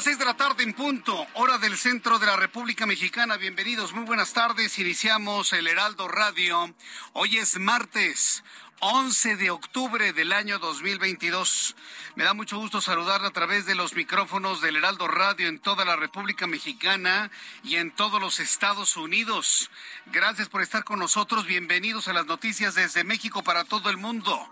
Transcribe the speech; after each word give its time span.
Seis 0.00 0.18
de 0.18 0.26
la 0.26 0.36
tarde 0.36 0.62
en 0.62 0.74
punto, 0.74 1.26
hora 1.34 1.56
del 1.56 1.78
centro 1.78 2.18
de 2.18 2.26
la 2.26 2.36
República 2.36 2.84
Mexicana. 2.84 3.38
Bienvenidos, 3.38 3.94
muy 3.94 4.04
buenas 4.04 4.34
tardes. 4.34 4.78
Iniciamos 4.78 5.54
el 5.54 5.66
Heraldo 5.66 6.06
Radio. 6.06 6.74
Hoy 7.14 7.38
es 7.38 7.58
martes. 7.58 8.44
11 8.80 9.36
de 9.36 9.48
octubre 9.50 10.12
del 10.12 10.32
año 10.32 10.58
2022. 10.58 11.76
Me 12.14 12.24
da 12.24 12.34
mucho 12.34 12.58
gusto 12.58 12.82
saludarle 12.82 13.28
a 13.28 13.32
través 13.32 13.64
de 13.64 13.74
los 13.74 13.94
micrófonos 13.94 14.60
del 14.60 14.76
Heraldo 14.76 15.08
Radio 15.08 15.48
en 15.48 15.58
toda 15.58 15.86
la 15.86 15.96
República 15.96 16.46
Mexicana 16.46 17.30
y 17.64 17.76
en 17.76 17.90
todos 17.90 18.20
los 18.20 18.38
Estados 18.38 18.98
Unidos. 18.98 19.70
Gracias 20.12 20.50
por 20.50 20.60
estar 20.60 20.84
con 20.84 20.98
nosotros. 20.98 21.46
Bienvenidos 21.46 22.06
a 22.06 22.12
las 22.12 22.26
noticias 22.26 22.74
desde 22.74 23.02
México 23.02 23.42
para 23.42 23.64
todo 23.64 23.88
el 23.88 23.96
mundo. 23.96 24.46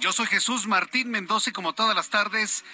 Yo 0.00 0.10
soy 0.10 0.26
Jesús 0.26 0.66
Martín 0.66 1.10
Mendoza 1.10 1.50
y 1.50 1.52
como 1.52 1.74
todas 1.74 1.94
las 1.94 2.08
tardes 2.08 2.64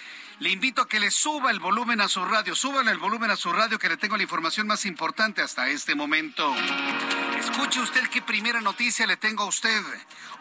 le 0.43 0.49
invito 0.49 0.81
a 0.81 0.89
que 0.89 0.99
le 0.99 1.09
suba 1.09 1.51
el 1.51 1.61
volumen 1.61 2.01
a 2.01 2.09
su 2.09 2.25
radio. 2.25 2.53
Súbale 2.53 2.91
el 2.91 2.97
volumen 2.97 3.31
a 3.31 3.37
su 3.37 3.53
radio 3.53 3.79
que 3.79 3.87
le 3.87 3.95
tengo 3.95 4.17
la 4.17 4.23
información 4.23 4.67
más 4.67 4.85
importante 4.85 5.41
hasta 5.41 5.69
este 5.69 5.95
momento. 5.95 6.53
Escuche 7.39 7.79
usted 7.79 8.09
qué 8.09 8.21
primera 8.21 8.59
noticia 8.59 9.07
le 9.07 9.15
tengo 9.15 9.43
a 9.43 9.47
usted. 9.47 9.81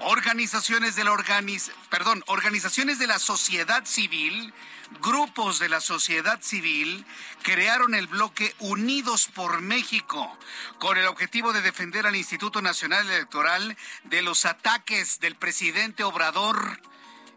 Organizaciones 0.01 0.97
de 0.97 1.05
la 1.05 1.13
organiz 1.13 1.71
perdón, 1.89 2.25
organizaciones 2.27 2.99
de 2.99 3.07
la 3.07 3.21
sociedad 3.21 3.85
civil, 3.85 4.53
grupos 5.01 5.61
de 5.61 5.69
la 5.69 5.81
sociedad 5.81 6.43
civil 6.43 7.07
crearon 7.43 7.95
el 7.95 8.09
bloque 8.09 8.57
Unidos 8.59 9.29
por 9.33 9.61
México 9.61 10.37
con 10.81 10.99
el 10.99 11.07
objetivo 11.07 11.53
de 11.53 11.63
defender 11.63 12.09
al 12.09 12.17
Instituto 12.17 12.61
Nacional 12.61 13.09
Electoral 13.09 13.77
de 14.03 14.23
los 14.23 14.47
ataques 14.47 15.21
del 15.21 15.37
presidente 15.37 16.03
Obrador 16.03 16.81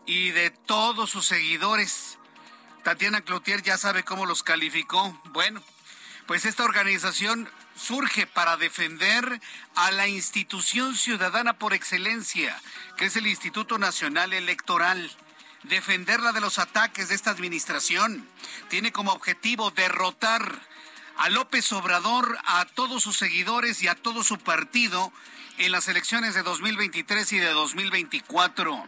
y 0.08 0.32
de 0.32 0.50
todos 0.50 1.12
sus 1.12 1.28
seguidores. 1.28 2.18
Tatiana 2.85 3.22
Cloutier 3.22 3.63
ya 3.63 3.79
sabe 3.79 4.03
cómo 4.03 4.28
los 4.28 4.44
calificó. 4.44 5.19
Bueno, 5.31 5.59
pues 6.28 6.46
esta 6.46 6.63
organización 6.63 7.50
surge 7.75 8.28
para 8.28 8.57
defender 8.57 9.41
a 9.73 9.90
la 9.90 10.07
institución 10.07 10.96
ciudadana 10.96 11.53
por 11.57 11.73
excelencia, 11.73 12.56
que 12.96 13.06
es 13.06 13.16
el 13.16 13.25
Instituto 13.25 13.79
Nacional 13.79 14.34
Electoral. 14.34 15.12
Defenderla 15.63 16.31
de 16.31 16.41
los 16.41 16.59
ataques 16.59 17.09
de 17.09 17.16
esta 17.16 17.31
administración. 17.31 18.29
Tiene 18.69 18.91
como 18.91 19.13
objetivo 19.13 19.72
derrotar 19.72 20.62
a 21.17 21.29
López 21.29 21.73
Obrador, 21.73 22.38
a 22.46 22.66
todos 22.66 23.02
sus 23.02 23.17
seguidores 23.17 23.81
y 23.81 23.88
a 23.88 23.96
todo 23.96 24.23
su 24.23 24.38
partido 24.38 25.12
en 25.57 25.72
las 25.72 25.88
elecciones 25.88 26.35
de 26.35 26.44
2023 26.44 27.34
y 27.34 27.40
de 27.40 27.50
2024. 27.50 28.88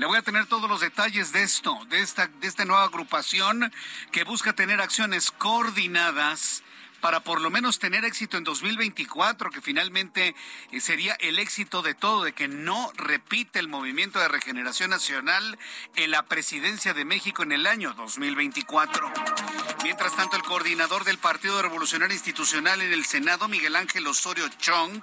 Le 0.00 0.06
voy 0.06 0.16
a 0.16 0.22
tener 0.22 0.46
todos 0.46 0.66
los 0.66 0.80
detalles 0.80 1.30
de 1.30 1.42
esto, 1.42 1.78
de 1.90 2.00
esta, 2.00 2.26
de 2.26 2.48
esta 2.48 2.64
nueva 2.64 2.84
agrupación 2.84 3.70
que 4.12 4.24
busca 4.24 4.54
tener 4.54 4.80
acciones 4.80 5.30
coordinadas 5.30 6.62
para 7.00 7.20
por 7.20 7.40
lo 7.40 7.50
menos 7.50 7.78
tener 7.78 8.04
éxito 8.04 8.36
en 8.36 8.44
2024, 8.44 9.50
que 9.50 9.60
finalmente 9.60 10.34
eh, 10.70 10.80
sería 10.80 11.14
el 11.14 11.38
éxito 11.38 11.82
de 11.82 11.94
todo, 11.94 12.24
de 12.24 12.32
que 12.32 12.48
no 12.48 12.92
repite 12.96 13.58
el 13.58 13.68
movimiento 13.68 14.18
de 14.18 14.28
regeneración 14.28 14.90
nacional 14.90 15.58
en 15.96 16.10
la 16.10 16.24
presidencia 16.24 16.94
de 16.94 17.04
México 17.04 17.42
en 17.42 17.52
el 17.52 17.66
año 17.66 17.94
2024. 17.94 19.12
Mientras 19.82 20.14
tanto, 20.14 20.36
el 20.36 20.42
coordinador 20.42 21.04
del 21.04 21.18
Partido 21.18 21.62
Revolucionario 21.62 22.14
Institucional 22.14 22.82
en 22.82 22.92
el 22.92 23.06
Senado, 23.06 23.48
Miguel 23.48 23.76
Ángel 23.76 24.06
Osorio 24.06 24.46
Chong, 24.58 25.02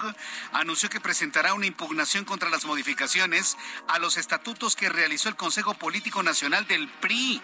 anunció 0.54 0.90
que 0.90 1.00
presentará 1.00 1.54
una 1.56 1.66
impugnación 1.66 2.26
contra 2.26 2.50
las 2.50 2.66
modificaciones 2.66 3.58
a 3.88 3.98
los 3.98 4.18
estatutos 4.18 4.76
que 4.76 4.90
realizó 4.90 5.30
el 5.30 5.36
Consejo 5.36 5.74
Político 5.74 6.22
Nacional 6.22 6.68
del 6.68 6.88
PRI, 6.88 7.42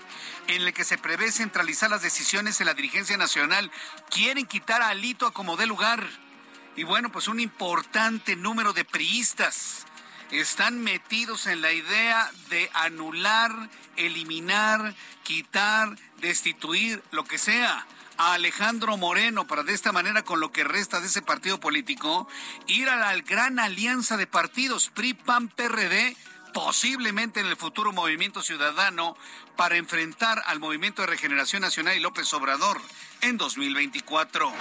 en 0.47 0.61
el 0.61 0.73
que 0.73 0.83
se 0.83 0.97
prevé 0.97 1.31
centralizar 1.31 1.89
las 1.89 2.01
decisiones 2.01 2.59
en 2.59 2.67
la 2.67 2.73
dirigencia 2.73 3.17
nacional. 3.17 3.71
Quieren 4.09 4.45
quitar 4.45 4.81
a 4.81 4.89
Alito 4.89 5.27
a 5.27 5.33
como 5.33 5.57
dé 5.57 5.65
lugar. 5.65 6.07
Y 6.75 6.83
bueno, 6.83 7.11
pues 7.11 7.27
un 7.27 7.39
importante 7.39 8.35
número 8.35 8.73
de 8.73 8.85
priistas 8.85 9.85
están 10.31 10.81
metidos 10.81 11.45
en 11.45 11.61
la 11.61 11.71
idea 11.71 12.31
de 12.49 12.69
anular, 12.73 13.51
eliminar, 13.95 14.95
quitar, 15.23 15.95
destituir, 16.19 17.03
lo 17.11 17.23
que 17.23 17.37
sea, 17.37 17.85
a 18.17 18.33
Alejandro 18.33 18.97
Moreno 18.97 19.45
para 19.45 19.63
de 19.63 19.73
esta 19.73 19.91
manera, 19.91 20.23
con 20.23 20.39
lo 20.39 20.51
que 20.51 20.63
resta 20.63 20.99
de 20.99 21.07
ese 21.07 21.21
partido 21.21 21.59
político, 21.59 22.27
ir 22.67 22.89
a 22.89 22.95
la 22.95 23.15
gran 23.21 23.59
alianza 23.59 24.17
de 24.17 24.27
partidos 24.27 24.89
PRI, 24.89 25.13
PAN, 25.13 25.49
PRD, 25.49 26.15
posiblemente 26.53 27.39
en 27.39 27.47
el 27.47 27.57
futuro 27.57 27.91
Movimiento 27.91 28.41
Ciudadano, 28.41 29.17
para 29.55 29.77
enfrentar 29.77 30.41
al 30.47 30.59
Movimiento 30.59 31.01
de 31.01 31.07
Regeneración 31.07 31.61
Nacional 31.61 31.95
y 31.95 31.99
López 31.99 32.33
Obrador 32.33 32.79
en 33.21 33.37
2024 33.37 34.51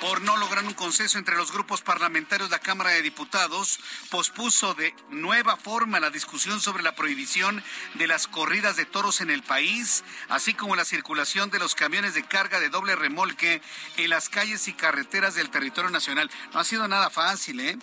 por 0.00 0.22
no 0.22 0.36
lograr 0.36 0.64
un 0.64 0.74
consenso 0.74 1.18
entre 1.18 1.36
los 1.36 1.52
grupos 1.52 1.82
parlamentarios 1.82 2.50
de 2.50 2.56
la 2.56 2.60
Cámara 2.60 2.90
de 2.90 3.02
Diputados, 3.02 3.80
pospuso 4.10 4.74
de 4.74 4.94
nueva 5.10 5.56
forma 5.56 6.00
la 6.00 6.10
discusión 6.10 6.60
sobre 6.60 6.82
la 6.82 6.94
prohibición 6.94 7.62
de 7.94 8.06
las 8.06 8.28
corridas 8.28 8.76
de 8.76 8.84
toros 8.84 9.20
en 9.20 9.30
el 9.30 9.42
país, 9.42 10.04
así 10.28 10.54
como 10.54 10.76
la 10.76 10.84
circulación 10.84 11.50
de 11.50 11.58
los 11.58 11.74
camiones 11.74 12.14
de 12.14 12.24
carga 12.24 12.60
de 12.60 12.68
doble 12.68 12.96
remolque 12.96 13.60
en 13.96 14.10
las 14.10 14.28
calles 14.28 14.68
y 14.68 14.72
carreteras 14.72 15.34
del 15.34 15.50
territorio 15.50 15.90
nacional. 15.90 16.30
No 16.52 16.60
ha 16.60 16.64
sido 16.64 16.86
nada 16.86 17.10
fácil, 17.10 17.60
¿eh? 17.60 17.78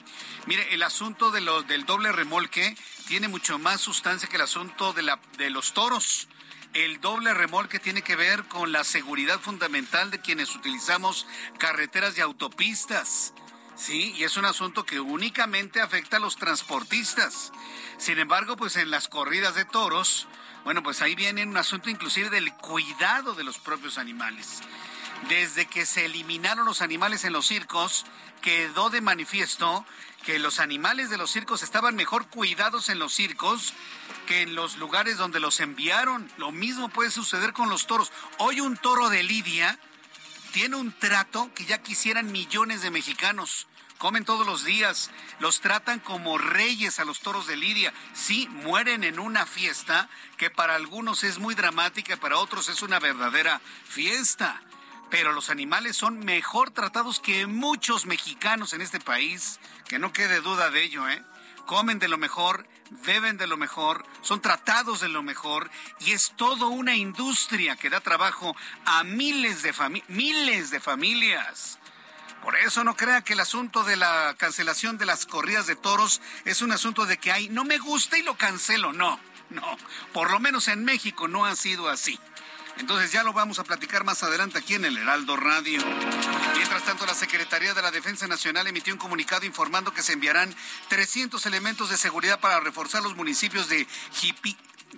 Mire, 0.45 0.74
el 0.74 0.84
asunto 0.84 1.31
de 1.31 1.42
lo, 1.42 1.63
del 1.63 1.86
doble 1.86 2.12
remolque 2.12 2.78
tiene 3.07 3.28
mucho 3.28 3.60
más 3.60 3.81
sustancia 3.81 4.30
que 4.30 4.38
el 4.38 4.42
asunto 4.42 4.94
de, 4.94 5.04
la, 5.04 5.19
de 5.38 5.50
los 5.50 5.74
toros. 5.74 6.28
El 6.75 7.00
doble 7.00 7.33
remolque 7.33 7.80
tiene 7.80 8.01
que 8.01 8.18
ver 8.18 8.44
con 8.50 8.74
la 8.74 8.83
seguridad 8.83 9.39
fundamental 9.39 10.12
de 10.12 10.19
quienes 10.19 10.54
utilizamos 10.54 11.25
carreteras 11.57 12.18
y 12.18 12.22
autopistas. 12.22 13.33
Sí, 13.77 14.13
y 14.18 14.25
es 14.25 14.36
un 14.36 14.44
asunto 14.44 14.86
que 14.86 15.00
únicamente 15.00 15.80
afecta 15.80 16.18
a 16.18 16.19
los 16.19 16.36
transportistas. 16.36 17.54
Sin 17.98 18.19
embargo, 18.19 18.57
pues 18.57 18.75
en 18.75 18.92
las 18.92 19.07
corridas 19.07 19.56
de 19.56 19.63
toros, 19.63 20.27
bueno, 20.66 20.83
pues 20.83 21.01
ahí 21.01 21.16
viene 21.16 21.44
un 21.44 21.56
asunto 21.56 21.89
inclusive 21.89 22.30
del 22.30 22.54
cuidado 22.56 23.36
de 23.36 23.45
los 23.45 23.57
propios 23.57 23.98
animales. 23.98 24.60
Desde 25.30 25.68
que 25.68 25.86
se 25.86 26.04
eliminaron 26.04 26.66
los 26.66 26.81
animales 26.81 27.24
en 27.24 27.31
los 27.31 27.48
circos, 27.48 28.06
quedó 28.42 28.89
de 28.89 29.00
manifiesto 29.00 29.86
que 30.25 30.39
los 30.39 30.60
animales 30.60 31.10
de 31.10 31.18
los 31.18 31.31
circos 31.31 31.63
estaban 31.63 31.95
mejor 31.95 32.28
cuidados 32.28 32.89
en 32.89 33.00
los 33.00 33.13
circos 33.13 33.74
que 34.25 34.42
en 34.42 34.56
los 34.56 34.77
lugares 34.77 35.18
donde 35.18 35.39
los 35.39 35.60
enviaron. 35.60 36.30
Lo 36.38 36.51
mismo 36.51 36.89
puede 36.89 37.12
suceder 37.12 37.54
con 37.54 37.69
los 37.69 37.88
toros. 37.88 38.12
Hoy 38.39 38.60
un 38.60 38.77
toro 38.77 39.10
de 39.10 39.24
Lidia 39.24 39.80
tiene 40.51 40.75
un 40.75 40.92
trato 40.92 41.51
que 41.54 41.66
ya 41.66 41.81
quisieran 41.81 42.31
millones 42.31 42.81
de 42.81 42.92
mexicanos. 42.92 43.68
Comen 43.98 44.25
todos 44.25 44.45
los 44.45 44.66
días, 44.66 45.10
los 45.39 45.62
tratan 45.62 46.00
como 46.00 46.38
reyes 46.38 47.00
a 47.00 47.06
los 47.06 47.22
toros 47.22 47.48
de 47.48 47.56
Lidia. 47.56 47.94
Sí, 48.13 48.48
mueren 48.50 49.06
en 49.06 49.19
una 49.19 49.45
fiesta 49.45 50.10
que 50.38 50.50
para 50.50 50.75
algunos 50.75 51.24
es 51.24 51.39
muy 51.39 51.56
dramática, 51.56 52.18
para 52.18 52.38
otros 52.38 52.68
es 52.68 52.81
una 52.81 53.00
verdadera 53.00 53.62
fiesta. 53.86 54.62
Pero 55.10 55.31
los 55.31 55.50
animales 55.50 55.95
son 55.95 56.19
mejor 56.19 56.71
tratados 56.71 57.19
que 57.19 57.48
muchos 57.48 58.06
mexicanos 58.06 58.74
en 58.74 58.81
este 58.81 59.00
país, 59.00 59.60
que 59.88 60.00
no 60.00 60.12
quede 60.12 60.42
duda 60.42 60.71
de 60.71 60.83
ello, 60.83 61.07
¿eh? 61.07 61.24
Comen 61.66 62.00
de 62.00 62.07
lo 62.07 62.18
mejor, 62.18 62.68
beben 63.06 63.38
de 63.38 63.48
lo 63.48 63.58
mejor, 63.58 64.06
son 64.22 64.42
tratados 64.42 65.02
de 65.02 65.10
lo 65.10 65.24
mejor 65.24 65.70
y 66.00 66.12
es 66.12 66.34
toda 66.36 66.68
una 66.68 66.96
industria 66.96 67.76
que 67.76 67.90
da 67.90 68.00
trabajo 68.00 68.56
a 68.86 69.04
miles 69.04 69.62
de, 69.64 69.74
miles 70.08 70.72
de 70.72 70.80
familias. 70.80 71.80
Por 72.44 72.56
eso 72.58 72.84
no 72.84 72.96
crea 72.96 73.24
que 73.24 73.34
el 73.34 73.40
asunto 73.40 73.84
de 73.84 73.96
la 73.96 74.36
cancelación 74.38 75.00
de 75.00 75.08
las 75.08 75.26
corridas 75.26 75.66
de 75.66 75.76
toros 75.76 76.22
es 76.46 76.62
un 76.62 76.72
asunto 76.72 77.08
de 77.08 77.18
que 77.18 77.32
hay, 77.32 77.50
no 77.50 77.64
me 77.64 77.80
gusta 77.80 78.20
y 78.20 78.22
lo 78.22 78.38
cancelo. 78.38 78.94
No, 78.94 79.20
no. 79.50 79.78
Por 80.14 80.30
lo 80.30 80.40
menos 80.40 80.68
en 80.68 80.86
México 80.86 81.28
no 81.28 81.46
ha 81.46 81.56
sido 81.56 81.90
así. 81.90 82.20
Entonces 82.77 83.12
ya 83.12 83.24
lo 83.24 83.33
vamos 83.33 83.60
a 83.60 83.63
platicar 83.63 84.04
más 84.04 84.24
adelante 84.24 84.57
aquí 84.57 84.75
en 84.75 84.86
el 84.86 84.98
Heraldo 84.98 85.38
Radio. 85.38 85.81
Mientras 86.56 86.83
tanto, 86.83 87.06
la 87.06 87.13
Secretaría 87.13 87.74
de 87.74 87.81
la 87.81 87.92
Defensa 87.92 88.27
Nacional 88.27 88.68
emitió 88.68 88.94
un 88.94 89.00
comunicado 89.00 89.45
informando 89.45 89.94
que 89.94 90.04
se 90.04 90.13
enviarán 90.13 90.54
300 90.89 91.45
elementos 91.45 91.89
de 91.89 91.98
seguridad 91.98 92.39
para 92.39 92.60
reforzar 92.60 93.01
los 93.01 93.16
municipios 93.16 93.69
de 93.69 93.88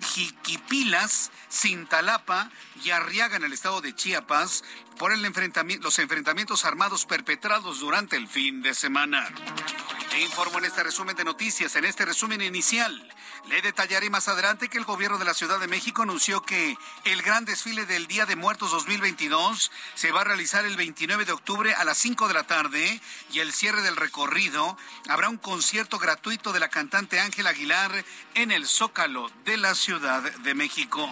Jiquipilas, 0.00 1.30
Cintalapa 1.50 2.50
y 2.82 2.90
Arriaga 2.90 3.36
en 3.36 3.44
el 3.44 3.52
estado 3.52 3.80
de 3.80 3.94
Chiapas 3.94 4.64
por 4.98 5.12
el 5.12 5.24
enfrentamiento, 5.24 5.84
los 5.84 5.98
enfrentamientos 5.98 6.64
armados 6.64 7.06
perpetrados 7.06 7.80
durante 7.80 8.16
el 8.16 8.28
fin 8.28 8.62
de 8.62 8.74
semana. 8.74 9.28
E 10.14 10.22
informo 10.22 10.58
en 10.58 10.64
este 10.64 10.82
resumen 10.82 11.16
de 11.16 11.24
noticias, 11.24 11.76
en 11.76 11.84
este 11.84 12.04
resumen 12.04 12.40
inicial. 12.42 13.08
Le 13.48 13.62
detallaré 13.62 14.10
más 14.10 14.28
adelante 14.28 14.68
que 14.68 14.76
el 14.76 14.84
gobierno 14.84 15.16
de 15.16 15.24
la 15.24 15.32
Ciudad 15.32 15.58
de 15.58 15.68
México 15.68 16.02
anunció 16.02 16.42
que 16.42 16.76
el 17.04 17.22
gran 17.22 17.46
desfile 17.46 17.86
del 17.86 18.06
Día 18.06 18.26
de 18.26 18.36
Muertos 18.36 18.70
2022 18.72 19.72
se 19.94 20.12
va 20.12 20.20
a 20.20 20.24
realizar 20.24 20.66
el 20.66 20.76
29 20.76 21.24
de 21.24 21.32
octubre 21.32 21.74
a 21.74 21.84
las 21.84 21.96
5 21.96 22.28
de 22.28 22.34
la 22.34 22.44
tarde 22.44 23.00
y 23.32 23.38
el 23.40 23.54
cierre 23.54 23.80
del 23.80 23.96
recorrido 23.96 24.76
habrá 25.08 25.30
un 25.30 25.38
concierto 25.38 25.98
gratuito 25.98 26.52
de 26.52 26.60
la 26.60 26.68
cantante 26.68 27.20
Ángela 27.20 27.50
Aguilar 27.50 28.04
en 28.34 28.50
el 28.50 28.66
Zócalo 28.66 29.30
de 29.46 29.56
la 29.56 29.74
Ciudad 29.74 30.22
de 30.22 30.54
México. 30.54 31.08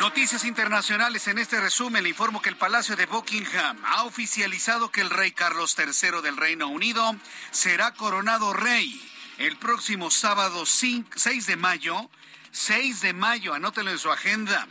Noticias 0.00 0.44
internacionales. 0.44 1.28
En 1.28 1.38
este 1.38 1.60
resumen 1.60 2.02
le 2.02 2.08
informo 2.08 2.42
que 2.42 2.48
el 2.48 2.56
Palacio 2.56 2.96
de 2.96 3.06
Buckingham 3.06 3.78
ha 3.84 4.02
oficializado 4.02 4.90
que 4.90 5.00
el 5.00 5.10
rey 5.10 5.30
Carlos 5.30 5.76
III 5.78 6.20
del 6.20 6.36
Reino 6.36 6.66
Unido 6.66 7.14
será 7.52 7.94
coronado 7.94 8.52
rey 8.52 9.11
el 9.38 9.56
próximo 9.56 10.10
sábado 10.10 10.66
6 10.66 11.46
de 11.46 11.56
mayo. 11.56 12.10
6 12.50 13.00
de 13.00 13.12
mayo, 13.14 13.54
anótelo 13.54 13.90
en 13.90 13.98
su 13.98 14.10
agenda. 14.10 14.66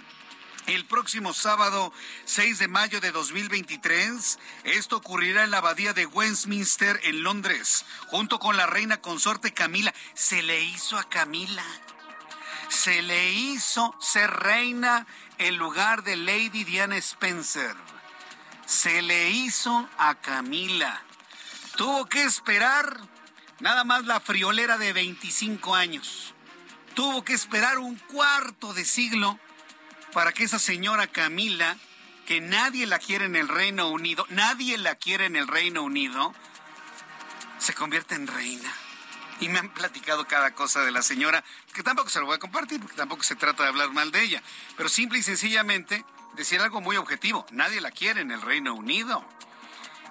El 0.67 0.85
próximo 0.85 1.33
sábado 1.33 1.91
6 2.25 2.59
de 2.59 2.67
mayo 2.67 3.01
de 3.01 3.11
2023, 3.11 4.37
esto 4.63 4.97
ocurrirá 4.97 5.43
en 5.43 5.51
la 5.51 5.57
abadía 5.57 5.93
de 5.93 6.05
Westminster 6.05 6.99
en 7.03 7.23
Londres, 7.23 7.85
junto 8.07 8.39
con 8.39 8.55
la 8.55 8.67
reina 8.67 9.01
consorte 9.01 9.53
Camila. 9.53 9.93
Se 10.13 10.43
le 10.43 10.63
hizo 10.63 10.99
a 10.99 11.09
Camila. 11.09 11.65
Se 12.69 13.01
le 13.01 13.31
hizo 13.31 13.95
ser 13.99 14.29
reina 14.29 15.07
en 15.39 15.57
lugar 15.57 16.03
de 16.03 16.15
Lady 16.15 16.63
Diana 16.63 16.97
Spencer. 16.97 17.75
Se 18.67 19.01
le 19.01 19.31
hizo 19.31 19.89
a 19.97 20.15
Camila. 20.15 21.03
Tuvo 21.75 22.05
que 22.05 22.23
esperar 22.23 22.97
Nada 23.61 23.83
más 23.83 24.05
la 24.05 24.19
friolera 24.19 24.79
de 24.79 24.91
25 24.91 25.75
años. 25.75 26.33
Tuvo 26.95 27.23
que 27.23 27.33
esperar 27.33 27.77
un 27.77 27.95
cuarto 27.95 28.73
de 28.73 28.83
siglo 28.83 29.39
para 30.13 30.33
que 30.33 30.43
esa 30.43 30.57
señora 30.57 31.05
Camila, 31.05 31.77
que 32.25 32.41
nadie 32.41 32.87
la 32.87 32.97
quiere 32.97 33.25
en 33.25 33.35
el 33.35 33.47
Reino 33.47 33.89
Unido, 33.89 34.25
nadie 34.29 34.79
la 34.79 34.95
quiere 34.95 35.27
en 35.27 35.35
el 35.35 35.47
Reino 35.47 35.83
Unido, 35.83 36.33
se 37.59 37.75
convierta 37.75 38.15
en 38.15 38.25
reina. 38.25 38.73
Y 39.39 39.49
me 39.49 39.59
han 39.59 39.69
platicado 39.69 40.27
cada 40.27 40.55
cosa 40.55 40.81
de 40.81 40.91
la 40.91 41.03
señora, 41.03 41.43
que 41.75 41.83
tampoco 41.83 42.09
se 42.09 42.19
lo 42.19 42.25
voy 42.25 42.35
a 42.35 42.39
compartir, 42.39 42.79
porque 42.79 42.95
tampoco 42.95 43.21
se 43.21 43.35
trata 43.35 43.61
de 43.61 43.69
hablar 43.69 43.91
mal 43.91 44.11
de 44.11 44.23
ella, 44.23 44.41
pero 44.75 44.89
simple 44.89 45.19
y 45.19 45.23
sencillamente 45.23 46.03
decir 46.35 46.61
algo 46.61 46.81
muy 46.81 46.97
objetivo, 46.97 47.45
nadie 47.51 47.79
la 47.79 47.91
quiere 47.91 48.21
en 48.21 48.31
el 48.31 48.41
Reino 48.41 48.73
Unido. 48.73 49.23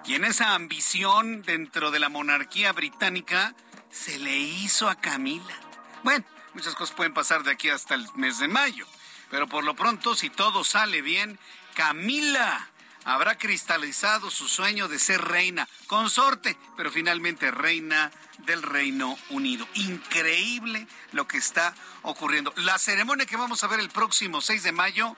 Y 0.06 0.14
en 0.14 0.24
esa 0.24 0.54
ambición 0.54 1.42
dentro 1.42 1.90
de 1.90 2.00
la 2.00 2.08
monarquía 2.08 2.72
británica 2.72 3.54
se 3.90 4.18
le 4.18 4.36
hizo 4.38 4.88
a 4.88 4.96
Camila. 4.96 5.54
Bueno, 6.02 6.24
muchas 6.54 6.74
cosas 6.74 6.96
pueden 6.96 7.14
pasar 7.14 7.42
de 7.42 7.52
aquí 7.52 7.68
hasta 7.68 7.94
el 7.94 8.06
mes 8.14 8.38
de 8.38 8.48
mayo, 8.48 8.86
pero 9.30 9.46
por 9.46 9.64
lo 9.64 9.74
pronto, 9.76 10.14
si 10.14 10.30
todo 10.30 10.64
sale 10.64 11.02
bien, 11.02 11.38
Camila 11.74 12.68
habrá 13.04 13.38
cristalizado 13.38 14.30
su 14.30 14.48
sueño 14.48 14.88
de 14.88 14.98
ser 14.98 15.22
reina, 15.22 15.68
consorte, 15.86 16.56
pero 16.76 16.90
finalmente 16.90 17.50
reina 17.50 18.10
del 18.38 18.62
Reino 18.62 19.16
Unido. 19.30 19.66
Increíble 19.74 20.86
lo 21.12 21.26
que 21.26 21.38
está 21.38 21.74
ocurriendo. 22.02 22.52
La 22.56 22.78
ceremonia 22.78 23.26
que 23.26 23.36
vamos 23.36 23.62
a 23.64 23.68
ver 23.68 23.80
el 23.80 23.90
próximo 23.90 24.40
6 24.40 24.62
de 24.62 24.72
mayo 24.72 25.16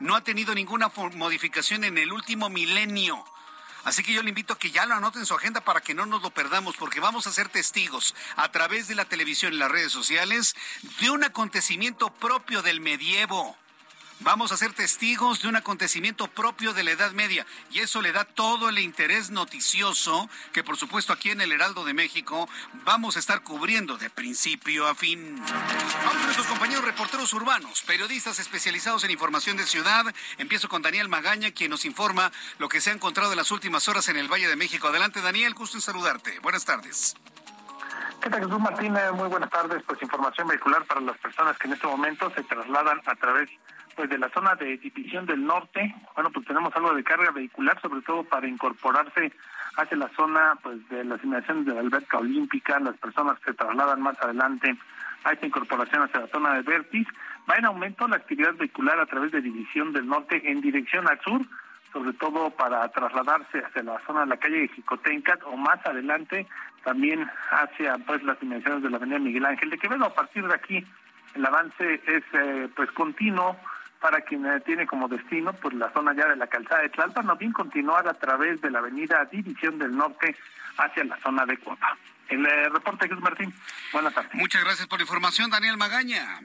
no 0.00 0.16
ha 0.16 0.22
tenido 0.22 0.54
ninguna 0.54 0.90
modificación 1.14 1.84
en 1.84 1.98
el 1.98 2.12
último 2.12 2.48
milenio. 2.48 3.24
Así 3.84 4.02
que 4.02 4.12
yo 4.12 4.22
le 4.22 4.28
invito 4.28 4.52
a 4.52 4.58
que 4.58 4.70
ya 4.70 4.86
lo 4.86 4.94
anote 4.94 5.18
en 5.18 5.26
su 5.26 5.34
agenda 5.34 5.60
para 5.60 5.80
que 5.80 5.94
no 5.94 6.06
nos 6.06 6.22
lo 6.22 6.30
perdamos, 6.30 6.76
porque 6.76 7.00
vamos 7.00 7.26
a 7.26 7.32
ser 7.32 7.48
testigos 7.48 8.14
a 8.36 8.50
través 8.52 8.88
de 8.88 8.94
la 8.94 9.04
televisión 9.04 9.52
y 9.52 9.56
las 9.56 9.70
redes 9.70 9.92
sociales 9.92 10.54
de 11.00 11.10
un 11.10 11.24
acontecimiento 11.24 12.12
propio 12.14 12.62
del 12.62 12.80
medievo. 12.80 13.56
Vamos 14.24 14.52
a 14.52 14.56
ser 14.56 14.72
testigos 14.72 15.42
de 15.42 15.48
un 15.48 15.56
acontecimiento 15.56 16.28
propio 16.28 16.72
de 16.72 16.84
la 16.84 16.92
Edad 16.92 17.10
Media 17.10 17.44
y 17.72 17.80
eso 17.80 18.00
le 18.00 18.12
da 18.12 18.24
todo 18.24 18.68
el 18.68 18.78
interés 18.78 19.30
noticioso 19.30 20.30
que 20.52 20.62
por 20.62 20.76
supuesto 20.76 21.12
aquí 21.12 21.30
en 21.30 21.40
el 21.40 21.50
Heraldo 21.50 21.84
de 21.84 21.92
México 21.92 22.48
vamos 22.84 23.16
a 23.16 23.18
estar 23.18 23.42
cubriendo 23.42 23.96
de 23.96 24.10
principio 24.10 24.86
a 24.86 24.94
fin. 24.94 25.42
Vamos 25.42 26.12
con 26.12 26.22
nuestros 26.22 26.46
compañeros 26.46 26.84
reporteros 26.84 27.32
urbanos, 27.32 27.82
periodistas 27.82 28.38
especializados 28.38 29.02
en 29.02 29.10
información 29.10 29.56
de 29.56 29.66
ciudad. 29.66 30.04
Empiezo 30.38 30.68
con 30.68 30.82
Daniel 30.82 31.08
Magaña, 31.08 31.50
quien 31.50 31.72
nos 31.72 31.84
informa 31.84 32.30
lo 32.58 32.68
que 32.68 32.80
se 32.80 32.90
ha 32.90 32.92
encontrado 32.92 33.32
en 33.32 33.38
las 33.38 33.50
últimas 33.50 33.88
horas 33.88 34.08
en 34.08 34.16
el 34.16 34.32
Valle 34.32 34.46
de 34.46 34.54
México. 34.54 34.86
Adelante 34.86 35.20
Daniel, 35.20 35.54
gusto 35.54 35.78
en 35.78 35.82
saludarte. 35.82 36.38
Buenas 36.38 36.64
tardes. 36.64 37.16
¿Qué 38.22 38.30
tal, 38.30 38.44
Jesús 38.44 38.60
Martínez? 38.60 39.10
Muy 39.14 39.26
buenas 39.26 39.50
tardes. 39.50 39.82
Pues 39.84 40.00
información 40.00 40.46
vehicular 40.46 40.84
para 40.84 41.00
las 41.00 41.18
personas 41.18 41.58
que 41.58 41.66
en 41.66 41.74
este 41.74 41.88
momento 41.88 42.32
se 42.32 42.44
trasladan 42.44 43.00
a 43.04 43.16
través 43.16 43.50
pues 43.94 44.10
de 44.10 44.18
la 44.18 44.28
zona 44.30 44.54
de 44.54 44.76
División 44.78 45.26
del 45.26 45.44
Norte, 45.44 45.94
bueno, 46.14 46.30
pues 46.30 46.46
tenemos 46.46 46.74
algo 46.74 46.94
de 46.94 47.04
carga 47.04 47.30
vehicular, 47.30 47.80
sobre 47.80 48.02
todo 48.02 48.24
para 48.24 48.46
incorporarse 48.46 49.32
hacia 49.76 49.96
la 49.96 50.08
zona 50.16 50.56
pues 50.62 50.88
de 50.88 51.04
las 51.04 51.22
inmediaciones 51.24 51.66
de 51.66 51.74
la 51.74 51.80
alberca 51.80 52.18
olímpica, 52.18 52.78
las 52.80 52.96
personas 52.98 53.38
que 53.40 53.52
se 53.52 53.56
trasladan 53.56 54.00
más 54.00 54.20
adelante 54.20 54.76
a 55.24 55.32
esta 55.32 55.46
incorporación 55.46 56.02
hacia 56.02 56.20
la 56.20 56.26
zona 56.28 56.54
de 56.54 56.62
Vertis, 56.62 57.06
va 57.48 57.56
en 57.56 57.64
aumento 57.64 58.06
la 58.08 58.16
actividad 58.16 58.54
vehicular 58.54 58.98
a 59.00 59.06
través 59.06 59.32
de 59.32 59.40
División 59.40 59.92
del 59.92 60.06
Norte 60.06 60.42
en 60.44 60.60
dirección 60.60 61.08
al 61.08 61.20
sur, 61.20 61.40
sobre 61.92 62.12
todo 62.14 62.50
para 62.50 62.88
trasladarse 62.88 63.58
hacia 63.58 63.82
la 63.82 64.00
zona 64.06 64.20
de 64.20 64.26
la 64.26 64.36
calle 64.36 64.60
de 64.60 64.68
Jicotencat 64.68 65.42
o 65.44 65.56
más 65.56 65.84
adelante 65.86 66.46
también 66.84 67.28
hacia 67.50 67.98
pues 67.98 68.22
las 68.22 68.40
dimensiones 68.40 68.82
de 68.82 68.90
la 68.90 68.96
avenida 68.96 69.18
Miguel 69.18 69.44
Ángel 69.44 69.70
de 69.70 69.78
Quevedo. 69.78 70.06
A 70.06 70.14
partir 70.14 70.46
de 70.46 70.54
aquí 70.54 70.84
el 71.34 71.46
avance 71.46 72.00
es 72.06 72.24
eh, 72.32 72.68
pues 72.74 72.90
continuo 72.92 73.56
para 74.02 74.20
quien 74.20 74.44
eh, 74.44 74.60
tiene 74.60 74.86
como 74.86 75.08
destino 75.08 75.52
pues 75.54 75.74
la 75.74 75.90
zona 75.92 76.12
ya 76.14 76.26
de 76.26 76.36
la 76.36 76.48
calzada 76.48 76.82
de 76.82 76.88
Tlalpan 76.88 77.30
o 77.30 77.36
bien 77.36 77.52
continuar 77.52 78.06
a 78.08 78.14
través 78.14 78.60
de 78.60 78.70
la 78.70 78.80
avenida 78.80 79.24
División 79.30 79.78
del 79.78 79.96
Norte 79.96 80.36
hacia 80.76 81.04
la 81.04 81.16
zona 81.20 81.46
de 81.46 81.56
Cuapa. 81.56 81.96
El 82.28 82.44
eh, 82.44 82.68
reporte 82.68 83.08
Jesús 83.08 83.22
Martín. 83.22 83.54
Buenas 83.92 84.12
tardes. 84.12 84.34
Muchas 84.34 84.64
gracias 84.64 84.88
por 84.88 84.98
la 84.98 85.04
información, 85.04 85.50
Daniel 85.50 85.76
Magaña. 85.76 86.40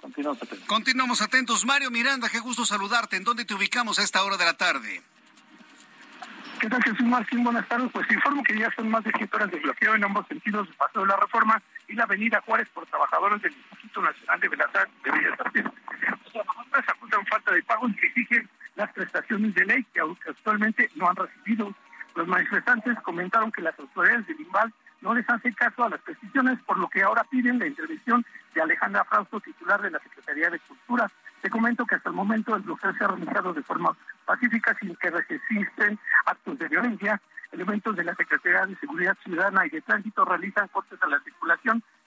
Continuamos 0.00 0.42
atentos. 0.42 0.66
Continuamos 0.66 1.22
atentos. 1.22 1.64
Mario 1.66 1.90
Miranda, 1.90 2.28
qué 2.30 2.40
gusto 2.40 2.64
saludarte. 2.64 3.16
¿En 3.16 3.24
dónde 3.24 3.44
te 3.44 3.54
ubicamos 3.54 3.98
a 3.98 4.02
esta 4.02 4.22
hora 4.24 4.38
de 4.38 4.44
la 4.46 4.54
tarde? 4.54 5.02
¿Qué 6.60 6.68
tal, 6.70 6.82
Jesús 6.82 7.06
Martín? 7.06 7.44
Buenas 7.44 7.68
tardes. 7.68 7.90
Pues 7.92 8.10
informo 8.10 8.42
que 8.42 8.58
ya 8.58 8.70
son 8.74 8.88
más 8.88 9.04
de 9.04 9.12
100 9.12 9.28
horas 9.34 9.50
de 9.50 9.58
bloqueo 9.58 9.94
en 9.94 10.04
ambos 10.04 10.26
sentidos 10.26 10.66
del 10.66 10.76
Paso 10.76 11.00
de 11.00 11.06
la 11.06 11.16
Reforma 11.16 11.62
y 11.88 11.94
la 11.94 12.04
Avenida 12.04 12.40
Juárez 12.42 12.68
por 12.70 12.86
trabajadores 12.86 13.42
del 13.42 13.52
Instituto 13.52 14.02
Nacional 14.02 14.40
de 14.40 14.48
Bellas 14.48 14.70
Artes. 14.74 15.64
Los 15.64 16.32
trabajadores 16.32 16.88
acusan 16.88 17.26
falta 17.26 17.52
de 17.52 17.62
pago 17.62 17.88
y 17.88 18.06
exigen 18.06 18.48
las 18.76 18.92
prestaciones 18.92 19.54
de 19.54 19.64
ley 19.64 19.84
que 19.92 20.00
actualmente 20.00 20.90
no 20.96 21.08
han 21.08 21.16
recibido. 21.16 21.74
Los 22.14 22.28
manifestantes 22.28 22.98
comentaron 23.00 23.50
que 23.52 23.62
las 23.62 23.78
autoridades 23.78 24.26
del 24.26 24.40
IMBAL 24.40 24.72
no 25.00 25.14
les 25.14 25.28
hacen 25.28 25.52
caso 25.52 25.84
a 25.84 25.90
las 25.90 26.00
peticiones, 26.00 26.58
por 26.62 26.78
lo 26.78 26.88
que 26.88 27.02
ahora 27.02 27.24
piden 27.24 27.58
la 27.58 27.66
intervención 27.66 28.24
de 28.54 28.62
Alejandra 28.62 29.04
Frausto, 29.04 29.40
titular 29.40 29.82
de 29.82 29.90
la 29.90 29.98
Secretaría 29.98 30.48
de 30.48 30.58
Cultura. 30.60 31.10
Te 31.42 31.50
comento 31.50 31.84
que 31.84 31.96
hasta 31.96 32.08
el 32.08 32.14
momento 32.14 32.56
el 32.56 32.62
bloqueo 32.62 32.92
se 32.94 33.04
ha 33.04 33.08
realizado 33.08 33.52
de 33.52 33.62
forma 33.62 33.94
pacífica 34.24 34.74
sin 34.80 34.96
que 34.96 35.10
resisten 35.10 35.98
actos 36.24 36.58
de 36.58 36.68
violencia. 36.68 37.20
Elementos 37.52 37.94
de 37.94 38.04
la 38.04 38.14
Secretaría 38.14 38.66
de 38.66 38.76
Seguridad 38.76 39.16
Ciudadana 39.22 39.66
y 39.66 39.70
de 39.70 39.82
Tránsito 39.82 40.24
realizan 40.24 40.68
cortes 40.68 40.98
a 41.02 41.06
la 41.06 41.20
circulación 41.20 41.23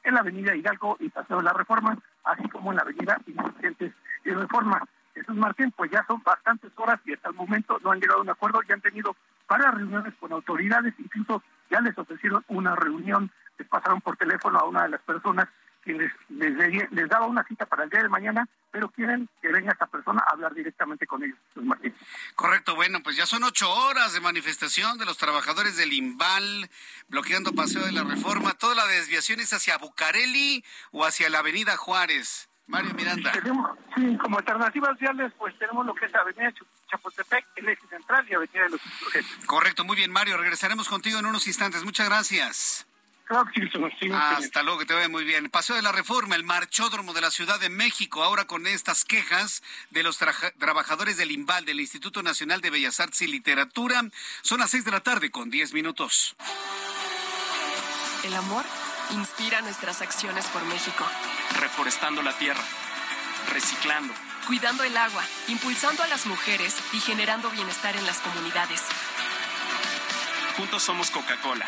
en 0.08 0.16
la 0.16 0.22
avenida 0.22 0.56
Hidalgo 0.56 0.98
y 1.00 1.10
Paseo 1.10 1.38
de 1.38 1.44
la 1.44 1.54
Reforma, 1.54 1.98
así 2.24 2.48
como 2.50 2.72
en 2.72 2.78
la 2.78 2.84
avenida 2.84 3.20
Insurgentes 3.28 3.94
y 4.24 4.32
Reforma. 4.32 4.82
Jesús 5.14 5.36
Martín, 5.36 5.72
pues 5.76 5.92
ya 5.92 6.06
son 6.08 6.22
bastantes 6.24 6.72
horas 6.76 7.00
y 7.06 7.14
hasta 7.14 7.30
el 7.30 7.36
momento 7.36 7.80
no 7.84 7.92
han 7.92 8.00
llegado 8.00 8.20
a 8.20 8.24
un 8.24 8.30
acuerdo, 8.30 8.62
ya 8.68 8.76
han 8.76 8.82
tenido 8.82 9.16
varias 9.48 9.74
reuniones 9.74 10.14
con 10.20 10.32
autoridades, 10.32 10.94
incluso 11.00 11.44
ya 11.70 11.82
les 11.82 11.98
ofrecieron 11.98 12.44
una 12.48 12.76
reunión, 12.76 13.32
les 13.58 13.68
pasaron 13.68 14.00
por 14.02 14.16
teléfono 14.16 14.60
a 14.60 14.66
una 14.66 14.84
de 14.84 14.90
las 14.90 15.02
personas 15.02 15.48
que 15.88 15.94
les, 15.94 16.90
les, 16.92 17.10
daba 17.10 17.26
una 17.26 17.44
cita 17.46 17.66
para 17.66 17.86
el 17.86 17.90
día 17.90 18.04
de 18.04 18.10
mañana, 18.10 18.48
pero 18.72 18.90
quieren 18.90 19.30
que 19.42 19.48
venga 19.48 19.72
esta 19.72 19.88
persona 19.88 20.22
a 20.28 20.34
hablar 20.34 20.54
directamente 20.54 21.08
con 21.08 21.24
ellos, 21.24 21.38
Jesús 21.48 21.64
Martín. 21.64 21.96
Correcto, 22.36 22.76
bueno, 22.76 23.00
pues 23.02 23.16
ya 23.16 23.26
son 23.26 23.44
ocho 23.44 23.72
horas 23.72 24.14
de 24.14 24.20
manifestación 24.20 24.98
de 24.98 25.06
los 25.06 25.18
trabajadores 25.18 25.78
del 25.78 25.94
Imbal, 25.94 26.70
bloqueando 27.08 27.54
Paseo 27.54 27.86
de 27.86 27.92
la 27.92 28.04
Reforma, 28.04 28.54
toda 28.54 28.76
la 28.76 28.86
desviación 28.86 29.40
es 29.40 29.54
hacia 29.54 29.78
Bucareli 29.78 30.64
o 30.92 31.06
hacia 31.06 31.30
la 31.30 31.40
Avenida 31.40 31.78
Juárez. 31.78 32.50
Mario 32.68 32.94
Miranda. 32.96 33.32
sí, 33.96 34.18
como 34.18 34.38
alternativas 34.38 34.98
viales, 35.00 35.32
pues 35.38 35.58
tenemos 35.58 35.86
lo 35.86 35.96
que 35.96 36.06
es 36.06 36.14
Avenida 36.14 36.54
Chapultepec, 36.92 37.46
el 37.56 37.70
eje 37.70 37.88
central 37.88 38.26
y 38.30 38.34
Avenida 38.34 38.64
de 38.64 38.70
los 38.72 38.86
Insurgentes. 38.86 39.46
Correcto, 39.46 39.86
muy 39.86 39.96
bien, 39.96 40.12
Mario. 40.12 40.38
Regresaremos 40.38 40.90
contigo 40.90 41.18
en 41.20 41.26
unos 41.26 41.48
instantes. 41.48 41.86
Muchas 41.86 42.10
gracias. 42.10 42.87
Hasta 43.30 44.64
luego, 44.64 44.80
que 44.80 44.86
te 44.86 44.94
vaya 44.94 45.10
muy 45.10 45.26
bien. 45.26 45.50
Paseo 45.50 45.76
de 45.76 45.82
la 45.82 45.92
Reforma, 45.92 46.36
el 46.36 46.44
marchódromo 46.44 47.14
de 47.14 47.22
la 47.22 47.32
Ciudad 47.32 47.60
de 47.60 47.70
México, 47.70 48.24
ahora 48.24 48.46
con 48.46 48.68
estas 48.68 49.04
quejas 49.04 49.64
de 49.90 50.04
los 50.04 50.18
trabajadores 50.18 51.18
del 51.18 51.32
IMBAL, 51.32 51.66
del 51.66 51.80
Instituto 51.82 52.24
Nacional 52.24 52.62
de 52.62 52.70
Bellas 52.70 53.00
Artes 53.00 53.22
y 53.22 53.28
Literatura. 53.28 54.04
Son 54.42 54.60
las 54.60 54.72
seis 54.72 54.86
de 54.86 54.92
la 54.92 55.02
tarde 55.02 55.30
con 55.30 55.50
diez 55.50 55.74
minutos. 55.74 56.36
El 58.24 58.34
amor 58.34 58.66
inspira 59.12 59.62
nuestras 59.62 60.02
acciones 60.02 60.46
por 60.48 60.64
México 60.66 61.06
reforestando 61.60 62.22
la 62.22 62.38
tierra, 62.38 62.64
reciclando, 63.54 64.14
cuidando 64.48 64.84
el 64.84 64.96
agua, 64.96 65.24
impulsando 65.48 66.04
a 66.04 66.08
las 66.08 66.26
mujeres 66.26 66.76
y 66.94 67.00
generando 67.00 67.50
bienestar 67.52 67.96
en 67.96 68.06
las 68.06 68.20
comunidades. 68.20 68.84
Juntos 70.58 70.84
somos 70.84 71.12
Coca-Cola 71.12 71.68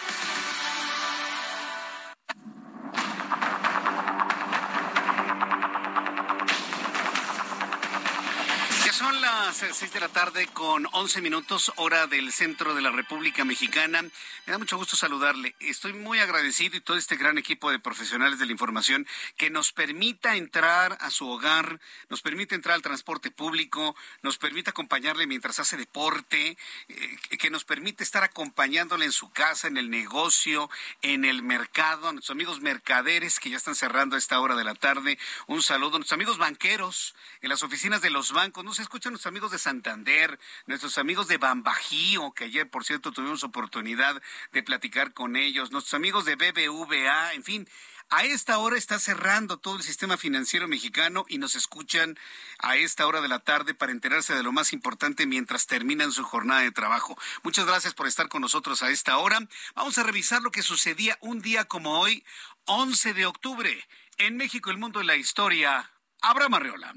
Son 9.01 9.19
las 9.19 9.57
seis 9.57 9.91
de 9.93 9.99
la 9.99 10.09
tarde 10.09 10.45
con 10.53 10.87
once 10.91 11.21
minutos, 11.21 11.71
hora 11.77 12.05
del 12.05 12.31
centro 12.31 12.75
de 12.75 12.83
la 12.83 12.91
República 12.91 13.43
Mexicana. 13.43 14.03
Me 14.03 14.51
da 14.51 14.59
mucho 14.59 14.77
gusto 14.77 14.95
saludarle. 14.95 15.55
Estoy 15.59 15.93
muy 15.93 16.19
agradecido 16.19 16.77
y 16.77 16.81
todo 16.81 16.97
este 16.97 17.15
gran 17.15 17.39
equipo 17.39 17.71
de 17.71 17.79
profesionales 17.79 18.37
de 18.37 18.45
la 18.45 18.51
información 18.51 19.07
que 19.37 19.49
nos 19.49 19.71
permita 19.71 20.35
entrar 20.35 20.99
a 21.01 21.09
su 21.09 21.27
hogar, 21.27 21.79
nos 22.09 22.21
permite 22.21 22.53
entrar 22.53 22.75
al 22.75 22.83
transporte 22.83 23.31
público, 23.31 23.95
nos 24.21 24.37
permite 24.37 24.69
acompañarle 24.69 25.25
mientras 25.25 25.57
hace 25.57 25.77
deporte, 25.77 26.55
eh, 26.87 27.37
que 27.39 27.49
nos 27.49 27.65
permite 27.65 28.03
estar 28.03 28.23
acompañándole 28.23 29.05
en 29.05 29.11
su 29.13 29.31
casa, 29.31 29.67
en 29.67 29.77
el 29.77 29.89
negocio, 29.89 30.69
en 31.01 31.25
el 31.25 31.41
mercado, 31.41 32.09
a 32.09 32.13
nuestros 32.13 32.35
amigos 32.35 32.61
mercaderes 32.61 33.39
que 33.39 33.49
ya 33.49 33.57
están 33.57 33.73
cerrando 33.73 34.15
a 34.15 34.19
esta 34.19 34.39
hora 34.39 34.55
de 34.55 34.63
la 34.63 34.75
tarde. 34.75 35.17
Un 35.47 35.63
saludo 35.63 35.95
a 35.95 35.99
nuestros 35.99 36.17
amigos 36.17 36.37
banqueros 36.37 37.15
en 37.41 37.49
las 37.49 37.63
oficinas 37.63 38.01
de 38.01 38.11
los 38.11 38.31
bancos. 38.31 38.63
Escuchan 38.91 39.13
nuestros 39.13 39.31
amigos 39.31 39.51
de 39.51 39.57
Santander, 39.57 40.37
nuestros 40.65 40.97
amigos 40.97 41.29
de 41.29 41.37
Bambajío, 41.37 42.33
que 42.33 42.43
ayer, 42.43 42.69
por 42.69 42.83
cierto, 42.83 43.13
tuvimos 43.13 43.41
oportunidad 43.45 44.21
de 44.51 44.63
platicar 44.63 45.13
con 45.13 45.37
ellos, 45.37 45.71
nuestros 45.71 45.93
amigos 45.93 46.25
de 46.25 46.35
BBVA, 46.35 47.31
en 47.33 47.41
fin. 47.41 47.69
A 48.09 48.25
esta 48.25 48.57
hora 48.57 48.77
está 48.77 48.99
cerrando 48.99 49.59
todo 49.59 49.77
el 49.77 49.83
sistema 49.83 50.17
financiero 50.17 50.67
mexicano 50.67 51.23
y 51.29 51.37
nos 51.37 51.55
escuchan 51.55 52.19
a 52.59 52.75
esta 52.75 53.07
hora 53.07 53.21
de 53.21 53.29
la 53.29 53.39
tarde 53.39 53.73
para 53.73 53.93
enterarse 53.93 54.35
de 54.35 54.43
lo 54.43 54.51
más 54.51 54.73
importante 54.73 55.25
mientras 55.25 55.67
terminan 55.67 56.11
su 56.11 56.25
jornada 56.25 56.59
de 56.59 56.71
trabajo. 56.71 57.17
Muchas 57.43 57.65
gracias 57.65 57.93
por 57.93 58.07
estar 58.07 58.27
con 58.27 58.41
nosotros 58.41 58.83
a 58.83 58.89
esta 58.89 59.17
hora. 59.19 59.39
Vamos 59.73 59.97
a 59.99 60.03
revisar 60.03 60.41
lo 60.41 60.51
que 60.51 60.63
sucedía 60.63 61.17
un 61.21 61.41
día 61.41 61.63
como 61.63 61.97
hoy, 61.97 62.25
11 62.65 63.13
de 63.13 63.25
octubre, 63.25 63.87
en 64.17 64.35
México, 64.35 64.69
el 64.69 64.77
mundo 64.79 64.99
de 64.99 65.05
la 65.05 65.15
historia. 65.15 65.89
Abraham 66.19 66.55
Arreola. 66.55 66.93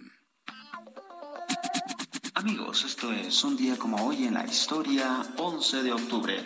Amigos, 2.44 2.84
esto 2.84 3.10
es 3.10 3.42
un 3.42 3.56
día 3.56 3.78
como 3.78 4.06
hoy 4.06 4.26
en 4.26 4.34
la 4.34 4.44
historia, 4.44 5.22
11 5.38 5.82
de 5.82 5.94
octubre. 5.94 6.44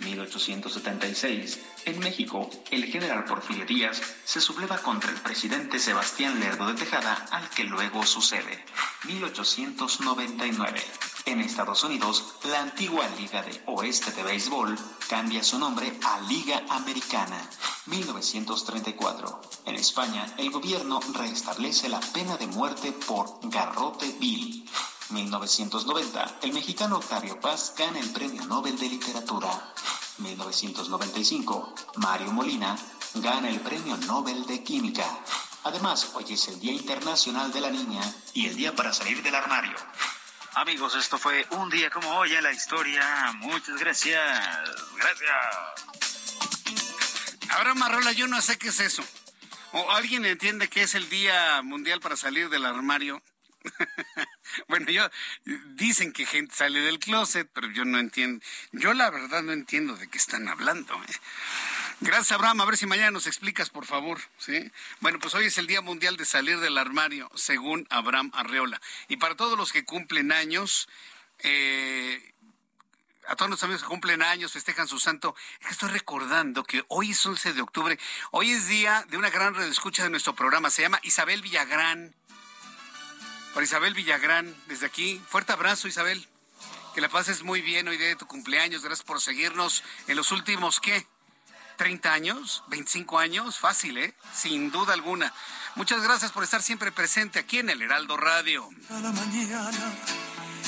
1876, 0.00 1.60
en 1.86 1.98
México, 2.00 2.50
el 2.70 2.84
general 2.84 3.24
Porfirio 3.24 3.64
Díaz 3.64 3.98
se 4.24 4.42
subleva 4.42 4.76
contra 4.76 5.10
el 5.10 5.16
presidente 5.16 5.78
Sebastián 5.78 6.38
Lerdo 6.38 6.66
de 6.66 6.74
Tejada, 6.74 7.14
al 7.30 7.48
que 7.48 7.64
luego 7.64 8.04
sucede. 8.04 8.62
1899, 9.04 10.82
en 11.24 11.40
Estados 11.40 11.82
Unidos, 11.82 12.34
la 12.44 12.60
antigua 12.60 13.08
Liga 13.18 13.42
de 13.42 13.58
Oeste 13.64 14.12
de 14.12 14.24
Béisbol 14.24 14.78
cambia 15.08 15.42
su 15.42 15.58
nombre 15.58 15.98
a 16.04 16.20
Liga 16.28 16.62
Americana. 16.68 17.40
1934, 17.86 19.40
en 19.64 19.76
España, 19.76 20.26
el 20.36 20.50
gobierno 20.50 21.00
restablece 21.14 21.88
la 21.88 22.00
pena 22.00 22.36
de 22.36 22.48
muerte 22.48 22.92
por 22.92 23.38
garrote 23.44 24.14
vil. 24.20 24.68
1990, 25.10 26.38
el 26.42 26.52
mexicano 26.52 26.96
Octavio 26.96 27.40
Paz 27.40 27.74
gana 27.76 27.98
el 27.98 28.10
Premio 28.10 28.44
Nobel 28.44 28.78
de 28.78 28.88
Literatura. 28.88 29.48
1995, 30.18 31.74
Mario 31.96 32.30
Molina 32.32 32.76
gana 33.14 33.48
el 33.48 33.60
Premio 33.60 33.96
Nobel 33.96 34.46
de 34.46 34.62
Química. 34.62 35.06
Además, 35.64 36.10
hoy 36.14 36.26
es 36.28 36.48
el 36.48 36.60
Día 36.60 36.72
Internacional 36.72 37.50
de 37.52 37.60
la 37.60 37.70
Niña 37.70 38.02
y 38.34 38.46
el 38.48 38.56
Día 38.56 38.74
para 38.74 38.92
Salir 38.92 39.22
del 39.22 39.34
Armario. 39.34 39.76
Amigos, 40.54 40.94
esto 40.94 41.16
fue 41.16 41.46
un 41.52 41.70
día 41.70 41.88
como 41.88 42.10
hoy 42.18 42.34
en 42.34 42.42
la 42.42 42.52
historia. 42.52 43.32
Muchas 43.38 43.78
gracias. 43.78 44.20
Gracias. 44.96 45.30
Ahora, 47.50 47.74
Marrola, 47.74 48.12
yo 48.12 48.26
no 48.26 48.42
sé 48.42 48.58
qué 48.58 48.68
es 48.68 48.80
eso. 48.80 49.02
¿O 49.72 49.90
alguien 49.90 50.26
entiende 50.26 50.68
que 50.68 50.82
es 50.82 50.94
el 50.94 51.08
Día 51.08 51.62
Mundial 51.62 52.00
para 52.00 52.16
Salir 52.16 52.50
del 52.50 52.66
Armario? 52.66 53.22
bueno, 54.68 54.90
yo 54.90 55.08
dicen 55.74 56.12
que 56.12 56.26
gente 56.26 56.54
sale 56.54 56.80
del 56.80 56.98
closet, 56.98 57.48
pero 57.52 57.70
yo 57.70 57.84
no 57.84 57.98
entiendo. 57.98 58.44
Yo 58.72 58.94
la 58.94 59.10
verdad 59.10 59.42
no 59.42 59.52
entiendo 59.52 59.96
de 59.96 60.08
qué 60.08 60.18
están 60.18 60.48
hablando. 60.48 60.94
¿eh? 60.94 61.14
Gracias, 62.00 62.32
Abraham. 62.32 62.60
A 62.60 62.64
ver 62.64 62.76
si 62.76 62.86
mañana 62.86 63.10
nos 63.10 63.26
explicas, 63.26 63.70
por 63.70 63.86
favor. 63.86 64.20
¿sí? 64.38 64.70
Bueno, 65.00 65.18
pues 65.18 65.34
hoy 65.34 65.46
es 65.46 65.58
el 65.58 65.66
Día 65.66 65.80
Mundial 65.80 66.16
de 66.16 66.24
Salir 66.24 66.60
del 66.60 66.78
Armario, 66.78 67.30
según 67.34 67.86
Abraham 67.90 68.30
Arreola. 68.34 68.80
Y 69.08 69.16
para 69.16 69.36
todos 69.36 69.58
los 69.58 69.72
que 69.72 69.84
cumplen 69.84 70.32
años, 70.32 70.88
eh, 71.40 72.34
a 73.26 73.36
todos 73.36 73.50
los 73.50 73.62
amigos 73.62 73.82
que 73.82 73.88
cumplen 73.88 74.22
años, 74.22 74.52
festejan 74.52 74.88
su 74.88 74.98
santo, 74.98 75.34
estoy 75.68 75.90
recordando 75.90 76.64
que 76.64 76.84
hoy 76.88 77.10
es 77.10 77.26
11 77.26 77.52
de 77.52 77.60
octubre. 77.60 77.98
Hoy 78.30 78.52
es 78.52 78.68
día 78.68 79.04
de 79.10 79.18
una 79.18 79.30
gran 79.30 79.54
redescucha 79.54 80.04
de 80.04 80.10
nuestro 80.10 80.34
programa. 80.34 80.70
Se 80.70 80.82
llama 80.82 81.00
Isabel 81.02 81.42
Villagrán. 81.42 82.14
Para 83.58 83.66
Isabel 83.66 83.92
Villagrán, 83.92 84.54
desde 84.68 84.86
aquí, 84.86 85.20
fuerte 85.28 85.52
abrazo 85.52 85.88
Isabel. 85.88 86.24
Que 86.94 87.00
la 87.00 87.08
pases 87.08 87.42
muy 87.42 87.60
bien 87.60 87.88
hoy 87.88 87.96
día 87.96 88.06
de 88.06 88.14
tu 88.14 88.24
cumpleaños. 88.24 88.84
Gracias 88.84 89.04
por 89.04 89.20
seguirnos 89.20 89.82
en 90.06 90.14
los 90.14 90.30
últimos, 90.30 90.78
¿qué? 90.78 91.04
¿30 91.76 92.06
años? 92.06 92.62
¿25 92.68 93.20
años? 93.20 93.58
Fácil, 93.58 93.98
¿eh? 93.98 94.14
Sin 94.32 94.70
duda 94.70 94.94
alguna. 94.94 95.34
Muchas 95.74 96.04
gracias 96.04 96.30
por 96.30 96.44
estar 96.44 96.62
siempre 96.62 96.92
presente 96.92 97.40
aquí 97.40 97.58
en 97.58 97.68
el 97.68 97.82
Heraldo 97.82 98.16
Radio. 98.16 98.68
Cada 98.86 99.10
mañana 99.10 99.92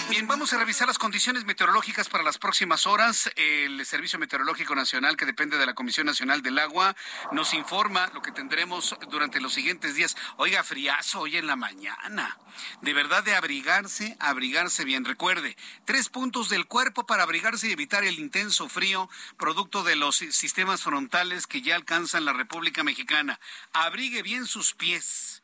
Bien, 0.09 0.27
vamos 0.27 0.53
a 0.53 0.59
revisar 0.59 0.89
las 0.89 0.99
condiciones 0.99 1.45
meteorológicas 1.45 2.09
para 2.09 2.25
las 2.25 2.39
próximas 2.39 2.87
horas. 2.87 3.31
El 3.37 3.85
Servicio 3.87 4.19
Meteorológico 4.19 4.75
Nacional, 4.75 5.17
que 5.17 5.27
depende 5.27 5.57
de 5.57 5.67
la 5.67 5.75
Comisión 5.75 6.07
Nacional 6.07 6.43
del 6.43 6.59
Agua, 6.59 6.97
nos 7.33 7.55
informa 7.55 8.11
lo 8.15 8.23
que 8.23 8.33
tendremos 8.33 8.97
durante 9.11 9.41
los 9.41 9.53
siguientes 9.53 9.95
días. 9.95 10.17
Oiga, 10.37 10.65
friazo 10.65 11.21
hoy 11.21 11.37
en 11.37 11.47
la 11.47 11.57
mañana. 11.57 12.39
De 12.83 12.93
verdad 12.93 13.23
de 13.23 13.35
abrigarse, 13.35 14.17
abrigarse 14.19 14.85
bien. 14.85 15.05
Recuerde, 15.05 15.57
tres 15.85 16.09
puntos 16.09 16.49
del 16.49 16.67
cuerpo 16.67 17.07
para 17.07 17.23
abrigarse 17.23 17.69
y 17.69 17.73
evitar 17.73 18.05
el 18.05 18.19
intenso 18.19 18.69
frío, 18.69 19.09
producto 19.37 19.85
de 19.85 19.97
los 19.97 20.17
sistemas 20.17 20.83
frontales 20.83 21.47
que 21.47 21.63
ya 21.63 21.77
alcanzan 21.77 22.25
la 22.25 22.33
República 22.33 22.83
Mexicana. 22.83 23.39
Abrigue 23.73 24.23
bien 24.23 24.47
sus 24.47 24.75
pies 24.75 25.40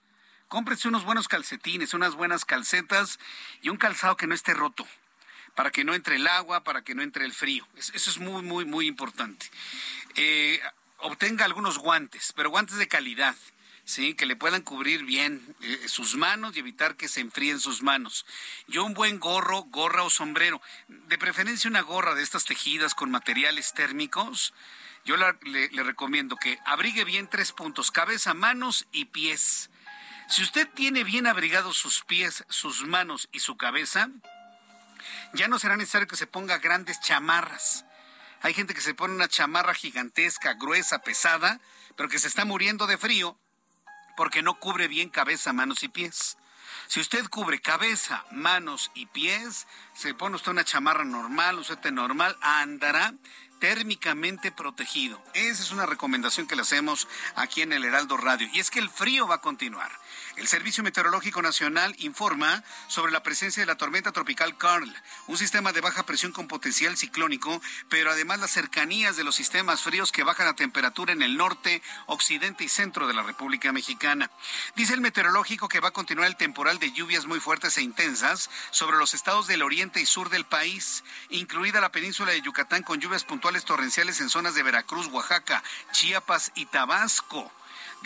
cómprese 0.49 0.88
unos 0.88 1.05
buenos 1.05 1.29
calcetines, 1.29 1.95
unas 1.95 2.15
buenas 2.15 2.45
calcetas 2.45 3.19
y 3.62 3.69
un 3.69 3.76
calzado 3.76 4.17
que 4.17 4.26
no 4.26 4.35
esté 4.35 4.55
roto, 4.55 4.87
para 5.55 5.71
que 5.71 5.85
no 5.85 5.95
entre 5.95 6.17
el 6.17 6.26
agua, 6.26 6.65
para 6.65 6.83
que 6.83 6.95
no 6.95 7.03
entre 7.03 7.25
el 7.25 7.33
frío. 7.33 7.67
Eso 7.76 8.11
es 8.11 8.19
muy, 8.19 8.43
muy, 8.43 8.65
muy 8.65 8.87
importante. 8.87 9.47
Eh, 10.15 10.61
obtenga 10.99 11.45
algunos 11.45 11.79
guantes, 11.79 12.33
pero 12.35 12.50
guantes 12.50 12.76
de 12.76 12.88
calidad 12.88 13.35
sí, 13.87 14.15
que 14.15 14.26
le 14.26 14.37
puedan 14.37 14.62
cubrir 14.62 15.05
bien 15.05 15.43
eh, 15.62 15.88
sus 15.88 16.17
manos 16.17 16.55
y 16.55 16.59
evitar 16.59 16.97
que 16.97 17.09
se 17.09 17.21
enfríen 17.21 17.59
sus 17.59 17.83
manos. 17.83 18.26
Yo 18.67 18.85
un 18.85 18.93
buen 18.93 19.19
gorro, 19.19 19.62
gorra 19.62 20.03
o 20.03 20.11
sombrero, 20.11 20.61
de 20.88 21.17
preferencia 21.17 21.71
una 21.71 21.81
gorra 21.81 22.15
de 22.15 22.23
estas 22.23 22.45
tejidas 22.45 22.95
con 22.95 23.11
materiales 23.11 23.73
térmicos. 23.73 24.53
Yo 25.05 25.17
le, 25.17 25.69
le 25.71 25.83
recomiendo 25.85 26.37
que 26.37 26.59
abrigue 26.67 27.05
bien 27.05 27.29
tres 27.29 27.53
puntos, 27.53 27.93
cabeza, 27.93 28.35
manos 28.35 28.87
y 28.93 29.07
pies. 29.07 29.71
Si 30.28 30.42
usted 30.42 30.68
tiene 30.68 31.04
bien 31.04 31.26
abrigados 31.26 31.76
sus 31.76 32.02
pies, 32.04 32.45
sus 32.49 32.85
manos 32.85 33.28
y 33.33 33.40
su 33.40 33.56
cabeza, 33.56 34.09
ya 35.35 35.49
no 35.49 35.59
será 35.59 35.76
necesario 35.76 36.09
que 36.09 36.16
se 36.16 36.26
ponga 36.26 36.59
grandes 36.59 37.00
chamarras. 37.00 37.85
Hay 38.42 38.52
gente 38.52 38.75
que 38.75 38.80
se 38.80 38.95
pone 38.95 39.14
una 39.14 39.28
chamarra 39.28 39.75
gigantesca, 39.75 40.54
gruesa, 40.54 40.99
pesada, 41.00 41.61
pero 41.97 42.09
que 42.09 42.18
se 42.18 42.28
está 42.28 42.45
muriendo 42.45 42.87
de 42.87 42.99
frío 42.99 43.38
porque 44.16 44.42
no 44.42 44.59
cubre 44.59 44.88
bien 44.88 45.11
cabeza, 45.11 45.52
manos 45.52 45.83
y 45.83 45.88
pies. 45.88 46.37
Si 46.88 47.00
usted 47.00 47.28
cubre 47.28 47.61
cabeza, 47.61 48.25
manos 48.30 48.90
y 48.95 49.06
pies, 49.06 49.66
se 49.95 50.14
pone 50.14 50.37
usted 50.37 50.52
una 50.52 50.64
chamarra 50.64 51.04
normal, 51.04 51.59
un 51.59 51.64
suéter 51.64 51.92
normal, 51.92 52.37
andará 52.40 53.14
térmicamente 53.59 54.52
protegido. 54.52 55.23
Esa 55.35 55.62
es 55.62 55.73
una 55.73 55.87
recomendación 55.87 56.47
que 56.47 56.56
le 56.56 56.62
hacemos 56.62 57.09
aquí 57.35 57.62
en 57.62 57.73
el 57.73 57.85
Heraldo 57.85 58.16
Radio. 58.16 58.49
Y 58.52 58.61
es 58.61 58.71
que 58.71 58.78
el 58.78 58.90
frío 58.90 59.26
va 59.26 59.37
a 59.37 59.40
continuar. 59.40 59.90
El 60.37 60.49
Servicio 60.49 60.85
Meteorológico 60.85 61.40
Nacional 61.40 61.97
informa 61.99 62.62
sobre 62.88 63.11
la 63.11 63.23
presencia 63.23 63.62
de 63.62 63.66
la 63.66 63.78
tormenta 63.78 64.12
tropical 64.12 64.59
Carl, 64.59 64.95
un 65.28 65.38
sistema 65.38 65.73
de 65.73 65.81
baja 65.81 66.05
presión 66.05 66.31
con 66.31 66.47
potencial 66.47 66.95
ciclónico, 66.99 67.62
pero 67.88 68.11
además 68.11 68.40
las 68.40 68.50
cercanías 68.50 69.16
de 69.16 69.25
los 69.25 69.35
sistemas 69.35 69.81
fríos 69.81 70.12
que 70.12 70.25
bajan 70.25 70.45
la 70.45 70.52
temperatura 70.52 71.14
en 71.14 71.23
el 71.23 71.38
norte, 71.38 71.81
occidente 72.05 72.64
y 72.64 72.69
centro 72.69 73.07
de 73.07 73.14
la 73.14 73.23
República 73.23 73.73
Mexicana. 73.73 74.31
Dice 74.75 74.93
el 74.93 75.00
meteorológico 75.00 75.69
que 75.69 75.81
va 75.81 75.88
a 75.88 75.93
continuar 75.93 76.28
el 76.28 76.37
temporal 76.37 76.78
de 76.78 76.93
lluvias 76.93 77.25
muy 77.25 77.40
fuertes 77.40 77.78
e 77.78 77.83
intensas 77.83 78.50
sobre 78.71 78.99
los 78.99 79.14
estados 79.14 79.47
del 79.47 79.62
oriente 79.62 80.02
y 80.02 80.07
sur 80.07 80.28
del 80.28 80.45
país, 80.45 81.02
incluida 81.31 81.81
la 81.81 81.93
península 81.93 82.33
de 82.33 82.43
Yucatán 82.43 82.83
con 82.83 83.00
lluvias 83.00 83.25
puntuales 83.25 83.64
torrenciales 83.64 84.21
en 84.21 84.28
zonas 84.28 84.55
de 84.55 84.62
Veracruz, 84.62 85.07
Oaxaca, 85.07 85.62
Chiapas 85.93 86.52
y 86.55 86.66
Tabasco. 86.66 87.50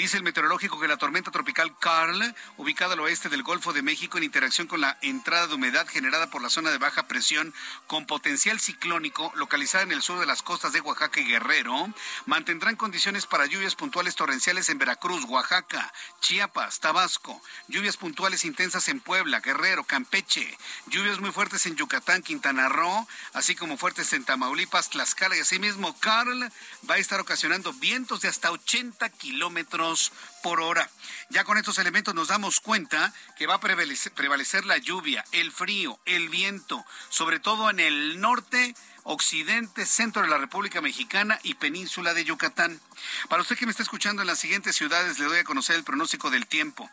Dice 0.00 0.16
el 0.16 0.22
meteorológico 0.22 0.80
que 0.80 0.88
la 0.88 0.96
tormenta 0.96 1.30
tropical 1.30 1.76
Carl, 1.78 2.34
ubicada 2.56 2.94
al 2.94 3.00
oeste 3.00 3.28
del 3.28 3.42
Golfo 3.42 3.74
de 3.74 3.82
México 3.82 4.16
en 4.16 4.24
interacción 4.24 4.66
con 4.66 4.80
la 4.80 4.96
entrada 5.02 5.46
de 5.46 5.56
humedad 5.56 5.86
generada 5.86 6.30
por 6.30 6.40
la 6.40 6.48
zona 6.48 6.70
de 6.70 6.78
baja 6.78 7.06
presión 7.06 7.52
con 7.86 8.06
potencial 8.06 8.58
ciclónico 8.60 9.30
localizada 9.34 9.84
en 9.84 9.92
el 9.92 10.00
sur 10.00 10.18
de 10.18 10.24
las 10.24 10.40
costas 10.40 10.72
de 10.72 10.80
Oaxaca 10.80 11.20
y 11.20 11.26
Guerrero, 11.26 11.92
mantendrán 12.24 12.76
condiciones 12.76 13.26
para 13.26 13.44
lluvias 13.44 13.74
puntuales 13.74 14.16
torrenciales 14.16 14.70
en 14.70 14.78
Veracruz, 14.78 15.26
Oaxaca, 15.26 15.92
Chiapas, 16.22 16.80
Tabasco, 16.80 17.38
lluvias 17.68 17.98
puntuales 17.98 18.46
intensas 18.46 18.88
en 18.88 19.00
Puebla, 19.00 19.40
Guerrero, 19.40 19.84
Campeche, 19.84 20.56
lluvias 20.86 21.20
muy 21.20 21.30
fuertes 21.30 21.66
en 21.66 21.76
Yucatán, 21.76 22.22
Quintana 22.22 22.70
Roo, 22.70 23.06
así 23.34 23.54
como 23.54 23.76
fuertes 23.76 24.14
en 24.14 24.24
Tamaulipas, 24.24 24.88
Tlaxcala 24.88 25.36
y 25.36 25.40
asimismo 25.40 25.94
Carl 26.00 26.50
va 26.88 26.94
a 26.94 26.98
estar 26.98 27.20
ocasionando 27.20 27.74
vientos 27.74 28.22
de 28.22 28.28
hasta 28.28 28.50
80 28.50 29.06
kilómetros 29.10 29.89
Vámonos 29.90 30.12
por 30.42 30.60
hora. 30.60 30.90
Ya 31.28 31.44
con 31.44 31.58
estos 31.58 31.78
elementos 31.78 32.14
nos 32.14 32.28
damos 32.28 32.60
cuenta 32.60 33.12
que 33.36 33.46
va 33.46 33.54
a 33.54 33.60
prevalecer 33.60 34.66
la 34.66 34.78
lluvia, 34.78 35.24
el 35.32 35.52
frío, 35.52 35.98
el 36.04 36.28
viento, 36.28 36.84
sobre 37.08 37.40
todo 37.40 37.70
en 37.70 37.80
el 37.80 38.20
norte 38.20 38.74
occidente, 39.04 39.86
centro 39.86 40.22
de 40.22 40.28
la 40.28 40.38
República 40.38 40.80
Mexicana 40.80 41.38
y 41.42 41.54
península 41.54 42.14
de 42.14 42.24
Yucatán. 42.24 42.80
Para 43.28 43.42
usted 43.42 43.56
que 43.56 43.64
me 43.64 43.70
está 43.70 43.82
escuchando 43.82 44.22
en 44.22 44.28
las 44.28 44.38
siguientes 44.38 44.76
ciudades, 44.76 45.18
le 45.18 45.24
doy 45.24 45.38
a 45.38 45.44
conocer 45.44 45.76
el 45.76 45.84
pronóstico 45.84 46.30
del 46.30 46.46
tiempo. 46.46 46.90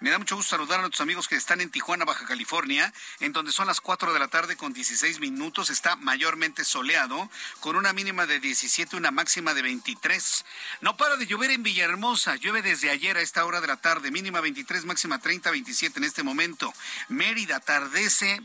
Me 0.00 0.10
da 0.10 0.18
mucho 0.18 0.36
gusto 0.36 0.50
saludar 0.50 0.78
a 0.78 0.82
nuestros 0.82 1.02
amigos 1.02 1.28
que 1.28 1.36
están 1.36 1.60
en 1.60 1.70
Tijuana, 1.70 2.04
Baja 2.04 2.26
California, 2.26 2.92
en 3.20 3.32
donde 3.32 3.52
son 3.52 3.66
las 3.66 3.80
4 3.80 4.12
de 4.12 4.18
la 4.18 4.28
tarde 4.28 4.56
con 4.56 4.72
16 4.72 5.20
minutos. 5.20 5.70
Está 5.70 5.96
mayormente 5.96 6.64
soleado, 6.64 7.30
con 7.60 7.76
una 7.76 7.92
mínima 7.92 8.26
de 8.26 8.40
17, 8.40 8.96
una 8.96 9.10
máxima 9.10 9.54
de 9.54 9.62
23. 9.62 10.44
No 10.80 10.96
para 10.96 11.16
de 11.16 11.26
llover 11.26 11.50
en 11.50 11.62
Villahermosa. 11.62 12.36
Llueve 12.36 12.62
desde 12.62 12.89
ayer 12.90 13.16
a 13.16 13.20
esta 13.20 13.44
hora 13.44 13.60
de 13.60 13.66
la 13.66 13.76
tarde, 13.76 14.10
mínima 14.10 14.40
23, 14.40 14.84
máxima 14.84 15.18
30, 15.18 15.50
27 15.50 15.98
en 15.98 16.04
este 16.04 16.22
momento. 16.22 16.72
Mérida 17.08 17.56
atardece 17.56 18.40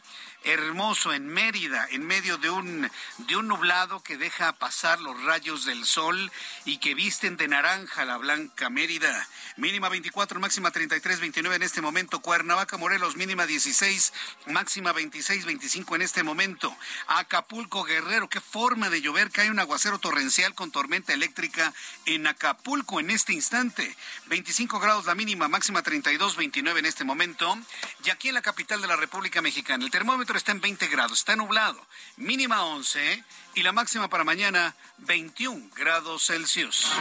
hermoso 0.46 1.12
en 1.14 1.28
Mérida, 1.28 1.88
en 1.92 2.06
medio 2.06 2.38
de 2.38 2.50
un, 2.50 2.90
de 3.18 3.36
un 3.36 3.48
nublado 3.48 4.02
que 4.02 4.18
deja 4.18 4.54
pasar 4.54 5.02
los 5.02 5.22
rayos 5.24 5.66
del 5.66 5.86
sol 5.86 6.32
y 6.66 6.78
que 6.78 6.94
visten 6.94 7.36
de 7.36 7.48
naranja 7.48 8.06
la 8.06 8.18
blanca 8.18 8.70
Mérida. 8.70 9.28
Mínima 9.58 9.90
24, 9.90 10.40
máxima 10.40 10.72
33, 10.72 11.20
29 11.20 11.56
en 11.56 11.64
este 11.64 11.82
momento. 11.82 12.22
Cuernavaca, 12.22 12.78
Morelos, 12.78 13.16
mínima 13.16 13.46
16, 13.46 14.14
máxima 14.48 14.92
26, 14.94 15.46
25 15.46 15.96
en 15.96 16.02
este 16.04 16.24
momento. 16.24 16.76
Acapulco, 17.08 17.84
Guerrero, 17.84 18.30
qué 18.30 18.40
forma 18.40 18.90
de 18.90 19.02
llover, 19.02 19.32
que 19.32 19.42
hay 19.42 19.50
un 19.50 19.60
aguacero 19.60 19.98
torrencial 19.98 20.54
con 20.54 20.72
tormenta 20.72 21.14
eléctrica 21.14 21.74
en 22.06 22.28
Acapulco 22.28 23.00
en 23.00 23.10
este 23.10 23.34
instante. 23.34 23.96
25 24.28 24.80
grados 24.80 25.06
la 25.06 25.16
mínima, 25.16 25.48
máxima 25.48 25.82
32, 25.82 26.36
29 26.36 26.80
en 26.80 26.86
este 26.86 27.04
momento. 27.04 27.58
Y 28.04 28.12
aquí 28.12 28.28
en 28.28 28.36
la 28.36 28.42
capital 28.42 28.82
de 28.82 28.88
la 28.88 28.96
República 28.96 29.42
Mexicana, 29.42 29.84
el 29.84 29.92
termómetro 29.92 30.35
está 30.38 30.52
en 30.52 30.62
20 30.62 30.88
grados, 30.88 31.19
está 31.19 31.36
nublado, 31.36 31.86
mínima 32.17 32.63
11 32.63 33.24
y 33.56 33.63
la 33.63 33.71
máxima 33.71 34.10
para 34.10 34.24
mañana 34.24 34.76
21 35.00 35.69
grados 35.76 36.26
Celsius. 36.26 36.91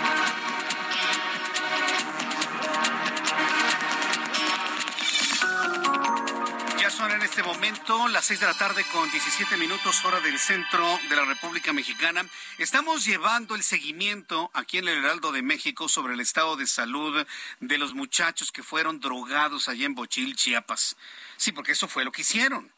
Ya 6.78 6.90
son 6.90 7.10
en 7.12 7.22
este 7.22 7.42
momento 7.42 8.08
las 8.08 8.26
6 8.26 8.40
de 8.40 8.46
la 8.46 8.54
tarde 8.54 8.84
con 8.92 9.10
17 9.10 9.56
minutos 9.56 10.04
hora 10.04 10.20
del 10.20 10.38
centro 10.38 10.98
de 11.08 11.16
la 11.16 11.24
República 11.24 11.72
Mexicana. 11.72 12.26
Estamos 12.58 13.04
llevando 13.04 13.54
el 13.54 13.62
seguimiento 13.62 14.50
aquí 14.52 14.78
en 14.78 14.88
el 14.88 14.98
Heraldo 14.98 15.32
de 15.32 15.42
México 15.42 15.88
sobre 15.88 16.14
el 16.14 16.20
estado 16.20 16.56
de 16.56 16.66
salud 16.66 17.26
de 17.60 17.78
los 17.78 17.94
muchachos 17.94 18.52
que 18.52 18.62
fueron 18.62 19.00
drogados 19.00 19.68
allá 19.68 19.86
en 19.86 19.94
Bochil, 19.94 20.36
Chiapas. 20.36 20.96
Sí, 21.36 21.52
porque 21.52 21.72
eso 21.72 21.88
fue 21.88 22.04
lo 22.04 22.12
que 22.12 22.22
hicieron 22.22 22.73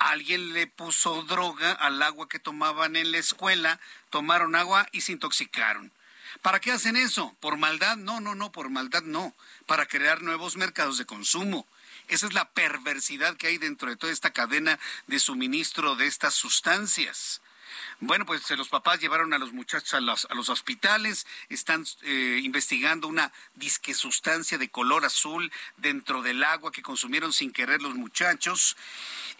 alguien 0.00 0.54
le 0.54 0.66
puso 0.66 1.22
droga 1.24 1.72
al 1.72 2.02
agua 2.02 2.28
que 2.28 2.38
tomaban 2.40 2.96
en 2.96 3.12
la 3.12 3.18
escuela, 3.18 3.78
tomaron 4.08 4.56
agua 4.56 4.88
y 4.92 5.02
se 5.02 5.12
intoxicaron. 5.12 5.92
¿Para 6.42 6.58
qué 6.58 6.72
hacen 6.72 6.96
eso? 6.96 7.36
¿Por 7.40 7.58
maldad? 7.58 7.96
No, 7.96 8.20
no, 8.20 8.34
no, 8.34 8.50
por 8.50 8.70
maldad 8.70 9.02
no. 9.02 9.34
Para 9.66 9.86
crear 9.86 10.22
nuevos 10.22 10.56
mercados 10.56 10.96
de 10.96 11.04
consumo. 11.04 11.66
Esa 12.08 12.26
es 12.26 12.32
la 12.32 12.48
perversidad 12.50 13.36
que 13.36 13.48
hay 13.48 13.58
dentro 13.58 13.90
de 13.90 13.96
toda 13.96 14.12
esta 14.12 14.32
cadena 14.32 14.78
de 15.06 15.20
suministro 15.20 15.96
de 15.96 16.06
estas 16.06 16.34
sustancias. 16.34 17.42
Bueno, 18.02 18.24
pues 18.24 18.48
los 18.52 18.70
papás 18.70 18.98
llevaron 18.98 19.34
a 19.34 19.38
los 19.38 19.52
muchachos 19.52 19.92
a 19.92 20.00
los, 20.00 20.26
a 20.30 20.34
los 20.34 20.48
hospitales, 20.48 21.26
están 21.50 21.84
eh, 22.00 22.40
investigando 22.42 23.06
una 23.06 23.30
disque 23.56 23.92
sustancia 23.92 24.56
de 24.56 24.70
color 24.70 25.04
azul 25.04 25.52
dentro 25.76 26.22
del 26.22 26.42
agua 26.42 26.72
que 26.72 26.80
consumieron 26.80 27.34
sin 27.34 27.52
querer 27.52 27.82
los 27.82 27.94
muchachos. 27.96 28.78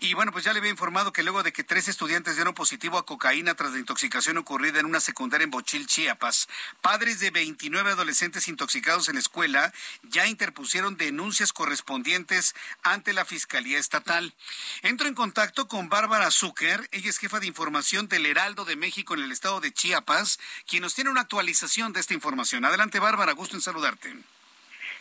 Y 0.01 0.13
bueno, 0.13 0.31
pues 0.31 0.45
ya 0.45 0.53
le 0.53 0.59
había 0.59 0.71
informado 0.71 1.11
que 1.11 1.23
luego 1.23 1.43
de 1.43 1.55
que 1.55 1.65
tres 1.65 1.89
estudiantes 1.89 2.37
dieron 2.37 2.53
positivo 2.53 2.99
a 2.99 3.07
cocaína 3.07 3.55
tras 3.55 3.73
la 3.73 3.79
intoxicación 3.79 4.37
ocurrida 4.37 4.79
en 4.79 4.87
una 4.87 5.01
secundaria 5.01 5.45
en 5.45 5.51
Bochil, 5.51 5.87
Chiapas, 5.87 6.47
padres 6.83 7.19
de 7.19 7.31
29 7.31 7.93
adolescentes 7.93 8.47
intoxicados 8.49 9.09
en 9.09 9.15
la 9.15 9.21
escuela 9.21 9.73
ya 10.03 10.27
interpusieron 10.27 10.99
denuncias 10.99 11.55
correspondientes 11.55 12.55
ante 12.83 13.15
la 13.15 13.25
Fiscalía 13.25 13.79
Estatal. 13.79 14.35
Entro 14.83 15.09
en 15.09 15.15
contacto 15.15 15.67
con 15.67 15.89
Bárbara 15.89 16.31
Zucker, 16.31 16.87
ella 16.93 17.09
es 17.09 17.19
jefa 17.19 17.41
de 17.41 17.47
información 17.47 18.09
del 18.09 18.27
Heraldo 18.27 18.50
de 18.55 18.77
México 18.77 19.15
en 19.15 19.23
el 19.23 19.31
estado 19.31 19.61
de 19.61 19.73
Chiapas, 19.73 20.41
quien 20.67 20.83
nos 20.83 20.95
tiene 20.95 21.11
una 21.11 21.21
actualización 21.21 21.93
de 21.93 22.01
esta 22.01 22.15
información. 22.15 22.65
Adelante, 22.65 22.99
Bárbara, 22.99 23.33
gusto 23.33 23.57
en 23.57 23.63
saludarte. 23.63 24.13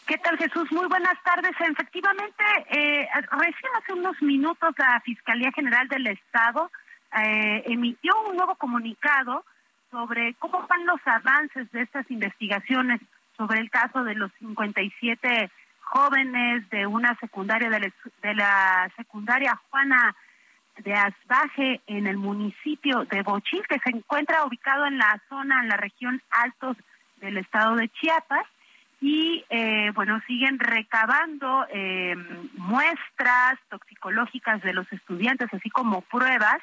¿Qué 0.05 0.17
tal, 0.19 0.37
Jesús? 0.37 0.71
Muy 0.71 0.85
buenas 0.85 1.17
tardes. 1.23 1.51
Efectivamente, 1.59 2.43
eh, 2.69 3.07
recién 3.31 3.71
hace 3.75 3.93
unos 3.93 4.21
minutos 4.21 4.75
la 4.77 5.01
Fiscalía 5.01 5.51
General 5.51 5.87
del 5.87 6.07
Estado 6.07 6.71
eh, 7.17 7.63
emitió 7.65 8.13
un 8.29 8.37
nuevo 8.37 8.55
comunicado 8.55 9.43
sobre 9.89 10.35
cómo 10.35 10.67
van 10.67 10.85
los 10.85 11.01
avances 11.05 11.71
de 11.71 11.81
estas 11.81 12.09
investigaciones 12.11 13.01
sobre 13.35 13.59
el 13.59 13.71
caso 13.71 14.03
de 14.03 14.13
los 14.13 14.31
57 14.39 15.49
jóvenes 15.81 16.69
de 16.69 16.85
una 16.85 17.17
secundaria 17.19 17.69
de 17.69 17.91
de 18.21 18.35
la 18.35 18.91
secundaria 18.95 19.59
Juana 19.69 20.15
de 20.83 20.93
Asbaje 20.93 21.81
en 21.87 22.07
el 22.07 22.17
municipio 22.17 23.05
de 23.05 23.21
Bochil, 23.21 23.65
que 23.67 23.79
se 23.79 23.89
encuentra 23.89 24.45
ubicado 24.45 24.85
en 24.85 24.97
la 24.97 25.21
zona, 25.29 25.61
en 25.61 25.69
la 25.69 25.77
región 25.77 26.21
Altos 26.31 26.77
del 27.17 27.37
estado 27.37 27.75
de 27.75 27.89
Chiapas. 27.89 28.45
Y 29.01 29.45
eh, 29.49 29.91
bueno 29.95 30.21
siguen 30.27 30.59
recabando 30.59 31.65
eh, 31.71 32.15
muestras 32.57 33.57
toxicológicas 33.69 34.61
de 34.61 34.73
los 34.73 34.91
estudiantes 34.91 35.47
así 35.53 35.69
como 35.69 36.01
pruebas 36.01 36.59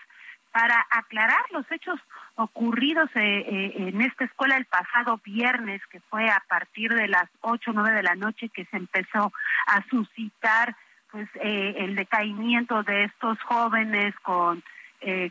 para 0.56 0.86
aclarar 0.90 1.44
los 1.50 1.70
hechos 1.70 2.00
ocurridos 2.36 3.10
eh, 3.14 3.20
eh, 3.20 3.72
en 3.76 4.00
esta 4.00 4.24
escuela 4.24 4.56
el 4.56 4.64
pasado 4.64 5.20
viernes, 5.22 5.82
que 5.90 6.00
fue 6.00 6.30
a 6.30 6.42
partir 6.48 6.94
de 6.94 7.08
las 7.08 7.28
ocho 7.42 7.72
o 7.72 7.74
nueve 7.74 7.92
de 7.92 8.02
la 8.02 8.14
noche 8.14 8.48
que 8.48 8.64
se 8.64 8.78
empezó 8.78 9.32
a 9.66 9.84
suscitar 9.90 10.74
pues 11.16 11.30
eh, 11.36 11.76
el 11.78 11.96
decaimiento 11.96 12.82
de 12.82 13.04
estos 13.04 13.40
jóvenes 13.40 14.14
con 14.22 14.62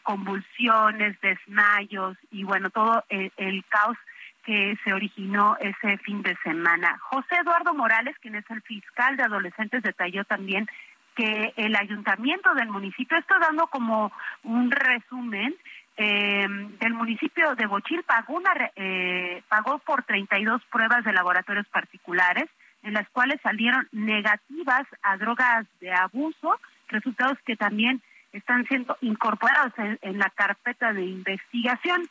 convulsiones, 0.04 1.20
desmayos 1.22 2.18
y 2.32 2.44
bueno, 2.44 2.70
todo 2.70 3.04
el 3.10 3.66
caos 3.68 3.98
que 4.46 4.78
se 4.84 4.94
originó 4.94 5.58
ese 5.60 5.98
fin 5.98 6.22
de 6.22 6.36
semana. 6.44 6.98
José 7.02 7.36
Eduardo 7.42 7.74
Morales, 7.74 8.16
quien 8.20 8.36
es 8.36 8.46
el 8.50 8.62
fiscal 8.62 9.18
de 9.18 9.24
adolescentes, 9.24 9.84
detalló 9.84 10.24
también 10.24 10.68
que 11.16 11.54
el 11.58 11.76
ayuntamiento 11.76 12.54
del 12.56 12.70
municipio 12.70 13.18
está 13.18 13.38
dando 13.38 13.68
como 13.68 14.14
un 14.44 14.72
resumen 14.72 15.54
eh, 15.98 16.48
del 16.80 16.94
municipio 16.94 17.56
de 17.56 17.68
Bochil 17.68 18.04
pagó 18.04 18.34
una 18.34 18.52
eh, 18.76 19.44
pagó 19.48 19.78
por 19.80 20.04
32 20.04 20.62
pruebas 20.72 21.06
de 21.06 21.14
laboratorios 21.14 21.68
particulares 21.68 22.50
en 22.86 22.94
las 22.94 23.10
cuales 23.10 23.42
salieron 23.42 23.88
negativas 23.92 24.88
a 25.02 25.18
drogas 25.18 25.66
de 25.82 25.92
abuso 25.92 26.58
resultados 26.88 27.38
que 27.46 27.58
también 27.58 28.02
están 28.32 28.66
siendo 28.68 28.96
incorporados 29.02 29.74
en 29.78 30.20
la 30.20 30.30
carpeta 30.30 30.94
de 30.94 31.04
investigación. 31.04 32.08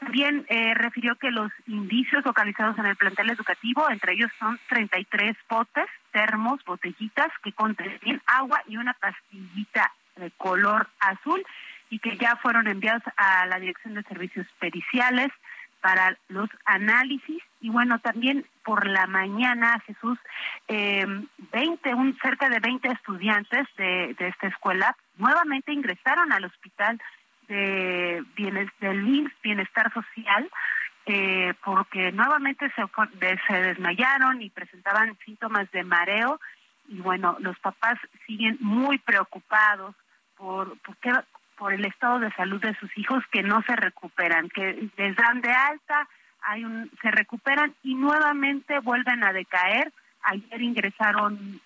También 0.00 0.44
eh, 0.48 0.74
refirió 0.74 1.14
que 1.16 1.30
los 1.30 1.50
indicios 1.66 2.24
localizados 2.24 2.76
en 2.78 2.86
el 2.86 2.96
plantel 2.96 3.30
educativo, 3.30 3.88
entre 3.88 4.14
ellos 4.14 4.30
son 4.38 4.58
33 4.68 5.36
potes, 5.48 5.86
termos, 6.12 6.62
botellitas 6.64 7.28
que 7.42 7.52
contienen 7.52 8.20
agua 8.26 8.62
y 8.66 8.76
una 8.76 8.94
pastillita 8.94 9.92
de 10.16 10.30
color 10.32 10.88
azul 10.98 11.42
y 11.88 11.98
que 12.00 12.16
ya 12.16 12.36
fueron 12.36 12.66
enviados 12.66 13.02
a 13.16 13.46
la 13.46 13.60
Dirección 13.60 13.94
de 13.94 14.02
Servicios 14.02 14.46
Periciales 14.58 15.30
para 15.80 16.16
los 16.28 16.48
análisis. 16.64 17.42
Y 17.60 17.70
bueno 17.70 17.98
también 17.98 18.46
por 18.64 18.86
la 18.86 19.06
mañana 19.06 19.80
Jesús 19.86 20.18
eh, 20.68 21.06
20 21.52 21.94
un 21.94 22.16
cerca 22.18 22.48
de 22.48 22.60
20 22.60 22.88
estudiantes 22.88 23.66
de, 23.76 24.14
de 24.18 24.28
esta 24.28 24.48
escuela 24.48 24.96
nuevamente 25.16 25.72
ingresaron 25.72 26.32
al 26.32 26.44
hospital 26.44 27.00
de 27.48 28.24
bienes, 28.34 28.68
del 28.80 29.32
Bienestar 29.42 29.92
Social, 29.92 30.50
eh, 31.06 31.54
porque 31.64 32.12
nuevamente 32.12 32.70
se, 32.74 32.82
se 33.46 33.54
desmayaron 33.54 34.42
y 34.42 34.50
presentaban 34.50 35.16
síntomas 35.24 35.70
de 35.70 35.84
mareo. 35.84 36.40
Y 36.88 37.00
bueno, 37.00 37.36
los 37.40 37.58
papás 37.58 37.98
siguen 38.26 38.58
muy 38.60 38.98
preocupados 38.98 39.94
por, 40.36 40.78
por 40.80 40.96
el 41.72 41.84
estado 41.84 42.18
de 42.18 42.32
salud 42.32 42.60
de 42.60 42.74
sus 42.76 42.96
hijos 42.98 43.24
que 43.30 43.42
no 43.42 43.62
se 43.62 43.74
recuperan, 43.74 44.48
que 44.48 44.88
les 44.96 45.16
dan 45.16 45.40
de 45.40 45.50
alta, 45.50 46.08
hay 46.42 46.64
un, 46.64 46.90
se 47.02 47.10
recuperan 47.10 47.74
y 47.82 47.94
nuevamente 47.94 48.78
vuelven 48.80 49.24
a 49.24 49.32
decaer. 49.32 49.92
Ayer 50.22 50.62
ingresaron 50.62 51.60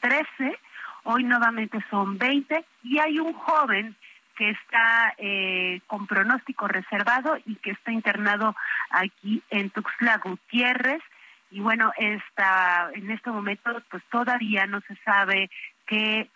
13, 0.00 0.26
eh, 0.40 0.58
hoy 1.04 1.24
nuevamente 1.24 1.78
son 1.90 2.18
20 2.18 2.64
y 2.82 2.98
hay 2.98 3.18
un 3.18 3.32
joven 3.32 3.94
que 4.36 4.50
está 4.50 5.14
eh, 5.18 5.80
con 5.86 6.06
pronóstico 6.06 6.66
reservado 6.66 7.36
y 7.44 7.56
que 7.56 7.72
está 7.72 7.92
internado 7.92 8.56
aquí 8.90 9.42
en 9.50 9.68
Tuxtla 9.70 10.16
Gutiérrez. 10.18 11.02
Y 11.50 11.60
bueno, 11.60 11.92
esta, 11.98 12.90
en 12.94 13.10
este 13.10 13.30
momento 13.30 13.82
pues 13.90 14.02
todavía 14.10 14.66
no 14.66 14.80
se 14.82 14.96
sabe 15.04 15.50
qué 15.86 16.30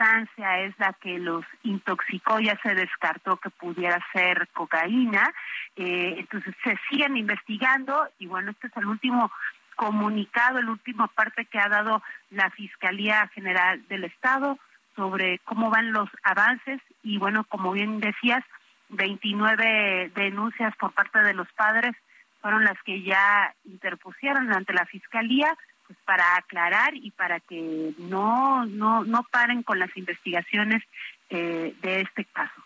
sustancia 0.00 0.60
es 0.60 0.78
la 0.78 0.94
que 0.94 1.18
los 1.18 1.44
intoxicó, 1.62 2.40
ya 2.40 2.58
se 2.62 2.74
descartó 2.74 3.36
que 3.36 3.50
pudiera 3.50 3.98
ser 4.12 4.48
cocaína, 4.52 5.32
eh, 5.76 6.16
entonces 6.18 6.54
se 6.64 6.78
siguen 6.88 7.16
investigando 7.16 8.08
y 8.18 8.26
bueno, 8.26 8.50
este 8.50 8.68
es 8.68 8.76
el 8.76 8.86
último 8.86 9.30
comunicado, 9.76 10.60
la 10.60 10.70
última 10.70 11.06
parte 11.08 11.44
que 11.44 11.58
ha 11.58 11.68
dado 11.68 12.02
la 12.30 12.50
Fiscalía 12.50 13.28
General 13.34 13.86
del 13.88 14.04
Estado 14.04 14.58
sobre 14.96 15.38
cómo 15.40 15.70
van 15.70 15.92
los 15.92 16.08
avances 16.22 16.80
y 17.02 17.18
bueno, 17.18 17.44
como 17.44 17.72
bien 17.72 18.00
decías, 18.00 18.44
29 18.88 20.12
denuncias 20.14 20.74
por 20.76 20.92
parte 20.92 21.20
de 21.20 21.34
los 21.34 21.50
padres 21.52 21.94
fueron 22.40 22.64
las 22.64 22.80
que 22.84 23.02
ya 23.02 23.54
interpusieron 23.64 24.52
ante 24.52 24.72
la 24.72 24.86
fiscalía 24.86 25.56
para 26.04 26.36
aclarar 26.36 26.94
y 26.94 27.10
para 27.10 27.40
que 27.40 27.92
no 27.98 28.64
no 28.66 29.04
no 29.04 29.22
paren 29.24 29.62
con 29.62 29.78
las 29.78 29.94
investigaciones 29.96 30.82
eh, 31.28 31.74
de 31.82 32.00
este 32.02 32.24
caso. 32.26 32.62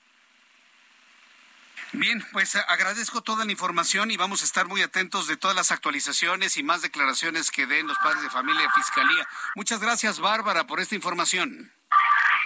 Bien, 1.93 2.25
pues 2.33 2.57
agradezco 2.57 3.23
toda 3.23 3.45
la 3.45 3.53
información 3.53 4.11
y 4.11 4.17
vamos 4.17 4.43
a 4.43 4.45
estar 4.45 4.67
muy 4.67 4.83
atentos 4.83 5.29
de 5.29 5.37
todas 5.37 5.57
las 5.57 5.71
actualizaciones 5.71 6.57
y 6.57 6.65
más 6.65 6.83
declaraciones 6.83 7.53
que 7.53 7.67
den 7.67 7.87
los 7.87 7.99
padres 7.99 8.23
de 8.23 8.31
familia 8.31 8.65
y 8.65 8.81
fiscalía. 8.81 9.29
Muchas 9.55 9.81
gracias, 9.81 10.19
Bárbara, 10.19 10.67
por 10.67 10.81
esta 10.81 10.97
información. 10.97 11.73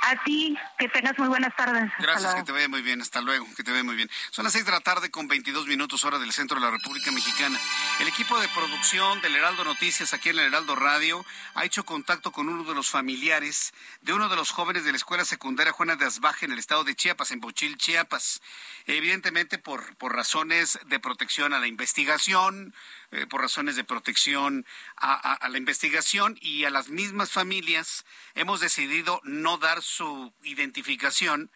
A 0.08 0.16
ti, 0.24 0.56
que 0.78 0.88
tengas 0.88 1.18
muy 1.18 1.28
buenas 1.28 1.54
tardes. 1.54 1.92
Gracias, 1.98 2.34
que 2.34 2.42
te 2.42 2.50
vaya 2.50 2.66
muy 2.66 2.80
bien. 2.80 3.02
Hasta 3.02 3.20
luego, 3.20 3.46
que 3.54 3.62
te 3.62 3.72
vaya 3.72 3.84
muy 3.84 3.94
bien. 3.94 4.08
Son 4.30 4.42
las 4.42 4.54
seis 4.54 4.64
de 4.64 4.70
la 4.70 4.80
tarde 4.80 5.10
con 5.10 5.28
22 5.28 5.66
minutos 5.66 6.02
hora 6.02 6.18
del 6.18 6.32
centro 6.32 6.58
de 6.58 6.64
la 6.64 6.70
República 6.70 7.12
Mexicana. 7.12 7.60
El 8.00 8.08
equipo 8.08 8.40
de 8.40 8.48
producción 8.48 9.20
del 9.20 9.36
Heraldo 9.36 9.64
Noticias 9.64 10.14
aquí 10.14 10.30
en 10.30 10.38
el 10.38 10.46
Heraldo 10.46 10.76
Radio 10.76 11.26
ha 11.54 11.66
hecho 11.66 11.84
contacto 11.84 12.32
con 12.32 12.48
uno 12.48 12.64
de 12.64 12.74
los 12.74 12.88
familiares 12.88 13.74
de 14.00 14.14
uno 14.14 14.30
de 14.30 14.36
los 14.36 14.50
jóvenes 14.50 14.84
de 14.84 14.92
la 14.92 14.96
escuela 14.96 15.26
secundaria 15.26 15.74
Juana 15.74 15.96
de 15.96 16.06
Asbaje 16.06 16.46
en 16.46 16.52
el 16.52 16.58
estado 16.58 16.84
de 16.84 16.94
Chiapas, 16.94 17.30
en 17.30 17.40
Bochil, 17.40 17.76
Chiapas. 17.76 18.40
Evidentemente 18.86 19.58
por, 19.58 19.94
por 19.96 20.16
razones 20.16 20.78
de 20.86 21.00
protección 21.00 21.52
a 21.52 21.60
la 21.60 21.66
investigación, 21.66 22.72
eh, 23.10 23.26
por 23.26 23.40
razones 23.40 23.74
de 23.74 23.84
protección 23.84 24.66
a, 24.96 25.48
la 25.48 25.56
investigación 25.56 26.36
y 26.42 26.64
a 26.64 26.70
las 26.70 26.90
mismas 26.90 27.30
familias 27.30 28.04
hemos 28.34 28.60
decidido 28.60 29.22
no 29.24 29.56
dar 29.56 29.82
su 29.82 29.97
identificación, 30.42 31.50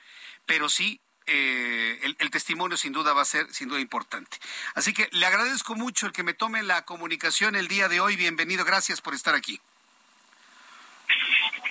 pero 0.46 0.68
sí 0.68 1.00
eh, 1.26 1.98
el, 2.02 2.16
el, 2.18 2.31
testimonio 2.31 2.76
sin 2.76 2.92
duda 2.92 3.12
va 3.12 3.22
a 3.22 3.26
ser 3.26 3.52
sin 3.52 3.68
duda 3.68 3.81
importante. 3.81 4.38
Así 4.74 4.92
que 4.92 5.09
le 5.12 5.24
agradezco 5.26 5.74
mucho 5.74 6.07
el 6.07 6.12
que 6.12 6.24
me 6.24 6.35
tome 6.35 6.62
la 6.62 6.85
comunicación 6.85 7.55
el 7.55 7.68
día 7.68 7.88
de 7.88 8.00
hoy. 8.00 8.16
Bienvenido, 8.16 8.64
gracias 8.64 9.00
por 9.00 9.14
estar 9.14 9.35
aquí. 9.35 9.61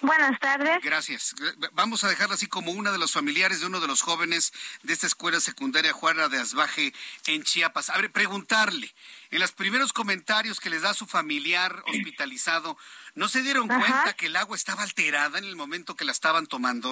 Buenas 0.02 0.40
tardes. 0.40 0.80
Gracias. 0.82 1.36
Vamos 1.74 2.04
a 2.04 2.10
dejarla 2.10 2.34
así 2.34 2.48
como 2.48 2.72
una 2.72 2.92
de 2.92 2.98
los 2.98 3.12
familiares 3.12 3.60
de 3.60 3.68
uno 3.68 3.80
de 3.80 3.88
los 3.88 4.02
jóvenes 4.02 4.52
de 4.82 4.94
esta 4.94 5.06
escuela 5.06 5.40
secundaria 5.40 5.94
Juana 5.94 6.28
de 6.28 6.40
Asbaje 6.40 6.92
en 7.28 7.44
Chiapas. 7.44 7.92
A 7.92 7.98
ver, 7.98 8.12
preguntarle, 8.12 8.94
en 9.30 9.40
los 9.40 9.52
primeros 9.52 9.94
comentarios 9.94 10.60
que 10.60 10.72
les 10.72 10.82
da 10.82 10.96
su 10.96 11.06
familiar 11.06 11.84
hospitalizado, 11.88 12.78
¿no 13.16 13.28
se 13.28 13.42
dieron 13.42 13.68
cuenta 13.68 14.14
que 14.18 14.28
el 14.28 14.36
agua 14.36 14.56
estaba 14.56 14.84
alterada 14.84 15.38
en 15.38 15.46
el 15.46 15.56
momento 15.56 15.96
que 15.96 16.06
la 16.06 16.12
estaban 16.12 16.48
tomando? 16.48 16.90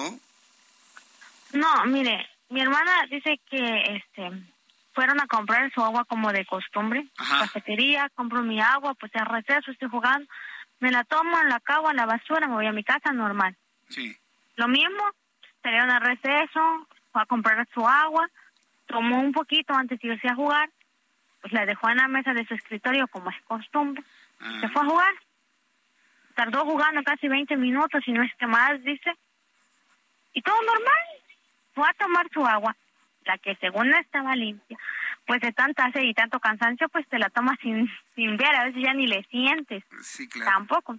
No, 1.52 1.84
mire, 1.86 2.28
mi 2.48 2.60
hermana 2.60 3.06
dice 3.10 3.40
que 3.50 3.82
este 3.96 4.30
fueron 4.92 5.20
a 5.20 5.26
comprar 5.26 5.72
su 5.72 5.82
agua 5.82 6.04
como 6.04 6.32
de 6.32 6.44
costumbre, 6.44 7.08
Ajá. 7.16 7.40
cafetería, 7.40 8.10
compro 8.14 8.42
mi 8.42 8.60
agua, 8.60 8.94
pues 8.94 9.12
en 9.14 9.24
receso 9.24 9.70
estoy 9.70 9.88
jugando 9.88 10.26
me 10.80 10.90
la 10.90 11.04
tomo, 11.04 11.36
la 11.44 11.60
cago 11.60 11.88
a 11.88 11.94
la 11.94 12.06
basura, 12.06 12.48
me 12.48 12.54
voy 12.54 12.66
a 12.66 12.72
mi 12.72 12.82
casa 12.82 13.12
normal. 13.12 13.56
Sí. 13.88 14.16
Lo 14.56 14.66
mismo, 14.66 15.02
salieron 15.62 15.90
a 15.90 16.00
receso, 16.00 16.86
fue 17.12 17.22
a 17.22 17.26
comprar 17.26 17.68
su 17.72 17.86
agua, 17.86 18.28
tomó 18.86 19.20
un 19.20 19.32
poquito 19.32 19.74
antes 19.74 20.00
de 20.00 20.08
irse 20.08 20.28
a 20.28 20.34
jugar, 20.34 20.70
pues 21.42 21.52
la 21.52 21.66
dejó 21.66 21.88
en 21.90 21.98
la 21.98 22.08
mesa 22.08 22.32
de 22.32 22.46
su 22.46 22.54
escritorio 22.54 23.06
como 23.08 23.30
es 23.30 23.36
costumbre. 23.44 24.02
Se 24.60 24.68
fue 24.68 24.82
a 24.82 24.86
jugar. 24.86 25.14
Tardó 26.40 26.64
jugando 26.64 27.02
casi 27.02 27.28
20 27.28 27.54
minutos, 27.58 28.02
y 28.06 28.12
no 28.12 28.22
es 28.22 28.34
que 28.36 28.46
más, 28.46 28.82
dice. 28.82 29.12
Y 30.32 30.40
todo 30.40 30.56
normal. 30.62 30.94
Fue 31.74 31.86
a 31.86 31.92
tomar 31.92 32.26
su 32.32 32.46
agua, 32.46 32.74
la 33.26 33.36
que 33.36 33.56
según 33.56 33.92
estaba 33.92 34.34
limpia 34.34 34.78
pues 35.26 35.42
de 35.42 35.52
tanta 35.52 35.92
sed 35.92 36.02
y 36.02 36.14
tanto 36.14 36.40
cansancio, 36.40 36.88
pues 36.88 37.06
te 37.08 37.18
la 37.18 37.28
tomas 37.28 37.58
sin, 37.60 37.88
sin 38.14 38.38
ver, 38.38 38.54
a 38.56 38.64
veces 38.64 38.82
ya 38.82 38.94
ni 38.94 39.06
le 39.06 39.22
sientes. 39.24 39.84
Sí, 40.00 40.26
claro. 40.28 40.50
Tampoco. 40.50 40.96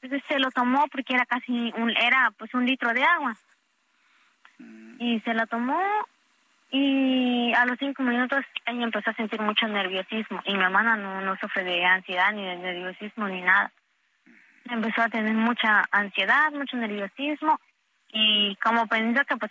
Entonces 0.00 0.22
se 0.28 0.38
lo 0.38 0.50
tomó 0.50 0.86
porque 0.88 1.14
era 1.14 1.24
casi 1.24 1.72
un, 1.76 1.90
era 1.96 2.30
pues 2.38 2.52
un 2.52 2.66
litro 2.66 2.92
de 2.92 3.02
agua. 3.02 3.34
Mm. 4.58 4.96
Y 5.00 5.20
se 5.22 5.32
la 5.32 5.46
tomó 5.46 5.80
y 6.70 7.52
a 7.54 7.64
los 7.64 7.78
cinco 7.78 8.02
minutos 8.02 8.44
ella 8.66 8.84
empezó 8.84 9.10
a 9.10 9.14
sentir 9.14 9.40
mucho 9.40 9.66
nerviosismo 9.66 10.42
y 10.44 10.54
mi 10.54 10.62
hermana 10.62 10.96
no, 10.96 11.22
no 11.22 11.36
sufre 11.38 11.64
de 11.64 11.84
ansiedad 11.84 12.32
ni 12.32 12.44
de 12.44 12.56
nerviosismo 12.58 13.26
ni 13.28 13.40
nada. 13.40 13.72
Empezó 14.64 15.02
a 15.02 15.08
tener 15.08 15.34
mucha 15.34 15.84
ansiedad, 15.90 16.52
mucho 16.52 16.76
nerviosismo 16.76 17.60
y 18.12 18.56
como 18.56 18.86
pensó 18.86 19.24
que 19.24 19.36
pues 19.36 19.50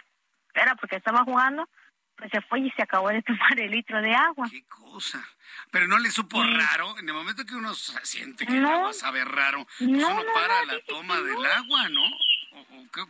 era 0.54 0.76
porque 0.76 0.98
estaba 0.98 1.24
jugando, 1.24 1.68
pues 2.16 2.30
se 2.32 2.42
fue 2.42 2.60
y 2.60 2.72
se 2.72 2.84
acabó 2.84 3.10
de 3.10 3.22
tomar 3.24 3.60
el 3.60 3.72
litro 3.72 4.02
de 4.02 4.14
agua. 4.14 4.48
Qué 4.50 4.64
cosa. 4.66 5.24
Pero 5.72 5.88
no 5.88 5.98
le 5.98 6.12
supo 6.12 6.44
raro, 6.44 6.98
en 7.00 7.08
el 7.08 7.14
momento 7.16 7.46
que 7.46 7.56
uno 7.56 7.74
siente 7.74 8.46
que 8.46 8.58
el 8.58 8.66
agua 8.66 8.94
sabe 8.94 9.24
raro, 9.26 9.66
pues 9.78 9.90
no, 9.90 10.10
uno 10.10 10.24
para 10.34 10.66
la 10.66 10.80
toma 10.88 11.20
del 11.22 11.46
agua, 11.46 11.90
¿no? 11.90 12.04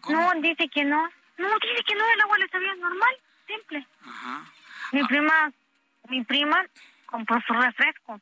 No, 0.09 0.31
dice 0.41 0.69
que 0.69 0.85
no. 0.85 1.09
No, 1.37 1.47
dice 1.59 1.83
que 1.85 1.95
no, 1.95 2.05
el 2.13 2.21
agua 2.21 2.37
le 2.37 2.47
sabía 2.49 2.75
normal, 2.75 3.15
simple. 3.47 3.87
Mi 4.91 5.03
prima, 5.05 5.51
mi 6.07 6.23
prima 6.23 6.63
compró 7.05 7.41
su 7.45 7.53
refresco. 7.53 8.21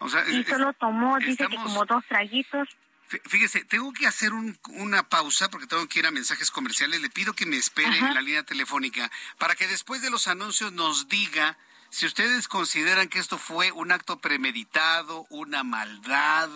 O 0.00 0.08
sea, 0.08 0.28
y 0.28 0.42
solo 0.44 0.72
tomó, 0.74 1.18
dice 1.18 1.36
que 1.36 1.54
estamos- 1.54 1.64
como 1.72 1.84
dos 1.86 2.04
traguitos. 2.08 2.68
Fí- 3.08 3.20
Fíjese, 3.28 3.64
tengo 3.64 3.92
que 3.92 4.06
hacer 4.06 4.32
un- 4.32 4.58
una 4.68 5.08
pausa 5.08 5.48
porque 5.50 5.66
tengo 5.66 5.86
que 5.88 5.98
ir 6.00 6.06
a 6.06 6.10
mensajes 6.10 6.50
comerciales. 6.50 7.00
Le 7.00 7.10
pido 7.10 7.32
que 7.34 7.46
me 7.46 7.56
espere 7.56 7.88
Ajá. 7.88 8.08
en 8.08 8.14
la 8.14 8.20
línea 8.20 8.42
telefónica 8.44 9.10
para 9.38 9.54
que 9.54 9.66
después 9.66 10.00
de 10.02 10.10
los 10.10 10.26
anuncios 10.28 10.72
nos 10.72 11.08
diga 11.08 11.56
si 11.90 12.06
ustedes 12.06 12.46
consideran 12.46 13.08
que 13.08 13.18
esto 13.18 13.36
fue 13.36 13.72
un 13.72 13.90
acto 13.90 14.20
premeditado, 14.20 15.26
una 15.28 15.64
maldad, 15.64 16.48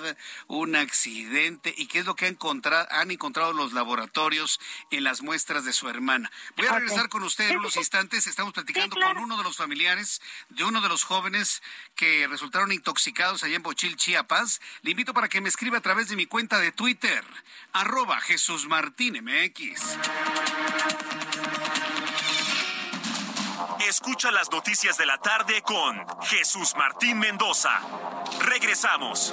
un 0.46 0.76
accidente 0.76 1.74
y 1.76 1.86
qué 1.86 1.98
es 1.98 2.06
lo 2.06 2.14
que 2.14 2.26
han 2.26 2.34
encontrado, 2.34 2.86
han 2.90 3.10
encontrado 3.10 3.52
los 3.52 3.72
laboratorios 3.72 4.60
en 4.90 5.02
las 5.02 5.22
muestras 5.22 5.64
de 5.64 5.72
su 5.72 5.88
hermana. 5.88 6.30
Voy 6.56 6.66
a 6.66 6.72
regresar 6.74 7.08
con 7.08 7.24
usted 7.24 7.50
en 7.50 7.58
unos 7.58 7.76
instantes. 7.76 8.26
Estamos 8.26 8.52
platicando 8.52 8.96
con 8.96 9.18
uno 9.18 9.36
de 9.36 9.42
los 9.42 9.56
familiares 9.56 10.22
de 10.50 10.64
uno 10.64 10.80
de 10.80 10.88
los 10.88 11.04
jóvenes 11.04 11.62
que 11.96 12.26
resultaron 12.28 12.72
intoxicados 12.72 13.42
allá 13.42 13.56
en 13.56 13.62
Bochil, 13.62 13.96
Chiapas. 13.96 14.60
Le 14.82 14.92
invito 14.92 15.14
para 15.14 15.28
que 15.28 15.40
me 15.40 15.48
escriba 15.48 15.78
a 15.78 15.82
través 15.82 16.08
de 16.08 16.16
mi 16.16 16.26
cuenta 16.26 16.60
de 16.60 16.72
Twitter, 16.72 17.24
arroba 17.72 18.20
Jesús 18.20 18.66
Martín 18.66 19.22
MX. 19.24 19.98
Escucha 23.94 24.32
las 24.32 24.50
noticias 24.50 24.98
de 24.98 25.06
la 25.06 25.18
tarde 25.18 25.62
con 25.62 26.04
Jesús 26.22 26.74
Martín 26.76 27.16
Mendoza. 27.16 27.70
Regresamos. 28.40 29.32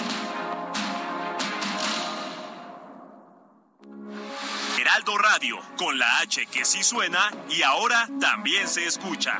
Heraldo 4.79 5.17
Radio, 5.17 5.59
con 5.79 5.97
la 5.97 6.19
H 6.19 6.45
que 6.45 6.63
sí 6.63 6.83
suena 6.83 7.31
y 7.49 7.63
ahora 7.63 8.07
también 8.19 8.67
se 8.67 8.85
escucha. 8.85 9.39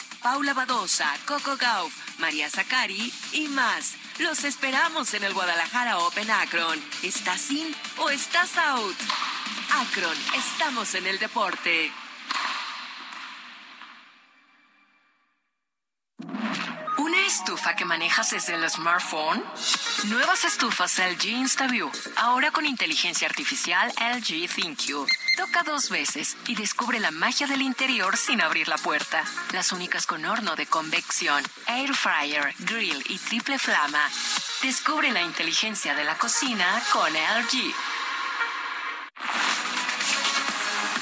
Paula 0.21 0.53
Badosa, 0.53 1.11
Coco 1.25 1.57
Gauff, 1.57 2.19
María 2.19 2.47
Zakari 2.47 3.11
y 3.33 3.47
más. 3.47 3.95
Los 4.19 4.43
esperamos 4.43 5.15
en 5.15 5.23
el 5.23 5.33
Guadalajara 5.33 5.97
Open 5.97 6.29
Akron. 6.29 6.79
¿Estás 7.01 7.49
in 7.49 7.75
o 7.97 8.09
estás 8.11 8.55
out? 8.57 8.95
Akron, 9.79 10.15
estamos 10.37 10.93
en 10.93 11.07
el 11.07 11.17
deporte. 11.17 11.91
¿Una 16.99 17.19
estufa 17.25 17.75
que 17.75 17.85
manejas 17.85 18.29
desde 18.29 18.53
el 18.53 18.69
smartphone? 18.69 19.43
Nuevas 20.05 20.45
estufas 20.45 20.99
LG 20.99 21.29
InstaView, 21.29 21.91
ahora 22.17 22.51
con 22.51 22.67
inteligencia 22.67 23.27
artificial 23.27 23.91
LG 23.97 24.47
ThinQ. 24.47 25.07
Toca 25.37 25.63
dos 25.63 25.89
veces 25.89 26.35
y 26.47 26.55
descubre 26.55 26.99
la 26.99 27.11
magia 27.11 27.47
del 27.47 27.61
interior 27.61 28.17
sin 28.17 28.41
abrir 28.41 28.67
la 28.67 28.77
puerta. 28.77 29.23
Las 29.53 29.71
únicas 29.71 30.05
con 30.05 30.25
horno 30.25 30.55
de 30.55 30.65
convección, 30.65 31.41
air 31.67 31.93
fryer, 31.93 32.53
grill 32.59 33.01
y 33.07 33.17
triple 33.17 33.57
flama. 33.57 34.09
Descubre 34.61 35.11
la 35.11 35.21
inteligencia 35.21 35.95
de 35.95 36.03
la 36.03 36.17
cocina 36.17 36.81
con 36.91 37.11
LG. 37.11 37.73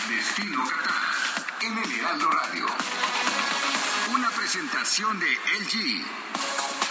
Destino 0.09 0.63
Qatar 0.69 1.47
en 1.61 1.77
el 1.77 1.99
Heraldo 1.99 2.29
Radio. 2.29 2.65
Una 4.13 4.29
presentación 4.29 5.19
de 5.19 5.27
LG. 5.59 6.88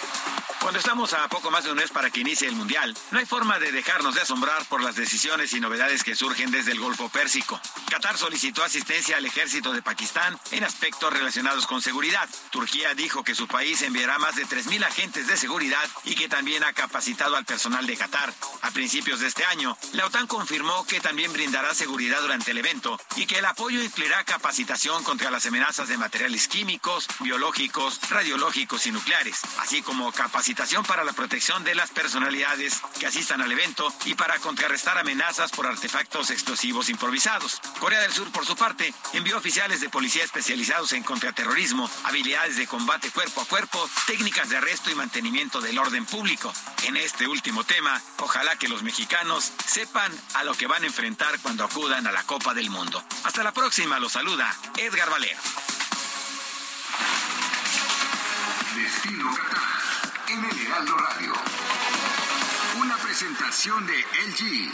Cuando 0.61 0.81
estamos 0.81 1.13
a 1.13 1.29
poco 1.29 1.53
más 1.53 1.63
de 1.65 1.71
un 1.71 1.77
mes 1.77 1.91
para 1.91 2.11
que 2.11 2.21
inicie 2.21 2.49
el 2.49 2.57
Mundial, 2.57 2.95
no 3.13 3.21
hay 3.21 3.27
forma 3.27 3.61
de 3.61 3.71
dejarnos 3.71 4.17
de 4.17 4.23
asombrar 4.23 4.65
por 4.65 4.83
las 4.83 4.97
decisiones 4.97 5.53
y 5.53 5.61
novedades 5.61 6.03
que 6.03 6.17
surgen 6.17 6.51
desde 6.51 6.73
el 6.73 6.81
Golfo 6.81 7.09
Pérsico. 7.09 7.61
Qatar 7.89 8.19
solicitó 8.19 8.65
asistencia 8.65 9.17
al 9.17 9.25
ejército 9.25 9.73
de 9.73 9.83
Pakistán 9.83 10.39
en 10.51 10.65
aspectos 10.65 11.13
relacionados 11.13 11.67
con 11.67 11.81
seguridad. 11.81 12.29
Turquía 12.51 12.95
dijo 12.95 13.23
que 13.23 13.37
su 13.37 13.47
país 13.47 13.83
enviará 13.83 14.19
más 14.19 14.35
de 14.35 14.47
3.000 14.47 14.85
agentes 14.85 15.29
de 15.29 15.37
seguridad 15.37 15.89
y 16.05 16.17
que 16.17 16.29
también 16.29 16.65
ha 16.65 16.73
capacitado 16.73 17.37
al 17.37 17.45
personal 17.45 17.87
de 17.87 17.97
Qatar. 17.97 18.35
A 18.63 18.71
principios 18.73 19.21
de 19.21 19.29
este 19.29 19.45
año, 19.45 19.79
la 19.93 20.07
OTAN 20.07 20.27
confirmó 20.27 20.85
que 20.87 21.01
también 21.01 21.33
brindará 21.33 21.73
seguridad 21.73 22.21
durante 22.21 22.51
el 22.51 22.59
evento 22.59 23.01
y 23.15 23.27
que 23.27 23.39
el 23.39 23.45
apoyo 23.45 23.81
incluirá 23.81 24.25
capacitación 24.25 25.05
contra 25.05 25.31
las 25.31 25.47
amenazas 25.47 25.89
de 25.89 25.97
materiales 25.99 26.49
químicos, 26.49 27.07
biológicos, 27.21 28.01
radiológicos 28.11 28.87
y 28.87 28.91
nucleares, 28.91 29.41
así 29.61 29.83
como 29.83 30.11
capacitación 30.11 30.49
para 30.89 31.05
la 31.05 31.13
protección 31.13 31.63
de 31.63 31.77
las 31.77 31.91
personalidades 31.91 32.81
que 32.99 33.07
asistan 33.07 33.41
al 33.41 33.53
evento 33.53 33.95
y 34.07 34.15
para 34.15 34.41
contrarrestar 34.41 34.99
amenazas 34.99 35.53
por 35.53 35.69
artefactos 35.69 36.31
explosivos 36.31 36.89
improvisados. 36.89 37.61
Corea 37.79 38.01
del 38.01 38.13
Sur, 38.13 38.33
por 38.33 38.45
su 38.45 38.57
parte, 38.57 38.93
envió 39.13 39.39
oficiales 39.39 39.81
de 39.81 39.89
policía 39.89 40.25
especializados 40.25 40.93
en 40.95 41.05
contraterrorismo, 41.05 41.89
habilidades 42.03 42.57
de 42.57 42.67
combate 42.67 43.13
cuerpo 43.13 43.43
a 43.43 43.45
cuerpo, 43.45 43.89
técnicas 44.09 44.49
de 44.49 44.57
arresto 44.57 44.91
y 44.91 44.97
mantenimiento 44.97 45.61
del 45.61 45.79
orden 45.79 46.05
público. 46.05 46.53
En 46.89 46.97
este 46.97 47.29
último 47.29 47.63
tema, 47.63 48.03
ojalá 48.19 48.57
que 48.57 48.67
los 48.67 48.83
mexicanos 48.83 49.53
sepan 49.65 50.13
a 50.35 50.43
lo 50.43 50.55
que 50.55 50.67
van 50.67 50.83
a 50.83 50.87
enfrentar 50.87 51.39
cuando 51.39 51.63
acudan 51.63 52.05
a 52.09 52.13
la 52.13 52.25
Copa 52.25 52.53
del 52.53 52.69
Mundo. 52.69 53.01
Hasta 53.23 53.45
la 53.45 53.53
próxima, 53.53 54.01
los 54.01 54.11
saluda 54.11 54.53
Edgar 54.77 55.09
Valero. 55.09 55.39
En 60.39 60.45
el 60.45 60.87
Radio. 60.87 61.33
Una 62.81 62.97
presentación 62.99 63.85
de 63.87 63.95
LG. 64.29 64.73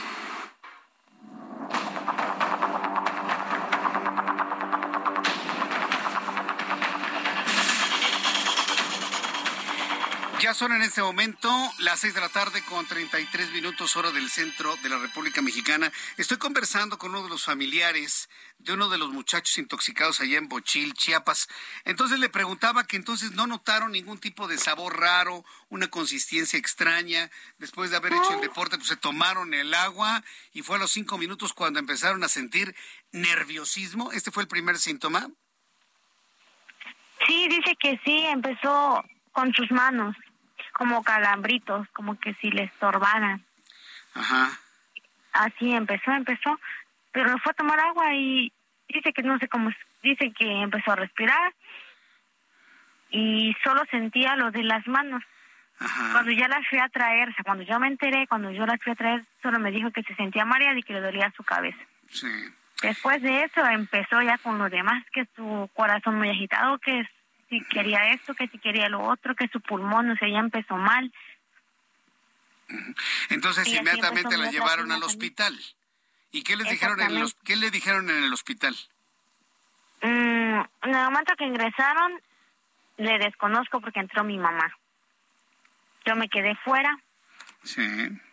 Ya 10.45 10.53
son 10.53 10.73
en 10.73 10.83
este 10.83 11.01
momento 11.01 11.49
las 11.79 12.01
seis 12.01 12.13
de 12.13 12.21
la 12.21 12.29
tarde 12.29 12.63
con 12.69 12.85
33 12.85 13.51
minutos 13.53 13.97
hora 13.97 14.11
del 14.11 14.29
centro 14.29 14.77
de 14.83 14.91
la 14.91 14.99
República 14.99 15.41
Mexicana. 15.41 15.91
Estoy 16.19 16.37
conversando 16.37 16.99
con 16.99 17.13
uno 17.13 17.23
de 17.23 17.31
los 17.31 17.47
familiares 17.47 18.29
de 18.59 18.75
uno 18.75 18.91
de 18.91 18.99
los 18.99 19.09
muchachos 19.09 19.57
intoxicados 19.57 20.21
allá 20.21 20.37
en 20.37 20.51
Bochil, 20.51 20.93
Chiapas. 20.93 21.49
Entonces 21.87 22.19
le 22.19 22.29
preguntaba 22.29 22.87
que 22.87 22.99
entonces 22.99 23.33
no 23.33 23.47
notaron 23.47 23.93
ningún 23.93 24.19
tipo 24.19 24.47
de 24.47 24.59
sabor 24.59 25.01
raro, 25.01 25.47
una 25.71 25.89
consistencia 25.89 26.59
extraña. 26.59 27.31
Después 27.57 27.91
de 27.91 27.97
haber 27.97 28.13
hecho 28.13 28.35
el 28.35 28.43
deporte, 28.43 28.77
pues 28.77 28.89
se 28.89 28.97
tomaron 28.97 29.55
el 29.55 29.73
agua 29.73 30.23
y 30.53 30.61
fue 30.61 30.77
a 30.77 30.81
los 30.81 30.91
cinco 30.91 31.17
minutos 31.17 31.55
cuando 31.55 31.79
empezaron 31.79 32.23
a 32.23 32.29
sentir 32.29 32.77
nerviosismo. 33.13 34.13
¿Este 34.13 34.31
fue 34.31 34.43
el 34.43 34.49
primer 34.51 34.77
síntoma? 34.77 35.31
Sí, 37.27 37.49
dice 37.49 37.75
que 37.81 37.99
sí, 38.05 38.27
empezó 38.27 39.03
con 39.33 39.53
sus 39.55 39.71
manos, 39.71 40.15
como 40.75 41.03
calambritos, 41.03 41.89
como 41.91 42.19
que 42.19 42.35
si 42.35 42.51
le 42.51 42.65
estorbaran. 42.65 43.43
Ajá. 44.15 44.51
Así 45.33 45.73
empezó, 45.73 46.13
empezó, 46.13 46.61
pero 47.13 47.39
fue 47.39 47.53
a 47.53 47.55
tomar 47.55 47.81
agua 47.81 48.15
y 48.15 48.53
dice 48.89 49.13
que 49.13 49.23
no 49.23 49.39
sé 49.39 49.49
cómo, 49.49 49.71
dice 50.03 50.33
que 50.33 50.63
empezó 50.63 50.93
a 50.93 50.97
respirar 50.97 51.55
y 53.11 53.57
solo 53.65 53.83
sentía 53.91 54.37
lo 54.37 54.51
de 54.51 54.65
las 54.65 54.87
manos. 54.87 55.23
Cuando 56.13 56.31
ya 56.31 56.49
las 56.49 56.67
fui 56.69 56.79
a 56.79 56.89
traer, 56.89 57.29
o 57.29 57.33
sea, 57.33 57.45
cuando 57.45 57.65
yo 57.65 57.79
me 57.81 57.89
enteré, 57.89 58.27
cuando 58.29 58.51
yo 58.51 58.65
las 58.65 58.81
fui 58.83 58.93
a 58.93 58.97
traer, 58.97 59.25
solo 59.43 59.59
me 59.59 59.71
dijo 59.71 59.91
que 59.91 60.03
se 60.03 60.15
sentía 60.15 60.45
mareada 60.45 60.79
y 60.79 60.83
que 60.83 60.93
le 60.93 61.01
dolía 61.01 61.33
su 61.37 61.43
cabeza. 61.43 61.79
Sí. 62.09 62.29
Después 62.83 63.23
de 63.23 63.45
eso 63.45 63.65
empezó 63.67 64.23
ya 64.23 64.39
con 64.39 64.59
lo 64.59 64.69
demás, 64.71 65.05
que 65.13 65.27
su 65.35 65.69
corazón 65.75 66.19
muy 66.19 66.31
agitado, 66.31 66.79
que 66.79 67.07
si 67.55 67.65
quería 67.69 68.13
esto, 68.13 68.35
que 68.35 68.49
si 68.49 68.59
quería 68.59 68.89
lo 68.89 69.03
otro, 69.03 69.35
que 69.35 69.49
su 69.49 69.61
pulmón, 69.61 70.09
no 70.09 70.17
sé, 70.17 70.31
ya 70.31 70.39
empezó 70.39 70.77
mal. 70.77 71.13
Entonces 73.31 73.67
inmediatamente 73.69 74.37
la 74.37 74.51
llevaron 74.51 74.91
al 74.91 75.03
hospital. 75.03 75.57
¿Y 76.33 76.43
qué 76.43 76.57
les 76.57 76.69
dijeron 76.69 77.01
en 77.01 77.17
el, 77.17 77.33
qué 77.45 77.57
le 77.57 77.71
dijeron 77.71 78.11
en 78.11 78.25
el 78.25 78.33
hospital? 78.33 78.75
Mm, 80.03 80.61
en 80.83 80.95
el 80.95 81.05
momento 81.05 81.35
que 81.39 81.45
ingresaron, 81.45 82.21
le 82.97 83.19
desconozco 83.19 83.81
porque 83.81 84.01
entró 84.01 84.25
mi 84.25 84.39
mamá. 84.39 84.77
Yo 86.05 86.17
me 86.17 86.29
quedé 86.29 86.57
fuera. 86.65 86.99
Sí. 87.65 87.83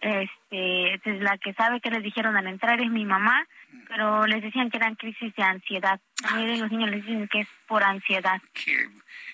Este, 0.02 0.94
es 0.94 1.22
la 1.22 1.38
que 1.38 1.54
sabe 1.54 1.80
que 1.82 1.90
les 1.90 2.04
dijeron 2.04 2.36
al 2.36 2.48
entrar 2.48 2.80
es 2.82 2.92
mi 2.92 3.06
mamá, 3.06 3.48
pero 3.88 4.28
les 4.28 4.44
decían 4.44 4.70
que 4.70 4.78
eran 4.78 4.96
crisis 4.96 5.34
de 5.36 5.44
ansiedad. 5.44 6.00
A 6.26 6.36
mí 6.36 6.58
los 6.58 6.72
niños 6.72 6.90
les 6.92 7.06
dicen 7.06 7.28
que 7.30 7.42
es 7.42 7.48
por 7.68 7.84
ansiedad. 7.84 8.42
¿Qué? 8.54 8.90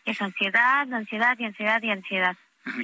Es 0.06 0.22
ansiedad, 0.22 0.92
ansiedad 0.94 1.38
y 1.40 1.46
ansiedad 1.46 1.82
y 1.82 1.90
ansiedad. 1.90 2.38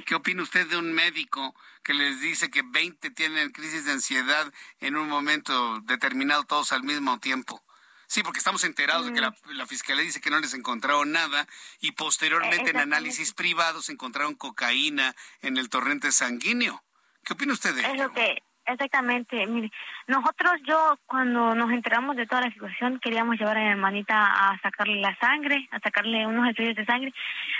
¿Qué 0.06 0.14
opina 0.14 0.42
usted 0.42 0.66
de 0.68 0.76
un 0.76 0.92
médico 0.92 1.54
que 1.82 1.94
les 1.94 2.20
dice 2.20 2.50
que 2.50 2.62
20 2.62 3.10
tienen 3.10 3.50
crisis 3.50 3.84
de 3.84 3.92
ansiedad 3.92 4.52
en 4.80 4.96
un 4.96 5.08
momento 5.08 5.80
determinado 5.80 6.44
todos 6.44 6.72
al 6.72 6.82
mismo 6.82 7.18
tiempo? 7.20 7.62
Sí, 8.06 8.22
porque 8.22 8.38
estamos 8.38 8.64
enterados 8.64 9.06
de 9.06 9.12
que 9.12 9.20
la, 9.20 9.30
mm. 9.30 9.66
fiscalía 9.66 10.04
dice 10.04 10.20
que 10.20 10.30
no 10.30 10.38
les 10.40 10.54
encontraron 10.54 11.12
nada 11.12 11.46
y 11.80 11.92
posteriormente 11.92 12.70
en 12.70 12.78
análisis 12.78 13.32
privados 13.32 13.88
encontraron 13.88 14.34
cocaína 14.34 15.14
en 15.40 15.56
el 15.56 15.68
torrente 15.68 16.12
sanguíneo. 16.12 16.82
¿Qué 17.24 17.32
opina 17.32 17.52
usted 17.52 17.74
de 17.74 17.80
es 17.82 17.96
Lo 17.96 18.12
que, 18.12 18.42
exactamente. 18.66 19.46
Mire, 19.46 19.70
nosotros, 20.06 20.52
yo, 20.66 20.98
cuando 21.06 21.54
nos 21.54 21.70
enteramos 21.70 22.16
de 22.16 22.26
toda 22.26 22.42
la 22.42 22.50
situación, 22.52 23.00
queríamos 23.00 23.38
llevar 23.38 23.56
a 23.56 23.60
mi 23.60 23.68
hermanita 23.68 24.26
a 24.26 24.58
sacarle 24.60 25.00
la 25.00 25.16
sangre, 25.16 25.68
a 25.70 25.80
sacarle 25.80 26.26
unos 26.26 26.48
estudios 26.48 26.76
de 26.76 26.84
sangre, 26.84 27.12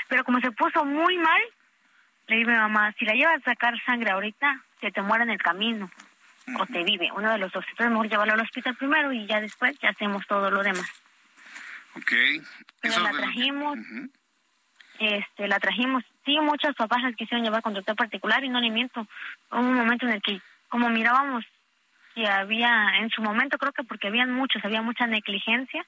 pero 0.09 0.25
como 0.25 0.41
se 0.41 0.53
puso 0.53 0.85
muy 0.85 1.17
mal, 1.17 1.43
le 2.27 2.37
dije 2.37 2.51
a 2.51 2.55
mi 2.55 2.59
mamá, 2.59 2.95
si 2.99 3.05
la 3.05 3.15
llevas 3.15 3.41
a 3.41 3.51
sacar 3.51 3.75
sangre 3.85 4.11
ahorita, 4.11 4.63
se 4.81 4.91
te 4.91 5.03
muere 5.03 5.25
en 5.25 5.31
el 5.31 5.43
camino 5.43 5.91
o 6.59 6.67
te 6.67 6.85
vive. 6.85 7.11
Uno 7.13 7.33
de 7.33 7.39
los 7.39 7.53
dos. 7.53 7.65
Entonces, 7.71 7.91
mejor 7.91 8.09
llevarlo 8.09 8.35
al 8.35 8.41
hospital 8.41 8.77
primero 8.77 9.13
y 9.13 9.27
ya 9.27 9.41
después 9.41 9.79
ya 9.81 9.91
hacemos 9.91 10.27
todo 10.27 10.51
lo 10.51 10.63
demás. 10.63 10.89
Ok. 11.97 12.13
Eso 12.83 13.01
la 13.01 13.13
trajimos. 13.13 13.79
Este, 15.05 15.49
la 15.49 15.61
trajimos. 15.61 16.03
Sí, 16.25 16.39
muchos 16.41 16.75
papás 16.77 17.03
las 17.03 17.15
quisieron 17.15 17.45
llevar 17.45 17.63
con 17.63 17.75
doctor 17.75 17.95
particular 17.95 18.43
y 18.43 18.49
no 18.49 18.61
le 18.61 18.71
miento. 18.71 19.07
Hubo 19.51 19.61
un 19.61 19.75
momento 19.75 20.07
en 20.07 20.13
el 20.15 20.23
que, 20.23 20.41
como 20.69 20.89
mirábamos 20.89 21.45
que 22.15 22.27
había, 22.27 22.99
en 23.01 23.11
su 23.11 23.21
momento, 23.21 23.59
creo 23.59 23.73
que 23.73 23.85
porque 23.85 24.09
habían 24.09 24.33
muchos, 24.33 24.65
había 24.65 24.81
mucha 24.81 25.07
negligencia 25.07 25.85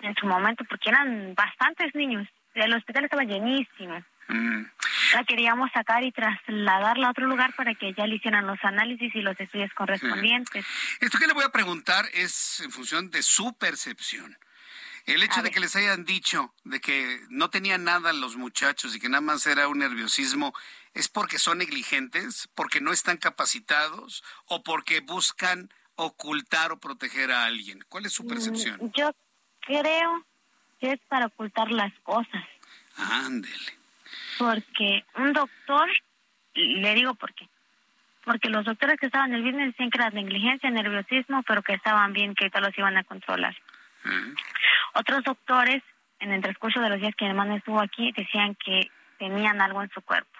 en 0.00 0.14
su 0.16 0.26
momento, 0.26 0.64
porque 0.64 0.90
eran 0.90 1.34
bastantes 1.34 1.94
niños. 1.94 2.28
El 2.54 2.74
hospital 2.74 3.04
estaba 3.04 3.22
llenísimo. 3.22 4.02
Mm. 4.28 4.64
La 5.14 5.24
queríamos 5.24 5.70
sacar 5.72 6.04
y 6.04 6.12
trasladarla 6.12 7.08
a 7.08 7.10
otro 7.10 7.26
lugar 7.26 7.54
para 7.54 7.74
que 7.74 7.94
ya 7.94 8.06
le 8.06 8.16
hicieran 8.16 8.46
los 8.46 8.58
análisis 8.62 9.14
y 9.14 9.22
los 9.22 9.38
estudios 9.40 9.72
correspondientes. 9.74 10.66
Esto 11.00 11.18
que 11.18 11.26
le 11.26 11.32
voy 11.32 11.44
a 11.44 11.50
preguntar 11.50 12.04
es 12.12 12.60
en 12.60 12.70
función 12.70 13.10
de 13.10 13.22
su 13.22 13.54
percepción. 13.54 14.36
El 15.06 15.22
hecho 15.22 15.42
de 15.42 15.50
que 15.50 15.60
les 15.60 15.74
hayan 15.76 16.04
dicho 16.04 16.54
de 16.64 16.80
que 16.80 17.20
no 17.28 17.50
tenían 17.50 17.84
nada 17.84 18.12
los 18.12 18.36
muchachos 18.36 18.94
y 18.94 19.00
que 19.00 19.08
nada 19.08 19.20
más 19.20 19.46
era 19.46 19.68
un 19.68 19.78
nerviosismo, 19.78 20.54
¿es 20.94 21.08
porque 21.08 21.38
son 21.38 21.58
negligentes, 21.58 22.48
porque 22.54 22.80
no 22.80 22.92
están 22.92 23.16
capacitados 23.16 24.22
o 24.46 24.62
porque 24.62 25.00
buscan 25.00 25.70
ocultar 25.96 26.72
o 26.72 26.78
proteger 26.78 27.32
a 27.32 27.44
alguien? 27.44 27.84
¿Cuál 27.88 28.06
es 28.06 28.12
su 28.12 28.24
mm, 28.24 28.28
percepción? 28.28 28.92
Yo 28.94 29.14
creo 29.60 30.24
que 30.80 30.92
es 30.92 31.00
para 31.08 31.26
ocultar 31.26 31.70
las 31.70 31.92
cosas. 32.02 32.44
Ándele. 32.96 33.78
Porque 34.38 35.04
un 35.16 35.32
doctor, 35.32 35.88
le 36.54 36.94
digo 36.94 37.14
por 37.14 37.34
qué, 37.34 37.48
porque 38.24 38.48
los 38.48 38.64
doctores 38.64 38.98
que 38.98 39.06
estaban 39.06 39.32
el 39.34 39.42
viernes 39.42 39.68
decían 39.68 39.90
que 39.90 39.98
era 39.98 40.10
negligencia, 40.10 40.70
nerviosismo, 40.70 41.42
pero 41.42 41.62
que 41.62 41.74
estaban 41.74 42.12
bien, 42.12 42.34
que 42.34 42.50
todos 42.50 42.66
los 42.66 42.78
iban 42.78 42.96
a 42.96 43.04
controlar. 43.04 43.56
Otros 44.94 45.24
doctores, 45.24 45.82
en 46.18 46.32
el 46.32 46.42
transcurso 46.42 46.80
de 46.80 46.88
los 46.88 47.00
días 47.00 47.14
que 47.16 47.24
mi 47.24 47.30
hermano 47.30 47.56
estuvo 47.56 47.80
aquí, 47.80 48.12
decían 48.16 48.54
que 48.56 48.90
tenían 49.18 49.60
algo 49.60 49.82
en 49.82 49.90
su 49.90 50.00
cuerpo. 50.02 50.30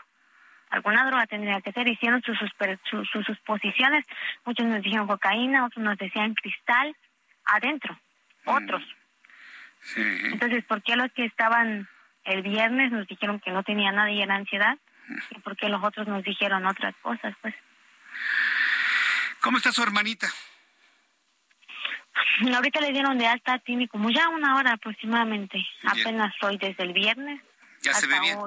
Alguna 0.71 1.05
droga 1.07 1.27
tendría 1.27 1.61
que 1.61 1.73
ser, 1.73 1.89
hicieron 1.89 2.23
sus, 2.23 2.39
sus, 2.39 3.09
sus, 3.11 3.27
suposiciones, 3.27 4.05
muchos 4.45 4.67
nos 4.67 4.83
dijeron 4.83 5.07
cocaína, 5.07 5.67
otros 5.67 5.85
nos 5.85 5.99
decían 5.99 6.35
cristal, 6.35 6.95
adentro, 7.45 7.99
otros. 8.45 8.83
Entonces, 9.97 10.65
¿por 10.65 10.83
qué 10.83 10.95
los 10.95 11.11
que 11.13 11.25
estaban 11.25 11.89
el 12.25 12.43
viernes 12.43 12.93
nos 12.93 13.07
dijeron 13.07 13.41
que 13.41 13.51
no 13.51 13.63
tenía 13.63 13.93
nada 13.93 14.11
y 14.11 14.23
era 14.23 14.35
ansiedad, 14.35 14.79
y 15.31 15.39
porque 15.41 15.69
los 15.69 15.83
otros 15.83 16.07
nos 16.07 16.23
dijeron 16.23 16.67
otras 16.67 16.95
cosas, 17.03 17.35
pues. 17.41 17.55
¿Cómo 19.41 19.57
está 19.57 19.73
su 19.73 19.83
hermanita? 19.83 20.29
Ahorita 22.55 22.81
le 22.81 22.93
dieron 22.93 23.19
de 23.19 23.27
alta 23.27 23.59
Timmy 23.59 23.89
como 23.89 24.11
ya 24.11 24.29
una 24.29 24.57
hora 24.57 24.73
aproximadamente. 24.73 25.65
Apenas 25.85 26.35
hoy 26.43 26.59
desde 26.59 26.85
el 26.85 26.93
viernes. 26.93 27.41
Ya 27.83 27.95
se 27.95 28.07
ve 28.07 28.21
bien. 28.21 28.39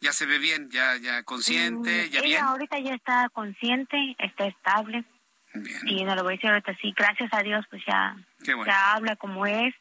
Ya 0.00 0.12
se 0.12 0.26
ve 0.26 0.38
bien, 0.38 0.68
ya 0.70 0.96
ya 0.98 1.22
consciente, 1.22 2.06
mm, 2.06 2.10
ya 2.10 2.20
ella 2.20 2.44
ahorita 2.48 2.78
ya 2.78 2.94
está 2.94 3.28
consciente, 3.30 4.14
está 4.18 4.46
estable. 4.46 5.04
Y 5.86 6.04
no 6.04 6.14
lo 6.14 6.22
voy 6.22 6.34
a 6.34 6.36
decir 6.36 6.50
ahorita 6.50 6.76
sí, 6.82 6.92
gracias 6.94 7.32
a 7.32 7.42
Dios 7.42 7.64
pues 7.70 7.82
ya 7.86 8.14
ya 8.44 8.92
habla 8.92 9.16
como 9.16 9.46
es, 9.46 9.74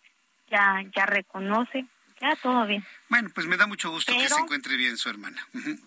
ya 0.50 0.82
ya 0.96 1.06
reconoce 1.06 1.86
ya 2.22 2.36
todo 2.38 2.66
bien. 2.66 2.84
Bueno, 3.10 3.30
pues 3.34 3.48
me 3.48 3.58
da 3.58 3.68
mucho 3.68 3.92
gusto 3.92 4.14
que 4.14 4.30
se 4.30 4.40
encuentre 4.40 4.78
bien 4.78 4.98
su 4.98 5.10
hermana. 5.10 5.46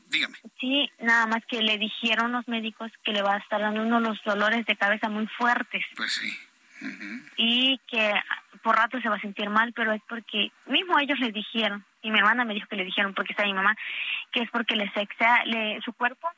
Dígame. 0.08 0.38
Sí, 0.60 0.90
nada 1.00 1.26
más 1.26 1.44
que 1.46 1.62
le 1.62 1.78
dijeron 1.78 2.32
los 2.32 2.46
médicos 2.48 2.92
que 3.04 3.12
le 3.12 3.22
va 3.22 3.34
a 3.34 3.38
estar 3.38 3.60
dando 3.60 3.82
uno 3.82 4.00
los 4.00 4.22
dolores 4.24 4.66
de 4.66 4.76
cabeza 4.76 5.08
muy 5.08 5.26
fuertes. 5.26 5.84
Pues 5.96 6.12
sí. 6.12 6.36
Y 7.36 7.80
que 7.86 8.12
por 8.62 8.76
rato 8.76 9.00
se 9.00 9.08
va 9.08 9.16
a 9.16 9.20
sentir 9.20 9.48
mal, 9.50 9.72
pero 9.74 9.92
es 9.92 10.02
porque 10.08 10.50
mismo 10.66 10.98
ellos 10.98 11.18
le 11.20 11.32
dijeron, 11.32 11.84
y 12.02 12.10
mi 12.10 12.18
hermana 12.18 12.44
me 12.44 12.54
dijo 12.54 12.68
que 12.68 12.76
le 12.76 12.84
dijeron, 12.84 13.14
porque 13.14 13.32
está 13.32 13.44
mi 13.44 13.54
mamá, 13.54 13.76
que 14.32 14.42
es 14.42 14.50
porque 14.50 14.76
le 14.76 14.90
sexa, 14.92 15.44
le, 15.44 15.80
su 15.82 15.92
cuerpo 15.92 16.28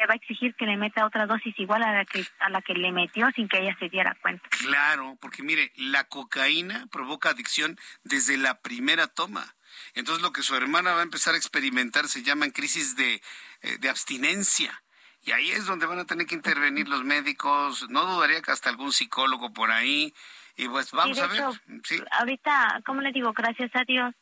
le 0.00 0.06
va 0.06 0.14
a 0.14 0.16
exigir 0.16 0.54
que 0.54 0.64
le 0.64 0.78
meta 0.78 1.04
otra 1.04 1.26
dosis 1.26 1.54
igual 1.58 1.82
a 1.82 1.92
la 1.92 2.04
que 2.06 2.24
a 2.40 2.48
la 2.48 2.62
que 2.62 2.72
le 2.72 2.90
metió 2.90 3.28
sin 3.36 3.48
que 3.48 3.58
ella 3.58 3.76
se 3.78 3.90
diera 3.90 4.16
cuenta. 4.22 4.48
Claro, 4.48 5.18
porque 5.20 5.42
mire, 5.42 5.72
la 5.76 6.04
cocaína 6.04 6.86
provoca 6.90 7.30
adicción 7.30 7.78
desde 8.02 8.38
la 8.38 8.60
primera 8.62 9.08
toma. 9.08 9.54
Entonces 9.94 10.22
lo 10.22 10.32
que 10.32 10.42
su 10.42 10.56
hermana 10.56 10.94
va 10.94 11.00
a 11.00 11.04
empezar 11.04 11.34
a 11.34 11.36
experimentar 11.36 12.08
se 12.08 12.22
llaman 12.22 12.50
crisis 12.50 12.96
de, 12.96 13.20
eh, 13.60 13.78
de 13.78 13.88
abstinencia. 13.90 14.82
Y 15.22 15.32
ahí 15.32 15.50
es 15.50 15.66
donde 15.66 15.86
van 15.86 15.98
a 15.98 16.04
tener 16.04 16.26
que 16.26 16.34
intervenir 16.34 16.88
los 16.88 17.04
médicos. 17.04 17.88
No 17.90 18.06
dudaría 18.06 18.40
que 18.40 18.50
hasta 18.50 18.70
algún 18.70 18.92
psicólogo 18.92 19.52
por 19.52 19.70
ahí. 19.70 20.14
Y 20.56 20.68
pues 20.68 20.92
vamos 20.92 21.18
a 21.18 21.26
ver. 21.26 21.42
¿sí? 21.84 22.02
Ahorita, 22.18 22.80
como 22.84 23.00
le 23.00 23.12
digo, 23.12 23.32
gracias 23.32 23.70
a 23.74 23.84
Dios, 23.84 24.14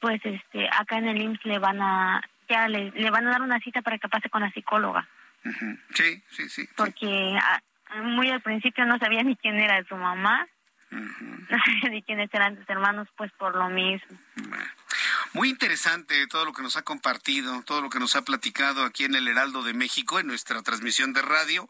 pues 0.00 0.20
este 0.24 0.68
acá 0.72 0.98
en 0.98 1.08
el 1.08 1.20
IMSS 1.20 1.44
le 1.44 1.58
van 1.58 1.80
a 1.80 2.22
ya 2.48 2.68
le, 2.68 2.90
le 2.90 3.10
van 3.10 3.26
a 3.26 3.30
dar 3.30 3.42
una 3.42 3.60
cita 3.60 3.80
para 3.82 3.98
que 3.98 4.08
pase 4.08 4.28
con 4.28 4.42
la 4.42 4.50
psicóloga. 4.50 5.08
Sí, 5.94 6.22
sí, 6.30 6.48
sí. 6.48 6.68
Porque 6.76 7.38
muy 8.02 8.30
al 8.30 8.42
principio 8.42 8.84
no 8.84 8.98
sabía 8.98 9.22
ni 9.22 9.36
quién 9.36 9.58
era 9.58 9.82
su 9.84 9.96
mamá, 9.96 10.46
no 10.90 11.58
sabía 11.64 11.90
ni 11.90 12.02
quiénes 12.02 12.28
eran 12.32 12.56
sus 12.56 12.68
hermanos, 12.68 13.08
pues 13.16 13.30
por 13.32 13.54
lo 13.56 13.68
mismo. 13.68 14.18
Muy 15.32 15.48
interesante 15.48 16.26
todo 16.26 16.44
lo 16.44 16.52
que 16.52 16.62
nos 16.62 16.76
ha 16.76 16.82
compartido, 16.82 17.62
todo 17.62 17.80
lo 17.80 17.90
que 17.90 18.00
nos 18.00 18.16
ha 18.16 18.22
platicado 18.22 18.84
aquí 18.84 19.04
en 19.04 19.14
el 19.14 19.28
Heraldo 19.28 19.62
de 19.62 19.74
México, 19.74 20.18
en 20.18 20.26
nuestra 20.26 20.62
transmisión 20.62 21.12
de 21.12 21.22
radio 21.22 21.68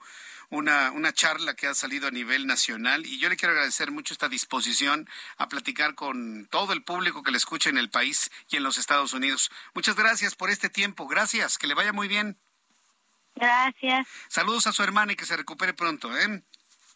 una, 0.51 0.90
una 0.90 1.12
charla 1.12 1.55
que 1.55 1.68
ha 1.68 1.75
salido 1.75 2.09
a 2.09 2.11
nivel 2.11 2.46
nacional 2.46 3.07
y 3.07 3.18
yo 3.18 3.29
le 3.29 3.37
quiero 3.37 3.53
agradecer 3.53 3.92
mucho 3.92 4.12
esta 4.12 4.29
disposición 4.29 5.09
a 5.38 5.49
platicar 5.49 5.94
con 5.94 6.46
todo 6.51 6.73
el 6.73 6.83
público 6.83 7.23
que 7.23 7.31
le 7.31 7.37
escucha 7.38 7.70
en 7.70 7.79
el 7.79 7.88
país 7.88 8.31
y 8.51 8.57
en 8.57 8.64
los 8.64 8.77
Estados 8.77 9.12
Unidos. 9.12 9.51
Muchas 9.75 9.94
gracias 9.94 10.35
por 10.35 10.51
este 10.51 10.68
tiempo. 10.68 11.07
Gracias. 11.07 11.57
Que 11.57 11.68
le 11.68 11.75
vaya 11.75 11.92
muy 11.92 12.09
bien. 12.09 12.37
Gracias. 13.37 14.06
Saludos 14.29 14.67
a 14.67 14.73
su 14.73 14.83
hermana 14.83 15.13
y 15.13 15.17
que 15.17 15.25
se 15.25 15.37
recupere 15.37 15.73
pronto, 15.73 16.15
¿eh? 16.17 16.42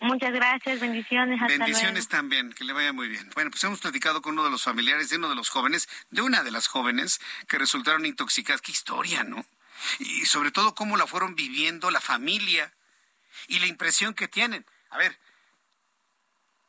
Muchas 0.01 0.33
gracias, 0.33 0.81
bendiciones. 0.81 1.41
Hasta 1.41 1.57
bendiciones 1.59 2.09
también, 2.09 2.53
que 2.53 2.65
le 2.65 2.73
vaya 2.73 2.93
muy 2.93 3.09
bien. 3.09 3.31
Bueno, 3.35 3.51
pues 3.51 3.63
hemos 3.65 3.81
platicado 3.81 4.23
con 4.23 4.35
uno 4.35 4.45
de 4.45 4.51
los 4.51 4.63
familiares 4.63 5.09
de 5.09 5.17
uno 5.17 5.29
de 5.29 5.35
los 5.35 5.49
jóvenes, 5.49 5.89
de 6.11 6.23
una 6.23 6.43
de 6.43 6.51
las 6.51 6.67
jóvenes 6.67 7.21
que 7.49 7.59
resultaron 7.59 8.05
intoxicadas. 8.07 8.61
Qué 8.61 8.73
historia, 8.73 9.25
¿no? 9.25 9.45
Y 9.99 10.27
sobre 10.27 10.51
todo 10.51 10.75
cómo 10.75 10.97
la 10.97 11.07
fueron 11.07 11.35
viviendo 11.35 11.91
la 11.91 12.01
familia 12.01 12.73
y 13.49 13.61
la 13.61 13.67
impresión 13.67 14.15
que 14.15 14.29
tienen. 14.29 14.67
A 14.91 14.99
ver, 14.99 15.19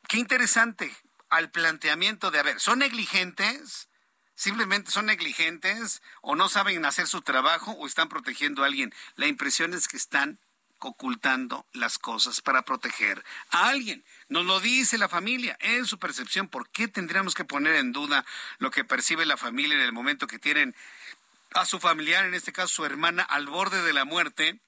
qué 0.08 0.18
interesante 0.18 0.94
al 1.28 1.50
planteamiento 1.50 2.30
de, 2.30 2.38
a 2.38 2.42
ver, 2.42 2.60
¿son 2.60 2.78
negligentes? 2.78 3.88
simplemente 4.36 4.90
son 4.90 5.06
negligentes 5.06 6.02
o 6.20 6.36
no 6.36 6.48
saben 6.48 6.84
hacer 6.84 7.08
su 7.08 7.22
trabajo 7.22 7.72
o 7.72 7.86
están 7.86 8.08
protegiendo 8.08 8.62
a 8.62 8.66
alguien. 8.66 8.94
La 9.16 9.26
impresión 9.26 9.74
es 9.74 9.88
que 9.88 9.96
están 9.96 10.38
ocultando 10.78 11.66
las 11.72 11.98
cosas 11.98 12.40
para 12.40 12.62
proteger 12.62 13.24
a 13.50 13.68
alguien. 13.68 14.04
Nos 14.28 14.44
lo 14.44 14.60
dice 14.60 14.98
la 14.98 15.08
familia, 15.08 15.56
es 15.60 15.88
su 15.88 15.98
percepción. 15.98 16.48
¿Por 16.48 16.68
qué 16.70 16.88
tendríamos 16.88 17.34
que 17.34 17.44
poner 17.44 17.76
en 17.76 17.92
duda 17.92 18.24
lo 18.58 18.70
que 18.70 18.84
percibe 18.84 19.26
la 19.26 19.36
familia 19.36 19.76
en 19.76 19.82
el 19.82 19.92
momento 19.92 20.26
que 20.26 20.38
tienen 20.38 20.74
a 21.54 21.64
su 21.64 21.78
familiar, 21.78 22.24
en 22.24 22.34
este 22.34 22.52
caso 22.52 22.68
su 22.68 22.84
hermana, 22.84 23.22
al 23.22 23.46
borde 23.46 23.82
de 23.82 23.92
la 23.92 24.04
muerte? 24.04 24.60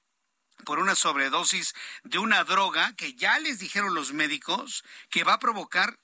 por 0.65 0.79
una 0.79 0.93
sobredosis 0.93 1.73
de 2.03 2.19
una 2.19 2.43
droga 2.43 2.93
que 2.97 3.13
ya 3.13 3.39
les 3.39 3.59
dijeron 3.59 3.93
los 3.93 4.11
médicos 4.11 4.83
que 5.09 5.23
va 5.23 5.33
a 5.33 5.39
provocar 5.39 5.97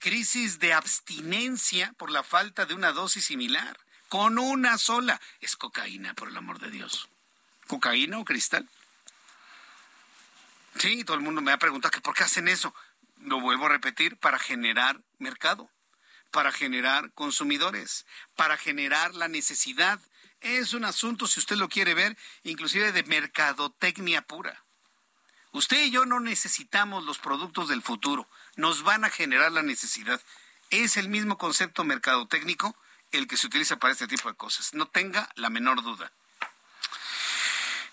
crisis 0.00 0.58
de 0.58 0.72
abstinencia 0.72 1.92
por 1.96 2.10
la 2.10 2.22
falta 2.22 2.66
de 2.66 2.74
una 2.74 2.92
dosis 2.92 3.24
similar, 3.24 3.78
con 4.08 4.38
una 4.38 4.78
sola. 4.78 5.20
Es 5.40 5.56
cocaína, 5.56 6.14
por 6.14 6.28
el 6.28 6.36
amor 6.36 6.58
de 6.58 6.70
Dios. 6.70 7.08
¿Cocaína 7.68 8.18
o 8.18 8.24
cristal? 8.24 8.68
Sí, 10.78 11.04
todo 11.04 11.16
el 11.16 11.22
mundo 11.22 11.40
me 11.40 11.52
ha 11.52 11.58
preguntado 11.58 11.90
que 11.90 12.00
por 12.00 12.14
qué 12.14 12.24
hacen 12.24 12.48
eso. 12.48 12.74
Lo 13.18 13.40
vuelvo 13.40 13.66
a 13.66 13.70
repetir, 13.70 14.16
para 14.16 14.38
generar 14.38 15.00
mercado, 15.18 15.70
para 16.30 16.52
generar 16.52 17.12
consumidores, 17.12 18.06
para 18.36 18.56
generar 18.56 19.14
la 19.14 19.28
necesidad. 19.28 20.00
Es 20.40 20.72
un 20.72 20.84
asunto, 20.84 21.26
si 21.26 21.40
usted 21.40 21.56
lo 21.56 21.68
quiere 21.68 21.94
ver, 21.94 22.16
inclusive 22.44 22.92
de 22.92 23.02
mercadotecnia 23.02 24.22
pura. 24.22 24.64
Usted 25.52 25.84
y 25.84 25.90
yo 25.90 26.06
no 26.06 26.20
necesitamos 26.20 27.04
los 27.04 27.18
productos 27.18 27.68
del 27.68 27.82
futuro, 27.82 28.28
nos 28.56 28.84
van 28.84 29.04
a 29.04 29.10
generar 29.10 29.50
la 29.50 29.62
necesidad. 29.62 30.20
Es 30.70 30.96
el 30.96 31.08
mismo 31.08 31.36
concepto 31.36 31.82
mercadotécnico 31.82 32.76
el 33.10 33.26
que 33.26 33.36
se 33.36 33.48
utiliza 33.48 33.76
para 33.76 33.92
este 33.92 34.06
tipo 34.06 34.28
de 34.28 34.36
cosas. 34.36 34.72
No 34.74 34.86
tenga 34.86 35.28
la 35.34 35.50
menor 35.50 35.82
duda. 35.82 36.12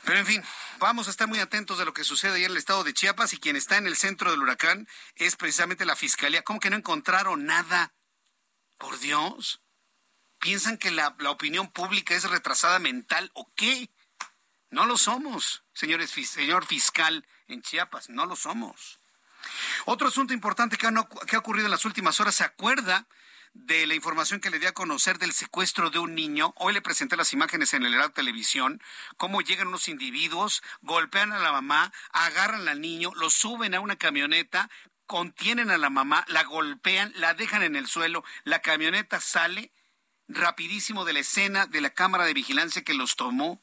Pero 0.03 0.19
en 0.19 0.25
fin, 0.25 0.43
vamos 0.79 1.07
a 1.07 1.11
estar 1.11 1.27
muy 1.27 1.39
atentos 1.39 1.77
de 1.77 1.85
lo 1.85 1.93
que 1.93 2.03
sucede 2.03 2.35
ahí 2.35 2.45
en 2.45 2.51
el 2.51 2.57
estado 2.57 2.83
de 2.83 2.93
Chiapas 2.93 3.33
y 3.33 3.39
quien 3.39 3.55
está 3.55 3.77
en 3.77 3.87
el 3.87 3.95
centro 3.95 4.31
del 4.31 4.41
huracán 4.41 4.87
es 5.15 5.35
precisamente 5.35 5.85
la 5.85 5.95
fiscalía. 5.95 6.43
¿Cómo 6.43 6.59
que 6.59 6.69
no 6.69 6.75
encontraron 6.75 7.45
nada? 7.45 7.93
Por 8.77 8.99
Dios. 8.99 9.61
¿Piensan 10.39 10.77
que 10.77 10.91
la, 10.91 11.15
la 11.19 11.31
opinión 11.31 11.71
pública 11.71 12.15
es 12.15 12.23
retrasada 12.29 12.79
mental 12.79 13.31
o 13.33 13.51
qué? 13.55 13.89
No 14.69 14.85
lo 14.85 14.97
somos, 14.97 15.63
señores, 15.73 16.11
señor 16.11 16.65
fiscal 16.65 17.25
en 17.47 17.61
Chiapas, 17.61 18.09
no 18.09 18.25
lo 18.25 18.35
somos. 18.35 18.99
Otro 19.85 20.09
asunto 20.09 20.33
importante 20.33 20.77
que 20.77 20.87
ha, 20.87 20.91
que 21.25 21.35
ha 21.35 21.39
ocurrido 21.39 21.65
en 21.67 21.71
las 21.71 21.85
últimas 21.85 22.19
horas, 22.19 22.35
¿se 22.35 22.43
acuerda 22.43 23.07
de 23.65 23.87
la 23.87 23.95
información 23.95 24.39
que 24.39 24.49
le 24.49 24.59
di 24.59 24.67
a 24.67 24.73
conocer 24.73 25.17
del 25.17 25.33
secuestro 25.33 25.89
de 25.89 25.99
un 25.99 26.13
niño. 26.13 26.53
Hoy 26.57 26.73
le 26.73 26.81
presenté 26.81 27.17
las 27.17 27.33
imágenes 27.33 27.73
en 27.73 27.85
el 27.85 27.93
Heraldo 27.93 28.13
Televisión, 28.13 28.81
cómo 29.17 29.41
llegan 29.41 29.67
unos 29.67 29.87
individuos, 29.87 30.61
golpean 30.81 31.31
a 31.31 31.39
la 31.39 31.51
mamá, 31.51 31.91
agarran 32.11 32.67
al 32.67 32.81
niño, 32.81 33.11
lo 33.15 33.29
suben 33.29 33.73
a 33.73 33.79
una 33.79 33.95
camioneta, 33.95 34.69
contienen 35.07 35.71
a 35.71 35.77
la 35.77 35.89
mamá, 35.89 36.23
la 36.27 36.43
golpean, 36.43 37.11
la 37.15 37.33
dejan 37.33 37.63
en 37.63 37.75
el 37.75 37.87
suelo, 37.87 38.23
la 38.43 38.61
camioneta 38.61 39.19
sale 39.19 39.71
rapidísimo 40.27 41.03
de 41.03 41.13
la 41.13 41.19
escena 41.19 41.65
de 41.65 41.81
la 41.81 41.89
cámara 41.89 42.25
de 42.25 42.33
vigilancia 42.33 42.83
que 42.83 42.93
los 42.93 43.15
tomó 43.15 43.61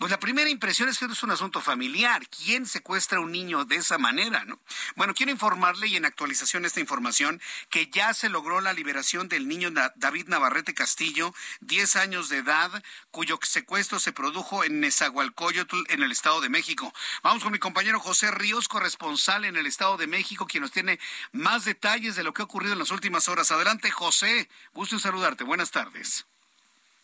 pues 0.00 0.10
la 0.10 0.18
primera 0.18 0.48
impresión 0.48 0.88
es 0.88 0.96
que 0.96 1.04
es 1.04 1.22
un 1.22 1.30
asunto 1.30 1.60
familiar. 1.60 2.26
¿Quién 2.30 2.64
secuestra 2.64 3.18
a 3.18 3.20
un 3.20 3.32
niño 3.32 3.66
de 3.66 3.76
esa 3.76 3.98
manera? 3.98 4.46
¿no? 4.46 4.58
Bueno, 4.96 5.12
quiero 5.12 5.30
informarle 5.30 5.88
y 5.88 5.96
en 5.96 6.06
actualización 6.06 6.64
esta 6.64 6.80
información 6.80 7.38
que 7.68 7.90
ya 7.90 8.14
se 8.14 8.30
logró 8.30 8.62
la 8.62 8.72
liberación 8.72 9.28
del 9.28 9.46
niño 9.46 9.70
David 9.96 10.28
Navarrete 10.28 10.72
Castillo, 10.72 11.34
10 11.60 11.96
años 11.96 12.30
de 12.30 12.38
edad, 12.38 12.82
cuyo 13.10 13.38
secuestro 13.42 14.00
se 14.00 14.12
produjo 14.12 14.64
en 14.64 14.80
Nezahualcóyotl, 14.80 15.82
en 15.88 16.02
el 16.02 16.12
Estado 16.12 16.40
de 16.40 16.48
México. 16.48 16.94
Vamos 17.22 17.42
con 17.42 17.52
mi 17.52 17.58
compañero 17.58 18.00
José 18.00 18.30
Ríos, 18.30 18.68
corresponsal 18.68 19.44
en 19.44 19.58
el 19.58 19.66
Estado 19.66 19.98
de 19.98 20.06
México, 20.06 20.46
quien 20.46 20.62
nos 20.62 20.72
tiene 20.72 20.98
más 21.32 21.66
detalles 21.66 22.16
de 22.16 22.22
lo 22.22 22.32
que 22.32 22.40
ha 22.40 22.46
ocurrido 22.46 22.72
en 22.72 22.78
las 22.78 22.90
últimas 22.90 23.28
horas. 23.28 23.50
Adelante, 23.50 23.90
José. 23.90 24.48
Gusto 24.72 24.96
en 24.96 25.02
saludarte. 25.02 25.44
Buenas 25.44 25.70
tardes. 25.70 26.29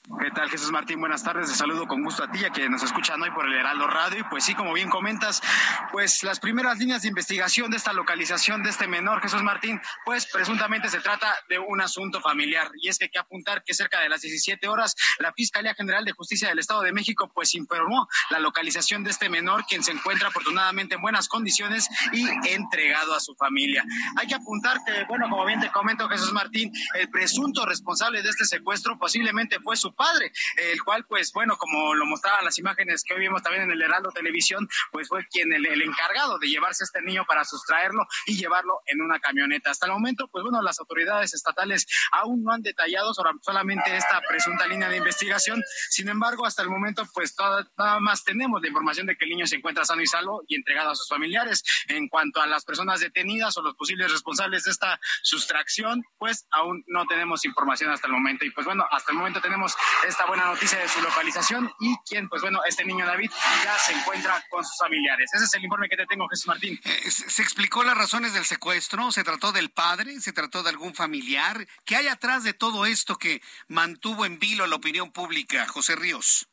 ¿Qué 0.09 0.31
tal, 0.31 0.49
Jesús 0.49 0.71
Martín? 0.71 1.01
Buenas 1.01 1.25
tardes. 1.25 1.49
Te 1.49 1.57
saludo 1.57 1.89
con 1.89 2.05
gusto 2.05 2.23
a 2.23 2.31
ti, 2.31 2.45
a 2.45 2.51
que 2.51 2.69
nos 2.69 2.81
escuchan 2.85 3.21
hoy 3.23 3.31
por 3.33 3.45
el 3.45 3.55
Heraldo 3.55 3.89
Radio. 3.89 4.21
Y 4.21 4.23
pues 4.23 4.45
sí, 4.45 4.55
como 4.55 4.73
bien 4.73 4.89
comentas, 4.89 5.43
pues 5.91 6.23
las 6.23 6.39
primeras 6.39 6.79
líneas 6.79 7.03
de 7.03 7.09
investigación 7.09 7.73
de 7.73 7.77
esta 7.77 7.93
localización 7.93 8.63
de 8.63 8.71
este 8.71 8.87
menor, 8.87 9.21
Jesús 9.21 9.43
Martín, 9.43 9.81
pues 10.05 10.27
presuntamente 10.27 10.89
se 10.91 11.01
trata 11.01 11.35
de 11.49 11.59
un 11.59 11.81
asunto 11.81 12.21
familiar. 12.21 12.71
Y 12.81 12.89
es 12.89 12.99
que 12.99 13.07
hay 13.07 13.11
que 13.11 13.19
apuntar 13.19 13.65
que 13.65 13.75
cerca 13.75 14.01
de 14.01 14.09
las 14.09 14.21
17 14.21 14.69
horas, 14.69 14.95
la 15.19 15.33
Fiscalía 15.33 15.75
General 15.75 16.05
de 16.05 16.13
Justicia 16.13 16.49
del 16.51 16.61
Estado 16.61 16.83
de 16.83 16.93
México, 16.93 17.29
pues 17.35 17.57
informó 17.57 18.07
la 18.31 18.39
localización 18.39 19.03
de 19.03 19.11
este 19.11 19.29
menor, 19.29 19.65
quien 19.67 19.83
se 19.83 19.91
encuentra 19.91 20.29
afortunadamente 20.29 20.95
en 20.95 21.03
buenas 21.03 21.29
condiciones 21.29 21.89
y 22.13 22.29
entregado 22.49 23.13
a 23.13 23.19
su 23.19 23.35
familia. 23.35 23.85
Hay 24.17 24.29
que 24.29 24.37
apuntar 24.37 24.79
que, 24.87 25.05
bueno, 25.09 25.29
como 25.29 25.45
bien 25.47 25.59
te 25.59 25.73
comento, 25.73 26.09
Jesús 26.09 26.33
Martín, 26.33 26.73
el 26.95 27.11
presunto 27.11 27.67
responsable 27.67 28.23
de 28.23 28.29
este 28.29 28.45
secuestro 28.45 28.97
posiblemente 28.99 29.59
fue 29.59 29.77
su 29.77 29.96
padre, 29.97 30.33
el 30.57 30.83
cual, 30.83 31.05
pues 31.07 31.33
bueno, 31.33 31.57
como 31.57 31.95
lo 31.95 32.07
mostraban 32.07 32.45
las 32.45 32.59
imágenes 32.59 33.03
que 33.03 33.15
hoy 33.15 33.21
vimos 33.21 33.43
también 33.43 33.65
en 33.65 33.71
el 33.73 33.83
Heraldo 33.83 34.11
Televisión, 34.11 34.69
pues 34.93 35.09
fue 35.09 35.27
quien 35.27 35.53
el, 35.53 35.67
encargado 35.83 36.39
de 36.39 36.49
llevarse 36.49 36.85
a 36.85 36.87
este 36.87 37.03
niño 37.03 37.25
para 37.27 37.45
sustraerlo 37.45 38.07
y 38.27 38.37
llevarlo 38.37 38.81
en 38.87 39.01
una 39.01 39.19
camioneta. 39.21 39.71
Hasta 39.71 39.87
el 39.87 39.93
momento, 39.93 40.29
pues 40.29 40.43
bueno, 40.43 40.63
las 40.63 40.79
autoridades 40.79 41.35
estatales 41.35 41.87
aún 42.13 42.43
no 42.45 42.53
han 42.53 42.63
detallado 42.63 43.13
solamente 43.15 43.97
esta 43.97 44.21
presunta 44.29 44.67
línea 44.67 44.89
de 44.89 44.99
investigación. 44.99 45.63
Sin 45.91 46.09
embargo, 46.09 46.47
hasta 46.47 46.63
el 46.63 46.69
momento, 46.69 47.05
pues 47.15 47.35
nada 47.79 48.01
más 48.01 48.25
tenemos 48.25 48.61
la 48.63 48.69
información 48.69 49.07
de 49.07 49.17
que 49.17 49.25
el 49.25 49.31
niño 49.31 49.47
se 49.47 49.57
encuentra 49.57 49.85
sano 49.85 50.03
y 50.03 50.07
salvo 50.07 50.43
y 50.47 50.57
entregado 50.57 50.91
a 50.91 50.95
sus 50.95 51.09
familiares. 51.09 51.63
En 51.89 52.09
cuanto 52.09 52.41
a 52.41 52.47
las 52.47 52.65
personas 52.65 53.01
detenidas 53.01 53.57
o 53.57 53.63
los 53.63 53.75
posibles 53.75 54.13
responsables 54.13 54.65
de 54.65 54.71
esta 54.71 55.01
sustracción, 55.23 56.05
pues 56.19 56.47
aún 56.51 56.85
no 56.87 57.07
tenemos 57.07 57.45
información 57.45 57.91
hasta 57.91 58.07
el 58.07 58.13
momento. 58.13 58.45
Y 58.45 58.51
pues 58.51 58.67
bueno, 58.67 58.85
hasta 58.91 59.13
el 59.13 59.19
momento 59.19 59.41
tenemos 59.41 59.75
esta 60.07 60.27
buena 60.27 60.47
noticia 60.47 60.79
de 60.79 60.89
su 60.89 61.01
localización 61.01 61.71
y 61.81 61.97
quien, 62.09 62.29
pues 62.29 62.43
bueno, 62.43 62.61
este 62.69 62.85
niño 62.85 63.07
David 63.07 63.31
ya 63.65 63.79
se 63.79 63.93
encuentra 63.93 64.43
con 64.51 64.65
sus 64.65 64.77
familiares. 64.79 65.31
Ese 65.35 65.45
es 65.45 65.55
el 65.55 65.65
informe 65.65 65.89
que 65.89 65.97
te 65.97 66.07
tengo, 66.07 66.29
Jesús 66.29 66.47
Martín. 66.49 66.79
Eh, 66.85 67.11
¿Se 67.11 67.43
explicó 67.43 67.83
las 67.85 67.97
razones 67.97 68.35
del 68.35 68.45
secuestro? 68.45 69.11
¿Se 69.13 69.25
trató 69.25 69.53
del 69.53 69.71
padre? 69.71 70.21
¿Se 70.21 70.33
trató 70.33 70.63
de 70.63 70.71
algún 70.71 70.95
familiar? 70.95 71.67
¿Qué 71.85 71.97
hay 71.97 72.09
atrás 72.09 72.45
de 72.45 72.53
todo 72.53 72.87
esto 72.87 73.17
que 73.17 73.43
mantuvo 73.69 74.25
en 74.25 74.39
vilo 74.39 74.67
la 74.67 74.77
opinión 74.77 75.13
pública, 75.13 75.67
José 75.67 75.97
Ríos? 75.97 76.49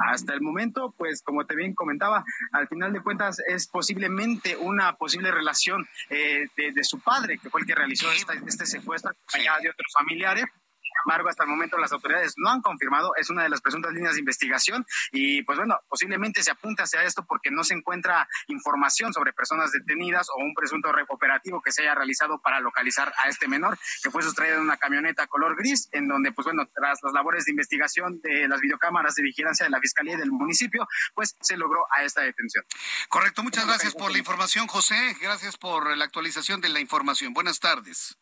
Hasta 0.00 0.32
el 0.32 0.40
momento, 0.40 0.94
pues 0.96 1.22
como 1.22 1.44
te 1.44 1.54
bien 1.54 1.74
comentaba, 1.74 2.24
al 2.52 2.68
final 2.68 2.92
de 2.92 3.02
cuentas 3.02 3.38
es 3.46 3.66
posiblemente 3.66 4.56
una 4.56 4.96
posible 4.96 5.30
relación 5.30 5.86
eh, 6.08 6.46
de, 6.56 6.84
su 6.84 7.00
padre, 7.00 7.38
que 7.38 7.50
fue 7.50 7.60
el 7.60 7.66
que 7.66 7.74
realizó 7.74 8.10
este 8.10 8.64
secuestro, 8.64 9.10
acompañado 9.10 9.60
de 9.62 9.70
otros 9.70 9.92
familiares, 9.92 10.46
embargo, 11.04 11.28
hasta 11.28 11.44
el 11.44 11.50
momento 11.50 11.78
las 11.78 11.92
autoridades 11.92 12.34
no 12.36 12.50
han 12.50 12.62
confirmado, 12.62 13.12
es 13.16 13.30
una 13.30 13.42
de 13.42 13.48
las 13.48 13.60
presuntas 13.60 13.92
líneas 13.92 14.14
de 14.14 14.20
investigación 14.20 14.86
y 15.12 15.42
pues 15.42 15.58
bueno, 15.58 15.78
posiblemente 15.88 16.42
se 16.42 16.50
apunta 16.50 16.84
hacia 16.84 17.02
esto 17.04 17.24
porque 17.26 17.50
no 17.50 17.64
se 17.64 17.74
encuentra 17.74 18.28
información 18.48 19.12
sobre 19.12 19.32
personas 19.32 19.72
detenidas 19.72 20.28
o 20.30 20.42
un 20.42 20.54
presunto 20.54 20.90
operativo 21.08 21.60
que 21.62 21.72
se 21.72 21.82
haya 21.82 21.94
realizado 21.94 22.40
para 22.40 22.60
localizar 22.60 23.12
a 23.24 23.28
este 23.28 23.48
menor 23.48 23.78
que 24.02 24.10
fue 24.10 24.22
sustraído 24.22 24.56
en 24.56 24.62
una 24.62 24.76
camioneta 24.76 25.26
color 25.26 25.56
gris 25.56 25.88
en 25.92 26.08
donde 26.08 26.32
pues 26.32 26.44
bueno, 26.44 26.66
tras 26.74 26.98
las 27.02 27.12
labores 27.12 27.44
de 27.44 27.52
investigación 27.52 28.20
de 28.22 28.48
las 28.48 28.60
videocámaras 28.60 29.14
de 29.14 29.22
vigilancia 29.22 29.64
de 29.64 29.70
la 29.70 29.80
Fiscalía 29.80 30.14
y 30.14 30.18
del 30.18 30.32
municipio, 30.32 30.86
pues 31.14 31.36
se 31.40 31.56
logró 31.56 31.84
a 31.96 32.04
esta 32.04 32.22
detención. 32.22 32.64
Correcto, 33.08 33.42
muchas 33.42 33.66
gracias 33.66 33.94
por 33.94 34.10
la 34.10 34.18
información, 34.18 34.66
José. 34.66 35.16
Gracias 35.20 35.56
por 35.56 35.96
la 35.96 36.04
actualización 36.04 36.60
de 36.60 36.68
la 36.68 36.80
información. 36.80 37.32
Buenas 37.32 37.60
tardes. 37.60 38.16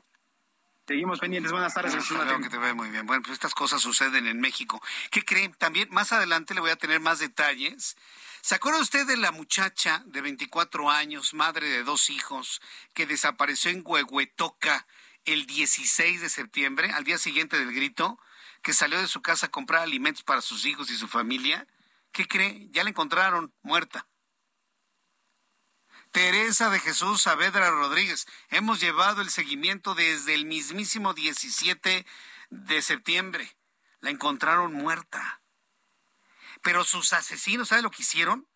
Seguimos 0.88 1.20
pendientes. 1.20 1.52
Buenas 1.52 1.74
tardes. 1.74 1.94
que 1.94 2.48
te 2.48 2.56
ve 2.56 2.72
muy 2.72 2.88
bien. 2.88 3.04
Bueno, 3.04 3.22
pues 3.22 3.34
estas 3.34 3.52
cosas 3.52 3.82
suceden 3.82 4.26
en 4.26 4.40
México. 4.40 4.80
¿Qué 5.10 5.22
creen? 5.22 5.52
También 5.52 5.86
más 5.90 6.12
adelante 6.12 6.54
le 6.54 6.62
voy 6.62 6.70
a 6.70 6.76
tener 6.76 6.98
más 6.98 7.18
detalles. 7.18 7.94
¿Se 8.40 8.54
acuerda 8.54 8.80
usted 8.80 9.06
de 9.06 9.18
la 9.18 9.30
muchacha 9.30 10.02
de 10.06 10.22
24 10.22 10.88
años, 10.88 11.34
madre 11.34 11.68
de 11.68 11.82
dos 11.82 12.08
hijos, 12.08 12.62
que 12.94 13.04
desapareció 13.04 13.70
en 13.70 13.82
Huehuetoca 13.84 14.86
el 15.26 15.44
16 15.44 16.22
de 16.22 16.30
septiembre, 16.30 16.90
al 16.92 17.04
día 17.04 17.18
siguiente 17.18 17.58
del 17.58 17.74
grito, 17.74 18.18
que 18.62 18.72
salió 18.72 18.98
de 18.98 19.08
su 19.08 19.20
casa 19.20 19.46
a 19.46 19.50
comprar 19.50 19.82
alimentos 19.82 20.22
para 20.22 20.40
sus 20.40 20.64
hijos 20.64 20.90
y 20.90 20.96
su 20.96 21.06
familia? 21.06 21.66
¿Qué 22.12 22.26
cree? 22.26 22.66
Ya 22.70 22.82
la 22.82 22.88
encontraron 22.88 23.52
muerta. 23.60 24.06
Teresa 26.18 26.68
de 26.68 26.80
Jesús 26.80 27.22
Saavedra 27.22 27.70
Rodríguez. 27.70 28.26
Hemos 28.50 28.80
llevado 28.80 29.22
el 29.22 29.30
seguimiento 29.30 29.94
desde 29.94 30.34
el 30.34 30.46
mismísimo 30.46 31.14
17 31.14 32.04
de 32.50 32.82
septiembre. 32.82 33.56
La 34.00 34.10
encontraron 34.10 34.72
muerta. 34.72 35.40
Pero 36.60 36.82
sus 36.82 37.12
asesinos, 37.12 37.68
¿sabe 37.68 37.82
lo 37.82 37.92
que 37.92 38.02
hicieron? 38.02 38.48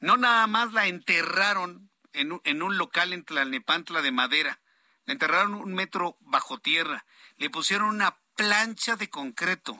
No 0.00 0.16
nada 0.16 0.46
más 0.46 0.72
la 0.72 0.86
enterraron 0.86 1.90
en 2.14 2.32
un, 2.32 2.40
en 2.44 2.62
un 2.62 2.78
local 2.78 3.12
en 3.12 3.26
Tlalnepantla 3.26 4.00
de 4.00 4.12
madera. 4.12 4.58
La 5.04 5.12
enterraron 5.12 5.52
un 5.52 5.74
metro 5.74 6.16
bajo 6.20 6.56
tierra. 6.56 7.04
Le 7.36 7.50
pusieron 7.50 7.90
una 7.90 8.16
plancha 8.36 8.96
de 8.96 9.10
concreto 9.10 9.78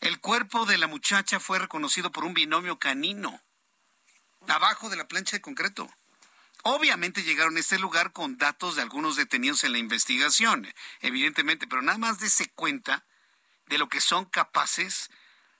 El 0.00 0.20
cuerpo 0.20 0.64
de 0.64 0.78
la 0.78 0.86
muchacha 0.86 1.38
fue 1.38 1.58
reconocido 1.58 2.10
por 2.10 2.24
un 2.24 2.32
binomio 2.32 2.78
canino, 2.78 3.42
abajo 4.48 4.88
de 4.88 4.96
la 4.96 5.08
plancha 5.08 5.36
de 5.36 5.40
concreto. 5.42 5.88
Obviamente 6.62 7.22
llegaron 7.22 7.56
a 7.56 7.60
este 7.60 7.78
lugar 7.78 8.12
con 8.12 8.36
datos 8.36 8.76
de 8.76 8.82
algunos 8.82 9.16
detenidos 9.16 9.64
en 9.64 9.72
la 9.72 9.78
investigación, 9.78 10.72
evidentemente, 11.00 11.66
pero 11.66 11.82
nada 11.82 11.98
más 11.98 12.18
dése 12.18 12.50
cuenta 12.50 13.04
de 13.66 13.78
lo 13.78 13.88
que 13.88 14.00
son 14.00 14.26
capaces 14.26 15.10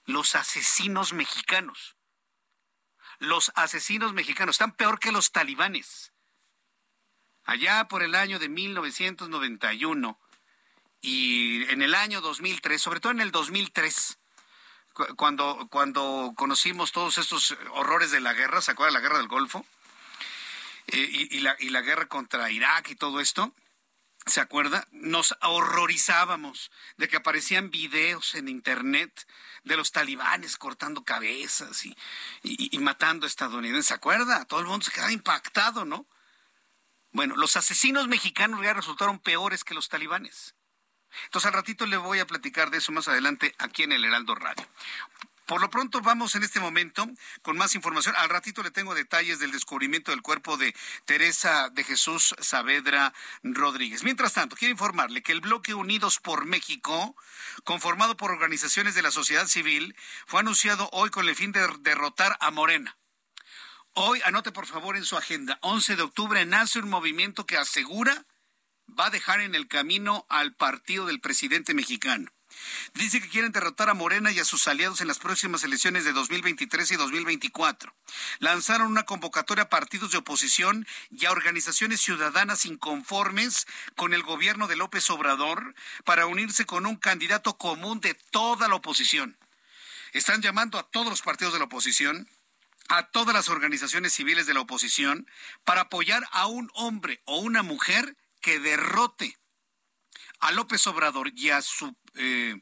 los 0.05 0.35
asesinos 0.35 1.13
mexicanos. 1.13 1.95
Los 3.19 3.51
asesinos 3.55 4.13
mexicanos 4.13 4.55
están 4.55 4.73
peor 4.73 4.99
que 4.99 5.11
los 5.11 5.31
talibanes. 5.31 6.11
Allá 7.43 7.87
por 7.87 8.03
el 8.03 8.15
año 8.15 8.37
de 8.37 8.49
1991 8.49 10.19
y 11.01 11.63
en 11.71 11.81
el 11.81 11.95
año 11.95 12.21
2003, 12.21 12.79
sobre 12.79 12.99
todo 12.99 13.11
en 13.11 13.21
el 13.21 13.31
2003, 13.31 14.19
cuando, 15.15 15.67
cuando 15.69 16.33
conocimos 16.35 16.91
todos 16.91 17.17
estos 17.17 17.55
horrores 17.71 18.11
de 18.11 18.19
la 18.19 18.33
guerra, 18.33 18.61
¿se 18.61 18.71
acuerda 18.71 18.93
la 18.93 18.99
guerra 18.99 19.17
del 19.17 19.27
Golfo? 19.27 19.65
Eh, 20.87 21.27
y, 21.31 21.39
la, 21.39 21.55
y 21.59 21.69
la 21.69 21.81
guerra 21.81 22.07
contra 22.07 22.51
Irak 22.51 22.89
y 22.89 22.95
todo 22.95 23.19
esto, 23.19 23.53
¿se 24.25 24.41
acuerda? 24.41 24.87
Nos 24.91 25.35
horrorizábamos 25.41 26.71
de 26.97 27.07
que 27.07 27.17
aparecían 27.17 27.71
videos 27.71 28.35
en 28.35 28.49
Internet 28.49 29.27
de 29.63 29.77
los 29.77 29.91
talibanes 29.91 30.57
cortando 30.57 31.03
cabezas 31.03 31.85
y, 31.85 31.95
y, 32.43 32.77
matando 32.79 33.25
estadounidenses, 33.25 33.87
¿se 33.87 33.93
acuerda? 33.93 34.45
Todo 34.45 34.59
el 34.59 34.65
mundo 34.65 34.85
se 34.85 34.91
quedaba 34.91 35.11
impactado, 35.11 35.85
¿no? 35.85 36.07
Bueno, 37.11 37.35
los 37.35 37.55
asesinos 37.55 38.07
mexicanos 38.07 38.61
ya 38.61 38.73
resultaron 38.73 39.19
peores 39.19 39.63
que 39.63 39.73
los 39.73 39.89
talibanes. 39.89 40.55
Entonces 41.25 41.47
al 41.47 41.53
ratito 41.53 41.85
le 41.85 41.97
voy 41.97 42.19
a 42.19 42.27
platicar 42.27 42.69
de 42.71 42.77
eso 42.77 42.91
más 42.91 43.07
adelante 43.07 43.55
aquí 43.59 43.83
en 43.83 43.91
el 43.91 44.05
Heraldo 44.05 44.35
Radio. 44.35 44.67
Por 45.51 45.59
lo 45.59 45.69
pronto 45.69 45.99
vamos 45.99 46.35
en 46.35 46.43
este 46.43 46.61
momento 46.61 47.05
con 47.41 47.57
más 47.57 47.75
información. 47.75 48.15
Al 48.17 48.29
ratito 48.29 48.63
le 48.63 48.71
tengo 48.71 48.95
detalles 48.95 49.39
del 49.39 49.51
descubrimiento 49.51 50.11
del 50.11 50.21
cuerpo 50.21 50.55
de 50.55 50.73
Teresa 51.03 51.69
de 51.69 51.83
Jesús 51.83 52.33
Saavedra 52.39 53.13
Rodríguez. 53.43 54.03
Mientras 54.03 54.31
tanto, 54.31 54.55
quiero 54.55 54.71
informarle 54.71 55.21
que 55.21 55.33
el 55.33 55.41
bloque 55.41 55.73
Unidos 55.73 56.19
por 56.19 56.45
México, 56.45 57.17
conformado 57.65 58.15
por 58.15 58.31
organizaciones 58.31 58.95
de 58.95 59.01
la 59.01 59.11
sociedad 59.11 59.45
civil, 59.45 59.93
fue 60.25 60.39
anunciado 60.39 60.89
hoy 60.93 61.09
con 61.09 61.27
el 61.27 61.35
fin 61.35 61.51
de 61.51 61.67
derrotar 61.81 62.37
a 62.39 62.49
Morena. 62.51 62.97
Hoy, 63.93 64.21
anote 64.23 64.53
por 64.53 64.67
favor 64.67 64.95
en 64.95 65.03
su 65.03 65.17
agenda, 65.17 65.59
11 65.63 65.97
de 65.97 66.03
octubre 66.03 66.45
nace 66.45 66.79
un 66.79 66.89
movimiento 66.89 67.45
que 67.45 67.57
asegura 67.57 68.25
va 68.99 69.07
a 69.07 69.09
dejar 69.11 69.41
en 69.41 69.55
el 69.55 69.67
camino 69.67 70.25
al 70.29 70.53
partido 70.53 71.05
del 71.05 71.19
presidente 71.19 71.73
mexicano. 71.73 72.31
Dice 72.93 73.21
que 73.21 73.29
quieren 73.29 73.51
derrotar 73.51 73.89
a 73.89 73.93
Morena 73.93 74.31
y 74.31 74.39
a 74.39 74.45
sus 74.45 74.67
aliados 74.67 75.01
en 75.01 75.07
las 75.07 75.19
próximas 75.19 75.63
elecciones 75.63 76.03
de 76.03 76.11
2023 76.11 76.91
y 76.91 76.95
2024. 76.95 77.95
Lanzaron 78.39 78.87
una 78.87 79.03
convocatoria 79.03 79.63
a 79.63 79.69
partidos 79.69 80.11
de 80.11 80.17
oposición 80.17 80.85
y 81.09 81.25
a 81.25 81.31
organizaciones 81.31 82.01
ciudadanas 82.01 82.65
inconformes 82.65 83.67
con 83.95 84.13
el 84.13 84.23
gobierno 84.23 84.67
de 84.67 84.75
López 84.75 85.09
Obrador 85.09 85.75
para 86.03 86.25
unirse 86.25 86.65
con 86.65 86.85
un 86.85 86.97
candidato 86.97 87.57
común 87.57 88.01
de 88.01 88.15
toda 88.31 88.67
la 88.67 88.75
oposición. 88.75 89.37
Están 90.13 90.41
llamando 90.41 90.77
a 90.77 90.83
todos 90.83 91.07
los 91.07 91.21
partidos 91.21 91.53
de 91.53 91.59
la 91.59 91.65
oposición, 91.65 92.27
a 92.89 93.07
todas 93.07 93.33
las 93.33 93.47
organizaciones 93.47 94.13
civiles 94.13 94.45
de 94.45 94.53
la 94.53 94.61
oposición, 94.61 95.25
para 95.63 95.81
apoyar 95.81 96.27
a 96.31 96.47
un 96.47 96.69
hombre 96.73 97.21
o 97.23 97.39
una 97.39 97.63
mujer 97.63 98.17
que 98.41 98.59
derrote 98.59 99.37
a 100.41 100.51
López 100.51 100.85
Obrador 100.87 101.31
y 101.35 101.51
a 101.51 101.61
su 101.61 101.95
eh, 102.15 102.59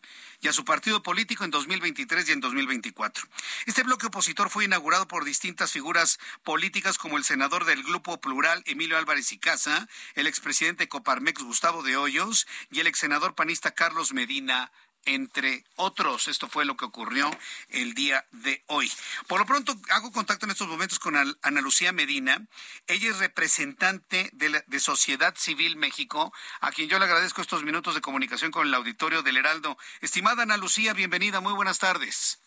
partido 0.65 1.01
político 1.01 1.45
en 1.45 1.51
2023 1.51 2.27
y 2.27 2.31
en 2.33 2.41
2024. 2.41 3.25
Este 3.65 3.83
bloque 3.83 4.07
opositor 4.07 4.49
fue 4.49 4.65
inaugurado 4.65 5.07
por 5.07 5.23
distintas 5.23 5.71
figuras 5.71 6.19
políticas 6.43 6.97
como 6.97 7.17
el 7.17 7.23
senador 7.23 7.65
del 7.65 7.83
Grupo 7.83 8.19
Plural 8.19 8.61
Emilio 8.65 8.97
Álvarez 8.97 9.31
y 9.31 9.39
Casa, 9.39 9.87
el 10.15 10.27
expresidente 10.27 10.89
Coparmex 10.89 11.41
Gustavo 11.41 11.81
de 11.81 11.95
Hoyos 11.95 12.47
y 12.69 12.81
el 12.81 12.87
ex 12.87 12.99
senador 12.99 13.33
panista 13.33 13.71
Carlos 13.71 14.13
Medina 14.13 14.71
entre 15.05 15.63
otros. 15.75 16.27
Esto 16.27 16.47
fue 16.47 16.65
lo 16.65 16.77
que 16.77 16.85
ocurrió 16.85 17.29
el 17.69 17.93
día 17.93 18.25
de 18.31 18.63
hoy. 18.67 18.91
Por 19.27 19.39
lo 19.39 19.45
pronto, 19.45 19.75
hago 19.91 20.11
contacto 20.11 20.45
en 20.45 20.51
estos 20.51 20.67
momentos 20.67 20.99
con 20.99 21.15
Ana 21.15 21.61
Lucía 21.61 21.91
Medina. 21.91 22.45
Ella 22.87 23.09
es 23.09 23.19
representante 23.19 24.29
de, 24.33 24.63
de, 24.65 24.79
Sociedad 24.79 25.35
Civil 25.37 25.75
México, 25.77 26.33
a 26.61 26.71
quien 26.71 26.89
yo 26.89 26.99
le 26.99 27.05
agradezco 27.05 27.41
estos 27.41 27.63
minutos 27.63 27.95
de 27.95 28.01
comunicación 28.01 28.51
con 28.51 28.67
el 28.67 28.73
auditorio 28.73 29.23
del 29.23 29.37
Heraldo. 29.37 29.77
Estimada 30.01 30.43
Ana 30.43 30.57
Lucía, 30.57 30.93
bienvenida, 30.93 31.41
muy 31.41 31.53
buenas 31.53 31.79
tardes. 31.79 32.39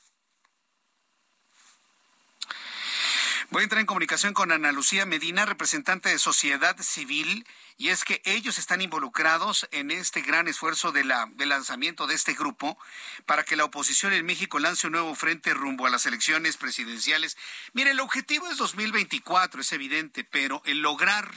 Voy 3.53 3.61
a 3.61 3.65
entrar 3.65 3.81
en 3.81 3.87
comunicación 3.87 4.33
con 4.33 4.51
Ana 4.51 4.73
Lucía 4.73 5.05
Medina, 5.05 5.45
representante 5.45 6.09
de 6.09 6.19
Sociedad 6.19 6.75
Civil, 6.81 7.47
y 7.77 7.91
es 7.91 8.03
que 8.03 8.23
ellos 8.25 8.57
están 8.57 8.81
involucrados 8.81 9.69
en 9.73 9.91
este 9.91 10.23
gran 10.23 10.49
esfuerzo 10.49 10.91
de, 10.91 11.05
la, 11.05 11.29
de 11.35 11.45
lanzamiento 11.45 12.07
de 12.07 12.15
este 12.15 12.33
grupo 12.33 12.79
para 13.27 13.45
que 13.45 13.55
la 13.55 13.67
oposición 13.67 14.15
en 14.15 14.25
México 14.25 14.59
lance 14.59 14.87
un 14.87 14.95
nuevo 14.95 15.15
frente 15.15 15.53
rumbo 15.53 15.85
a 15.85 15.91
las 15.91 16.07
elecciones 16.07 16.57
presidenciales. 16.57 17.37
Mire, 17.75 17.91
el 17.91 18.01
objetivo 18.01 18.49
es 18.49 18.57
2024, 18.57 19.61
es 19.61 19.73
evidente, 19.75 20.25
pero 20.25 20.63
el 20.65 20.81
lograr, 20.81 21.31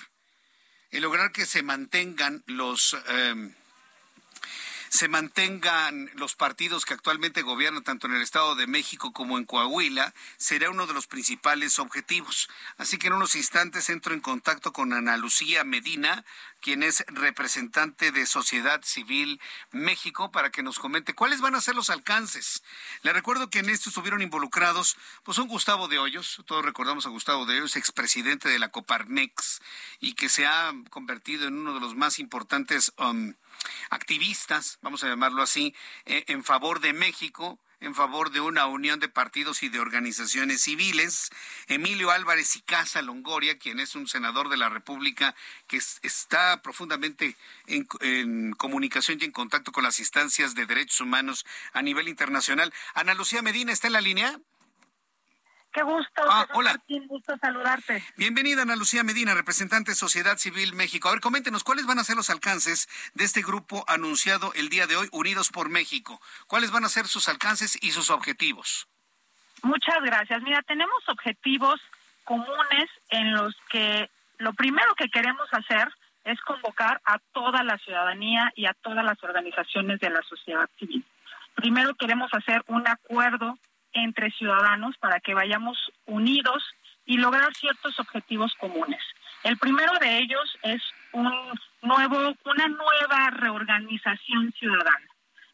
el 0.92 1.02
lograr 1.02 1.34
que 1.34 1.46
se 1.46 1.64
mantengan 1.64 2.46
los... 2.48 2.96
Eh, 3.10 3.52
se 4.96 5.08
mantengan 5.10 6.10
los 6.16 6.36
partidos 6.36 6.86
que 6.86 6.94
actualmente 6.94 7.42
gobiernan 7.42 7.84
tanto 7.84 8.08
en 8.08 8.14
el 8.14 8.22
Estado 8.22 8.56
de 8.56 8.66
México 8.66 9.14
como 9.14 9.38
en 9.38 9.46
Coahuila, 9.46 10.14
será 10.38 10.70
uno 10.70 10.88
de 10.88 10.94
los 10.94 11.08
principales 11.08 11.78
objetivos. 11.80 12.50
Así 12.78 12.98
que 12.98 13.08
en 13.08 13.14
unos 13.14 13.36
instantes 13.36 13.90
entro 13.90 14.14
en 14.14 14.22
contacto 14.22 14.74
con 14.74 14.94
Ana 14.94 15.18
Lucía 15.18 15.64
Medina, 15.64 16.26
quien 16.62 16.82
es 16.82 17.04
representante 17.08 18.12
de 18.12 18.26
Sociedad 18.26 18.82
Civil 18.84 19.40
México, 19.72 20.32
para 20.32 20.50
que 20.50 20.64
nos 20.64 20.80
comente 20.80 21.14
cuáles 21.14 21.42
van 21.42 21.56
a 21.56 21.62
ser 21.62 21.76
los 21.76 21.90
alcances. 21.90 22.64
Le 23.04 23.14
recuerdo 23.14 23.50
que 23.50 23.60
en 23.60 23.70
esto 23.70 23.90
estuvieron 23.90 24.22
involucrados, 24.22 24.98
pues 25.24 25.38
un 25.38 25.48
Gustavo 25.48 25.88
de 25.88 26.00
Hoyos, 26.00 26.42
todos 26.46 26.66
recordamos 26.66 27.06
a 27.06 27.10
Gustavo 27.10 27.46
de 27.46 27.58
Hoyos, 27.58 27.76
expresidente 27.76 28.50
de 28.50 28.58
la 28.58 28.70
Coparmex, 28.70 29.62
y 30.00 30.14
que 30.14 30.30
se 30.30 30.48
ha 30.48 30.74
convertido 30.90 31.48
en 31.48 31.56
uno 31.56 31.74
de 31.74 31.82
los 31.82 31.96
más 31.96 32.18
importantes 32.18 32.94
um, 32.98 33.34
activistas, 33.90 34.80
vamos 34.82 35.04
a 35.04 35.08
llamarlo 35.08 35.42
así, 35.42 35.76
eh, 36.06 36.24
en 36.28 36.44
favor 36.44 36.80
de 36.80 36.94
México, 36.94 37.60
en 37.80 37.94
favor 37.94 38.32
de 38.32 38.42
una 38.42 38.66
unión 38.68 39.00
de 39.00 39.10
partidos 39.10 39.64
y 39.64 39.70
de 39.70 39.80
organizaciones 39.80 40.62
civiles. 40.62 41.30
Emilio 41.68 42.12
Álvarez 42.12 42.56
y 42.56 42.62
Casa 42.62 43.02
Longoria, 43.02 43.58
quien 43.58 43.80
es 43.80 43.96
un 43.96 44.08
senador 44.08 44.50
de 44.50 44.58
la 44.58 44.70
República 44.70 45.36
que 45.68 45.78
está 45.78 46.62
profundamente 46.62 47.36
en, 47.68 47.88
en, 48.02 48.54
comunicación 48.54 49.20
y 49.22 49.26
en 49.26 49.32
contacto 49.32 49.72
con 49.72 49.84
las 49.84 50.00
instancias 50.00 50.56
de 50.56 50.66
derechos 50.66 51.02
humanos 51.02 51.46
a 51.74 51.82
nivel 51.82 52.08
internacional. 52.08 52.74
Ana 52.94 53.14
Lucía 53.14 53.42
Medina, 53.42 53.72
¿está 53.72 53.88
en 53.88 53.94
la 53.94 54.02
línea? 54.02 54.40
Qué 55.76 55.84
gusto. 55.84 56.22
Ah, 56.30 56.48
hola. 56.54 56.70
Martín, 56.70 57.06
gusto 57.06 57.36
saludarte. 57.36 58.02
Bienvenida, 58.16 58.62
Ana 58.62 58.78
Lucía 58.78 59.04
Medina, 59.04 59.34
representante 59.34 59.92
de 59.92 59.96
Sociedad 59.96 60.38
Civil 60.38 60.74
México. 60.74 61.10
A 61.10 61.12
ver, 61.12 61.20
coméntenos, 61.20 61.66
¿cuáles 61.66 61.86
van 61.86 62.00
a 62.00 62.06
ser 62.06 62.16
los 62.16 62.30
alcances 62.30 62.88
de 63.14 63.26
este 63.26 63.42
grupo 63.42 63.84
anunciado 63.90 64.54
el 64.54 64.70
día 64.70 64.88
de 64.88 64.96
hoy, 64.96 65.10
Unidos 65.12 65.50
por 65.50 65.68
México? 65.68 66.22
¿Cuáles 66.48 66.72
van 66.72 66.86
a 66.86 66.88
ser 66.88 67.08
sus 67.08 67.28
alcances 67.28 67.78
y 67.82 67.92
sus 67.92 68.10
objetivos? 68.10 68.88
Muchas 69.64 70.02
gracias. 70.02 70.42
Mira, 70.44 70.62
tenemos 70.62 71.04
objetivos 71.10 71.82
comunes 72.24 72.90
en 73.10 73.34
los 73.34 73.54
que 73.70 74.10
lo 74.38 74.54
primero 74.54 74.96
que 74.96 75.10
queremos 75.10 75.50
hacer 75.52 75.94
es 76.24 76.40
convocar 76.40 77.02
a 77.04 77.20
toda 77.34 77.64
la 77.64 77.78
ciudadanía 77.80 78.50
y 78.56 78.66
a 78.66 78.74
todas 78.76 79.04
las 79.04 79.22
organizaciones 79.22 80.00
de 80.00 80.10
la 80.10 80.22
sociedad 80.22 80.70
civil. 80.80 81.04
Primero 81.54 81.96
queremos 81.96 82.34
hacer 82.34 82.64
un 82.68 82.88
acuerdo 82.88 83.60
entre 83.96 84.32
ciudadanos 84.32 84.96
para 84.98 85.20
que 85.20 85.34
vayamos 85.34 85.78
unidos 86.06 86.64
y 87.06 87.18
lograr 87.18 87.54
ciertos 87.56 88.00
objetivos 88.00 88.54
comunes. 88.60 89.02
El 89.44 89.58
primero 89.58 89.94
de 90.00 90.20
ellos 90.20 90.58
es 90.64 90.82
un 91.12 91.32
nuevo, 91.82 92.36
una 92.46 92.68
nueva 92.68 93.30
reorganización 93.32 94.52
ciudadana. 94.54 95.08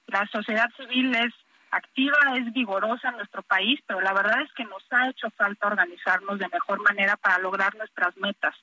La 0.07 0.25
sociedad 0.27 0.69
civil 0.77 1.13
es 1.15 1.33
activa, 1.71 2.17
es 2.35 2.51
vigorosa 2.53 3.09
en 3.09 3.17
nuestro 3.17 3.43
país, 3.43 3.79
pero 3.87 4.01
la 4.01 4.13
verdad 4.13 4.41
es 4.41 4.51
que 4.53 4.65
nos 4.65 4.83
ha 4.91 5.09
hecho 5.09 5.29
falta 5.31 5.67
organizarnos 5.67 6.39
de 6.39 6.49
mejor 6.49 6.81
manera 6.81 7.15
para 7.17 7.39
lograr 7.39 7.75
nuestras 7.75 8.15
metas. 8.17 8.55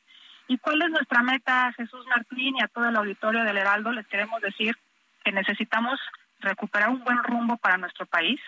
¿Y 0.46 0.58
cuál 0.58 0.80
es 0.82 0.90
nuestra 0.90 1.22
meta, 1.22 1.72
Jesús 1.76 2.06
Martín 2.06 2.56
y 2.56 2.62
a 2.62 2.68
todo 2.68 2.88
el 2.88 2.96
auditorio 2.96 3.44
del 3.44 3.58
Heraldo? 3.58 3.92
Les 3.92 4.06
queremos 4.06 4.40
decir 4.40 4.76
que 5.24 5.32
necesitamos 5.32 6.00
recuperar 6.40 6.88
un 6.90 7.04
buen 7.04 7.22
rumbo 7.22 7.56
para 7.58 7.76
nuestro 7.76 8.06
país, 8.06 8.40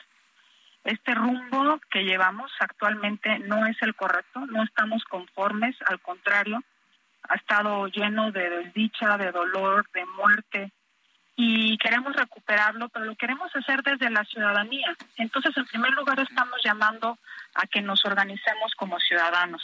este 0.85 1.15
rumbo 1.15 1.81
que 1.91 2.05
llevamos 2.05 2.51
actualmente 2.59 3.39
no 3.41 3.67
es 3.67 3.77
el 3.83 3.95
correcto, 3.95 4.47
no 4.47 4.63
estamos 4.63 5.05
conformes, 5.05 5.77
al 5.87 6.01
contrario, 6.01 6.63
ha 7.29 7.35
estado 7.35 7.87
lleno 7.89 8.33
de 8.33 8.49
desdicha, 8.49 9.17
de 9.19 9.31
dolor, 9.31 9.87
de 9.93 10.05
muerte. 10.07 10.73
y 11.43 11.79
queremos 11.79 12.15
recuperarlo, 12.15 12.91
pero 12.91 13.07
lo 13.07 13.17
queremos 13.17 13.51
hacer 13.57 13.83
desde 13.83 14.11
la 14.11 14.25
ciudadanía. 14.25 14.95
Entonces, 15.17 15.57
en 15.57 15.65
primer 15.65 15.91
lugar, 15.93 16.21
estamos 16.21 16.61
llamando 16.63 17.19
a 17.55 17.67
que 17.67 17.81
nos 17.81 18.05
organicemos 18.05 18.75
como 18.77 18.99
ciudadanos. 18.99 19.63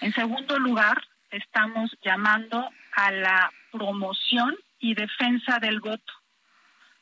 En 0.00 0.12
segundo 0.14 0.58
lugar, 0.58 1.02
estamos 1.30 1.94
llamando 2.02 2.70
a 2.92 3.10
la 3.10 3.52
promoción 3.72 4.56
y 4.78 4.94
defensa 4.94 5.58
del 5.58 5.80
voto, 5.80 6.12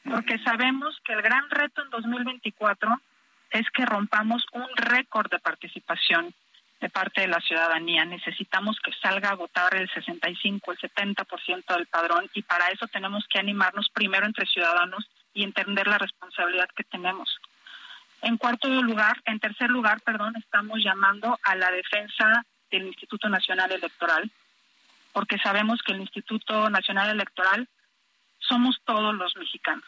porque 0.02 0.38
sabemos 0.38 0.98
que 1.04 1.12
el 1.12 1.22
gran 1.22 1.48
reto 1.50 1.82
en 1.82 1.90
2024 1.90 3.00
es 3.54 3.70
que 3.70 3.86
rompamos 3.86 4.44
un 4.52 4.66
récord 4.74 5.30
de 5.30 5.38
participación 5.38 6.34
de 6.80 6.90
parte 6.90 7.20
de 7.20 7.28
la 7.28 7.40
ciudadanía. 7.40 8.04
Necesitamos 8.04 8.78
que 8.84 8.92
salga 9.00 9.30
a 9.30 9.36
votar 9.36 9.74
el 9.76 9.88
65, 9.88 10.72
el 10.72 10.78
70% 10.78 11.64
del 11.76 11.86
padrón 11.86 12.28
y 12.34 12.42
para 12.42 12.68
eso 12.68 12.88
tenemos 12.88 13.24
que 13.28 13.38
animarnos 13.38 13.88
primero 13.94 14.26
entre 14.26 14.46
ciudadanos 14.46 15.08
y 15.32 15.44
entender 15.44 15.86
la 15.86 15.98
responsabilidad 15.98 16.68
que 16.76 16.82
tenemos. 16.82 17.38
En 18.22 18.36
cuarto 18.38 18.68
lugar, 18.68 19.22
en 19.24 19.38
tercer 19.38 19.70
lugar, 19.70 20.00
perdón, 20.00 20.34
estamos 20.36 20.82
llamando 20.82 21.38
a 21.44 21.54
la 21.54 21.70
defensa 21.70 22.44
del 22.72 22.88
Instituto 22.88 23.28
Nacional 23.28 23.70
Electoral, 23.70 24.30
porque 25.12 25.38
sabemos 25.38 25.80
que 25.82 25.92
el 25.92 26.00
Instituto 26.00 26.68
Nacional 26.70 27.10
Electoral 27.10 27.68
somos 28.40 28.80
todos 28.84 29.14
los 29.14 29.36
mexicanos. 29.36 29.84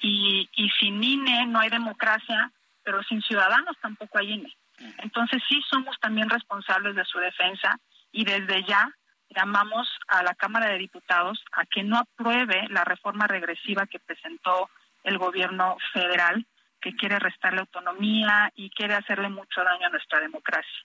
y, 0.00 0.48
y 0.56 0.70
sin 0.80 1.04
INE 1.04 1.46
no 1.46 1.60
hay 1.60 1.70
democracia, 1.70 2.50
pero 2.82 3.02
sin 3.02 3.22
ciudadanos 3.22 3.76
tampoco 3.80 4.18
hay 4.18 4.32
INE. 4.32 4.56
Entonces 4.98 5.42
sí 5.48 5.60
somos 5.68 5.98
también 6.00 6.30
responsables 6.30 6.94
de 6.94 7.04
su 7.04 7.18
defensa 7.18 7.78
y 8.12 8.24
desde 8.24 8.64
ya 8.64 8.90
llamamos 9.28 9.88
a 10.08 10.22
la 10.22 10.34
Cámara 10.34 10.68
de 10.68 10.78
Diputados 10.78 11.42
a 11.52 11.64
que 11.66 11.82
no 11.82 11.98
apruebe 11.98 12.66
la 12.70 12.84
reforma 12.84 13.26
regresiva 13.26 13.86
que 13.86 14.00
presentó 14.00 14.70
el 15.04 15.18
gobierno 15.18 15.76
federal 15.92 16.46
que 16.80 16.96
quiere 16.96 17.18
restarle 17.18 17.60
autonomía 17.60 18.50
y 18.54 18.70
quiere 18.70 18.94
hacerle 18.94 19.28
mucho 19.28 19.62
daño 19.62 19.86
a 19.86 19.90
nuestra 19.90 20.20
democracia. 20.20 20.84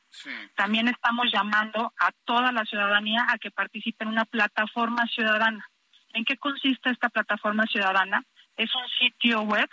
También 0.56 0.88
estamos 0.88 1.32
llamando 1.32 1.94
a 1.98 2.12
toda 2.26 2.52
la 2.52 2.66
ciudadanía 2.66 3.26
a 3.30 3.38
que 3.38 3.52
participe 3.52 4.04
en 4.04 4.10
una 4.10 4.26
plataforma 4.26 5.08
ciudadana. 5.08 5.66
¿En 6.14 6.26
qué 6.26 6.38
consiste 6.38 6.90
esta 6.90 7.10
plataforma 7.10 7.66
ciudadana? 7.66 8.24
Es 8.58 8.70
un 8.76 8.88
sitio 9.00 9.42
web 9.42 9.70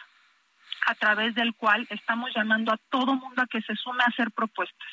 a 0.86 0.94
través 0.94 1.34
del 1.34 1.54
cual 1.54 1.86
estamos 1.90 2.30
llamando 2.34 2.72
a 2.72 2.78
todo 2.90 3.14
mundo 3.14 3.42
a 3.42 3.46
que 3.46 3.62
se 3.62 3.74
sume 3.76 4.02
a 4.02 4.08
hacer 4.08 4.30
propuestas. 4.30 4.88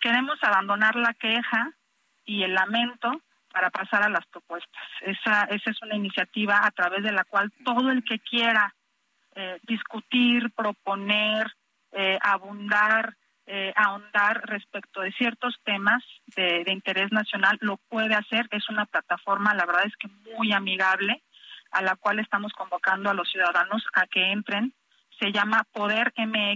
Queremos 0.00 0.38
abandonar 0.42 0.96
la 0.96 1.14
queja 1.14 1.72
y 2.24 2.42
el 2.42 2.54
lamento 2.54 3.20
para 3.52 3.70
pasar 3.70 4.02
a 4.02 4.08
las 4.08 4.26
propuestas. 4.26 4.82
Esa, 5.00 5.44
esa 5.44 5.70
es 5.70 5.82
una 5.82 5.96
iniciativa 5.96 6.64
a 6.64 6.70
través 6.70 7.02
de 7.02 7.12
la 7.12 7.24
cual 7.24 7.52
todo 7.64 7.90
el 7.90 8.04
que 8.04 8.18
quiera 8.20 8.74
eh, 9.34 9.58
discutir, 9.62 10.50
proponer, 10.52 11.52
eh, 11.92 12.18
abundar, 12.22 13.16
eh, 13.46 13.72
ahondar 13.76 14.42
respecto 14.46 15.00
de 15.00 15.12
ciertos 15.12 15.56
temas 15.64 16.02
de, 16.36 16.64
interés 16.68 17.10
nacional, 17.12 17.58
lo 17.60 17.76
puede 17.76 18.14
hacer. 18.14 18.46
Es 18.50 18.68
una 18.68 18.86
plataforma, 18.86 19.54
la 19.54 19.66
verdad 19.66 19.86
es 19.86 19.96
que 19.96 20.08
muy 20.36 20.52
amigable, 20.52 21.22
a 21.72 21.82
la 21.82 21.96
cual 21.96 22.18
estamos 22.18 22.52
convocando 22.52 23.10
a 23.10 23.14
los 23.14 23.28
ciudadanos 23.30 23.84
a 23.94 24.06
que 24.06 24.32
entren. 24.32 24.72
Se 25.20 25.30
llama 25.30 25.64
podermx.com 25.72 26.50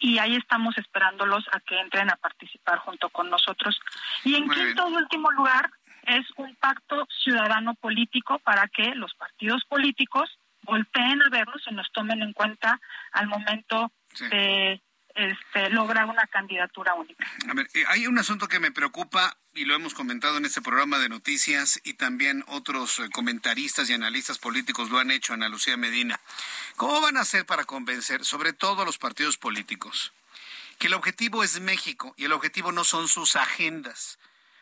y 0.00 0.18
ahí 0.18 0.34
estamos 0.36 0.76
esperándolos 0.78 1.46
a 1.52 1.60
que 1.60 1.78
entren 1.78 2.10
a 2.10 2.16
participar 2.16 2.78
junto 2.78 3.08
con 3.10 3.30
nosotros. 3.30 3.78
Y 4.24 4.34
en 4.34 4.48
quinto 4.48 4.88
y 4.88 4.94
último 4.94 5.30
lugar, 5.30 5.70
es 6.06 6.26
un 6.36 6.54
pacto 6.56 7.06
ciudadano 7.22 7.74
político 7.74 8.38
para 8.40 8.68
que 8.68 8.94
los 8.94 9.14
partidos 9.14 9.64
políticos 9.64 10.38
volteen 10.62 11.22
a 11.22 11.28
vernos 11.30 11.62
y 11.68 11.74
nos 11.74 11.90
tomen 11.92 12.22
en 12.22 12.32
cuenta 12.32 12.80
al 13.12 13.26
momento 13.28 13.92
de 14.30 14.80
este, 15.16 15.70
lograr 15.70 16.04
una 16.04 16.26
candidatura 16.26 16.92
única. 16.94 17.26
A 17.48 17.54
ver, 17.54 17.68
eh, 17.72 17.84
hay 17.88 18.06
un 18.06 18.18
asunto 18.18 18.48
que 18.48 18.60
me 18.60 18.70
preocupa 18.70 19.38
y 19.54 19.64
lo 19.64 19.74
hemos 19.74 19.94
comentado 19.94 20.36
en 20.36 20.44
este 20.44 20.60
programa 20.60 20.98
de 20.98 21.08
noticias 21.08 21.80
y 21.84 21.94
también 21.94 22.44
otros 22.48 22.98
eh, 22.98 23.08
comentaristas 23.10 23.88
y 23.88 23.94
analistas 23.94 24.38
políticos 24.38 24.90
lo 24.90 24.98
han 24.98 25.10
hecho, 25.10 25.32
Ana 25.32 25.48
Lucía 25.48 25.78
Medina. 25.78 26.20
¿Cómo 26.76 27.00
van 27.00 27.16
a 27.16 27.22
hacer 27.22 27.46
para 27.46 27.64
convencer, 27.64 28.26
sobre 28.26 28.52
todo 28.52 28.84
los 28.84 28.98
partidos 28.98 29.38
políticos, 29.38 30.12
que 30.78 30.88
el 30.88 30.94
objetivo 30.94 31.42
es 31.42 31.60
México 31.60 32.12
y 32.18 32.26
el 32.26 32.32
objetivo 32.32 32.70
no 32.70 32.84
son 32.84 33.08
sus 33.08 33.36
agendas? 33.36 34.18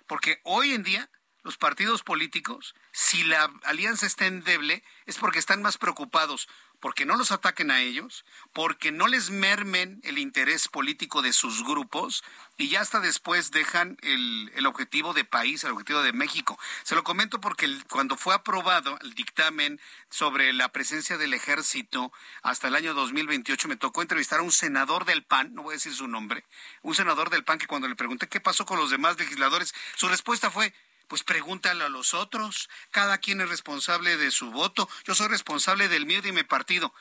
Porque 0.07 0.41
hoy 0.45 0.73
en 0.73 0.85
día 0.85 1.11
los 1.43 1.59
partidos 1.59 2.03
políticos, 2.03 2.75
si 2.93 3.25
la 3.25 3.53
alianza 3.65 4.07
está 4.07 4.27
endeble, 4.27 4.83
es 5.05 5.19
porque 5.19 5.41
están 5.41 5.63
más 5.63 5.79
preocupados 5.79 6.49
porque 6.81 7.07
no 7.07 7.17
los 7.17 7.33
ataquen 7.33 7.71
a 7.71 7.81
ellos, 7.81 8.25
porque 8.53 8.93
no 8.93 9.07
les 9.07 9.31
mermen 9.31 10.01
el 10.05 10.19
interés 10.19 10.69
político 10.69 11.23
de 11.23 11.33
sus 11.33 11.65
grupos 11.65 12.23
y 12.57 12.69
ya 12.69 12.81
hasta 12.81 13.01
después 13.01 13.51
dejan 13.51 13.97
el, 14.03 14.53
el 14.55 14.67
objetivo 14.67 15.13
de 15.15 15.25
país, 15.25 15.65
el 15.65 15.73
objetivo 15.73 16.03
de 16.03 16.13
México. 16.13 16.59
Se 16.83 16.95
lo 16.95 17.03
comento 17.03 17.41
porque 17.41 17.69
cuando 17.91 18.17
fue 18.17 18.35
aprobado 18.35 18.99
el 19.01 19.15
dictamen 19.15 19.81
sobre 20.11 20.53
la 20.53 20.71
presencia 20.71 21.17
del 21.17 21.35
ejército 21.35 22.13
hasta 22.43 22.69
el 22.69 22.75
año 22.75 22.95
2028, 22.95 23.69
me 23.69 23.77
tocó 23.77 24.03
entrevistar 24.03 24.41
a 24.41 24.43
un 24.43 24.53
senador 24.53 25.05
del 25.05 25.25
PAN, 25.25 25.55
no 25.55 25.63
voy 25.63 25.73
a 25.73 25.77
decir 25.77 25.95
su 25.95 26.09
nombre, 26.09 26.45
un 26.83 26.95
senador 26.95 27.31
del 27.31 27.45
PAN 27.45 27.59
que 27.59 27.67
cuando 27.67 27.89
le 27.89 27.97
pregunté 27.97 28.29
qué 28.29 28.41
pasó 28.41 28.67
con 28.67 28.79
los 28.79 28.91
demás 28.91 29.19
legisladores, 29.19 29.75
su 29.97 30.09
respuesta 30.09 30.51
fue, 30.51 30.73
pues 31.09 31.23
pregúntale 31.23 31.85
a 31.85 31.89
los 31.89 32.15
otros. 32.15 32.69
Cada 32.91 33.19
quien 33.19 33.41
es 33.41 33.49
responsable 33.49 34.17
de 34.17 34.31
su 34.31 34.51
voto. 34.51 34.89
Yo 35.05 35.15
soy 35.15 35.29
responsable 35.29 35.89
del 35.89 36.07
mío 36.07 36.19
y 36.19 36.23
de 36.23 36.33
mi 36.33 36.45
partido. 36.45 36.95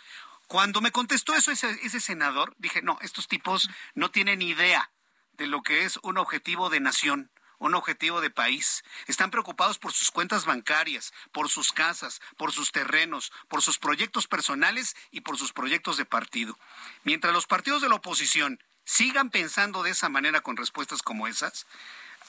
Cuando 0.48 0.82
me 0.82 0.92
contestó 0.92 1.36
eso 1.36 1.52
ese, 1.52 1.70
ese 1.84 2.00
senador, 2.00 2.54
dije, 2.58 2.82
no, 2.82 2.98
estos 3.02 3.28
tipos 3.28 3.70
no 3.96 4.12
tienen 4.12 4.42
idea 4.42 4.92
de 5.34 5.48
lo 5.48 5.62
que 5.64 5.86
es 5.86 6.00
un 6.04 6.18
objetivo 6.18 6.70
de 6.70 6.80
nación 6.80 7.32
un 7.64 7.76
objetivo 7.76 8.20
de 8.22 8.30
país. 8.30 8.84
Están 9.08 9.32
preocupados 9.32 9.80
por 9.80 9.94
sus 9.94 10.12
cuentas 10.12 10.46
bancarias, 10.46 11.14
por 11.32 11.50
sus 11.50 11.72
casas, 11.72 12.22
por 12.38 12.52
sus 12.52 12.72
terrenos, 12.72 13.32
por 13.48 13.62
sus 13.62 13.80
proyectos 13.80 14.28
personales 14.28 14.96
y 15.12 15.22
por 15.22 15.38
sus 15.38 15.54
proyectos 15.54 15.98
de 15.98 16.06
partido. 16.06 16.60
Mientras 17.04 17.34
los 17.34 17.48
partidos 17.48 17.82
de 17.82 17.90
la 17.90 17.96
oposición 17.96 18.62
sigan 18.86 19.30
pensando 19.30 19.82
de 19.82 19.92
esa 19.92 20.10
manera 20.10 20.42
con 20.42 20.58
respuestas 20.58 21.02
como 21.02 21.28
esas, 21.28 21.66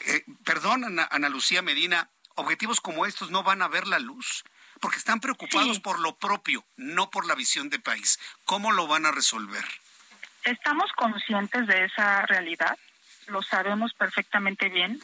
eh, 0.00 0.24
perdón, 0.44 0.84
Ana, 0.84 1.28
Lucía 1.28 1.62
Medina, 1.62 2.10
objetivos 2.34 2.80
como 2.80 3.06
estos 3.06 3.30
no 3.30 3.42
van 3.42 3.62
a 3.62 3.68
ver 3.68 3.86
la 3.86 3.98
luz 3.98 4.44
porque 4.80 4.98
están 4.98 5.20
preocupados 5.20 5.80
por 5.80 5.98
lo 5.98 6.16
propio, 6.16 6.62
no 6.76 7.08
por 7.10 7.26
la 7.26 7.34
visión 7.34 7.70
de 7.70 7.78
país. 7.78 8.18
¿Cómo 8.44 8.70
lo 8.72 8.86
van 8.86 9.06
a 9.06 9.12
resolver? 9.12 9.64
Estamos 10.42 10.92
conscientes 10.92 11.66
de 11.66 11.86
esa 11.86 12.26
realidad, 12.26 12.76
lo 13.28 13.40
sabemos 13.42 13.94
perfectamente 13.94 14.68
bien. 14.68 15.00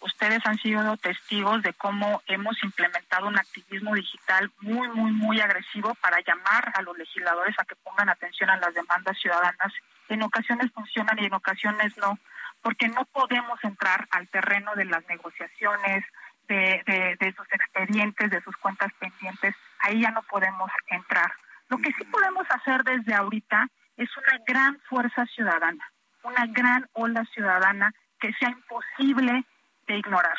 Ustedes 0.00 0.44
han 0.44 0.58
sido 0.58 0.96
testigos 0.98 1.62
de 1.62 1.72
cómo 1.72 2.22
hemos 2.26 2.62
implementado 2.62 3.28
un 3.28 3.38
activismo 3.38 3.94
digital 3.94 4.50
muy, 4.60 4.88
muy, 4.88 5.12
muy 5.12 5.40
agresivo 5.40 5.94
para 5.94 6.20
llamar 6.20 6.72
a 6.74 6.82
los 6.82 6.98
legisladores 6.98 7.54
a 7.58 7.64
que 7.64 7.76
pongan 7.76 8.10
atención 8.10 8.50
a 8.50 8.58
las 8.58 8.74
demandas 8.74 9.16
ciudadanas. 9.18 9.72
En 10.08 10.22
ocasiones 10.22 10.70
funcionan 10.72 11.18
y 11.20 11.24
en 11.24 11.32
ocasiones 11.32 11.96
no 11.96 12.18
porque 12.62 12.88
no 12.88 13.04
podemos 13.06 13.62
entrar 13.64 14.06
al 14.10 14.28
terreno 14.28 14.74
de 14.74 14.84
las 14.84 15.06
negociaciones, 15.08 16.04
de, 16.48 17.16
de, 17.18 17.34
sus 17.34 17.46
expedientes, 17.52 18.30
de 18.30 18.42
sus 18.42 18.56
cuentas 18.56 18.92
pendientes, 18.98 19.54
ahí 19.80 20.02
ya 20.02 20.10
no 20.10 20.22
podemos 20.22 20.70
entrar. 20.88 21.32
Lo 21.68 21.78
que 21.78 21.92
sí 21.92 22.04
podemos 22.04 22.46
hacer 22.50 22.82
desde 22.84 23.14
ahorita 23.14 23.68
es 23.96 24.10
una 24.16 24.38
gran 24.46 24.78
fuerza 24.88 25.24
ciudadana, 25.26 25.90
una 26.22 26.46
gran 26.46 26.88
ola 26.92 27.24
ciudadana 27.32 27.92
que 28.20 28.32
sea 28.34 28.50
imposible 28.50 29.44
de 29.86 29.96
ignorar. 29.96 30.36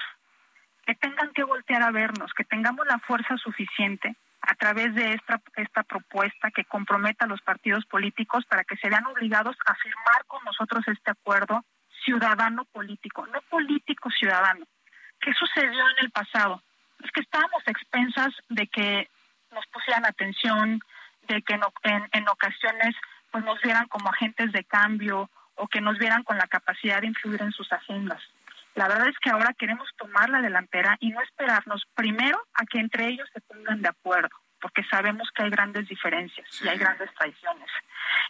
Que 0.85 0.95
tengan 0.95 1.31
que 1.33 1.43
voltear 1.43 1.81
a 1.81 1.91
vernos, 1.91 2.31
que 2.33 2.43
tengamos 2.43 2.85
la 2.85 2.99
fuerza 2.99 3.37
suficiente 3.37 4.15
a 4.41 4.55
través 4.55 4.93
de 4.93 5.13
esta, 5.13 5.41
esta 5.55 5.83
propuesta 5.83 6.51
que 6.51 6.65
comprometa 6.65 7.25
a 7.25 7.29
los 7.29 7.41
partidos 7.41 7.85
políticos 7.85 8.45
para 8.45 8.65
que 8.65 8.75
se 8.77 8.89
vean 8.89 9.05
obligados 9.05 9.55
a 9.65 9.75
firmar 9.75 10.25
con 10.27 10.43
nosotros 10.43 10.83
este 10.87 11.11
acuerdo 11.11 11.63
ciudadano 12.03 12.65
político, 12.65 13.25
no 13.27 13.41
político 13.43 14.09
ciudadano. 14.11 14.65
¿Qué 15.19 15.33
sucedió 15.33 15.81
en 15.89 16.05
el 16.05 16.11
pasado? 16.11 16.61
Es 17.03 17.11
que 17.11 17.21
estábamos 17.21 17.63
expensas 17.65 18.33
de 18.49 18.67
que 18.67 19.09
nos 19.51 19.65
pusieran 19.67 20.05
atención, 20.05 20.81
de 21.27 21.41
que 21.41 21.53
en, 21.53 22.09
en, 22.11 22.27
ocasiones 22.27 22.95
pues 23.31 23.43
nos 23.43 23.61
vieran 23.61 23.87
como 23.87 24.09
agentes 24.09 24.51
de 24.51 24.63
cambio 24.63 25.29
o 25.55 25.67
que 25.67 25.81
nos 25.81 25.97
vieran 25.97 26.23
con 26.23 26.37
la 26.37 26.47
capacidad 26.47 27.01
de 27.01 27.07
influir 27.07 27.41
en 27.41 27.51
sus 27.51 27.71
agendas. 27.71 28.21
La 28.75 28.87
verdad 28.87 29.07
es 29.07 29.17
que 29.19 29.29
ahora 29.29 29.53
queremos 29.53 29.87
tomar 29.97 30.29
la 30.29 30.41
delantera 30.41 30.97
y 30.99 31.11
no 31.11 31.21
esperarnos 31.21 31.83
primero 31.93 32.41
a 32.55 32.65
que 32.65 32.79
entre 32.79 33.07
ellos 33.07 33.29
se 33.31 33.41
pongan 33.41 33.81
de 33.81 33.89
acuerdo, 33.89 34.35
porque 34.59 34.83
sabemos 34.85 35.29
que 35.35 35.43
hay 35.43 35.49
grandes 35.51 35.87
diferencias 35.87 36.47
y 36.61 36.67
hay 36.67 36.77
grandes 36.77 37.13
traiciones. 37.13 37.69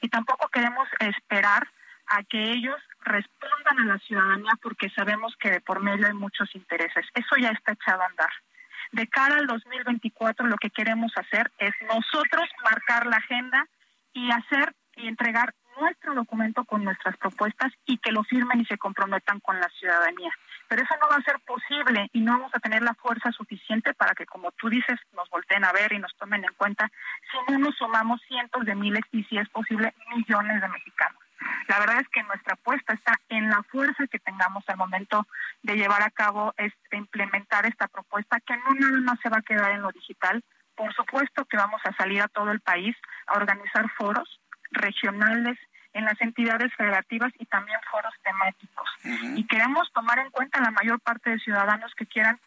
Y 0.02 0.10
tampoco 0.10 0.50
queremos 0.50 0.88
esperar 1.00 1.68
a 2.08 2.24
que 2.24 2.52
ellos 2.52 2.80
respondan 3.02 3.80
a 3.80 3.86
la 3.94 4.00
ciudadanía 4.00 4.54
porque 4.62 4.90
sabemos 4.90 5.36
que 5.38 5.52
de 5.52 5.62
por 5.62 5.82
medio 5.82 6.08
hay 6.08 6.14
muchos 6.14 6.54
intereses. 6.56 7.06
Eso 7.14 7.36
ya 7.40 7.50
está 7.50 7.74
echado 7.74 8.02
a 8.02 8.08
andar. 8.08 8.32
De 8.92 9.08
cara 9.08 9.38
al 9.38 9.48
2024 9.48 10.48
lo 10.48 10.58
que 10.58 10.70
queremos 10.70 11.12
hacer 11.18 11.52
es 11.58 11.74
nosotros 11.82 12.50
marcar 12.64 13.08
la 13.08 13.18
agenda 13.18 13.68
y 14.14 14.32
hacer 14.32 14.76
y 14.96 15.08
entregar 15.08 15.54
nuestro 15.80 16.14
documento 16.14 16.64
con 16.66 16.84
nuestras 16.84 17.18
propuestas 17.18 17.72
y 17.86 17.98
que 17.98 18.12
lo 18.12 18.24
firmen 18.24 18.62
y 18.62 18.66
se 18.66 18.78
comprometan 18.78 19.40
con 19.40 19.60
la 19.60 19.68
ciudadanía. 19.70 20.32
Pero 20.68 20.84
eso 20.84 20.94
no 21.02 21.10
va 21.10 21.18
a 21.18 21.24
ser 21.24 21.40
posible 21.40 22.10
y 22.14 22.22
no 22.22 22.34
vamos 22.34 22.52
a 22.54 22.60
tener 22.60 22.84
la 22.84 22.94
fuerza 22.94 23.32
suficiente 23.32 23.94
para 23.94 24.14
que, 24.14 24.26
como 24.26 24.52
tú 24.52 24.70
dices, 24.70 25.00
nos 25.14 25.30
volteen 25.30 25.66
a 25.66 25.72
ver 25.72 25.94
y 25.94 26.00
nos 26.00 26.16
tomen 26.16 26.44
en 26.44 26.54
cuenta 26.56 26.92
si 27.32 27.52
no 27.52 27.60
nos 27.60 27.76
sumamos 27.76 28.22
cientos 28.28 28.66
de 28.66 28.76
miles 28.76 29.04
y, 29.12 29.24
si 29.24 29.38
es 29.38 29.50
posible, 29.50 29.94
millones 30.16 30.62
de 30.62 30.68
mexicanos. 30.68 31.23
La 31.68 31.80
verdad 31.80 32.00
es 32.02 32.08
que 32.10 32.24
nuestra 32.24 32.54
apuesta 32.54 32.94
está 32.94 33.20
en 33.30 33.50
la 33.50 33.64
fuerza 33.64 34.08
que 34.08 34.20
tengamos 34.20 34.64
al 34.68 34.78
momento 34.78 35.28
de 35.62 35.76
llevar 35.76 36.02
a 36.04 36.12
cabo, 36.12 36.54
es 36.58 36.74
implementar 36.92 37.66
esta 37.66 37.88
propuesta 37.88 38.40
que 38.42 38.56
no 38.58 38.74
nada 38.74 39.00
más 39.02 39.20
se 39.22 39.30
va 39.30 39.38
a 39.38 39.42
quedar 39.42 39.72
en 39.72 39.82
lo 39.82 39.92
digital. 39.92 40.44
Por 40.76 40.94
supuesto 40.94 41.46
que 41.46 41.58
vamos 41.58 41.82
a 41.86 41.94
salir 41.96 42.22
a 42.22 42.28
todo 42.28 42.52
el 42.52 42.60
país 42.60 42.96
a 43.28 43.38
organizar 43.38 43.90
foros 43.92 44.40
regionales 44.72 45.58
en 45.94 46.06
las 46.06 46.20
entidades 46.22 46.74
federativas 46.76 47.32
y 47.38 47.46
también 47.46 47.80
foros 47.92 48.14
temáticos. 48.24 48.90
Y 49.36 49.46
queremos 49.46 49.92
tomar 49.94 50.20
en 50.20 50.32
cuenta 50.32 50.62
la 50.62 50.72
mayor 50.72 51.00
parte 51.00 51.30
de 51.30 51.40
ciudadanos 51.40 51.94
que 51.96 52.08
quieran 52.08 52.40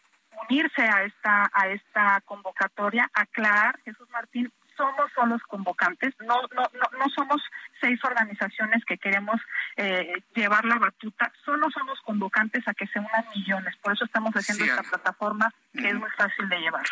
unirse 0.49 0.83
a 0.83 1.03
esta 1.03 1.49
a 1.53 1.67
esta 1.67 2.21
convocatoria, 2.25 3.09
aclarar, 3.13 3.79
Jesús 3.83 4.07
Martín, 4.11 4.51
somos 4.77 5.11
solos 5.13 5.41
convocantes, 5.47 6.13
no, 6.19 6.41
no, 6.55 6.63
no, 6.73 6.99
no 6.99 7.05
somos 7.15 7.41
seis 7.81 7.99
organizaciones 8.03 8.83
que 8.85 8.97
queremos 8.97 9.41
eh, 9.75 10.23
llevar 10.35 10.65
la 10.65 10.77
batuta, 10.77 11.31
solo 11.43 11.69
somos 11.71 11.99
convocantes 12.01 12.67
a 12.67 12.73
que 12.73 12.87
se 12.87 12.99
unan 12.99 13.25
millones, 13.35 13.75
por 13.81 13.93
eso 13.93 14.05
estamos 14.05 14.33
haciendo 14.33 14.65
esta 14.65 14.83
plataforma 14.83 15.53
que 15.73 15.89
es 15.89 15.95
muy 15.95 16.09
fácil 16.17 16.49
de 16.49 16.59
llevar. 16.59 16.83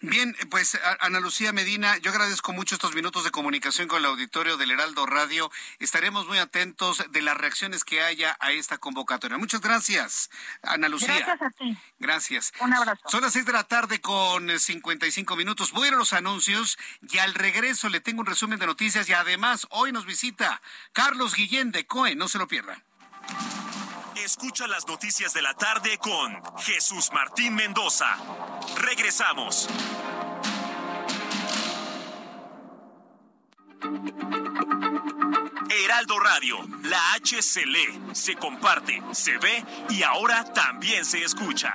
Bien, 0.00 0.34
pues 0.50 0.80
Ana 1.00 1.20
Lucía 1.20 1.52
Medina, 1.52 1.98
yo 1.98 2.10
agradezco 2.10 2.52
mucho 2.52 2.74
estos 2.74 2.94
minutos 2.94 3.24
de 3.24 3.30
comunicación 3.30 3.88
con 3.88 3.98
el 3.98 4.06
auditorio 4.06 4.56
del 4.56 4.70
Heraldo 4.70 5.06
Radio. 5.06 5.50
Estaremos 5.78 6.26
muy 6.26 6.38
atentos 6.38 7.04
de 7.10 7.22
las 7.22 7.36
reacciones 7.36 7.84
que 7.84 8.00
haya 8.00 8.36
a 8.40 8.52
esta 8.52 8.78
convocatoria. 8.78 9.36
Muchas 9.36 9.60
gracias, 9.60 10.30
Ana 10.62 10.88
Lucía. 10.88 11.16
Gracias 11.16 11.42
a 11.42 11.50
ti. 11.50 11.76
Gracias. 11.98 12.52
Un 12.60 12.72
abrazo. 12.72 13.02
Son 13.08 13.20
las 13.22 13.32
seis 13.32 13.44
de 13.44 13.52
la 13.52 13.64
tarde 13.64 14.00
con 14.00 14.58
55 14.58 15.36
minutos. 15.36 15.72
Voy 15.72 15.84
a 15.84 15.88
ir 15.88 15.94
a 15.94 15.98
los 15.98 16.12
anuncios 16.12 16.78
y 17.02 17.18
al 17.30 17.34
regreso 17.34 17.88
le 17.88 18.00
tengo 18.00 18.22
un 18.22 18.26
resumen 18.26 18.58
de 18.58 18.66
noticias 18.66 19.08
y 19.08 19.12
además 19.12 19.68
hoy 19.70 19.92
nos 19.92 20.04
visita 20.04 20.60
Carlos 20.92 21.34
Guillén 21.36 21.70
de 21.70 21.86
COE. 21.86 22.16
No 22.16 22.26
se 22.26 22.38
lo 22.38 22.48
pierda. 22.48 22.82
Escucha 24.16 24.66
las 24.66 24.86
noticias 24.88 25.32
de 25.32 25.40
la 25.40 25.54
tarde 25.54 25.96
con 25.98 26.42
Jesús 26.58 27.10
Martín 27.12 27.54
Mendoza. 27.54 28.16
Regresamos. 28.78 29.68
Heraldo 35.70 36.18
Radio, 36.18 36.58
la 36.82 37.12
H 37.12 37.40
se 37.42 37.64
lee, 37.64 38.00
se 38.12 38.34
comparte, 38.34 39.00
se 39.12 39.38
ve 39.38 39.64
y 39.88 40.02
ahora 40.02 40.44
también 40.52 41.04
se 41.04 41.22
escucha. 41.22 41.74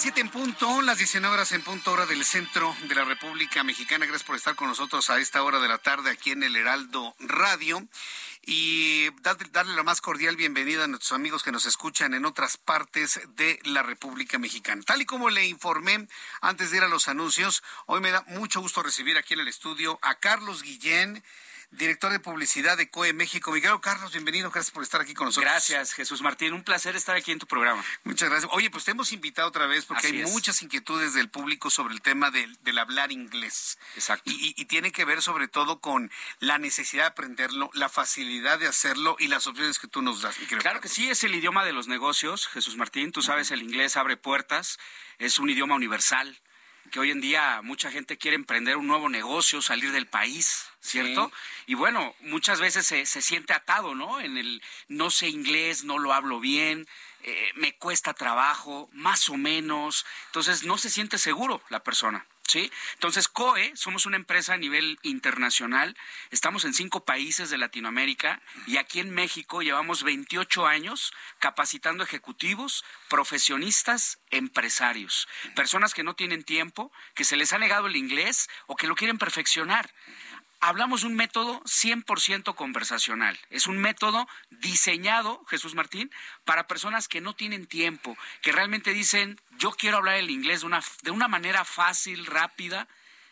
Las 0.00 0.04
7 0.04 0.20
en 0.22 0.30
punto, 0.30 0.80
las 0.80 0.96
19 0.96 1.34
horas 1.34 1.52
en 1.52 1.60
punto 1.60 1.92
hora 1.92 2.06
del 2.06 2.24
centro 2.24 2.74
de 2.88 2.94
la 2.94 3.04
República 3.04 3.62
Mexicana. 3.62 4.06
Gracias 4.06 4.26
por 4.26 4.34
estar 4.34 4.54
con 4.54 4.68
nosotros 4.68 5.10
a 5.10 5.18
esta 5.18 5.42
hora 5.42 5.60
de 5.60 5.68
la 5.68 5.76
tarde 5.76 6.08
aquí 6.08 6.30
en 6.30 6.42
el 6.42 6.56
Heraldo 6.56 7.14
Radio. 7.18 7.86
Y 8.46 9.10
darle, 9.20 9.50
darle 9.52 9.76
la 9.76 9.82
más 9.82 10.00
cordial 10.00 10.36
bienvenida 10.36 10.84
a 10.84 10.86
nuestros 10.86 11.12
amigos 11.12 11.42
que 11.42 11.52
nos 11.52 11.66
escuchan 11.66 12.14
en 12.14 12.24
otras 12.24 12.56
partes 12.56 13.20
de 13.36 13.60
la 13.64 13.82
República 13.82 14.38
Mexicana. 14.38 14.80
Tal 14.86 15.02
y 15.02 15.04
como 15.04 15.28
le 15.28 15.44
informé 15.44 16.08
antes 16.40 16.70
de 16.70 16.78
ir 16.78 16.82
a 16.82 16.88
los 16.88 17.06
anuncios, 17.08 17.62
hoy 17.84 18.00
me 18.00 18.10
da 18.10 18.24
mucho 18.28 18.62
gusto 18.62 18.82
recibir 18.82 19.18
aquí 19.18 19.34
en 19.34 19.40
el 19.40 19.48
estudio 19.48 19.98
a 20.00 20.14
Carlos 20.14 20.62
Guillén 20.62 21.22
director 21.72 22.10
de 22.10 22.18
publicidad 22.20 22.76
de 22.76 22.90
COE 22.90 23.12
México. 23.12 23.52
Miguel 23.52 23.80
Carlos, 23.80 24.12
bienvenido, 24.12 24.50
gracias 24.50 24.72
por 24.72 24.82
estar 24.82 25.00
aquí 25.00 25.14
con 25.14 25.26
nosotros. 25.26 25.50
Gracias, 25.50 25.92
Jesús 25.94 26.20
Martín, 26.20 26.52
un 26.52 26.64
placer 26.64 26.96
estar 26.96 27.16
aquí 27.16 27.30
en 27.32 27.38
tu 27.38 27.46
programa. 27.46 27.84
Muchas 28.04 28.28
gracias. 28.28 28.50
Oye, 28.54 28.70
pues 28.70 28.84
te 28.84 28.90
hemos 28.90 29.12
invitado 29.12 29.48
otra 29.48 29.66
vez 29.66 29.84
porque 29.84 30.08
Así 30.08 30.16
hay 30.16 30.22
es. 30.22 30.30
muchas 30.30 30.60
inquietudes 30.62 31.14
del 31.14 31.28
público 31.30 31.70
sobre 31.70 31.94
el 31.94 32.02
tema 32.02 32.30
del, 32.30 32.56
del 32.62 32.78
hablar 32.78 33.12
inglés. 33.12 33.78
Exacto. 33.94 34.30
Y, 34.30 34.54
y- 34.56 34.64
tiene 34.70 34.92
que 34.92 35.04
ver 35.04 35.20
sobre 35.22 35.48
todo 35.48 35.80
con 35.80 36.10
la 36.38 36.58
necesidad 36.58 37.02
de 37.04 37.08
aprenderlo, 37.08 37.70
la 37.74 37.88
facilidad 37.88 38.58
de 38.58 38.68
hacerlo 38.68 39.16
y 39.18 39.26
las 39.28 39.46
opciones 39.48 39.78
que 39.80 39.88
tú 39.88 40.00
nos 40.02 40.22
das, 40.22 40.38
mi 40.38 40.46
Claro 40.46 40.80
que 40.80 40.88
sí, 40.88 41.08
es 41.10 41.24
el 41.24 41.34
idioma 41.34 41.64
de 41.64 41.72
los 41.72 41.88
negocios, 41.88 42.46
Jesús 42.48 42.76
Martín. 42.76 43.10
Tú 43.12 43.20
sabes, 43.22 43.50
el 43.50 43.62
inglés 43.62 43.96
abre 43.96 44.16
puertas, 44.16 44.78
es 45.18 45.38
un 45.38 45.50
idioma 45.50 45.74
universal, 45.74 46.40
que 46.90 47.00
hoy 47.00 47.10
en 47.10 47.20
día 47.20 47.60
mucha 47.62 47.90
gente 47.90 48.16
quiere 48.16 48.34
emprender 48.34 48.76
un 48.76 48.86
nuevo 48.86 49.08
negocio, 49.08 49.62
salir 49.62 49.92
del 49.92 50.06
país, 50.06 50.66
¿cierto? 50.80 51.30
Y 51.66 51.74
bueno, 51.74 52.14
muchas 52.20 52.60
veces 52.60 52.86
se, 52.86 53.06
se 53.06 53.22
siente 53.22 53.52
atado, 53.52 53.94
¿no? 53.94 54.20
En 54.20 54.36
el 54.38 54.62
no 54.88 55.10
sé 55.10 55.28
inglés, 55.28 55.84
no 55.84 55.98
lo 55.98 56.12
hablo 56.12 56.40
bien, 56.40 56.88
eh, 57.22 57.50
me 57.54 57.76
cuesta 57.76 58.14
trabajo, 58.14 58.88
más 58.92 59.28
o 59.28 59.36
menos. 59.36 60.06
Entonces 60.26 60.64
no 60.64 60.78
se 60.78 60.90
siente 60.90 61.18
seguro 61.18 61.62
la 61.68 61.82
persona. 61.82 62.26
¿Sí? 62.50 62.68
Entonces, 62.94 63.28
COE, 63.28 63.70
somos 63.76 64.06
una 64.06 64.16
empresa 64.16 64.54
a 64.54 64.56
nivel 64.56 64.98
internacional, 65.02 65.96
estamos 66.32 66.64
en 66.64 66.74
cinco 66.74 67.04
países 67.04 67.48
de 67.48 67.58
Latinoamérica 67.58 68.42
y 68.66 68.76
aquí 68.76 68.98
en 68.98 69.14
México 69.14 69.62
llevamos 69.62 70.02
28 70.02 70.66
años 70.66 71.12
capacitando 71.38 72.02
ejecutivos, 72.02 72.84
profesionistas, 73.08 74.18
empresarios, 74.30 75.28
personas 75.54 75.94
que 75.94 76.02
no 76.02 76.14
tienen 76.14 76.42
tiempo, 76.42 76.90
que 77.14 77.22
se 77.22 77.36
les 77.36 77.52
ha 77.52 77.58
negado 77.58 77.86
el 77.86 77.94
inglés 77.94 78.48
o 78.66 78.74
que 78.74 78.88
lo 78.88 78.96
quieren 78.96 79.18
perfeccionar. 79.18 79.94
Hablamos 80.62 81.04
un 81.04 81.14
método 81.14 81.62
100% 81.64 82.54
conversacional. 82.54 83.38
Es 83.48 83.66
un 83.66 83.78
método 83.78 84.28
diseñado, 84.50 85.42
Jesús 85.46 85.74
Martín, 85.74 86.10
para 86.44 86.66
personas 86.66 87.08
que 87.08 87.22
no 87.22 87.34
tienen 87.34 87.66
tiempo, 87.66 88.16
que 88.42 88.52
realmente 88.52 88.92
dicen, 88.92 89.40
yo 89.52 89.70
quiero 89.70 89.96
hablar 89.96 90.16
el 90.16 90.30
inglés 90.30 90.60
de 90.60 90.66
una, 90.66 90.82
de 91.02 91.10
una 91.10 91.28
manera 91.28 91.64
fácil, 91.64 92.26
rápida, 92.26 92.88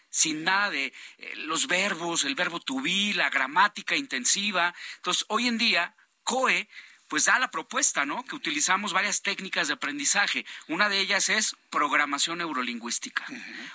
sin 0.09 0.43
nada 0.43 0.71
de 0.71 0.87
eh, 1.19 1.33
los 1.37 1.67
verbos, 1.67 2.25
el 2.25 2.35
verbo 2.35 2.61
to 2.61 2.81
be, 2.81 3.13
la 3.15 3.29
gramática 3.29 3.95
intensiva. 3.95 4.75
Entonces, 4.97 5.27
hoy 5.29 5.49
en 5.49 5.59
día, 5.59 5.95
COE 6.25 6.67
pues 7.09 7.25
da 7.25 7.39
la 7.39 7.51
propuesta, 7.51 8.05
¿no? 8.07 8.25
Que 8.25 8.37
utilizamos 8.37 8.93
varias 8.93 9.23
técnicas 9.23 9.67
de 9.69 9.75
aprendizaje. 9.75 10.45
Una 10.69 10.89
de 10.89 11.01
ellas 11.01 11.29
es 11.29 11.57
programación 11.71 12.39
neurolingüística. 12.39 13.25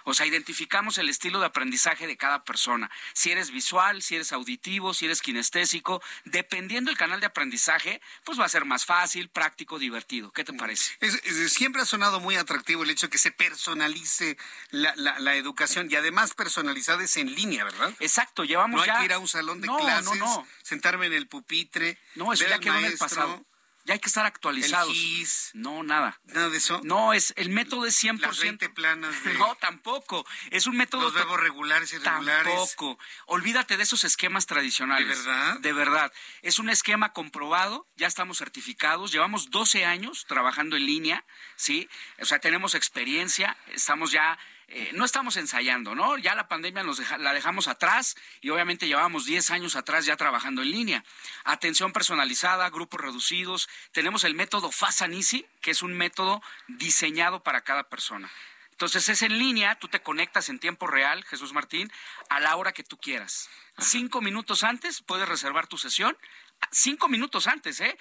O 0.03 0.13
sea, 0.13 0.25
identificamos 0.25 0.97
el 0.97 1.09
estilo 1.09 1.39
de 1.39 1.45
aprendizaje 1.47 2.07
de 2.07 2.17
cada 2.17 2.43
persona. 2.43 2.89
Si 3.13 3.31
eres 3.31 3.51
visual, 3.51 4.01
si 4.01 4.15
eres 4.15 4.31
auditivo, 4.33 4.93
si 4.93 5.05
eres 5.05 5.21
kinestésico, 5.21 6.01
dependiendo 6.25 6.89
del 6.89 6.97
canal 6.97 7.19
de 7.19 7.25
aprendizaje, 7.27 8.01
pues 8.23 8.39
va 8.39 8.45
a 8.45 8.49
ser 8.49 8.65
más 8.65 8.85
fácil, 8.85 9.29
práctico, 9.29 9.79
divertido. 9.79 10.31
¿Qué 10.31 10.43
te 10.43 10.53
parece? 10.53 10.95
Es- 10.99 11.21
es- 11.23 11.53
siempre 11.53 11.81
ha 11.81 11.85
sonado 11.85 12.19
muy 12.19 12.35
atractivo 12.35 12.83
el 12.83 12.89
hecho 12.89 13.07
de 13.07 13.11
que 13.11 13.17
se 13.17 13.31
personalice 13.31 14.37
la, 14.71 14.93
la- 14.95 15.17
la 15.19 15.35
educación 15.35 15.87
y 15.89 15.95
además 15.95 16.33
personalizada 16.33 17.03
es 17.03 17.17
en 17.17 17.33
línea, 17.33 17.63
¿verdad? 17.63 17.93
Exacto, 17.99 18.43
llevamos 18.43 18.79
no 18.81 18.85
ya- 18.85 18.93
hay 18.93 18.99
que 18.99 19.05
ir 19.05 19.13
a 19.13 19.19
un 19.19 19.27
salón 19.27 19.61
de 19.61 19.67
No, 19.67 19.77
no, 19.77 19.83
clases, 19.83 20.19
no. 20.19 20.47
sentarme 20.61 21.07
en 21.07 21.13
el 21.13 21.27
pupitre, 21.27 21.97
No, 22.15 22.31
eso 22.33 22.41
ver 22.41 22.49
ya 22.49 22.55
al 22.55 22.61
quedó 22.61 22.73
en 22.73 22.77
el 22.77 22.83
maestro, 22.83 23.07
pasado. 23.25 23.45
Ya 23.85 23.95
hay 23.95 23.99
que 23.99 24.07
estar 24.07 24.25
actualizados. 24.25 24.89
El 24.89 24.95
GIS. 24.95 25.51
No, 25.55 25.83
nada. 25.83 26.17
Nada 26.23 26.49
de 26.49 26.57
eso. 26.57 26.79
No, 26.83 27.11
es 27.11 27.33
el 27.35 27.49
método 27.49 27.85
es 27.85 28.01
100%. 28.01 28.19
Las 28.21 28.39
20 28.39 28.69
planas 28.69 29.23
de 29.25 29.33
No, 29.33 29.55
tampoco. 29.55 30.25
Es 30.51 30.67
un 30.67 30.77
método 30.77 31.03
los 31.03 31.13
verbos 31.13 31.39
regulares 31.41 31.91
y 31.91 31.97
irregulares. 31.97 32.45
Tampoco. 32.45 32.97
Olvídate 33.25 33.75
de 33.75 33.83
esos 33.83 34.05
esquemas 34.05 34.45
tradicionales. 34.45 35.09
¿De 35.09 35.15
verdad? 35.15 35.59
De 35.59 35.73
verdad. 35.73 36.13
Es 36.41 36.59
un 36.59 36.69
esquema 36.69 37.11
comprobado, 37.11 37.85
ya 37.97 38.07
estamos 38.07 38.37
certificados, 38.37 39.11
llevamos 39.11 39.49
12 39.49 39.83
años 39.83 40.25
trabajando 40.27 40.77
en 40.77 40.85
línea, 40.85 41.25
¿sí? 41.57 41.89
O 42.21 42.25
sea, 42.25 42.39
tenemos 42.39 42.75
experiencia, 42.75 43.57
estamos 43.73 44.11
ya 44.11 44.39
eh, 44.67 44.91
no 44.93 45.05
estamos 45.05 45.37
ensayando, 45.37 45.95
¿no? 45.95 46.17
Ya 46.17 46.35
la 46.35 46.47
pandemia 46.47 46.83
nos 46.83 46.99
la 47.19 47.33
dejamos 47.33 47.67
atrás 47.67 48.15
y 48.41 48.49
obviamente 48.49 48.87
llevamos 48.87 49.25
10 49.25 49.51
años 49.51 49.75
atrás 49.75 50.05
ya 50.05 50.17
trabajando 50.17 50.61
en 50.61 50.71
línea. 50.71 51.03
Atención 51.43 51.91
personalizada, 51.91 52.69
grupos 52.69 53.01
reducidos. 53.01 53.69
Tenemos 53.91 54.23
el 54.23 54.35
método 54.35 54.71
Fast 54.71 55.03
and 55.03 55.13
Easy, 55.13 55.45
que 55.61 55.71
es 55.71 55.81
un 55.81 55.93
método 55.93 56.41
diseñado 56.67 57.43
para 57.43 57.61
cada 57.61 57.89
persona. 57.89 58.31
Entonces 58.71 59.07
es 59.07 59.21
en 59.21 59.37
línea, 59.37 59.75
tú 59.75 59.87
te 59.87 60.01
conectas 60.01 60.49
en 60.49 60.59
tiempo 60.59 60.87
real, 60.87 61.23
Jesús 61.25 61.53
Martín, 61.53 61.91
a 62.29 62.39
la 62.39 62.55
hora 62.55 62.71
que 62.71 62.83
tú 62.83 62.97
quieras. 62.97 63.49
Cinco 63.77 64.19
minutos 64.19 64.63
antes 64.63 65.01
puedes 65.01 65.29
reservar 65.29 65.67
tu 65.67 65.77
sesión 65.77 66.17
cinco 66.71 67.07
minutos 67.07 67.47
antes, 67.47 67.79
¿eh? 67.79 67.97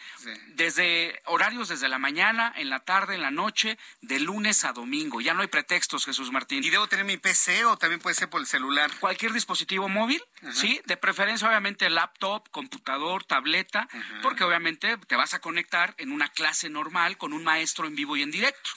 Desde 0.48 1.20
horarios 1.26 1.68
desde 1.68 1.88
la 1.88 1.98
mañana, 1.98 2.52
en 2.56 2.70
la 2.70 2.80
tarde, 2.80 3.14
en 3.14 3.22
la 3.22 3.30
noche, 3.30 3.78
de 4.00 4.20
lunes 4.20 4.64
a 4.64 4.72
domingo. 4.72 5.20
Ya 5.20 5.34
no 5.34 5.42
hay 5.42 5.48
pretextos, 5.48 6.04
Jesús 6.04 6.30
Martín. 6.32 6.62
¿Y 6.64 6.70
debo 6.70 6.86
tener 6.86 7.04
mi 7.04 7.16
PC 7.16 7.64
o 7.64 7.76
también 7.76 8.00
puede 8.00 8.14
ser 8.14 8.30
por 8.30 8.40
el 8.40 8.46
celular? 8.46 8.90
Cualquier 9.00 9.32
dispositivo 9.32 9.88
móvil, 9.88 10.22
sí, 10.52 10.80
de 10.86 10.96
preferencia 10.96 11.48
obviamente 11.48 11.88
laptop, 11.90 12.48
computador, 12.50 13.24
tableta, 13.24 13.88
porque 14.22 14.44
obviamente 14.44 14.96
te 15.06 15.16
vas 15.16 15.34
a 15.34 15.40
conectar 15.40 15.94
en 15.98 16.12
una 16.12 16.28
clase 16.28 16.68
normal 16.68 17.16
con 17.18 17.32
un 17.32 17.44
maestro 17.44 17.86
en 17.86 17.94
vivo 17.94 18.16
y 18.16 18.22
en 18.22 18.30
directo. 18.30 18.70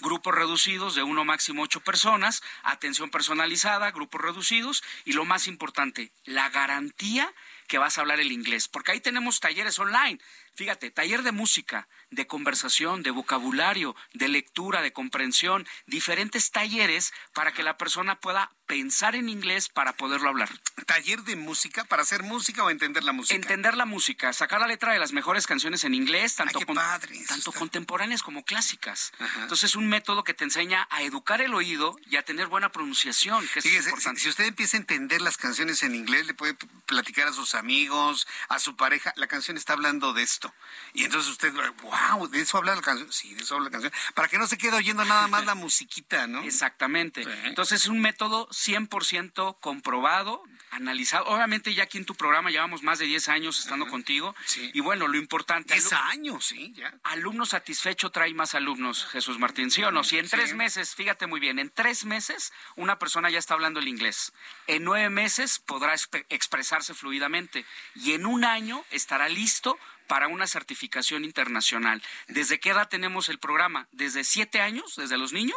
Grupos 0.00 0.34
reducidos 0.34 0.94
de 0.94 1.02
uno 1.02 1.24
máximo 1.24 1.62
ocho 1.62 1.80
personas, 1.80 2.42
atención 2.62 3.10
personalizada, 3.10 3.90
grupos 3.90 4.20
reducidos 4.20 4.82
y 5.04 5.12
lo 5.12 5.24
más 5.24 5.46
importante, 5.46 6.12
la 6.24 6.48
garantía 6.50 7.32
que 7.68 7.78
vas 7.78 7.96
a 7.96 8.02
hablar 8.02 8.20
el 8.20 8.32
inglés, 8.32 8.68
porque 8.68 8.92
ahí 8.92 9.00
tenemos 9.00 9.40
talleres 9.40 9.78
online. 9.78 10.18
Fíjate, 10.54 10.90
taller 10.90 11.22
de 11.22 11.32
música, 11.32 11.88
de 12.10 12.26
conversación, 12.26 13.02
de 13.02 13.10
vocabulario, 13.10 13.96
de 14.12 14.28
lectura, 14.28 14.82
de 14.82 14.92
comprensión, 14.92 15.66
diferentes 15.86 16.50
talleres 16.50 17.12
para 17.32 17.52
que 17.52 17.62
la 17.62 17.78
persona 17.78 18.20
pueda 18.20 18.52
pensar 18.66 19.14
en 19.14 19.28
inglés 19.28 19.68
para 19.68 19.92
poderlo 19.94 20.30
hablar. 20.30 20.48
¿Taller 20.86 21.22
de 21.24 21.36
música 21.36 21.84
para 21.84 22.02
hacer 22.02 22.22
música 22.22 22.64
o 22.64 22.70
entender 22.70 23.04
la 23.04 23.12
música? 23.12 23.34
Entender 23.34 23.76
la 23.76 23.84
música, 23.84 24.32
sacar 24.32 24.60
la 24.60 24.66
letra 24.66 24.94
de 24.94 24.98
las 24.98 25.12
mejores 25.12 25.46
canciones 25.46 25.84
en 25.84 25.94
inglés, 25.94 26.36
tanto, 26.36 26.58
tanto 27.28 27.52
contemporáneas 27.52 28.22
como 28.22 28.44
clásicas. 28.44 29.12
Entonces 29.42 29.70
es 29.70 29.76
un 29.76 29.88
método 29.88 30.24
que 30.24 30.32
te 30.32 30.44
enseña 30.44 30.88
a 30.90 31.02
educar 31.02 31.42
el 31.42 31.52
oído 31.52 31.98
y 32.10 32.16
a 32.16 32.22
tener 32.22 32.46
buena 32.46 32.72
pronunciación, 32.72 33.46
que 33.52 33.58
es 33.58 33.66
importante. 33.66 34.20
Si, 34.20 34.24
si 34.24 34.30
usted 34.30 34.44
empieza 34.44 34.78
a 34.78 34.80
entender 34.80 35.20
las 35.20 35.36
canciones 35.36 35.82
en 35.82 35.94
inglés, 35.94 36.26
le 36.26 36.32
puede 36.32 36.56
platicar 36.86 37.28
a 37.28 37.32
sus 37.34 37.54
amigos, 37.54 38.26
a 38.48 38.58
su 38.58 38.74
pareja, 38.76 39.12
la 39.16 39.26
canción 39.26 39.58
está 39.58 39.74
hablando 39.74 40.14
de 40.14 40.22
esto. 40.22 40.41
Y 40.94 41.04
entonces 41.04 41.30
usted, 41.30 41.52
wow, 41.82 42.28
de 42.28 42.40
eso 42.40 42.58
habla 42.58 42.74
la 42.74 42.82
canción. 42.82 43.10
Sí, 43.12 43.34
de 43.34 43.42
eso 43.42 43.54
habla 43.54 43.66
la 43.66 43.70
canción. 43.70 43.92
Para 44.14 44.28
que 44.28 44.38
no 44.38 44.46
se 44.46 44.58
quede 44.58 44.76
oyendo 44.76 45.04
nada 45.04 45.26
más 45.28 45.44
la 45.46 45.54
musiquita, 45.54 46.26
¿no? 46.26 46.42
Exactamente. 46.42 47.22
Entonces 47.44 47.82
es 47.82 47.86
un 47.88 48.00
método 48.00 48.48
100% 48.50 49.58
comprobado, 49.60 50.42
analizado. 50.70 51.26
Obviamente 51.26 51.72
ya 51.74 51.84
aquí 51.84 51.98
en 51.98 52.04
tu 52.04 52.14
programa 52.14 52.50
llevamos 52.50 52.82
más 52.82 52.98
de 52.98 53.06
10 53.06 53.28
años 53.28 53.58
estando 53.58 53.86
contigo. 53.88 54.34
Y 54.74 54.80
bueno, 54.80 55.08
lo 55.08 55.16
importante... 55.16 55.74
10 55.74 55.92
años, 55.92 56.46
sí, 56.46 56.72
ya. 56.76 56.94
Alumno 57.04 57.46
satisfecho 57.46 58.10
trae 58.10 58.34
más 58.34 58.54
alumnos, 58.54 59.06
Jesús 59.06 59.38
Martín, 59.38 59.70
¿sí 59.70 59.82
o 59.82 59.90
no? 59.90 60.04
Si 60.04 60.18
en 60.18 60.28
tres 60.28 60.54
meses, 60.54 60.94
fíjate 60.94 61.26
muy 61.26 61.40
bien, 61.40 61.58
en 61.58 61.70
tres 61.70 62.04
meses 62.04 62.52
una 62.76 62.98
persona 62.98 63.30
ya 63.30 63.38
está 63.38 63.54
hablando 63.54 63.80
el 63.80 63.88
inglés. 63.88 64.32
En 64.66 64.84
nueve 64.84 65.10
meses 65.10 65.58
podrá 65.58 65.94
expresarse 66.28 66.94
fluidamente. 66.94 67.64
Y 67.94 68.12
en 68.12 68.26
un 68.26 68.44
año 68.44 68.84
estará 68.90 69.28
listo 69.28 69.78
para 70.06 70.28
una 70.28 70.46
certificación 70.46 71.24
internacional. 71.24 72.02
¿Desde 72.28 72.60
qué 72.60 72.70
edad 72.70 72.88
tenemos 72.88 73.28
el 73.28 73.38
programa? 73.38 73.88
Desde 73.92 74.24
siete 74.24 74.60
años, 74.60 74.96
desde 74.96 75.18
los 75.18 75.32
niños, 75.32 75.56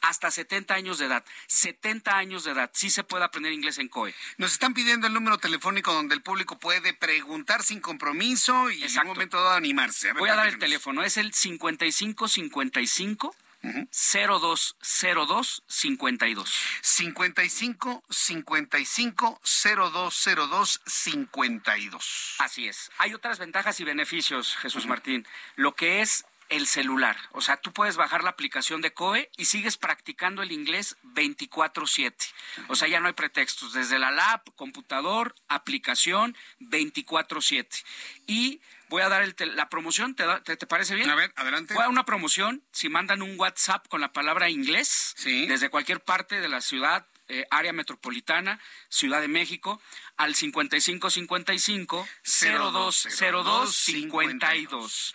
hasta 0.00 0.30
70 0.30 0.74
años 0.74 0.98
de 0.98 1.06
edad. 1.06 1.24
70 1.46 2.16
años 2.16 2.44
de 2.44 2.52
edad. 2.52 2.70
Sí 2.72 2.90
se 2.90 3.04
puede 3.04 3.24
aprender 3.24 3.52
inglés 3.52 3.78
en 3.78 3.88
COE. 3.88 4.14
Nos 4.38 4.52
están 4.52 4.74
pidiendo 4.74 5.06
el 5.06 5.12
número 5.12 5.38
telefónico 5.38 5.92
donde 5.92 6.14
el 6.14 6.22
público 6.22 6.58
puede 6.58 6.94
preguntar 6.94 7.62
sin 7.62 7.80
compromiso 7.80 8.70
y 8.70 8.82
en 8.82 8.98
un 9.00 9.06
momento 9.06 9.36
dado 9.36 9.56
animarse. 9.56 10.12
Voy 10.12 10.30
a 10.30 10.36
dar 10.36 10.46
el 10.46 10.58
teléfono. 10.58 11.02
Es 11.02 11.16
el 11.16 11.32
5555 11.32 13.34
0202 13.62 15.62
52. 15.66 16.50
55 16.82 18.04
55 18.08 19.40
0202 19.42 20.80
52. 20.86 22.34
Así 22.38 22.68
es. 22.68 22.90
Hay 22.98 23.14
otras 23.14 23.38
ventajas 23.38 23.80
y 23.80 23.84
beneficios, 23.84 24.56
Jesús 24.56 24.86
Martín. 24.86 25.26
Lo 25.56 25.74
que 25.74 26.00
es 26.00 26.24
el 26.50 26.66
celular. 26.66 27.16
O 27.32 27.40
sea, 27.40 27.56
tú 27.56 27.72
puedes 27.72 27.96
bajar 27.96 28.24
la 28.24 28.30
aplicación 28.30 28.80
de 28.80 28.92
COE 28.92 29.30
y 29.36 29.46
sigues 29.46 29.76
practicando 29.76 30.42
el 30.42 30.52
inglés 30.52 30.96
24/7. 31.14 32.34
O 32.68 32.74
sea, 32.74 32.88
ya 32.88 33.00
no 33.00 33.06
hay 33.06 33.14
pretextos. 33.14 33.72
Desde 33.72 33.98
la 33.98 34.10
lab, 34.10 34.42
computador, 34.56 35.34
aplicación, 35.48 36.36
24/7. 36.58 37.84
Y 38.26 38.60
voy 38.90 39.02
a 39.02 39.08
dar 39.08 39.24
la 39.54 39.68
promoción, 39.68 40.14
¿te, 40.16 40.24
te, 40.56 40.66
parece 40.66 40.96
bien? 40.96 41.08
A 41.08 41.14
ver, 41.14 41.32
adelante. 41.36 41.74
Voy 41.74 41.84
a 41.84 41.88
una 41.88 42.04
promoción 42.04 42.62
si 42.72 42.88
mandan 42.88 43.22
un 43.22 43.38
WhatsApp 43.38 43.86
con 43.88 44.00
la 44.00 44.12
palabra 44.12 44.50
inglés 44.50 45.14
desde 45.24 45.70
cualquier 45.70 46.00
parte 46.00 46.40
de 46.40 46.48
la 46.48 46.60
ciudad, 46.60 47.06
eh, 47.28 47.46
área 47.50 47.72
metropolitana, 47.72 48.60
Ciudad 48.88 49.20
de 49.20 49.28
México, 49.28 49.80
al 50.16 50.34
5555 50.34 52.08
0202 52.24 53.76
52. 53.76 55.14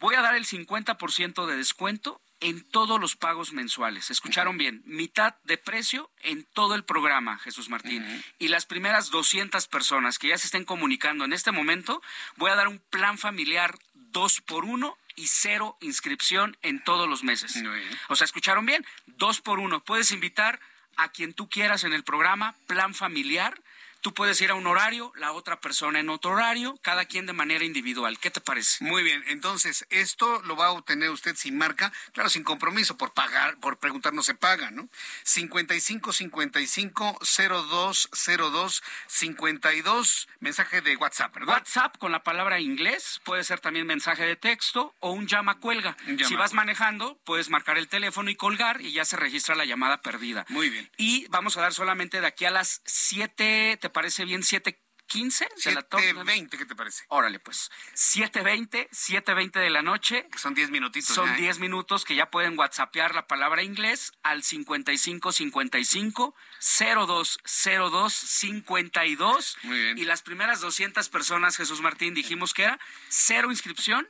Voy 0.00 0.16
a 0.16 0.20
dar 0.20 0.34
el 0.34 0.44
50% 0.44 1.46
de 1.46 1.56
descuento 1.56 2.20
en 2.44 2.62
todos 2.62 3.00
los 3.00 3.16
pagos 3.16 3.54
mensuales. 3.54 4.10
Escucharon 4.10 4.58
bien, 4.58 4.82
mitad 4.84 5.34
de 5.44 5.56
precio 5.56 6.10
en 6.20 6.44
todo 6.44 6.74
el 6.74 6.84
programa, 6.84 7.38
Jesús 7.38 7.70
Martín. 7.70 8.04
Y 8.38 8.48
las 8.48 8.66
primeras 8.66 9.10
200 9.10 9.66
personas 9.68 10.18
que 10.18 10.28
ya 10.28 10.36
se 10.36 10.48
estén 10.48 10.66
comunicando 10.66 11.24
en 11.24 11.32
este 11.32 11.52
momento, 11.52 12.02
voy 12.36 12.50
a 12.50 12.54
dar 12.54 12.68
un 12.68 12.80
plan 12.90 13.16
familiar 13.16 13.78
dos 13.94 14.42
por 14.42 14.66
uno 14.66 14.98
y 15.16 15.28
cero 15.28 15.78
inscripción 15.80 16.58
en 16.60 16.84
todos 16.84 17.08
los 17.08 17.24
meses. 17.24 17.62
O 18.08 18.14
sea, 18.14 18.26
escucharon 18.26 18.66
bien, 18.66 18.84
dos 19.06 19.40
por 19.40 19.58
uno. 19.58 19.82
Puedes 19.82 20.10
invitar 20.10 20.60
a 20.96 21.08
quien 21.08 21.32
tú 21.32 21.48
quieras 21.48 21.82
en 21.84 21.94
el 21.94 22.04
programa, 22.04 22.56
plan 22.66 22.94
familiar 22.94 23.58
Tú 24.04 24.12
puedes 24.12 24.38
ir 24.42 24.50
a 24.50 24.54
un 24.54 24.66
horario, 24.66 25.14
la 25.16 25.32
otra 25.32 25.62
persona 25.62 25.98
en 25.98 26.10
otro 26.10 26.32
horario, 26.32 26.78
cada 26.82 27.06
quien 27.06 27.24
de 27.24 27.32
manera 27.32 27.64
individual. 27.64 28.18
¿Qué 28.18 28.30
te 28.30 28.42
parece? 28.42 28.84
Muy 28.84 29.02
bien, 29.02 29.24
entonces 29.28 29.86
esto 29.88 30.42
lo 30.42 30.56
va 30.56 30.66
a 30.66 30.72
obtener 30.72 31.08
usted 31.08 31.34
sin 31.36 31.56
marca, 31.56 31.90
claro, 32.12 32.28
sin 32.28 32.44
compromiso, 32.44 32.98
por 32.98 33.14
pagar, 33.14 33.56
por 33.60 33.78
preguntar 33.78 34.12
no 34.12 34.22
se 34.22 34.34
paga, 34.34 34.70
¿no? 34.70 34.90
55 35.22 36.12
55 36.12 37.18
02 37.18 38.10
02 38.12 38.82
52, 39.06 40.28
mensaje 40.40 40.82
de 40.82 40.96
WhatsApp, 40.96 41.32
¿verdad? 41.36 41.54
WhatsApp 41.54 41.96
con 41.96 42.12
la 42.12 42.22
palabra 42.22 42.60
inglés, 42.60 43.22
puede 43.24 43.42
ser 43.42 43.60
también 43.60 43.86
mensaje 43.86 44.26
de 44.26 44.36
texto 44.36 44.94
o 45.00 45.12
un 45.12 45.26
llama 45.26 45.60
cuelga. 45.60 45.96
Si 46.28 46.34
vas 46.34 46.52
manejando, 46.52 47.18
puedes 47.24 47.48
marcar 47.48 47.78
el 47.78 47.88
teléfono 47.88 48.28
y 48.28 48.36
colgar 48.36 48.82
y 48.82 48.92
ya 48.92 49.06
se 49.06 49.16
registra 49.16 49.54
la 49.54 49.64
llamada 49.64 50.02
perdida. 50.02 50.44
Muy 50.50 50.68
bien. 50.68 50.90
Y 50.98 51.26
vamos 51.28 51.56
a 51.56 51.62
dar 51.62 51.72
solamente 51.72 52.20
de 52.20 52.26
aquí 52.26 52.44
a 52.44 52.50
las 52.50 52.82
7, 52.84 53.78
¿te 53.80 53.93
parece 53.94 54.26
bien? 54.26 54.42
7 54.42 54.84
15 55.06 55.48
de 55.64 55.74
la 55.74 55.88
7.20, 55.88 56.58
¿qué 56.58 56.66
te 56.66 56.74
parece? 56.74 57.04
Órale, 57.08 57.38
pues. 57.38 57.70
7.20, 57.94 58.88
7.20 58.90 59.60
de 59.60 59.70
la 59.70 59.82
noche. 59.82 60.26
Que 60.30 60.38
son 60.38 60.54
10 60.54 60.70
minutitos. 60.70 61.14
Son 61.14 61.36
10 61.36 61.56
¿eh? 61.56 61.60
minutos 61.60 62.04
que 62.04 62.14
ya 62.14 62.30
pueden 62.30 62.58
whatsappear 62.58 63.14
la 63.14 63.26
palabra 63.26 63.62
inglés 63.62 64.12
al 64.22 64.42
5555 64.42 66.34
0202 66.58 68.12
52. 68.12 69.58
Muy 69.62 69.78
bien. 69.78 69.98
Y 69.98 70.04
las 70.04 70.22
primeras 70.22 70.60
200 70.60 71.08
personas, 71.10 71.56
Jesús 71.56 71.80
Martín, 71.80 72.14
dijimos 72.14 72.54
que 72.54 72.64
era 72.64 72.80
cero 73.08 73.50
inscripción, 73.50 74.06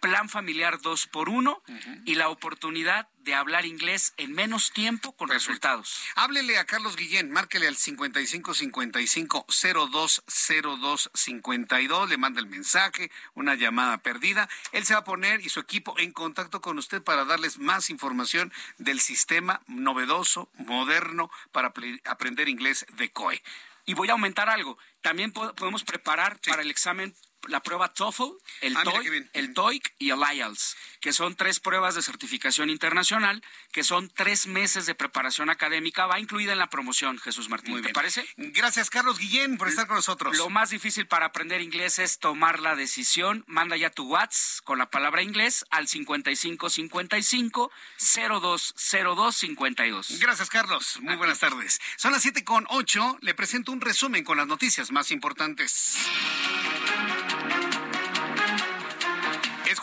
plan 0.00 0.28
familiar 0.28 0.80
2 0.80 1.06
por 1.08 1.28
1 1.28 1.62
y 2.04 2.14
la 2.14 2.28
oportunidad 2.28 3.08
de 3.26 3.34
hablar 3.34 3.66
inglés 3.66 4.14
en 4.16 4.32
menos 4.32 4.70
tiempo 4.70 5.12
con 5.16 5.28
resultados. 5.28 6.00
Háblele 6.14 6.58
a 6.58 6.64
Carlos 6.64 6.94
Guillén, 6.96 7.30
márquele 7.32 7.66
al 7.66 7.76
5555 7.76 9.46
0202 9.48 11.10
52, 11.12 12.08
le 12.08 12.16
manda 12.16 12.40
el 12.40 12.46
mensaje, 12.46 13.10
una 13.34 13.56
llamada 13.56 13.98
perdida. 13.98 14.48
Él 14.70 14.86
se 14.86 14.94
va 14.94 15.00
a 15.00 15.04
poner 15.04 15.40
y 15.40 15.48
su 15.48 15.58
equipo 15.58 15.98
en 15.98 16.12
contacto 16.12 16.60
con 16.60 16.78
usted 16.78 17.02
para 17.02 17.24
darles 17.24 17.58
más 17.58 17.90
información 17.90 18.52
del 18.78 19.00
sistema 19.00 19.60
novedoso, 19.66 20.48
moderno 20.54 21.28
para 21.50 21.74
aprender 22.04 22.48
inglés 22.48 22.86
de 22.92 23.10
COE. 23.10 23.42
Y 23.86 23.94
voy 23.94 24.08
a 24.08 24.12
aumentar 24.12 24.48
algo. 24.48 24.78
También 25.00 25.32
podemos 25.32 25.82
preparar 25.82 26.38
para 26.46 26.62
el 26.62 26.70
examen 26.70 27.14
la 27.48 27.62
prueba 27.62 27.92
TOEFL, 27.92 28.24
el, 28.60 28.76
Ah, 28.76 28.82
TOEIC, 28.82 29.30
el 29.32 29.54
TOEIC 29.54 29.94
y 29.98 30.10
el 30.10 30.18
IELTS, 30.18 30.76
que 31.06 31.12
son 31.12 31.36
tres 31.36 31.60
pruebas 31.60 31.94
de 31.94 32.02
certificación 32.02 32.68
internacional, 32.68 33.40
que 33.70 33.84
son 33.84 34.10
tres 34.10 34.48
meses 34.48 34.86
de 34.86 34.96
preparación 34.96 35.50
académica. 35.50 36.04
Va 36.06 36.18
incluida 36.18 36.52
en 36.52 36.58
la 36.58 36.68
promoción, 36.68 37.16
Jesús 37.18 37.48
Martín. 37.48 37.74
Muy 37.74 37.80
¿Te 37.80 37.86
bien. 37.86 37.94
parece? 37.94 38.26
Gracias, 38.36 38.90
Carlos 38.90 39.20
Guillén, 39.20 39.56
por 39.56 39.68
estar 39.68 39.86
con 39.86 39.94
nosotros. 39.94 40.36
Lo 40.36 40.50
más 40.50 40.70
difícil 40.70 41.06
para 41.06 41.26
aprender 41.26 41.60
inglés 41.60 42.00
es 42.00 42.18
tomar 42.18 42.58
la 42.58 42.74
decisión. 42.74 43.44
Manda 43.46 43.76
ya 43.76 43.90
tu 43.90 44.08
WhatsApp 44.08 44.64
con 44.64 44.78
la 44.78 44.90
palabra 44.90 45.22
inglés 45.22 45.64
al 45.70 45.86
5555 45.86 47.70
0202 48.00 49.36
52. 49.36 50.18
Gracias, 50.18 50.50
Carlos. 50.50 50.98
Muy 51.02 51.14
buenas 51.14 51.38
tardes. 51.38 51.78
Son 51.98 52.10
las 52.10 52.22
siete 52.22 52.42
con 52.42 52.66
ocho. 52.68 53.16
Le 53.20 53.32
presento 53.32 53.70
un 53.70 53.80
resumen 53.80 54.24
con 54.24 54.38
las 54.38 54.48
noticias 54.48 54.90
más 54.90 55.12
importantes. 55.12 55.98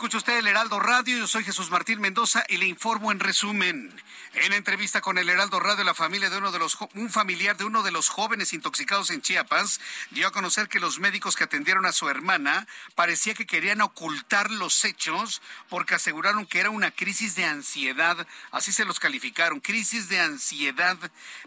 Escucha 0.04 0.18
usted 0.18 0.36
el 0.36 0.48
Heraldo 0.48 0.80
Radio, 0.80 1.16
yo 1.16 1.26
soy 1.26 1.44
Jesús 1.44 1.70
Martín 1.70 1.98
Mendoza 1.98 2.44
y 2.50 2.58
le 2.58 2.66
informo 2.66 3.10
en 3.10 3.20
resumen. 3.20 3.90
En 4.34 4.52
entrevista 4.52 5.00
con 5.00 5.16
el 5.16 5.30
Heraldo 5.30 5.60
Radio, 5.60 5.82
la 5.82 5.94
familia 5.94 6.28
de 6.28 6.36
uno 6.36 6.52
de 6.52 6.58
los 6.58 6.76
un 6.92 7.08
familiar 7.08 7.56
de 7.56 7.64
uno 7.64 7.82
de 7.82 7.90
los 7.90 8.10
jóvenes 8.10 8.52
intoxicados 8.52 9.08
en 9.08 9.22
Chiapas 9.22 9.80
dio 10.10 10.26
a 10.26 10.30
conocer 10.30 10.68
que 10.68 10.78
los 10.78 10.98
médicos 10.98 11.36
que 11.36 11.44
atendieron 11.44 11.86
a 11.86 11.92
su 11.92 12.10
hermana 12.10 12.66
parecía 12.94 13.32
que 13.32 13.46
querían 13.46 13.80
ocultar 13.80 14.50
los 14.50 14.84
hechos 14.84 15.40
porque 15.70 15.94
aseguraron 15.94 16.44
que 16.44 16.60
era 16.60 16.68
una 16.68 16.90
crisis 16.90 17.34
de 17.34 17.46
ansiedad, 17.46 18.26
así 18.50 18.72
se 18.72 18.84
los 18.84 19.00
calificaron, 19.00 19.60
crisis 19.60 20.10
de 20.10 20.20
ansiedad, 20.20 20.98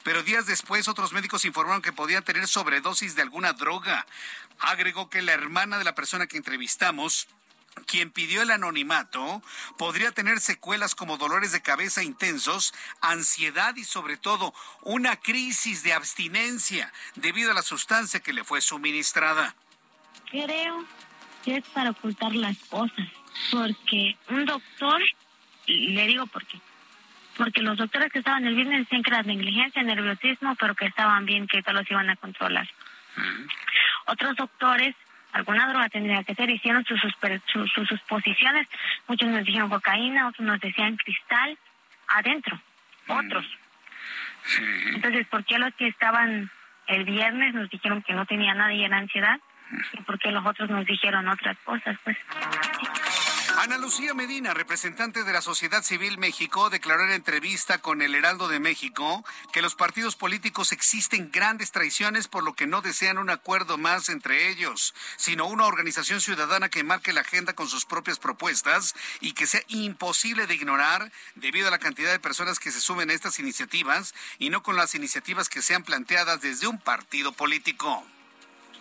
pero 0.01 0.24
días 0.24 0.47
después 0.47 0.88
otros 0.88 1.14
médicos 1.14 1.45
informaron 1.45 1.84
que 1.84 1.93
podían 1.93 2.24
tener 2.24 2.47
sobredosis 2.47 3.14
de 3.14 3.22
alguna 3.22 3.53
droga. 3.53 4.08
Agregó 4.58 5.12
que 5.12 5.22
la 5.22 5.34
hermana 5.34 5.78
de 5.78 5.84
la 5.84 5.93
persona 5.93 6.26
que 6.26 6.38
entrevistamos 6.38 7.28
quien 7.86 8.11
pidió 8.11 8.41
el 8.41 8.51
anonimato 8.51 9.41
podría 9.78 10.11
tener 10.11 10.39
secuelas 10.39 10.95
como 10.95 11.17
dolores 11.17 11.51
de 11.51 11.61
cabeza 11.61 12.03
intensos, 12.03 12.73
ansiedad 13.01 13.75
y 13.75 13.84
sobre 13.84 14.17
todo 14.17 14.53
una 14.82 15.15
crisis 15.17 15.84
de 15.84 15.93
abstinencia 15.93 16.91
debido 17.15 17.51
a 17.51 17.53
la 17.53 17.61
sustancia 17.61 18.19
que 18.19 18.34
le 18.34 18.43
fue 18.43 18.61
suministrada. 18.61 19.55
Creo 20.30 20.86
que 21.43 21.57
es 21.57 21.65
para 21.69 21.91
ocultar 21.91 22.36
las 22.36 22.57
cosas, 22.69 23.07
porque 23.51 24.17
un 24.30 24.45
doctor, 24.45 25.01
le 25.67 26.07
digo 26.07 26.28
por 26.28 26.45
qué, 26.45 26.59
porque 27.38 27.61
los 27.61 27.78
doctores 27.78 28.11
que 28.11 28.19
estaban 28.19 28.45
el 28.45 28.55
viernes 28.55 28.80
decían 28.80 29.03
que 29.03 29.11
era 29.11 29.23
negligencia, 29.23 29.84
nerviosismo, 29.84 30.55
pero 30.55 30.75
que 30.75 30.88
estaban 30.88 31.25
bien, 31.25 31.47
que 31.47 31.61
todos 31.61 31.75
los 31.75 31.91
iban 31.91 32.09
a 32.09 32.15
controlar. 32.15 32.67
Otros 34.07 34.36
doctores, 34.36 34.95
alguna 35.38 35.68
droga 35.70 35.90
tendría 35.90 36.24
que 36.24 36.36
ser, 36.36 36.50
hicieron 36.50 36.84
sus, 36.86 37.00
sus, 37.00 37.72
sus 37.72 37.88
suposiciones, 37.88 38.68
muchos 39.08 39.30
nos 39.30 39.46
dijeron 39.46 39.70
cocaína, 39.70 40.28
otros 40.28 40.46
nos 40.46 40.60
decían 40.60 40.98
cristal, 40.98 41.58
adentro, 42.08 42.60
otros. 43.08 43.46
Entonces, 44.94 45.28
¿por 45.28 45.44
qué 45.46 45.60
los 45.60 45.74
que 45.76 45.88
estaban 45.88 46.50
el 46.88 47.04
viernes 47.04 47.54
nos 47.54 47.70
dijeron 47.70 48.02
que 48.02 48.14
no 48.14 48.26
tenía 48.26 48.54
nada 48.54 48.74
y 48.74 48.84
era 48.84 48.98
ansiedad? 48.98 49.40
¿Y 49.94 50.02
por 50.02 50.18
qué 50.20 50.32
los 50.32 50.46
otros 50.46 50.70
nos 50.70 50.86
dijeron 50.86 51.28
otras 51.28 51.58
cosas? 51.66 51.98
Pues 52.04 52.18
Ana 53.60 53.80
Lucía 53.80 54.14
Medina, 54.14 54.53
representante 54.53 55.24
de 55.24 55.34
la 55.34 55.41
Sociedad 55.41 55.82
Civil 55.82 56.20
México, 56.20 56.70
declaró 56.70 57.05
en 57.05 57.10
entrevista 57.10 57.80
con 57.80 58.03
el 58.03 58.14
Heraldo 58.14 58.47
de 58.47 58.60
México 58.60 59.26
que 59.51 59.64
los 59.64 59.74
partidos 59.74 60.16
políticos 60.16 60.72
existen 60.72 61.32
grandes 61.32 61.72
traiciones 61.72 62.28
por 62.28 62.43
lo 62.43 62.53
que 62.53 62.68
no 62.68 62.84
desean 62.84 63.18
un 63.18 63.32
acuerdo 63.32 63.80
más 63.80 64.10
entre 64.10 64.51
ellos, 64.51 64.93
sino 65.16 65.47
una 65.47 65.66
organización 65.66 66.22
ciudadana 66.22 66.70
que 66.70 66.84
marque 66.84 67.14
la 67.14 67.22
agenda 67.22 67.53
con 67.53 67.68
sus 67.68 67.86
propias 67.86 68.20
propuestas 68.20 68.93
y 69.22 69.32
que 69.32 69.47
sea 69.47 69.64
imposible 69.70 70.45
de 70.45 70.53
ignorar 70.53 71.12
debido 71.34 71.70
a 71.70 71.72
la 71.72 71.80
cantidad 71.80 72.12
de 72.12 72.20
personas 72.20 72.60
que 72.60 72.72
se 72.72 72.80
sumen 72.80 73.10
a 73.10 73.14
estas 73.14 73.39
iniciativas 73.39 74.14
y 74.38 74.51
no 74.51 74.62
con 74.62 74.76
las 74.76 74.93
iniciativas 74.93 75.49
que 75.49 75.64
sean 75.64 75.82
planteadas 75.82 76.41
desde 76.41 76.68
un 76.68 76.78
partido 76.78 77.32
político. 77.32 78.05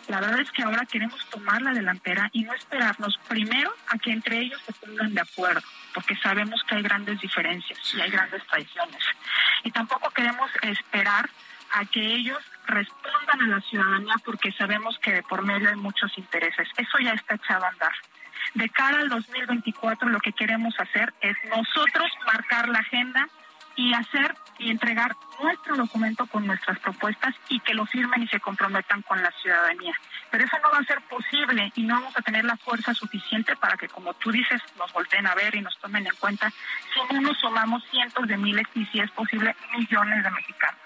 La 0.09 0.21
verdad 0.21 0.41
es 0.41 0.51
que 0.53 0.63
ahora 0.63 0.87
queremos 0.87 1.25
tomar 1.31 1.61
la 1.63 1.73
delantera 1.73 2.31
y 2.33 2.45
no 2.45 2.55
esperarnos 2.55 3.19
primero 3.29 3.73
a 3.89 3.99
que 3.99 4.13
entre 4.13 4.39
ellos 4.39 4.61
se 4.65 4.73
pongan 4.75 5.13
de 5.15 5.21
acuerdo, 5.21 5.63
porque 5.95 6.17
sabemos 6.17 6.63
que 6.65 6.77
hay 6.77 6.83
grandes 6.83 7.21
diferencias 7.21 7.79
y 7.95 8.01
hay 8.01 8.11
grandes 8.11 8.47
traiciones. 8.47 9.03
Y 9.65 9.71
tampoco 9.73 10.11
queremos 10.11 10.51
esperar 10.63 11.29
a 11.73 11.85
que 11.85 12.01
ellos 12.01 12.39
respondan 12.67 13.43
a 13.43 13.57
la 13.57 13.61
ciudadanía 13.63 14.15
porque 14.25 14.53
sabemos 14.53 14.99
que 15.01 15.13
de 15.13 15.23
por 15.25 15.43
medio 15.43 15.69
hay 15.69 15.77
muchos 15.77 16.17
intereses. 16.17 16.69
Eso 16.77 16.99
ya 17.01 17.13
está 17.13 17.35
echado 17.35 17.65
a 17.65 17.69
andar. 17.69 17.93
De 18.55 18.69
cara 18.69 19.01
al 19.01 19.09
2024 19.09 20.09
lo 20.09 20.21
que 20.21 20.33
queremos 20.33 20.75
hacer 20.79 21.13
es 21.21 21.37
nosotros 21.51 22.11
marcar 22.25 22.69
la 22.69 22.79
agenda 22.79 23.29
y 23.77 23.93
hacer 23.93 24.35
y 24.59 24.71
entregar 24.71 25.15
nuestro 25.43 25.77
documento 25.77 26.27
con 26.27 26.47
nuestras 26.47 26.79
propuestas 26.79 27.35
y 27.49 27.61
que 27.61 27.75
lo 27.75 27.85
firmen 27.87 28.23
y 28.23 28.29
se 28.29 28.41
comprometan 28.41 29.03
con 29.03 29.23
la 29.23 29.31
ciudadanía. 29.43 29.95
Pero 30.31 30.45
eso 30.45 30.57
no 30.63 30.71
va 30.71 30.79
a 30.79 30.85
ser 30.85 31.01
posible 31.03 31.73
y 31.75 31.83
no 31.83 31.95
vamos 31.95 32.17
a 32.17 32.23
tener 32.23 32.45
la 32.45 32.57
fuerza 32.57 32.95
suficiente 32.95 33.55
para 33.57 33.77
que, 33.77 33.89
como 33.89 34.15
tú 34.15 34.33
dices, 34.33 34.61
nos 34.79 34.93
volteen 34.93 35.27
a 35.27 35.35
ver 35.35 35.55
y 35.55 35.61
nos 35.61 35.79
tomen 35.79 36.07
en 36.07 36.15
cuenta 36.17 36.51
si 36.51 37.15
no 37.15 37.21
nos 37.21 37.39
sumamos 37.39 37.85
cientos 37.91 38.27
de 38.27 38.37
miles 38.37 38.67
y, 38.75 38.85
si 38.87 39.01
es 39.01 39.11
posible, 39.11 39.55
millones 39.77 40.25
de 40.25 40.31
mexicanos. 40.31 40.81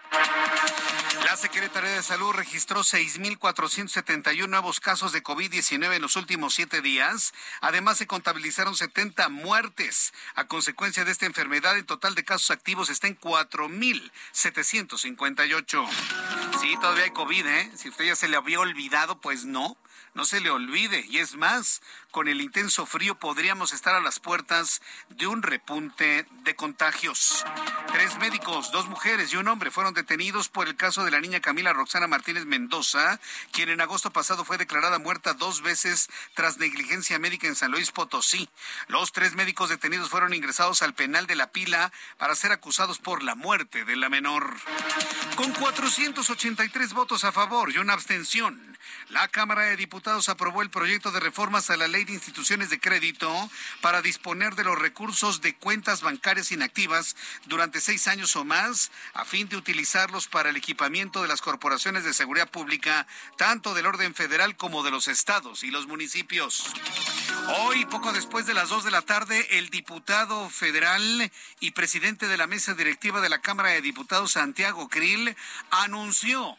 La 1.31 1.37
Secretaría 1.37 1.91
de 1.91 2.03
Salud 2.03 2.33
registró 2.33 2.81
6.471 2.81 4.49
nuevos 4.49 4.81
casos 4.81 5.13
de 5.13 5.23
COVID-19 5.23 5.95
en 5.95 6.03
los 6.03 6.17
últimos 6.17 6.55
siete 6.55 6.83
días. 6.83 7.33
Además, 7.61 7.99
se 7.99 8.09
contabilizaron 8.09 8.75
70 8.75 9.29
muertes. 9.29 10.13
A 10.35 10.49
consecuencia 10.49 11.05
de 11.05 11.13
esta 11.13 11.27
enfermedad, 11.27 11.77
el 11.77 11.87
total 11.87 12.17
de 12.17 12.25
casos 12.25 12.51
activos 12.51 12.91
está 12.91 13.07
en 13.07 13.17
4.758. 13.17 15.89
Sí, 16.61 16.77
todavía 16.81 17.05
hay 17.05 17.13
COVID, 17.13 17.47
¿eh? 17.47 17.71
Si 17.77 17.91
usted 17.91 18.07
ya 18.07 18.17
se 18.17 18.27
le 18.27 18.37
había 18.37 18.59
olvidado, 18.59 19.21
pues 19.21 19.45
no. 19.45 19.77
No 20.15 20.25
se 20.25 20.41
le 20.41 20.51
olvide. 20.51 21.07
Y 21.09 21.19
es 21.19 21.37
más, 21.37 21.81
con 22.11 22.29
el 22.29 22.41
intenso 22.41 22.87
frío 22.87 23.15
podríamos 23.15 23.73
estar 23.73 23.95
a 23.95 24.01
las 24.01 24.21
puertas 24.21 24.83
de 25.11 25.27
un 25.27 25.43
repunte 25.43 26.27
de 26.43 26.57
contagios. 26.57 27.45
Tres 27.93 28.19
médicos, 28.19 28.73
dos 28.73 28.87
mujeres 28.89 29.33
y 29.33 29.37
un 29.37 29.49
hombre 29.49 29.71
fueron 29.71 29.95
detenidos 29.95 30.49
por 30.49 30.69
el 30.69 30.77
caso 30.77 31.05
de 31.05 31.11
la 31.11 31.21
niña 31.21 31.41
Camila 31.41 31.73
Roxana 31.73 32.07
Martínez 32.07 32.47
Mendoza, 32.47 33.21
quien 33.53 33.69
en 33.69 33.81
agosto 33.81 34.11
pasado 34.11 34.45
fue 34.45 34.59
declarada 34.59 34.99
muerta 34.99 35.35
dos 35.35 35.63
veces 35.63 36.09
tras 36.35 36.59
negligencia 36.59 37.19
médica 37.19 37.47
en 37.47 37.55
San 37.55 37.71
Luis 37.71 37.93
Potosí. 37.93 38.49
Los 38.89 39.13
tres 39.13 39.35
médicos 39.35 39.71
detenidos 39.71 40.11
fueron 40.11 40.35
ingresados 40.35 40.83
al 40.83 40.95
penal 40.95 41.27
de 41.27 41.37
la 41.37 41.51
pila 41.53 41.93
para 42.19 42.35
ser 42.35 42.53
acusados 42.53 42.99
por 42.99 43.23
la 43.23 43.35
muerte 43.35 43.85
de 43.85 43.97
la 43.97 44.09
menor. 44.09 44.57
Con 45.37 45.53
483 45.53 46.93
votos 46.93 47.25
a 47.25 47.33
favor 47.33 47.73
y 47.73 47.79
una 47.79 47.93
abstención, 47.93 48.79
la 49.11 49.29
Cámara 49.29 49.63
de 49.63 49.77
Diputados 49.77 50.29
aprobó 50.29 50.63
el 50.63 50.71
proyecto 50.71 51.11
de 51.11 51.21
reformas 51.21 51.71
a 51.71 51.77
la 51.77 51.89
Ley 51.89 52.00
de 52.05 52.13
Instituciones 52.13 52.71
de 52.71 52.81
Crédito 52.81 53.51
para 53.81 54.03
disponer 54.03 54.55
de 54.55 54.65
los 54.65 54.79
recursos 54.79 55.41
de 55.41 55.55
cuentas 55.55 56.03
bancarias 56.03 56.53
inactivas 56.53 57.17
durante 57.47 57.81
seis 57.81 58.09
años 58.09 58.37
o 58.37 58.45
más, 58.45 58.91
a 59.15 59.25
fin 59.25 59.49
de 59.49 59.57
utilizarlos 59.57 60.29
para 60.29 60.51
el 60.51 60.57
equipamiento 60.57 61.23
de 61.23 61.29
las 61.29 61.41
corporaciones 61.41 62.05
de 62.05 62.13
seguridad 62.13 62.51
pública, 62.51 63.07
tanto 63.37 63.75
del 63.75 63.87
orden 63.87 64.15
federal 64.15 64.57
como 64.57 64.83
de 64.83 64.91
los 64.91 65.09
estados 65.09 65.65
y 65.65 65.71
los 65.71 65.87
municipios. 65.87 66.65
Hoy, 67.59 67.85
poco 67.87 68.13
después 68.13 68.47
de 68.47 68.55
las 68.55 68.69
dos 68.69 68.85
de 68.85 68.91
la 68.91 69.03
tarde, 69.03 69.59
el 69.59 69.71
diputado 69.71 70.49
federal 70.51 71.31
y 71.59 71.71
presidente 71.73 72.29
de 72.29 72.37
la 72.37 72.47
mesa 72.47 72.75
directiva 72.75 73.21
de 73.21 73.29
la 73.29 73.41
Cámara 73.41 73.71
de 73.71 73.81
Diputados, 73.81 74.33
Santiago 74.33 74.89
Krill, 74.89 75.37
anunció 75.71 76.57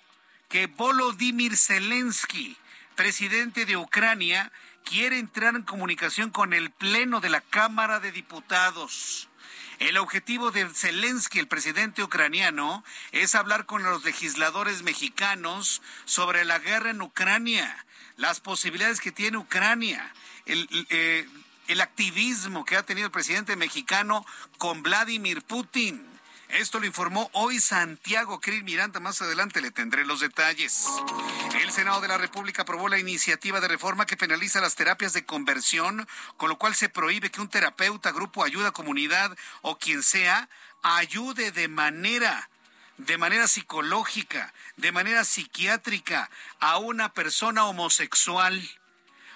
que 0.49 0.67
Volodymyr 0.67 1.55
Zelensky, 1.55 2.57
presidente 2.95 3.65
de 3.65 3.77
Ucrania, 3.77 4.51
quiere 4.83 5.19
entrar 5.19 5.55
en 5.55 5.63
comunicación 5.63 6.29
con 6.29 6.53
el 6.53 6.71
Pleno 6.71 7.21
de 7.21 7.29
la 7.29 7.41
Cámara 7.41 7.99
de 7.99 8.11
Diputados. 8.11 9.29
El 9.79 9.97
objetivo 9.97 10.51
de 10.51 10.69
Zelensky, 10.69 11.39
el 11.39 11.47
presidente 11.47 12.03
ucraniano, 12.03 12.83
es 13.11 13.33
hablar 13.33 13.65
con 13.65 13.81
los 13.81 14.03
legisladores 14.03 14.83
mexicanos 14.83 15.81
sobre 16.05 16.45
la 16.45 16.59
guerra 16.59 16.91
en 16.91 17.01
Ucrania, 17.01 17.85
las 18.15 18.41
posibilidades 18.41 19.01
que 19.01 19.11
tiene 19.11 19.37
Ucrania, 19.37 20.13
el, 20.45 20.67
eh, 20.89 21.27
el 21.67 21.81
activismo 21.81 22.63
que 22.63 22.77
ha 22.77 22.83
tenido 22.83 23.07
el 23.07 23.11
presidente 23.11 23.55
mexicano 23.55 24.25
con 24.59 24.83
Vladimir 24.83 25.41
Putin. 25.41 26.10
Esto 26.53 26.79
lo 26.79 26.85
informó 26.85 27.29
hoy 27.33 27.59
Santiago 27.59 28.41
Krill 28.41 28.63
Miranda. 28.63 28.99
Más 28.99 29.21
adelante 29.21 29.61
le 29.61 29.71
tendré 29.71 30.03
los 30.05 30.19
detalles. 30.19 30.85
El 31.61 31.71
Senado 31.71 32.01
de 32.01 32.09
la 32.09 32.17
República 32.17 32.63
aprobó 32.63 32.89
la 32.89 32.99
iniciativa 32.99 33.61
de 33.61 33.69
reforma 33.69 34.05
que 34.05 34.17
penaliza 34.17 34.59
las 34.59 34.75
terapias 34.75 35.13
de 35.13 35.25
conversión, 35.25 36.07
con 36.35 36.49
lo 36.49 36.57
cual 36.57 36.75
se 36.75 36.89
prohíbe 36.89 37.31
que 37.31 37.39
un 37.39 37.47
terapeuta, 37.47 38.11
grupo, 38.11 38.43
ayuda, 38.43 38.71
comunidad 38.71 39.35
o 39.61 39.77
quien 39.77 40.03
sea 40.03 40.49
ayude 40.83 41.51
de 41.51 41.67
manera 41.67 42.49
de 42.97 43.17
manera 43.17 43.47
psicológica, 43.47 44.53
de 44.75 44.91
manera 44.91 45.23
psiquiátrica 45.23 46.29
a 46.59 46.77
una 46.77 47.13
persona 47.13 47.65
homosexual 47.65 48.61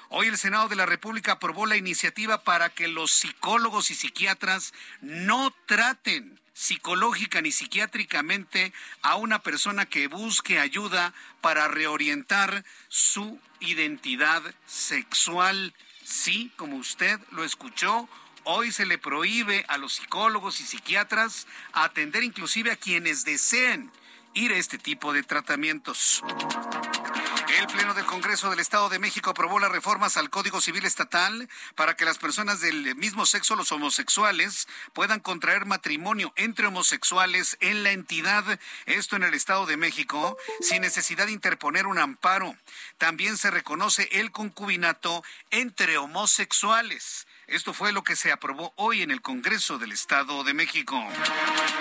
Hoy 0.10 0.28
el 0.28 0.38
Senado 0.38 0.68
de 0.70 0.76
la 0.76 0.86
República 0.86 1.34
aprobó 1.34 1.66
la 1.66 1.78
iniciativa 1.78 2.44
para 2.44 2.70
que 2.70 2.88
los 2.88 3.12
psicólogos 3.12 3.90
y 3.90 3.96
psiquiatras 3.96 4.72
no 5.02 5.54
traten 5.66 6.40
psicológica 6.56 7.42
ni 7.42 7.52
psiquiátricamente 7.52 8.72
a 9.02 9.18
una 9.18 9.40
persona 9.40 9.86
que 9.86 10.08
busque 10.08 10.58
ayuda 10.58 11.14
para 11.42 11.68
reorientar 11.68 12.64
su 12.88 13.40
identidad 13.60 14.42
sexual. 14.66 15.74
Sí, 16.04 16.52
como 16.56 16.78
usted 16.78 17.20
lo 17.32 17.44
escuchó, 17.44 18.08
hoy 18.46 18.72
se 18.72 18.86
le 18.86 18.98
prohíbe 18.98 19.66
a 19.68 19.78
los 19.78 19.96
psicólogos 19.96 20.62
y 20.62 20.64
psiquiatras 20.64 21.46
atender 21.74 22.24
inclusive 22.24 22.72
a 22.72 22.78
quienes 22.78 23.26
deseen 23.26 23.92
ir 24.34 24.54
a 24.54 24.58
este 24.58 24.78
tipo 24.78 25.12
de 25.12 25.24
tratamientos. 25.24 26.24
El 27.58 27.68
Pleno 27.68 27.94
del 27.94 28.06
Congreso 28.06 28.50
del 28.50 28.60
Estado 28.60 28.90
de 28.90 29.00
México 29.00 29.30
aprobó 29.30 29.60
las 29.60 29.72
reformas 29.72 30.18
al 30.18 30.30
Código 30.30 30.60
Civil 30.60 30.84
Estatal 30.84 31.48
para 31.76 31.96
que 31.96 32.04
las 32.04 32.18
personas 32.18 32.60
del 32.60 32.96
mismo 32.96 33.26
sexo, 33.26 33.56
los 33.56 33.72
homosexuales, 33.72 34.68
puedan 34.92 35.22
contraer 35.22 35.66
matrimonio 35.66 36.34
entre 36.36 36.68
homosexuales 36.68 37.56
en 37.62 37.84
la 37.84 37.92
entidad, 37.92 38.60
esto 38.86 39.16
en 39.16 39.24
el 39.24 39.34
Estado 39.34 39.66
de 39.66 39.78
México, 39.78 40.38
sin 40.60 40.82
necesidad 40.82 41.28
de 41.28 41.32
interponer 41.32 41.88
un 41.88 41.98
amparo. 41.98 42.58
También 42.98 43.38
se 43.38 43.52
reconoce 43.52 44.10
el 44.12 44.32
concubinato 44.32 45.24
entre 45.50 45.98
homosexuales. 45.98 47.26
Esto 47.48 47.74
fue 47.74 47.92
lo 47.92 48.04
que 48.04 48.16
se 48.16 48.32
aprobó 48.32 48.74
hoy 48.76 49.04
en 49.04 49.12
el 49.12 49.22
Congreso 49.22 49.78
del 49.78 49.92
Estado 49.92 50.44
de 50.44 50.56
México. 50.56 51.00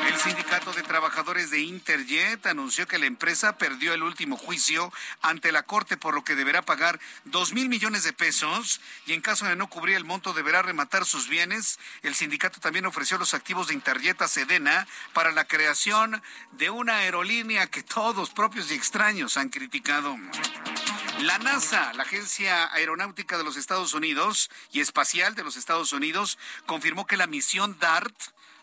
El 0.07 0.14
Sindicato 0.18 0.72
de 0.75 0.83
Trabajadores 0.83 1.51
de 1.51 1.61
Interjet 1.61 2.45
anunció 2.47 2.87
que 2.87 2.99
la 2.99 3.07
empresa 3.07 3.57
perdió 3.57 3.95
el 3.95 4.03
último 4.03 4.37
juicio 4.37 4.93
ante 5.22 5.53
la 5.53 5.62
Corte, 5.65 5.97
por 5.97 6.15
lo 6.15 6.25
que 6.25 6.35
deberá 6.35 6.62
pagar 6.62 7.01
dos 7.25 7.53
mil 7.53 7.69
millones 7.69 8.05
de 8.05 8.12
pesos 8.12 8.81
y 9.07 9.12
en 9.12 9.21
caso 9.21 9.47
de 9.47 9.57
no 9.57 9.69
cubrir 9.69 9.97
el 9.97 10.05
monto 10.05 10.33
deberá 10.33 10.62
rematar 10.62 11.05
sus 11.05 11.29
bienes. 11.29 11.79
El 12.03 12.15
sindicato 12.15 12.61
también 12.61 12.87
ofreció 12.87 13.19
los 13.19 13.35
activos 13.35 13.69
de 13.69 13.75
Interjet 13.75 14.21
a 14.23 14.29
Sedena 14.29 14.87
para 15.12 15.33
la 15.33 15.47
creación 15.47 16.23
de 16.53 16.71
una 16.71 16.99
aerolínea 16.99 17.67
que 17.67 17.83
todos, 17.83 18.31
propios 18.31 18.71
y 18.71 18.75
extraños, 18.75 19.37
han 19.37 19.49
criticado. 19.49 20.17
La 21.21 21.39
NASA, 21.39 21.93
la 21.95 22.03
Agencia 22.03 22.73
Aeronáutica 22.73 23.39
de 23.39 23.45
los 23.45 23.57
Estados 23.57 23.95
Unidos 23.95 24.51
y 24.73 24.81
Espacial 24.81 25.35
de 25.35 25.45
los 25.45 25.57
Estados 25.57 25.93
Unidos, 25.93 26.39
confirmó 26.67 27.07
que 27.07 27.17
la 27.17 27.27
misión 27.27 27.79
DART, 27.79 28.15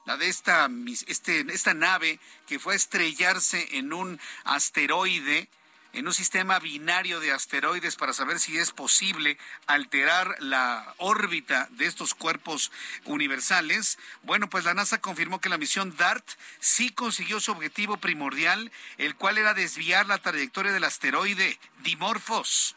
la 0.06 0.18
de 0.18 0.28
esta, 0.28 0.70
este, 1.08 1.46
esta 1.54 1.74
nave 1.74 2.20
que 2.48 2.60
fue 2.60 2.74
a 2.74 2.78
estrellarse 2.78 3.78
en 3.78 3.94
un 3.94 4.20
asteroide, 4.44 5.48
en 5.94 6.08
un 6.08 6.14
sistema 6.14 6.60
binario 6.60 7.20
de 7.20 7.32
asteroides 7.32 7.96
para 7.96 8.14
saber 8.14 8.40
si 8.40 8.58
es 8.58 8.72
posible 8.72 9.38
alterar 9.68 10.36
la 10.40 10.94
órbita 10.98 11.68
de 11.72 11.86
estos 11.86 12.14
cuerpos 12.14 12.72
universales. 13.06 13.98
Bueno, 14.24 14.50
pues 14.50 14.64
la 14.66 14.74
NASA 14.74 15.02
confirmó 15.02 15.42
que 15.42 15.50
la 15.50 15.58
misión 15.58 15.96
DART 15.98 16.26
sí 16.60 16.92
consiguió 16.92 17.40
su 17.40 17.52
objetivo 17.52 17.98
primordial, 17.98 18.72
el 18.98 19.16
cual 19.16 19.38
era 19.38 19.54
desviar 19.54 20.06
la 20.08 20.18
trayectoria 20.18 20.72
del 20.72 20.84
asteroide 20.84 21.60
Dimorphos 21.84 22.76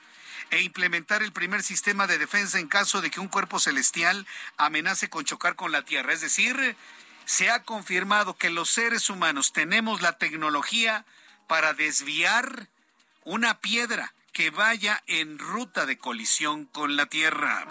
e 0.50 0.62
implementar 0.62 1.22
el 1.22 1.32
primer 1.32 1.62
sistema 1.62 2.06
de 2.06 2.18
defensa 2.18 2.58
en 2.58 2.68
caso 2.68 3.00
de 3.00 3.10
que 3.10 3.20
un 3.20 3.28
cuerpo 3.28 3.58
celestial 3.58 4.26
amenace 4.56 5.08
con 5.08 5.24
chocar 5.24 5.56
con 5.56 5.72
la 5.72 5.82
Tierra. 5.82 6.12
Es 6.12 6.20
decir, 6.20 6.76
se 7.24 7.50
ha 7.50 7.62
confirmado 7.62 8.36
que 8.36 8.50
los 8.50 8.70
seres 8.70 9.08
humanos 9.08 9.52
tenemos 9.52 10.02
la 10.02 10.18
tecnología 10.18 11.04
para 11.46 11.74
desviar 11.74 12.68
una 13.24 13.58
piedra 13.60 14.14
que 14.32 14.50
vaya 14.50 15.02
en 15.06 15.38
ruta 15.38 15.86
de 15.86 15.96
colisión 15.96 16.66
con 16.66 16.96
la 16.96 17.06
Tierra. 17.06 17.66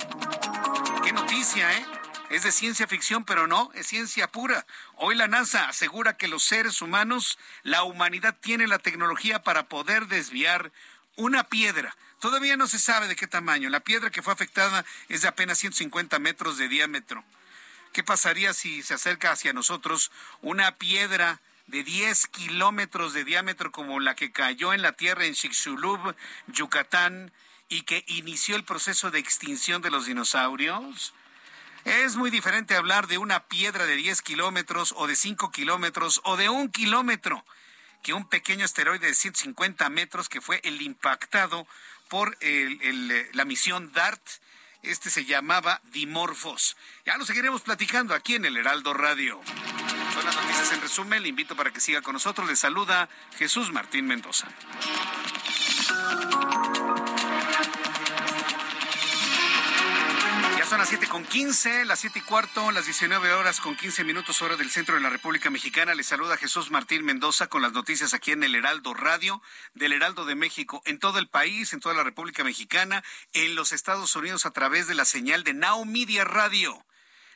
Qué 1.04 1.12
noticia, 1.12 1.72
¿eh? 1.78 1.86
Es 2.30 2.43
de 2.43 2.51
ciencia 2.51 2.88
ficción, 2.88 3.26
pero 3.26 3.45
no, 3.45 3.70
es 3.76 3.86
ciencia 3.86 4.28
pura. 4.28 4.66
Hoy 4.95 5.14
la 5.16 5.28
NASA 5.28 5.68
asegura 5.68 6.18
que 6.18 6.28
los 6.28 6.43
seres 6.43 6.82
humanos, 6.82 7.38
la 7.62 7.84
humanidad 7.84 8.36
tiene 8.39 8.66
la 8.66 8.80
tecnología 8.80 9.43
para 9.43 9.68
poder 9.68 10.08
desviar 10.08 10.72
una 11.16 11.43
piedra. 11.43 11.95
Todavía 12.20 12.58
no 12.58 12.66
se 12.66 12.80
sabe 12.80 13.08
de 13.08 13.16
qué 13.16 13.28
tamaño. 13.28 13.70
La 13.70 13.82
piedra 13.82 14.10
que 14.10 14.24
fue 14.24 14.34
afectada 14.34 14.84
es 15.10 15.22
de 15.22 15.28
apenas 15.28 15.60
150 15.60 16.18
metros 16.18 16.58
de 16.58 16.70
diámetro. 16.70 17.24
¿Qué 17.91 18.04
pasaría 18.04 18.54
si 18.54 18.82
se 18.82 18.95
acerca 18.95 19.32
hacia 19.32 19.54
nosotros 19.54 20.12
una 20.41 20.76
piedra 20.76 21.39
de 21.68 21.84
10 21.84 22.28
kilómetros 22.28 23.14
de 23.14 23.24
diámetro 23.24 23.72
como 23.72 23.99
la 23.99 24.16
que 24.16 24.32
cayó 24.32 24.74
en 24.74 24.82
la 24.82 24.93
Tierra 24.93 25.26
en 25.26 25.34
Chicxulub, 25.34 26.16
Yucatán, 26.47 27.32
y 27.70 27.84
que 27.84 28.03
inició 28.07 28.55
el 28.55 28.64
proceso 28.64 29.11
de 29.11 29.20
extinción 29.20 29.82
de 29.82 29.91
los 29.91 30.05
dinosaurios? 30.05 31.14
Es 31.86 32.16
muy 32.16 32.30
diferente 32.30 32.76
hablar 32.76 33.07
de 33.07 33.18
una 33.18 33.47
piedra 33.47 33.86
de 33.86 33.95
10 33.95 34.22
kilómetros 34.22 34.93
o 34.95 35.07
de 35.07 35.16
5 35.16 35.51
kilómetros 35.51 36.22
o 36.24 36.38
de 36.38 36.49
un 36.49 36.70
kilómetro 36.70 37.43
que 38.03 38.14
un 38.14 38.28
pequeño 38.28 38.64
asteroide 38.64 39.07
de 39.07 39.16
150 39.16 39.89
metros 39.89 40.30
que 40.30 40.41
fue 40.41 40.61
el 40.64 40.82
impactado 40.82 41.68
por 42.09 42.38
la 42.41 43.45
misión 43.45 43.91
DART. 43.91 44.22
Este 44.84 45.10
se 45.10 45.24
llamaba 45.24 45.82
Dimorphos. 45.94 46.76
Ya 47.06 47.18
lo 47.18 47.26
seguiremos 47.26 47.62
platicando 47.62 48.14
aquí 48.14 48.36
en 48.36 48.44
el 48.44 48.58
Heraldo 48.58 48.94
Radio. 48.94 49.40
Son 50.14 50.26
las 50.26 50.36
noticias 50.36 50.74
en 50.74 50.82
resumen. 50.82 51.24
Le 51.24 51.30
invito 51.30 51.56
para 51.56 51.72
que 51.72 51.80
siga 51.80 52.02
con 52.02 52.14
nosotros. 52.14 52.48
Le 52.48 52.58
saluda 52.58 53.08
Jesús 53.38 53.72
Martín 53.72 54.06
Mendoza. 54.06 54.50
Son 60.74 60.80
las 60.80 60.89
siete 60.89 61.07
con 61.07 61.24
quince, 61.24 61.86
las 61.86 61.99
siete 61.99 62.17
y 62.17 62.21
cuarto, 62.24 62.71
las 62.71 62.86
19 62.86 63.32
horas 63.34 63.61
con 63.61 63.76
15 63.76 64.03
minutos 64.03 64.41
hora 64.41 64.55
del 64.55 64.71
centro 64.71 64.95
de 64.95 65.01
la 65.01 65.11
República 65.11 65.51
Mexicana. 65.51 65.93
Le 65.93 66.03
saluda 66.03 66.36
Jesús 66.36 66.71
Martín 66.71 67.05
Mendoza 67.05 67.45
con 67.45 67.61
las 67.61 67.74
noticias 67.74 68.15
aquí 68.15 68.32
en 68.32 68.43
el 68.43 68.55
Heraldo 68.55 68.95
Radio 68.95 69.43
del 69.76 69.93
Heraldo 69.93 70.26
de 70.26 70.34
México, 70.34 70.82
en 70.86 70.97
todo 70.97 71.19
el 71.19 71.28
país, 71.28 71.74
en 71.74 71.80
toda 71.80 71.93
la 71.93 72.03
República 72.03 72.43
Mexicana, 72.43 73.03
en 73.34 73.53
los 73.53 73.71
Estados 73.71 74.15
Unidos 74.15 74.47
a 74.47 74.51
través 74.51 74.88
de 74.88 74.95
la 74.95 75.05
señal 75.05 75.43
de 75.43 75.53
Now 75.53 75.86
Media 75.86 76.24
Radio. 76.24 76.84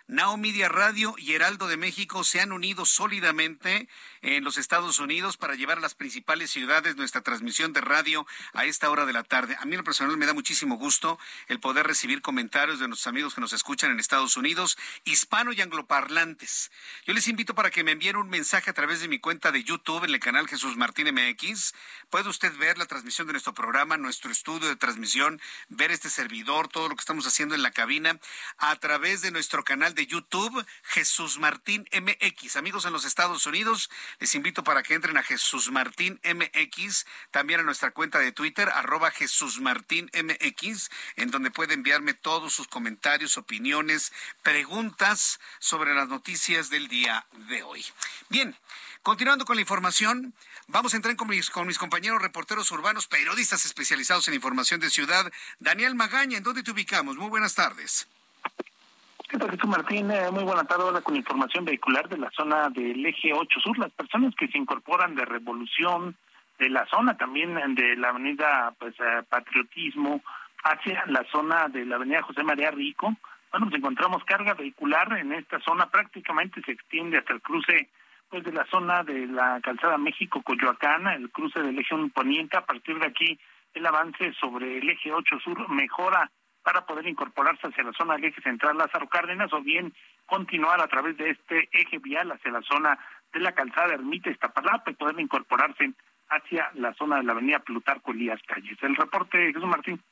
Now 0.09 0.37
Media 0.37 0.69
Radio 0.69 1.15
y 1.17 1.33
Heraldo 1.33 1.67
de 1.67 1.75
México 1.75 2.23
se 2.23 2.39
han 2.39 2.53
unido 2.53 2.85
sólidamente 2.85 3.89
en 4.21 4.45
los 4.45 4.57
Estados 4.57 4.99
Unidos 4.99 5.35
para 5.35 5.55
llevar 5.55 5.79
a 5.79 5.81
las 5.81 5.95
principales 5.95 6.49
ciudades 6.49 6.95
nuestra 6.95 7.19
transmisión 7.19 7.73
de 7.73 7.81
radio 7.81 8.25
a 8.53 8.63
esta 8.63 8.89
hora 8.89 9.05
de 9.05 9.11
la 9.11 9.23
tarde. 9.23 9.57
A 9.59 9.65
mí 9.65 9.73
en 9.73 9.79
lo 9.79 9.83
personal 9.83 10.15
me 10.15 10.25
da 10.25 10.33
muchísimo 10.33 10.77
gusto 10.77 11.19
el 11.49 11.59
poder 11.59 11.85
recibir 11.85 12.21
comentarios 12.21 12.79
de 12.79 12.87
nuestros 12.87 13.07
amigos 13.07 13.35
que 13.35 13.41
nos 13.41 13.51
escuchan 13.51 13.91
en 13.91 13.99
Estados 13.99 14.37
Unidos, 14.37 14.77
hispano 15.03 15.51
y 15.51 15.59
angloparlantes. 15.59 16.71
Yo 17.05 17.13
les 17.13 17.27
invito 17.27 17.53
para 17.53 17.69
que 17.69 17.83
me 17.83 17.91
envíen 17.91 18.15
un 18.15 18.29
mensaje 18.29 18.69
a 18.69 18.73
través 18.73 19.01
de 19.01 19.09
mi 19.09 19.19
cuenta 19.19 19.51
de 19.51 19.65
YouTube 19.65 20.05
en 20.05 20.11
el 20.11 20.21
canal 20.21 20.47
Jesús 20.47 20.77
Martín 20.77 21.13
MX. 21.13 21.73
Puede 22.09 22.29
usted 22.29 22.55
ver 22.55 22.77
la 22.77 22.85
transmisión 22.85 23.27
de 23.27 23.33
nuestro 23.33 23.53
programa, 23.53 23.97
nuestro 23.97 24.31
estudio 24.31 24.69
de 24.69 24.77
transmisión, 24.77 25.41
ver 25.67 25.91
este 25.91 26.09
servidor, 26.09 26.69
todo 26.69 26.87
lo 26.87 26.95
que 26.95 27.01
estamos 27.01 27.27
haciendo 27.27 27.55
en 27.55 27.61
la 27.61 27.71
cabina 27.71 28.17
a 28.57 28.73
través 28.77 29.21
de 29.21 29.31
nuestro 29.31 29.65
canal 29.65 29.96
de 29.97 30.05
YouTube, 30.05 30.65
Jesús 30.83 31.39
Martín 31.39 31.85
MX. 31.91 32.55
Amigos 32.55 32.85
en 32.85 32.93
los 32.93 33.03
Estados 33.03 33.45
Unidos, 33.47 33.89
les 34.19 34.35
invito 34.35 34.63
para 34.63 34.83
que 34.83 34.93
entren 34.93 35.17
a 35.17 35.23
Jesús 35.23 35.71
Martín 35.71 36.21
MX, 36.23 37.05
también 37.31 37.59
a 37.59 37.63
nuestra 37.63 37.91
cuenta 37.91 38.19
de 38.19 38.31
Twitter, 38.31 38.69
arroba 38.69 39.09
Jesús 39.09 39.59
Martín 39.59 40.09
MX, 40.13 40.89
en 41.15 41.31
donde 41.31 41.49
puede 41.49 41.73
enviarme 41.73 42.13
todos 42.13 42.53
sus 42.53 42.67
comentarios, 42.67 43.37
opiniones, 43.37 44.13
preguntas 44.43 45.39
sobre 45.59 45.95
las 45.95 46.07
noticias 46.07 46.69
del 46.69 46.87
día 46.87 47.25
de 47.49 47.63
hoy. 47.63 47.83
Bien, 48.29 48.55
continuando 49.01 49.45
con 49.45 49.55
la 49.55 49.61
información, 49.61 50.33
Vamos 50.69 50.93
a 50.93 50.97
entrar 50.97 51.15
con 51.15 51.29
mis, 51.29 51.49
con 51.49 51.65
mis 51.65 51.77
compañeros 51.77 52.21
reporteros 52.21 52.69
urbanos, 52.71 53.07
periodistas 53.07 53.63
especializados 53.63 54.27
en 54.27 54.33
información 54.33 54.81
de 54.81 54.89
ciudad. 54.89 55.31
Daniel 55.59 55.95
Magaña, 55.95 56.35
¿en 56.35 56.43
dónde 56.43 56.61
te 56.61 56.71
ubicamos? 56.71 57.15
Muy 57.15 57.29
buenas 57.29 57.55
tardes. 57.55 58.05
¿Qué 59.29 59.37
tal, 59.37 59.51
Jesús 59.51 59.69
Martín? 59.69 60.09
Eh, 60.09 60.31
muy 60.31 60.45
buena 60.45 60.63
tarde. 60.63 60.83
Ahora 60.83 61.01
con 61.01 61.13
información 61.13 61.65
vehicular 61.65 62.07
de 62.07 62.17
la 62.17 62.31
zona 62.31 62.69
del 62.69 63.05
eje 63.05 63.33
8 63.33 63.59
Sur. 63.59 63.77
Las 63.77 63.91
personas 63.91 64.33
que 64.35 64.47
se 64.47 64.57
incorporan 64.57 65.15
de 65.15 65.25
Revolución, 65.25 66.15
de 66.57 66.69
la 66.69 66.85
zona 66.85 67.17
también 67.17 67.53
de 67.75 67.97
la 67.97 68.09
avenida 68.09 68.73
pues 68.79 68.95
eh, 69.01 69.23
Patriotismo, 69.27 70.21
hacia 70.63 71.03
la 71.07 71.25
zona 71.29 71.67
de 71.67 71.85
la 71.85 71.97
avenida 71.97 72.21
José 72.21 72.41
María 72.41 72.71
Rico. 72.71 73.17
Bueno, 73.51 73.65
nos 73.65 73.75
encontramos 73.75 74.23
carga 74.23 74.53
vehicular 74.53 75.11
en 75.17 75.33
esta 75.33 75.59
zona. 75.59 75.89
Prácticamente 75.89 76.61
se 76.61 76.71
extiende 76.71 77.17
hasta 77.17 77.33
el 77.33 77.41
cruce 77.41 77.89
pues 78.29 78.45
de 78.45 78.53
la 78.53 78.65
zona 78.67 79.03
de 79.03 79.27
la 79.27 79.59
calzada 79.61 79.97
México-Coyoacán, 79.97 81.05
el 81.07 81.29
cruce 81.31 81.61
del 81.61 81.77
eje 81.77 81.93
1 81.93 82.13
Poniente. 82.13 82.55
A 82.55 82.65
partir 82.65 82.97
de 82.97 83.07
aquí, 83.07 83.37
el 83.73 83.85
avance 83.85 84.31
sobre 84.39 84.77
el 84.77 84.89
eje 84.89 85.11
8 85.11 85.39
Sur 85.43 85.67
mejora 85.67 86.31
para 86.67 86.85
poder 86.85 87.07
incorporarse 87.07 87.65
hacia 87.65 87.81
la 87.81 87.93
zona 87.93 88.15
del 88.15 88.25
eje 88.25 88.41
central 88.41 88.77
Lázaro 88.77 89.07
Cárdenas 89.07 89.53
o 89.53 89.61
bien 89.61 89.93
continuar 90.25 90.81
a 90.81 90.87
través 90.89 91.15
de 91.15 91.29
este 91.29 91.69
eje 91.71 91.97
vial 91.99 92.29
hacia 92.29 92.51
la 92.51 92.61
zona 92.61 92.99
de 93.31 93.39
la 93.39 93.55
calzada 93.55 93.93
Ermita 93.93 94.29
Iztapalapa 94.29 94.91
y 94.91 94.95
poder 94.95 95.17
incorporarse 95.17 95.93
hacia 96.27 96.69
la 96.73 96.93
zona 96.95 97.19
de 97.19 97.23
la 97.23 97.31
avenida 97.31 97.59
Plutarco 97.59 98.11
Elías 98.11 98.41
Calles. 98.45 98.77
El 98.81 98.97
reporte, 98.97 99.53
Jesús 99.53 99.63
Martín. 99.63 100.03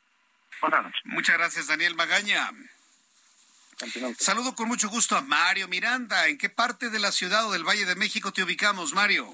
Buenas 0.62 0.84
noches. 0.84 1.02
Muchas 1.04 1.38
gracias, 1.38 1.68
Daniel 1.68 1.94
Magaña. 1.96 2.50
Saludo 4.18 4.56
con 4.56 4.70
mucho 4.70 4.88
gusto 4.88 5.18
a 5.18 5.22
Mario 5.22 5.68
Miranda. 5.68 6.30
¿En 6.30 6.38
qué 6.38 6.50
parte 6.50 6.90
de 6.90 7.00
la 7.00 7.12
ciudad 7.12 7.48
o 7.48 7.52
del 7.52 7.68
Valle 7.68 7.84
de 7.84 7.98
México 7.98 8.32
te 8.32 8.44
ubicamos, 8.44 8.94
Mario? 8.94 9.30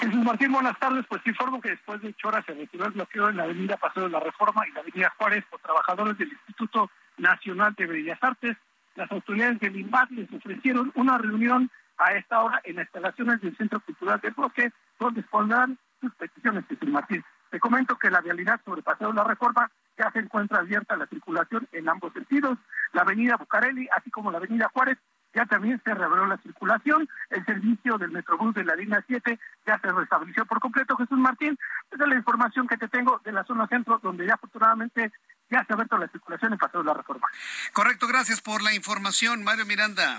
Jesús 0.00 0.14
Martín, 0.24 0.52
buenas 0.52 0.78
tardes. 0.78 1.04
Pues 1.08 1.26
informo 1.26 1.60
que 1.60 1.70
después 1.70 2.00
de 2.00 2.08
ocho 2.08 2.28
horas 2.28 2.44
se 2.46 2.54
retiró 2.54 2.86
el 2.86 2.92
bloqueo 2.92 3.28
en 3.28 3.36
la 3.36 3.44
avenida 3.44 3.76
Paseo 3.76 4.04
de 4.04 4.10
la 4.10 4.20
Reforma 4.20 4.66
y 4.66 4.72
la 4.72 4.80
avenida 4.80 5.12
Juárez 5.18 5.44
por 5.50 5.60
trabajadores 5.60 6.18
del 6.18 6.32
Instituto 6.32 6.90
Nacional 7.18 7.74
de 7.76 7.86
Bellas 7.86 8.18
Artes. 8.20 8.56
Las 8.94 9.10
autoridades 9.10 9.60
del 9.60 9.76
INVAD 9.76 10.10
les 10.10 10.32
ofrecieron 10.32 10.92
una 10.94 11.18
reunión 11.18 11.70
a 11.98 12.12
esta 12.12 12.42
hora 12.42 12.60
en 12.64 12.76
las 12.76 12.86
instalaciones 12.86 13.40
del 13.40 13.56
Centro 13.56 13.80
Cultural 13.80 14.20
de 14.20 14.30
Bloque, 14.30 14.72
donde 14.98 15.20
expondrán 15.20 15.78
sus 16.00 16.14
peticiones, 16.14 16.64
Jesús 16.68 16.88
Martín. 16.88 17.24
Te 17.50 17.60
comento 17.60 17.96
que 17.96 18.10
la 18.10 18.20
vialidad 18.20 18.60
sobre 18.64 18.82
Paseo 18.82 19.08
de 19.08 19.14
la 19.14 19.24
Reforma 19.24 19.70
ya 19.98 20.10
se 20.12 20.18
encuentra 20.18 20.58
abierta 20.58 20.94
a 20.94 20.98
la 20.98 21.06
circulación 21.06 21.66
en 21.72 21.88
ambos 21.88 22.12
sentidos. 22.12 22.58
La 22.92 23.02
avenida 23.02 23.36
Bucareli, 23.36 23.88
así 23.96 24.10
como 24.10 24.30
la 24.30 24.38
avenida 24.38 24.70
Juárez, 24.72 24.98
ya 25.36 25.44
también 25.44 25.80
se 25.84 25.94
reabrió 25.94 26.24
la 26.24 26.38
circulación. 26.38 27.06
El 27.28 27.44
servicio 27.44 27.98
del 27.98 28.10
Metrobús 28.10 28.54
de 28.54 28.64
la 28.64 28.74
línea 28.74 29.04
7 29.06 29.38
ya 29.66 29.78
se 29.78 29.92
restableció 29.92 30.46
por 30.46 30.60
completo. 30.60 30.96
Jesús 30.96 31.18
Martín, 31.18 31.58
esa 31.92 32.04
es 32.04 32.08
la 32.08 32.16
información 32.16 32.66
que 32.66 32.78
te 32.78 32.88
tengo 32.88 33.20
de 33.22 33.32
la 33.32 33.44
zona 33.44 33.66
centro, 33.68 34.00
donde 34.02 34.26
ya 34.26 34.34
afortunadamente 34.34 35.12
ya 35.50 35.62
se 35.64 35.72
ha 35.72 35.74
abierto 35.74 35.98
la 35.98 36.08
circulación 36.08 36.54
en 36.54 36.58
Paseo 36.58 36.80
de 36.80 36.86
la 36.86 36.94
Reforma. 36.94 37.28
Correcto, 37.74 38.06
gracias 38.06 38.40
por 38.40 38.62
la 38.62 38.74
información, 38.74 39.44
Mario 39.44 39.66
Miranda. 39.66 40.18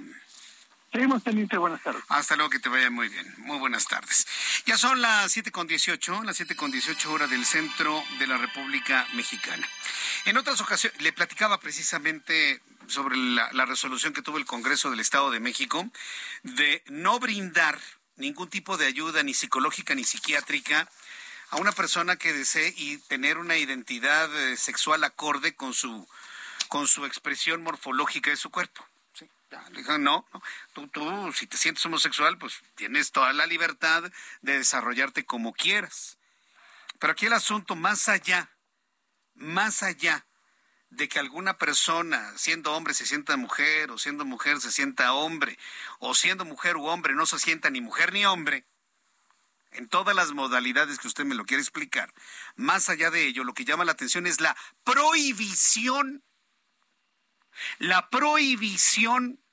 Seguimos 0.91 1.23
teniente, 1.23 1.57
buenas 1.57 1.83
tardes. 1.83 2.01
Hasta 2.07 2.35
luego, 2.35 2.49
que 2.49 2.59
te 2.59 2.69
vaya 2.69 2.89
muy 2.89 3.09
bien. 3.09 3.33
Muy 3.39 3.57
buenas 3.57 3.87
tardes. 3.87 4.25
Ya 4.65 4.77
son 4.77 5.01
las 5.01 5.31
siete 5.31 5.51
con 5.51 5.67
dieciocho, 5.67 6.23
las 6.23 6.37
siete 6.37 6.55
con 6.55 6.71
dieciocho 6.71 7.11
horas 7.11 7.29
del 7.29 7.45
centro 7.45 8.01
de 8.19 8.27
la 8.27 8.37
República 8.37 9.05
Mexicana. 9.13 9.67
En 10.25 10.37
otras 10.37 10.61
ocasiones, 10.61 11.01
le 11.01 11.11
platicaba 11.11 11.59
precisamente 11.59 12.61
sobre 12.87 13.17
la, 13.17 13.51
la 13.51 13.65
resolución 13.65 14.13
que 14.13 14.21
tuvo 14.21 14.37
el 14.37 14.45
Congreso 14.45 14.89
del 14.89 15.01
Estado 15.01 15.29
de 15.29 15.41
México 15.41 15.89
de 16.43 16.83
no 16.87 17.19
brindar 17.19 17.77
ningún 18.15 18.49
tipo 18.49 18.77
de 18.77 18.85
ayuda, 18.85 19.23
ni 19.23 19.33
psicológica 19.33 19.93
ni 19.93 20.05
psiquiátrica, 20.05 20.89
a 21.49 21.57
una 21.57 21.71
persona 21.71 22.15
que 22.15 22.33
desee 22.33 22.73
y 22.75 22.97
tener 22.97 23.37
una 23.37 23.57
identidad 23.57 24.33
eh, 24.35 24.57
sexual 24.57 25.03
acorde 25.03 25.55
con 25.55 25.73
su, 25.73 26.07
con 26.67 26.87
su 26.87 27.05
expresión 27.05 27.61
morfológica 27.63 28.29
de 28.29 28.37
su 28.37 28.49
cuerpo. 28.49 28.85
No, 29.49 29.97
no, 29.97 30.27
tú, 30.73 30.87
tú, 30.89 31.33
si 31.33 31.47
te 31.47 31.57
sientes 31.57 31.85
homosexual, 31.85 32.37
pues 32.37 32.61
tienes 32.75 33.11
toda 33.11 33.31
la 33.33 33.45
libertad 33.45 34.03
de 34.41 34.57
desarrollarte 34.57 35.25
como 35.25 35.53
quieras. 35.53 36.17
Pero 36.99 37.13
aquí 37.13 37.27
el 37.27 37.33
asunto, 37.33 37.75
más 37.75 38.09
allá, 38.09 38.49
más 39.35 39.83
allá 39.83 40.25
de 40.89 41.07
que 41.07 41.19
alguna 41.19 41.57
persona, 41.57 42.37
siendo 42.37 42.73
hombre, 42.73 42.93
se 42.93 43.05
sienta 43.05 43.37
mujer, 43.37 43.91
o 43.91 43.97
siendo 43.97 44.25
mujer, 44.25 44.59
se 44.59 44.71
sienta 44.71 45.13
hombre, 45.13 45.57
o 45.99 46.13
siendo 46.13 46.43
mujer 46.43 46.77
u 46.77 46.85
hombre, 46.85 47.13
no 47.13 47.25
se 47.25 47.39
sienta 47.39 47.69
ni 47.69 47.81
mujer 47.81 48.13
ni 48.13 48.25
hombre, 48.25 48.65
en 49.71 49.87
todas 49.87 50.15
las 50.15 50.31
modalidades 50.31 50.97
que 50.99 51.07
usted 51.07 51.25
me 51.25 51.35
lo 51.35 51.45
quiere 51.45 51.61
explicar, 51.61 52.13
más 52.55 52.89
allá 52.89 53.11
de 53.11 53.27
ello, 53.27 53.43
lo 53.43 53.53
que 53.53 53.65
llama 53.65 53.85
la 53.85 53.91
atención 53.91 54.27
es 54.27 54.41
la 54.41 54.55
prohibición 54.83 56.23
la 57.79 58.09
prohibición 58.09 59.43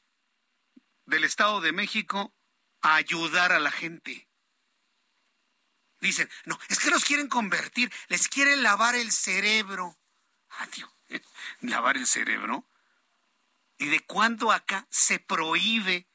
del 1.06 1.24
Estado 1.24 1.60
de 1.60 1.72
México 1.72 2.34
a 2.82 2.96
ayudar 2.96 3.52
a 3.52 3.60
la 3.60 3.70
gente. 3.70 4.28
Dicen, 6.00 6.30
no, 6.44 6.58
es 6.68 6.78
que 6.78 6.90
los 6.90 7.04
quieren 7.04 7.28
convertir, 7.28 7.92
les 8.08 8.28
quieren 8.28 8.62
lavar 8.62 8.94
el 8.94 9.10
cerebro. 9.10 9.98
Adiós, 10.58 10.90
lavar 11.60 11.96
el 11.96 12.06
cerebro. 12.06 12.68
¿Y 13.78 13.86
de 13.88 14.00
cuándo 14.00 14.52
acá 14.52 14.86
se 14.90 15.18
prohíbe 15.18 16.06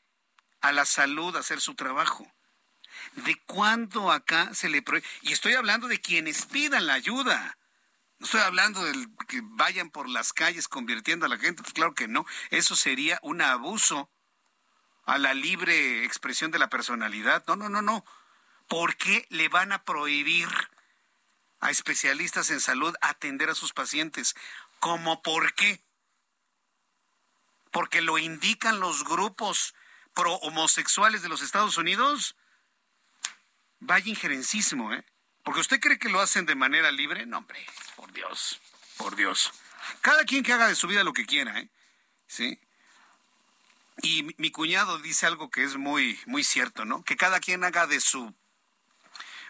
a 0.61 0.71
la 0.71 0.85
salud 0.85 1.35
hacer 1.35 1.59
su 1.59 1.75
trabajo? 1.75 2.31
¿De 3.13 3.35
cuándo 3.45 4.11
acá 4.11 4.53
se 4.53 4.69
le 4.69 4.81
prohíbe? 4.81 5.07
Y 5.21 5.33
estoy 5.33 5.53
hablando 5.53 5.87
de 5.87 5.99
quienes 5.99 6.45
pidan 6.45 6.87
la 6.87 6.93
ayuda. 6.93 7.58
No 8.19 8.25
estoy 8.25 8.41
hablando 8.41 8.83
de 8.83 9.07
que 9.29 9.39
vayan 9.41 9.89
por 9.89 10.09
las 10.09 10.33
calles 10.33 10.67
convirtiendo 10.67 11.25
a 11.25 11.29
la 11.29 11.37
gente, 11.37 11.63
pues 11.63 11.73
claro 11.73 11.95
que 11.95 12.09
no. 12.09 12.25
Eso 12.49 12.75
sería 12.75 13.17
un 13.23 13.41
abuso 13.41 14.09
a 15.05 15.17
la 15.17 15.33
libre 15.33 16.03
expresión 16.03 16.51
de 16.51 16.59
la 16.59 16.69
personalidad. 16.69 17.45
No, 17.47 17.55
no, 17.55 17.69
no, 17.69 17.81
no. 17.81 18.05
¿Por 18.67 18.97
qué 18.97 19.25
le 19.29 19.47
van 19.47 19.71
a 19.71 19.83
prohibir 19.83 20.49
a 21.61 21.71
especialistas 21.71 22.49
en 22.49 22.59
salud 22.59 22.93
atender 22.99 23.49
a 23.49 23.55
sus 23.55 23.71
pacientes? 23.71 24.35
¿Cómo 24.79 25.21
por 25.21 25.53
qué? 25.53 25.81
Porque 27.71 28.01
lo 28.01 28.17
indican 28.17 28.81
los 28.81 29.05
grupos 29.05 29.73
pro 30.13 30.35
homosexuales 30.35 31.21
de 31.21 31.29
los 31.29 31.41
Estados 31.41 31.77
Unidos. 31.77 32.35
Vaya 33.79 34.09
injerencismo, 34.09 34.93
¿eh? 34.93 35.05
Porque 35.49 35.61
usted 35.61 35.79
cree 35.79 35.97
que 35.97 36.09
lo 36.09 36.21
hacen 36.21 36.45
de 36.45 36.53
manera 36.53 36.91
libre. 36.91 37.25
No, 37.25 37.39
hombre, 37.39 37.59
por 37.95 38.13
Dios, 38.13 38.61
por 38.97 39.15
Dios. 39.15 39.51
Cada 39.99 40.23
quien 40.23 40.43
que 40.43 40.53
haga 40.53 40.67
de 40.67 40.75
su 40.75 40.85
vida 40.85 41.03
lo 41.03 41.11
que 41.11 41.25
quiera, 41.25 41.59
¿eh? 41.59 41.67
Sí. 42.27 42.59
Y 44.03 44.27
mi, 44.37 44.51
cuñado 44.51 44.99
dice 44.99 45.25
algo 45.25 45.49
que 45.49 45.63
es 45.63 45.75
muy, 45.75 46.19
muy 46.27 46.43
cierto, 46.43 46.85
¿no? 46.85 47.03
Que 47.03 47.17
cada 47.17 47.39
quien 47.39 47.63
haga 47.63 47.87
de 47.87 47.99
su 47.99 48.31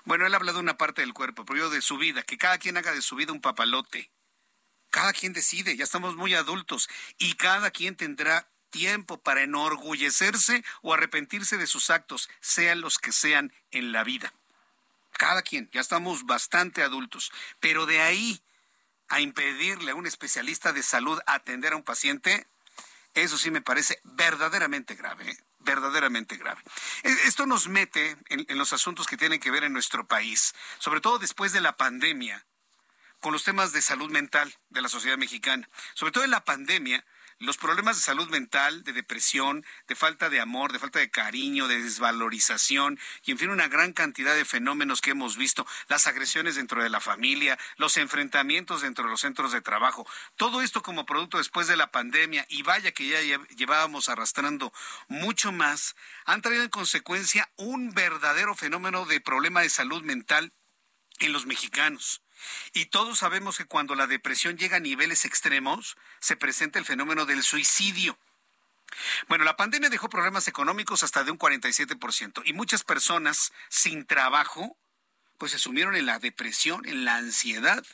bueno, 0.05 0.25
él 0.25 0.33
habla 0.33 0.53
de 0.53 0.59
una 0.59 0.77
parte 0.77 1.01
del 1.01 1.13
cuerpo, 1.13 1.43
pero 1.43 1.59
yo 1.59 1.69
de 1.69 1.81
su 1.81 1.97
vida, 1.97 2.23
que 2.23 2.37
cada 2.37 2.59
quien 2.59 2.77
haga 2.77 2.93
de 2.93 3.01
su 3.01 3.17
vida 3.17 3.33
un 3.33 3.41
papalote. 3.41 4.09
Cada 4.91 5.11
quien 5.11 5.33
decide, 5.33 5.75
ya 5.75 5.83
estamos 5.83 6.15
muy 6.15 6.33
adultos, 6.33 6.87
y 7.17 7.33
cada 7.33 7.71
quien 7.71 7.97
tendrá 7.97 8.49
tiempo 8.69 9.21
para 9.21 9.43
enorgullecerse 9.43 10.63
o 10.81 10.93
arrepentirse 10.93 11.57
de 11.57 11.67
sus 11.67 11.89
actos, 11.89 12.29
sean 12.39 12.79
los 12.79 12.99
que 12.99 13.11
sean 13.11 13.51
en 13.71 13.91
la 13.91 14.05
vida 14.05 14.33
cada 15.19 15.41
quien, 15.41 15.69
ya 15.73 15.81
estamos 15.81 16.25
bastante 16.25 16.81
adultos, 16.81 17.31
pero 17.59 17.85
de 17.85 17.99
ahí 17.99 18.41
a 19.09 19.19
impedirle 19.19 19.91
a 19.91 19.95
un 19.95 20.07
especialista 20.07 20.71
de 20.71 20.81
salud 20.81 21.19
atender 21.25 21.73
a 21.73 21.75
un 21.75 21.83
paciente, 21.83 22.47
eso 23.15 23.37
sí 23.37 23.51
me 23.51 23.61
parece 23.61 23.99
verdaderamente 24.03 24.95
grave, 24.95 25.31
¿eh? 25.31 25.37
verdaderamente 25.59 26.37
grave. 26.37 26.61
E, 27.03 27.09
esto 27.27 27.45
nos 27.45 27.67
mete 27.67 28.15
en, 28.29 28.45
en 28.47 28.57
los 28.57 28.71
asuntos 28.71 29.07
que 29.07 29.17
tienen 29.17 29.41
que 29.41 29.51
ver 29.51 29.65
en 29.65 29.73
nuestro 29.73 30.07
país, 30.07 30.55
sobre 30.77 31.01
todo 31.01 31.19
después 31.19 31.51
de 31.51 31.59
la 31.59 31.75
pandemia, 31.75 32.45
con 33.19 33.33
los 33.33 33.43
temas 33.43 33.73
de 33.73 33.81
salud 33.81 34.09
mental 34.09 34.55
de 34.69 34.81
la 34.81 34.87
sociedad 34.87 35.17
mexicana. 35.17 35.67
Sobre 35.95 36.13
todo 36.13 36.23
en 36.23 36.31
la 36.31 36.45
pandemia, 36.45 37.03
los 37.39 37.57
problemas 37.57 37.95
de 37.95 38.01
salud 38.01 38.29
mental, 38.29 38.83
de 38.83 38.93
depresión, 38.93 39.65
de 39.87 39.95
falta 39.95 40.29
de 40.29 40.39
amor, 40.39 40.73
de 40.73 40.79
falta 40.79 40.99
de 40.99 41.09
cariño, 41.09 41.67
de 41.67 41.81
desvalorización 41.81 42.99
y 43.23 43.31
en 43.31 43.37
fin 43.37 43.49
una 43.49 43.67
gran 43.67 43.93
cantidad 43.93 44.35
de 44.35 44.45
fenómenos 44.45 45.01
que 45.01 45.11
hemos 45.11 45.37
visto, 45.37 45.65
las 45.87 46.07
agresiones 46.07 46.55
dentro 46.55 46.83
de 46.83 46.89
la 46.89 46.99
familia, 46.99 47.57
los 47.77 47.97
enfrentamientos 47.97 48.81
dentro 48.81 49.05
de 49.05 49.11
los 49.11 49.21
centros 49.21 49.51
de 49.51 49.61
trabajo, 49.61 50.05
todo 50.35 50.61
esto 50.61 50.81
como 50.81 51.05
producto 51.05 51.37
después 51.37 51.67
de 51.67 51.77
la 51.77 51.91
pandemia 51.91 52.45
y 52.49 52.63
vaya 52.63 52.91
que 52.91 53.07
ya 53.07 53.19
llevábamos 53.55 54.09
arrastrando 54.09 54.73
mucho 55.07 55.51
más, 55.51 55.95
han 56.25 56.41
traído 56.41 56.63
en 56.63 56.69
consecuencia 56.69 57.49
un 57.55 57.93
verdadero 57.93 58.55
fenómeno 58.55 59.05
de 59.05 59.21
problema 59.21 59.61
de 59.61 59.69
salud 59.69 60.03
mental 60.03 60.53
en 61.19 61.33
los 61.33 61.45
mexicanos. 61.45 62.21
Y 62.73 62.85
todos 62.85 63.19
sabemos 63.19 63.57
que 63.57 63.65
cuando 63.65 63.95
la 63.95 64.07
depresión 64.07 64.57
llega 64.57 64.77
a 64.77 64.81
niveles 64.81 65.25
extremos, 65.25 65.97
se 66.19 66.35
presenta 66.35 66.79
el 66.79 66.85
fenómeno 66.85 67.25
del 67.25 67.43
suicidio. 67.43 68.17
Bueno, 69.27 69.43
la 69.43 69.57
pandemia 69.57 69.89
dejó 69.89 70.09
problemas 70.09 70.47
económicos 70.47 71.03
hasta 71.03 71.23
de 71.23 71.31
un 71.31 71.39
47% 71.39 72.41
y 72.45 72.53
muchas 72.53 72.83
personas 72.83 73.51
sin 73.69 74.05
trabajo 74.05 74.75
pues 75.37 75.53
se 75.53 75.59
sumieron 75.59 75.95
en 75.95 76.05
la 76.05 76.19
depresión, 76.19 76.85
en 76.85 77.05
la 77.05 77.15
ansiedad. 77.15 77.85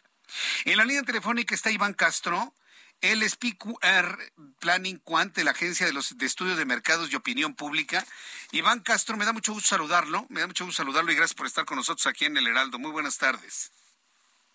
En 0.63 0.77
la 0.77 0.85
línea 0.85 1.03
telefónica 1.03 1.53
está 1.53 1.69
Iván 1.69 1.93
Castro, 1.93 2.53
él 3.01 3.21
es 3.21 3.35
PQR 3.35 4.33
Planning 4.59 4.97
Quant 4.99 5.35
de 5.35 5.43
la 5.43 5.51
Agencia 5.51 5.85
de, 5.85 5.93
los, 5.93 6.17
de 6.17 6.25
Estudios 6.25 6.57
de 6.57 6.65
Mercados 6.65 7.11
y 7.11 7.15
Opinión 7.15 7.53
Pública. 7.53 8.05
Iván 8.51 8.79
Castro, 8.79 9.15
me 9.15 9.25
da 9.25 9.33
mucho 9.33 9.53
gusto 9.53 9.69
saludarlo, 9.69 10.25
me 10.29 10.39
da 10.39 10.47
mucho 10.47 10.65
gusto 10.65 10.81
saludarlo 10.81 11.11
y 11.11 11.15
gracias 11.15 11.35
por 11.35 11.45
estar 11.45 11.65
con 11.65 11.77
nosotros 11.77 12.07
aquí 12.07 12.25
en 12.25 12.37
el 12.37 12.47
Heraldo. 12.47 12.79
Muy 12.79 12.91
buenas 12.91 13.17
tardes. 13.17 13.71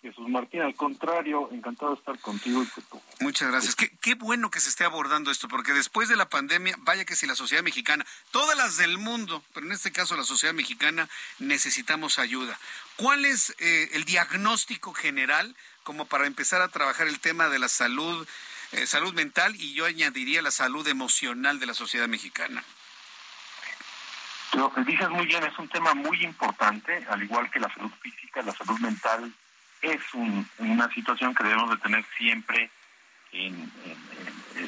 Jesús 0.03 0.29
Martín, 0.29 0.63
al 0.63 0.75
contrario, 0.75 1.51
encantado 1.53 1.93
de 1.93 1.99
estar 1.99 2.19
contigo. 2.21 2.63
Y 2.63 3.23
Muchas 3.23 3.51
gracias. 3.51 3.77
Qué, 3.77 3.91
qué, 4.01 4.15
bueno 4.15 4.51
que 4.51 4.61
se 4.61 4.71
esté 4.71 4.85
abordando 4.85 5.31
esto, 5.31 5.47
porque 5.47 5.75
después 5.75 6.09
de 6.09 6.17
la 6.17 6.31
pandemia, 6.31 6.75
vaya 6.79 7.05
que 7.05 7.17
si 7.17 7.27
la 7.27 7.35
sociedad 7.35 7.63
mexicana, 7.63 8.07
todas 8.31 8.57
las 8.57 8.79
del 8.79 8.97
mundo, 8.97 9.45
pero 9.53 9.67
en 9.67 9.73
este 9.73 9.93
caso 9.93 10.17
la 10.17 10.25
sociedad 10.25 10.55
mexicana, 10.55 11.09
necesitamos 11.39 12.19
ayuda. 12.19 12.59
¿Cuál 12.97 13.27
es 13.27 13.55
eh, 13.59 13.91
el 13.93 14.05
diagnóstico 14.05 14.95
general 14.95 15.55
como 15.83 16.07
para 16.07 16.27
empezar 16.27 16.63
a 16.63 16.69
trabajar 16.69 17.07
el 17.07 17.21
tema 17.21 17.49
de 17.49 17.59
la 17.59 17.69
salud, 17.69 18.27
eh, 18.73 18.87
salud 18.87 19.13
mental 19.13 19.55
y 19.57 19.75
yo 19.75 19.85
añadiría 19.85 20.41
la 20.41 20.51
salud 20.51 20.87
emocional 20.89 21.61
de 21.61 21.67
la 21.67 21.75
sociedad 21.75 22.09
mexicana? 22.09 22.65
Lo 24.55 24.73
que 24.73 24.83
dices 24.83 25.09
muy 25.11 25.27
bien, 25.27 25.45
es 25.45 25.57
un 25.59 25.69
tema 25.69 25.95
muy 25.95 26.25
importante, 26.25 27.05
al 27.09 27.23
igual 27.23 27.51
que 27.51 27.61
la 27.61 27.73
salud 27.73 27.91
física, 28.03 28.43
la 28.43 28.53
salud 28.53 28.79
mental 28.81 29.33
es 29.83 30.01
una 30.59 30.93
situación 30.93 31.35
que 31.35 31.45
debemos 31.45 31.71
de 31.71 31.77
tener 31.79 32.05
siempre 32.17 32.71
en, 33.33 33.71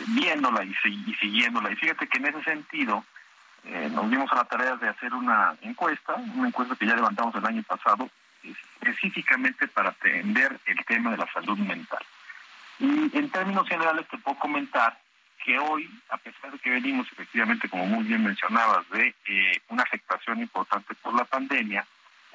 viéndola 0.08 0.64
y, 0.64 0.74
siguiéndola. 1.20 1.72
Y 1.72 1.76
fíjate 1.76 2.06
que 2.06 2.18
en 2.18 2.26
ese 2.26 2.42
sentido 2.44 3.04
eh, 3.64 3.88
nos 3.92 4.10
dimos 4.10 4.30
a 4.32 4.36
la 4.36 4.44
tarea 4.44 4.76
de 4.76 4.88
hacer 4.88 5.12
una 5.14 5.56
encuesta, 5.62 6.14
una 6.14 6.48
encuesta 6.48 6.76
que 6.76 6.86
ya 6.86 6.96
levantamos 6.96 7.34
el 7.34 7.46
año 7.46 7.62
pasado, 7.62 8.08
específicamente 8.42 9.68
para 9.68 9.90
atender 9.90 10.58
el 10.66 10.84
tema 10.84 11.10
de 11.12 11.18
la 11.18 11.32
salud 11.32 11.58
mental. 11.58 12.02
Y 12.78 13.16
en 13.16 13.30
términos 13.30 13.68
generales 13.68 14.06
te 14.08 14.18
puedo 14.18 14.38
comentar 14.38 14.98
que 15.44 15.58
hoy, 15.58 15.88
a 16.08 16.16
pesar 16.16 16.52
de 16.52 16.58
que 16.58 16.70
venimos 16.70 17.06
efectivamente, 17.12 17.68
como 17.68 17.86
muy 17.86 18.04
bien 18.04 18.24
mencionabas, 18.24 18.88
de 18.90 19.14
eh, 19.26 19.60
una 19.68 19.82
afectación 19.82 20.40
importante 20.40 20.94
por 20.94 21.14
la 21.14 21.24
pandemia, 21.24 21.84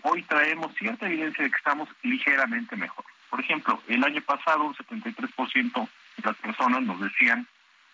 hoy 0.09 0.23
traemos 0.23 0.73
cierta 0.75 1.05
evidencia 1.05 1.43
de 1.43 1.51
que 1.51 1.57
estamos 1.57 1.89
ligeramente 2.03 2.75
mejor. 2.75 3.05
Por 3.29 3.41
ejemplo, 3.41 3.81
el 3.88 4.03
año 4.03 4.21
pasado 4.21 4.63
un 4.63 4.75
73% 4.75 5.89
de 6.17 6.23
las 6.23 6.38
personas 6.38 6.81
nos 6.84 6.99
decían 7.01 7.47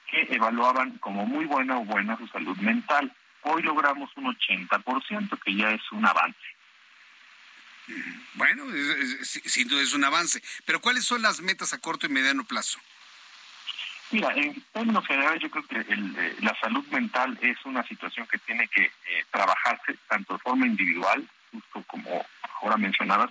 que 0.08 0.28
evaluaban 0.30 0.98
como 1.00 1.26
muy 1.26 1.46
buena 1.46 1.78
o 1.78 1.86
buena 1.86 2.18
su 2.18 2.28
salud 2.28 2.56
mental. 2.58 3.12
Hoy 3.42 3.64
logramos 3.64 4.12
un 4.16 4.26
80%, 4.26 5.40
que 5.40 5.56
ya 5.56 5.72
es 5.72 5.82
un 5.92 6.06
avance. 6.06 6.40
Bueno, 8.36 8.64
sin 9.24 9.68
duda 9.68 9.82
es 9.82 9.94
un 9.94 10.04
avance. 10.04 10.42
Pero 10.66 10.80
¿cuáles 10.80 11.04
son 11.06 11.22
las 11.22 11.42
metas 11.42 11.74
a 11.74 11.80
corto 11.80 12.06
y 12.06 12.10
mediano 12.10 12.44
plazo? 12.44 12.80
Mira, 14.12 14.32
en 14.36 14.62
términos 14.72 15.06
generales 15.08 15.42
yo 15.42 15.50
creo 15.50 15.66
que 15.66 15.80
eh, 15.80 16.36
la 16.42 16.56
salud 16.62 16.86
mental 16.90 17.38
es 17.42 17.58
una 17.66 17.86
situación 17.88 18.28
que 18.28 18.38
tiene 18.38 18.68
que 18.68 18.84
eh, 18.84 18.92
trabajarse 19.32 19.98
tanto 20.08 20.34
de 20.34 20.40
forma 20.40 20.68
individual, 20.68 21.28
justo 21.54 21.84
como 21.88 22.26
ahora 22.62 22.78
mencionabas, 22.78 23.30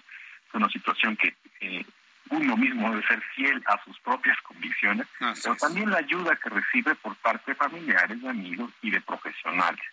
es 0.49 0.55
una 0.55 0.71
situación 0.71 1.17
que 1.17 1.35
eh, 1.61 1.85
uno 2.31 2.57
mismo 2.57 2.91
debe 2.91 3.07
ser 3.07 3.21
fiel 3.35 3.63
a 3.67 3.83
sus 3.85 3.99
propias 4.01 4.41
convicciones, 4.43 5.07
pero 5.43 5.57
también 5.57 5.91
la 5.91 5.99
ayuda 5.99 6.37
que 6.37 6.49
recibe 6.49 6.95
por 6.95 7.15
parte 7.17 7.51
de 7.51 7.57
familiares, 7.57 8.23
de 8.23 8.29
amigos 8.29 8.71
y 8.81 8.91
de 8.91 9.01
profesionales. 9.01 9.85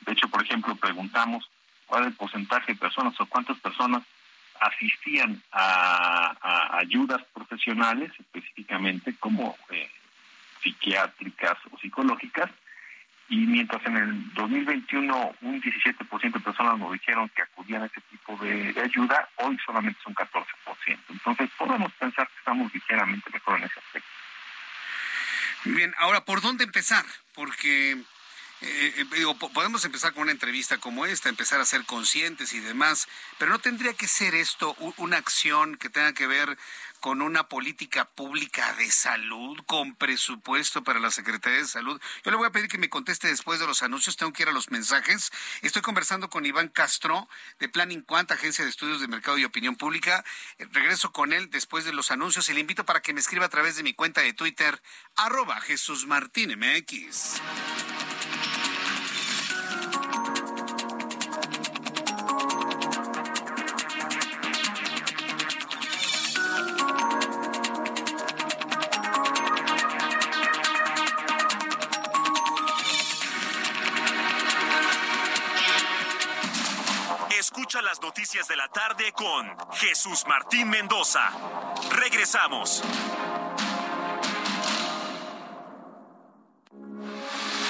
De 0.00 0.12
hecho, 0.12 0.28
por 0.28 0.42
ejemplo, 0.42 0.74
preguntamos 0.76 1.50
cuál 1.86 2.02
es 2.02 2.08
el 2.08 2.14
porcentaje 2.14 2.72
de 2.72 2.78
personas 2.78 3.20
o 3.20 3.26
cuántas 3.26 3.58
personas 3.58 4.02
asistían 4.60 5.42
a, 5.52 6.78
ayudas 6.78 7.22
profesionales, 7.34 8.10
específicamente 8.18 9.14
como 9.16 9.56
eh, 9.70 9.90
psiquiátricas 10.62 11.58
o 11.70 11.78
psicológicas, 11.78 12.50
y 13.28 13.38
mientras 13.38 13.84
en 13.86 13.96
el 13.96 14.34
2021 14.34 15.34
un 15.40 15.60
17% 15.60 16.32
de 16.32 16.40
personas 16.40 16.78
nos 16.78 16.92
dijeron 16.92 17.28
que 17.30 17.42
acudían 17.42 17.82
a 17.82 17.86
ese 17.86 18.00
tipo 18.02 18.36
de, 18.36 18.74
ayuda, 18.82 19.28
hoy 19.36 19.58
solamente 19.64 19.98
son 20.02 20.14
14%. 20.14 20.46
Entonces 21.08 21.50
podemos 21.58 21.92
pensar 21.94 22.28
que 22.28 22.38
estamos 22.38 22.72
ligeramente 22.72 23.30
mejor 23.32 23.58
en 23.58 23.64
ese 23.64 23.78
aspecto. 23.78 24.08
Bien, 25.64 25.92
ahora, 25.98 26.24
¿por 26.24 26.40
dónde 26.40 26.64
empezar? 26.64 27.04
Porque 27.34 27.96
eh, 28.62 29.06
eh, 29.12 29.34
podemos 29.52 29.84
empezar 29.84 30.14
con 30.14 30.22
una 30.22 30.32
entrevista 30.32 30.78
como 30.78 31.04
esta, 31.04 31.28
empezar 31.28 31.60
a 31.60 31.66
ser 31.66 31.84
conscientes 31.84 32.54
y 32.54 32.60
demás, 32.60 33.06
pero 33.38 33.50
no 33.50 33.58
tendría 33.58 33.92
que 33.92 34.08
ser 34.08 34.34
esto 34.34 34.74
una 34.96 35.18
acción 35.18 35.76
que 35.76 35.90
tenga 35.90 36.14
que 36.14 36.26
ver 36.26 36.56
con 37.00 37.22
una 37.22 37.48
política 37.48 38.06
pública 38.06 38.72
de 38.74 38.90
salud, 38.90 39.58
con 39.66 39.94
presupuesto 39.94 40.82
para 40.82 40.98
la 40.98 41.10
Secretaría 41.10 41.58
de 41.58 41.66
Salud. 41.66 42.00
Yo 42.24 42.30
le 42.30 42.36
voy 42.36 42.46
a 42.46 42.50
pedir 42.50 42.68
que 42.68 42.78
me 42.78 42.88
conteste 42.88 43.28
después 43.28 43.60
de 43.60 43.66
los 43.66 43.82
anuncios, 43.82 44.16
tengo 44.16 44.32
que 44.32 44.42
ir 44.42 44.48
a 44.48 44.52
los 44.52 44.70
mensajes. 44.70 45.30
Estoy 45.62 45.82
conversando 45.82 46.30
con 46.30 46.46
Iván 46.46 46.68
Castro 46.68 47.28
de 47.58 47.68
Planning 47.68 48.02
Quant, 48.02 48.32
Agencia 48.32 48.64
de 48.64 48.70
Estudios 48.70 49.00
de 49.00 49.08
Mercado 49.08 49.38
y 49.38 49.44
Opinión 49.44 49.76
Pública. 49.76 50.24
Eh, 50.58 50.66
regreso 50.72 51.12
con 51.12 51.32
él 51.32 51.50
después 51.50 51.84
de 51.84 51.92
los 51.92 52.10
anuncios 52.10 52.48
y 52.48 52.54
le 52.54 52.60
invito 52.60 52.84
para 52.84 53.02
que 53.02 53.12
me 53.12 53.20
escriba 53.20 53.46
a 53.46 53.50
través 53.50 53.76
de 53.76 53.82
mi 53.82 53.94
cuenta 53.94 54.22
de 54.22 54.32
Twitter, 54.32 54.82
arroba 55.14 55.60
Jesús 55.60 56.06
Martín 56.06 56.58
MX. 56.58 57.40
Noticias 78.16 78.48
de 78.48 78.56
la 78.56 78.68
tarde 78.68 79.12
con 79.12 79.46
Jesús 79.72 80.24
Martín 80.26 80.70
Mendoza. 80.70 81.20
Regresamos. 81.90 82.82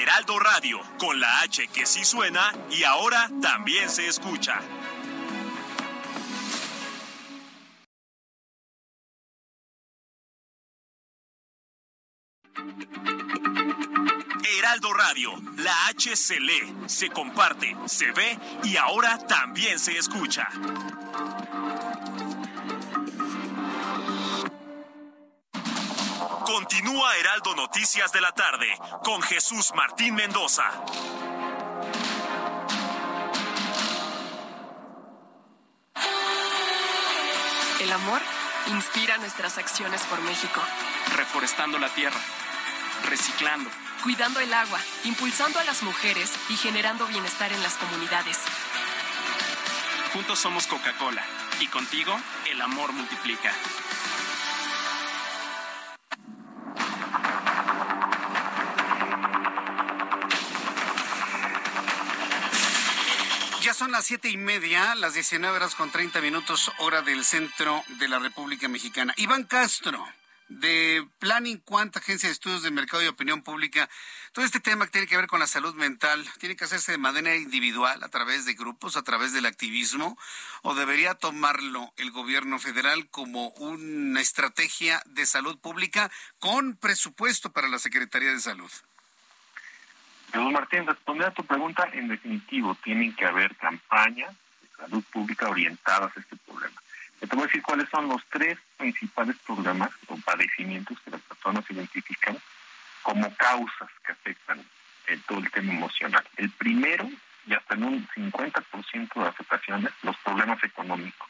Heraldo 0.01 0.39
Radio, 0.39 0.81
con 1.01 1.19
la 1.19 1.41
H 1.41 1.67
que 1.67 1.85
sí 1.85 2.05
suena 2.05 2.55
y 2.71 2.85
ahora 2.85 3.29
también 3.43 3.91
se 3.91 4.07
escucha. 4.07 4.61
Heraldo 14.67 14.93
Radio, 14.95 15.33
la 15.59 15.87
H 15.87 16.17
se 16.17 16.41
lee, 16.41 16.75
se 16.87 17.09
comparte, 17.11 17.77
se 17.87 18.11
ve 18.11 18.37
y 18.65 18.77
ahora 18.77 19.17
también 19.17 19.79
se 19.79 19.97
escucha. 19.97 20.49
Continúa 26.45 27.17
Heraldo 27.17 27.55
Noticias 27.55 28.11
de 28.11 28.21
la 28.21 28.33
tarde 28.33 28.67
con 29.05 29.23
Jesús 29.23 29.73
Martín 29.73 30.17
Mendoza. 30.17 30.65
El 37.79 37.93
amor 37.93 38.21
inspira 38.67 39.17
nuestras 39.19 39.59
acciones 39.59 40.03
por 40.07 40.21
México. 40.23 40.61
Reforestando 41.15 41.79
la 41.79 41.89
tierra, 41.91 42.19
reciclando 43.05 43.71
cuidando 44.07 44.39
el 44.39 44.55
agua, 44.55 44.79
impulsando 45.03 45.59
a 45.59 45.65
las 45.65 45.83
mujeres 45.83 46.33
y 46.49 46.57
generando 46.57 47.09
bienestar 47.09 47.53
en 47.53 47.61
las 47.61 47.75
comunidades. 47.75 48.39
Juntos 50.13 50.39
somos 50.39 50.69
Coca-Cola 50.69 51.25
y 51.59 51.67
contigo 51.67 52.17
el 52.49 52.63
amor 52.63 52.93
multiplica. 52.93 53.53
Ya 63.61 63.75
son 63.75 63.91
las 63.91 64.05
siete 64.05 64.29
y 64.29 64.37
media, 64.37 64.95
las 64.95 65.15
19 65.15 65.57
horas 65.57 65.75
con 65.75 65.91
30 65.91 66.21
minutos, 66.21 66.71
hora 66.79 67.03
del 67.03 67.25
centro 67.25 67.83
de 67.99 68.07
la 68.07 68.21
República 68.21 68.69
Mexicana. 68.69 69.15
Iván 69.17 69.43
Castro 69.43 70.07
de 70.49 71.07
Planning 71.19 71.59
Quant, 71.59 71.97
Agencia 71.97 72.29
de 72.29 72.33
Estudios 72.33 72.63
de 72.63 72.71
Mercado 72.71 73.03
y 73.03 73.07
Opinión 73.07 73.43
Pública. 73.43 73.89
Todo 74.33 74.45
este 74.45 74.61
tema 74.61 74.85
que 74.85 74.93
tiene 74.93 75.07
que 75.07 75.17
ver 75.17 75.27
con 75.27 75.41
la 75.41 75.47
salud 75.47 75.75
mental, 75.75 76.25
¿tiene 76.39 76.57
que 76.57 76.65
hacerse 76.65 76.93
de 76.93 76.99
manera 76.99 77.35
individual, 77.35 78.03
a 78.03 78.09
través 78.09 78.45
de 78.45 78.55
grupos, 78.55 78.97
a 78.97 79.03
través 79.03 79.33
del 79.33 79.47
activismo? 79.47 80.17
¿O 80.63 80.75
debería 80.75 81.15
tomarlo 81.15 81.93
el 81.97 82.11
gobierno 82.11 82.59
federal 82.59 83.09
como 83.11 83.49
una 83.51 84.21
estrategia 84.21 85.03
de 85.07 85.27
salud 85.27 85.59
pública 85.59 86.11
con 86.39 86.77
presupuesto 86.77 87.51
para 87.53 87.69
la 87.69 87.79
Secretaría 87.79 88.31
de 88.31 88.41
Salud? 88.41 88.71
Jesús 90.33 90.53
Martín, 90.53 90.87
responder 90.87 91.29
a 91.29 91.35
tu 91.35 91.45
pregunta, 91.45 91.89
en 91.93 92.09
definitivo, 92.09 92.75
tienen 92.85 93.15
que 93.15 93.25
haber 93.25 93.57
campañas 93.57 94.35
de 94.61 94.69
salud 94.77 95.05
pública 95.13 95.49
orientadas 95.49 96.17
a 96.17 96.21
este 96.21 96.37
problema 96.37 96.81
te 97.29 97.37
voy 97.37 97.45
a 97.45 97.47
decir 97.47 97.63
cuáles 97.63 97.89
son 97.91 98.09
los 98.09 98.25
tres 98.27 98.59
principales 98.77 99.37
problemas 99.47 99.91
o 100.09 100.17
padecimientos 100.19 100.99
que 101.01 101.11
las 101.11 101.21
personas 101.23 101.65
identifican 101.71 102.39
como 103.03 103.35
causas 103.37 103.89
que 104.05 104.13
afectan 104.13 104.65
todo 105.27 105.39
el 105.39 105.51
tema 105.51 105.73
emocional. 105.73 106.25
El 106.37 106.51
primero, 106.51 107.09
y 107.47 107.55
hasta 107.55 107.75
en 107.75 107.85
un 107.85 108.09
50% 108.09 109.15
de 109.15 109.21
las 109.21 109.41
ocasiones, 109.41 109.93
los 110.03 110.17
problemas 110.19 110.63
económicos. 110.65 111.29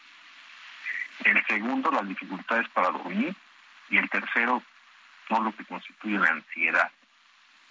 El 1.24 1.44
segundo, 1.46 1.90
las 1.90 2.08
dificultades 2.08 2.68
para 2.70 2.90
dormir. 2.90 3.34
Y 3.88 3.98
el 3.98 4.08
tercero, 4.10 4.62
todo 5.28 5.42
lo 5.42 5.54
que 5.54 5.64
constituye 5.64 6.18
la 6.18 6.30
ansiedad, 6.30 6.90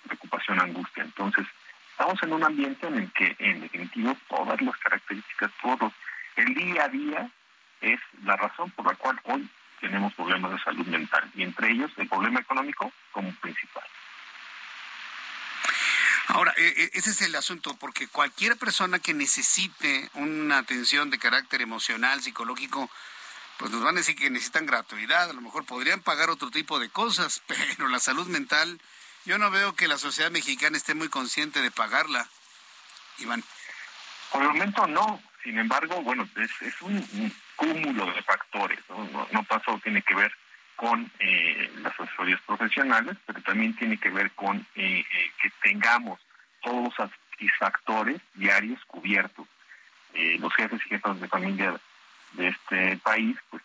preocupación, 0.06 0.62
angustia. 0.62 1.04
Entonces, 1.04 1.46
estamos 1.92 2.22
en 2.24 2.34
un 2.34 2.44
ambiente 2.44 2.88
en 2.88 2.98
el 3.00 3.12
que, 3.12 3.36
en 3.40 3.62
definitivo, 3.62 4.16
todas 4.30 4.62
las 4.62 4.78
características, 4.78 5.52
todos, 5.62 5.92
el 6.38 6.54
día 6.54 6.86
a 6.86 6.90
día 6.90 7.30
es 7.94 8.00
la 8.24 8.36
razón 8.36 8.72
por 8.72 8.86
la 8.86 8.96
cual 8.96 9.20
hoy 9.26 9.50
tenemos 9.80 10.14
problemas 10.14 10.52
de 10.52 10.60
salud 10.60 10.86
mental 10.88 11.30
y 11.36 11.44
entre 11.44 11.72
ellos 11.72 11.92
el 11.98 12.08
problema 12.08 12.40
económico 12.40 12.92
como 13.12 13.32
principal. 13.36 13.84
Ahora, 16.28 16.54
e, 16.58 16.66
e, 16.66 16.92
ese 16.94 17.12
es 17.12 17.22
el 17.22 17.36
asunto, 17.36 17.76
porque 17.78 18.08
cualquier 18.08 18.58
persona 18.58 19.00
que 19.00 19.14
necesite 19.14 20.10
una 20.16 20.58
atención 20.58 21.10
de 21.10 21.20
carácter 21.20 21.62
emocional, 21.62 22.22
psicológico, 22.22 22.90
pues 23.58 23.72
nos 23.72 23.84
van 23.84 23.96
a 23.96 24.00
decir 24.00 24.16
que 24.16 24.30
necesitan 24.30 24.66
gratuidad, 24.66 25.30
a 25.30 25.34
lo 25.34 25.42
mejor 25.42 25.66
podrían 25.66 26.02
pagar 26.02 26.30
otro 26.30 26.50
tipo 26.50 26.80
de 26.80 26.90
cosas, 26.90 27.44
pero 27.78 27.88
la 27.88 28.00
salud 28.00 28.28
mental, 28.28 28.82
yo 29.26 29.38
no 29.38 29.52
veo 29.52 29.76
que 29.76 29.88
la 29.88 29.98
sociedad 29.98 30.32
mexicana 30.32 30.78
esté 30.78 30.96
muy 30.96 31.10
consciente 31.10 31.62
de 31.62 31.72
pagarla. 31.72 32.28
Iván. 33.20 33.44
Por 34.32 34.42
el 34.42 34.50
momento 34.50 34.88
no, 34.88 35.22
sin 35.44 35.58
embargo, 35.58 36.02
bueno, 36.02 36.28
es, 36.36 36.82
un, 36.82 37.34
cúmulo 37.56 38.06
de 38.14 38.22
factores, 38.24 38.80
no, 38.90 39.28
no, 39.32 39.44
pasó, 39.44 39.80
tiene 39.84 40.02
que 40.02 40.16
ver 40.16 40.32
con 40.76 41.10
eh, 41.20 41.72
las 41.82 41.98
asesorías 42.00 42.42
profesionales, 42.42 43.18
pero 43.26 43.42
también 43.42 43.76
tiene 43.76 43.98
que 43.98 44.10
ver 44.10 44.32
con 44.32 44.58
eh, 44.76 45.06
eh, 45.10 45.32
que 45.42 45.50
tengamos 45.64 46.20
todos 46.62 46.84
los 46.84 46.96
satisfactores 46.96 48.22
diarios 48.34 48.80
cubiertos. 48.86 49.48
los 50.40 50.54
jefes 50.56 50.82
y 50.86 50.90
jefas 50.90 51.20
de 51.20 51.28
familia 51.28 51.80
de 52.34 52.48
este 52.48 52.98
país 53.04 53.38
pues 53.50 53.62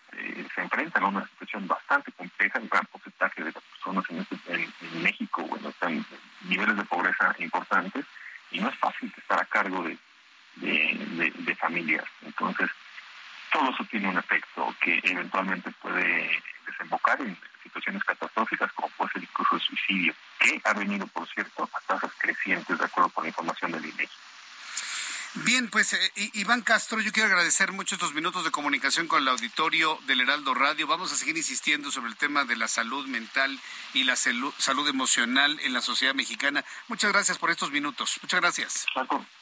se 0.54 0.60
enfrentan 0.60 1.04
a 1.04 1.08
una 1.08 1.26
situación 1.28 1.66
bastante 1.66 2.12
compleja, 2.12 2.58
el 2.58 2.68
gran 2.68 2.84
porcentaje 2.86 3.42
de 3.42 3.52
las 3.52 3.62
personas 3.62 4.04
en, 4.10 4.18
este, 4.18 4.36
en, 4.48 5.02
México 5.02 5.42
bueno, 5.42 5.68
están 5.70 5.92
en 5.94 6.06
niveles 6.48 6.76
de 6.76 6.84
pobreza 6.84 7.34
importantes 7.38 8.04
y 8.50 8.60
no 8.60 8.68
es 8.68 8.76
fácil 8.78 9.12
estar 9.16 9.40
a 9.40 9.44
cargo 9.46 9.82
de, 9.84 9.96
de 10.56 11.56
familias. 11.56 12.04
Entonces, 12.22 12.70
todo 13.52 13.70
eso 13.70 13.84
tiene 13.90 14.08
un 14.08 14.18
efecto 14.18 14.74
que 14.80 15.00
eventualmente 15.02 15.70
puede 15.82 16.30
desembocar 16.66 17.20
en 17.20 17.36
situaciones 17.62 18.02
catastróficas 18.04 18.72
como 18.72 18.88
puede 18.90 19.12
ser 19.12 19.22
incluso 19.22 19.56
el 19.56 19.60
suicidio, 19.60 20.14
que 20.38 20.60
ha 20.64 20.72
venido, 20.72 21.06
por 21.08 21.28
cierto, 21.28 21.68
a 21.72 21.80
tasas 21.86 22.12
crecientes 22.18 22.78
de 22.78 22.84
acuerdo 22.84 23.10
con 23.10 23.24
la 23.24 23.28
información 23.28 23.72
del 23.72 23.86
INEGI. 23.86 24.08
Bien, 25.34 25.70
pues 25.70 25.92
eh, 25.92 26.12
Iván 26.34 26.62
Castro, 26.62 27.00
yo 27.00 27.12
quiero 27.12 27.28
agradecer 27.28 27.70
mucho 27.70 27.94
estos 27.94 28.14
minutos 28.14 28.44
de 28.44 28.50
comunicación 28.50 29.06
con 29.06 29.22
el 29.22 29.28
auditorio 29.28 29.96
del 30.06 30.22
Heraldo 30.22 30.54
Radio. 30.54 30.88
Vamos 30.88 31.12
a 31.12 31.16
seguir 31.16 31.36
insistiendo 31.36 31.92
sobre 31.92 32.10
el 32.10 32.16
tema 32.16 32.44
de 32.44 32.56
la 32.56 32.66
salud 32.66 33.06
mental 33.06 33.60
y 33.94 34.02
la 34.02 34.16
salud, 34.16 34.52
emocional 34.88 35.60
en 35.62 35.72
la 35.72 35.82
sociedad 35.82 36.14
mexicana. 36.14 36.64
Muchas 36.88 37.12
gracias 37.12 37.38
por 37.38 37.50
estos 37.50 37.70
minutos. 37.70 38.18
Muchas 38.22 38.40
gracias. 38.40 38.86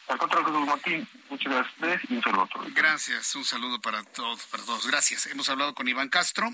Al 0.09 0.19
contrario, 0.19 0.61
Martín, 0.67 1.09
muchas 1.31 1.67
gracias 1.79 2.11
y 2.11 2.15
un 2.17 2.23
saludo 2.23 2.43
a 2.43 2.49
todos. 2.49 2.75
Gracias, 2.75 3.35
un 3.35 3.45
saludo 3.47 3.81
para 3.81 4.03
todos, 4.03 4.43
para 4.47 4.63
todos. 4.65 4.87
Gracias. 4.87 5.27
Hemos 5.27 5.49
hablado 5.49 5.75
con 5.75 5.89
Iván 5.89 6.11
Castro 6.11 6.53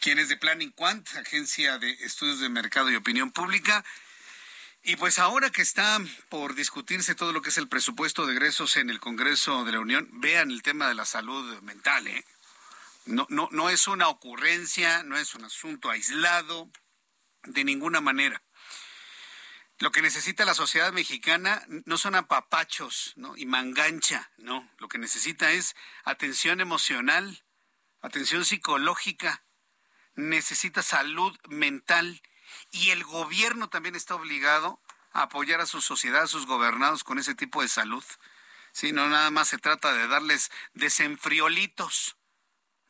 quien 0.00 0.18
es 0.18 0.28
de 0.28 0.36
Planning 0.36 0.72
Quant, 0.72 1.08
agencia 1.16 1.78
de 1.78 1.90
estudios 2.04 2.38
de 2.40 2.50
mercado 2.50 2.90
y 2.90 2.94
opinión 2.96 3.30
pública. 3.30 3.82
Y 4.86 4.96
pues 4.96 5.18
ahora 5.18 5.48
que 5.48 5.62
está 5.62 5.98
por 6.28 6.54
discutirse 6.54 7.14
todo 7.14 7.32
lo 7.32 7.40
que 7.40 7.48
es 7.48 7.56
el 7.56 7.68
presupuesto 7.68 8.26
de 8.26 8.34
egresos 8.34 8.76
en 8.76 8.90
el 8.90 9.00
Congreso 9.00 9.64
de 9.64 9.72
la 9.72 9.80
Unión, 9.80 10.08
vean 10.20 10.50
el 10.50 10.62
tema 10.62 10.88
de 10.88 10.94
la 10.94 11.06
salud 11.06 11.58
mental, 11.62 12.06
¿eh? 12.06 12.22
No, 13.06 13.26
no, 13.30 13.48
no 13.50 13.70
es 13.70 13.88
una 13.88 14.08
ocurrencia, 14.08 15.02
no 15.02 15.16
es 15.16 15.34
un 15.34 15.44
asunto 15.44 15.90
aislado, 15.90 16.70
de 17.44 17.64
ninguna 17.64 18.02
manera. 18.02 18.42
Lo 19.78 19.90
que 19.90 20.02
necesita 20.02 20.44
la 20.44 20.54
sociedad 20.54 20.92
mexicana 20.92 21.64
no 21.86 21.96
son 21.96 22.14
apapachos 22.14 23.14
¿no? 23.16 23.38
y 23.38 23.46
mangancha, 23.46 24.30
no. 24.36 24.70
Lo 24.78 24.88
que 24.88 24.98
necesita 24.98 25.50
es 25.50 25.74
atención 26.04 26.60
emocional, 26.60 27.42
atención 28.02 28.44
psicológica, 28.44 29.44
necesita 30.14 30.82
salud 30.82 31.36
mental 31.48 32.20
y 32.74 32.90
el 32.90 33.04
gobierno 33.04 33.68
también 33.68 33.94
está 33.94 34.16
obligado 34.16 34.80
a 35.12 35.22
apoyar 35.22 35.60
a 35.60 35.66
su 35.66 35.80
sociedad, 35.80 36.24
a 36.24 36.26
sus 36.26 36.44
gobernados 36.44 37.04
con 37.04 37.20
ese 37.20 37.36
tipo 37.36 37.62
de 37.62 37.68
salud. 37.68 38.02
Sí, 38.72 38.90
no 38.90 39.08
nada 39.08 39.30
más 39.30 39.46
se 39.46 39.58
trata 39.58 39.92
de 39.92 40.08
darles 40.08 40.50
desenfriolitos. 40.72 42.16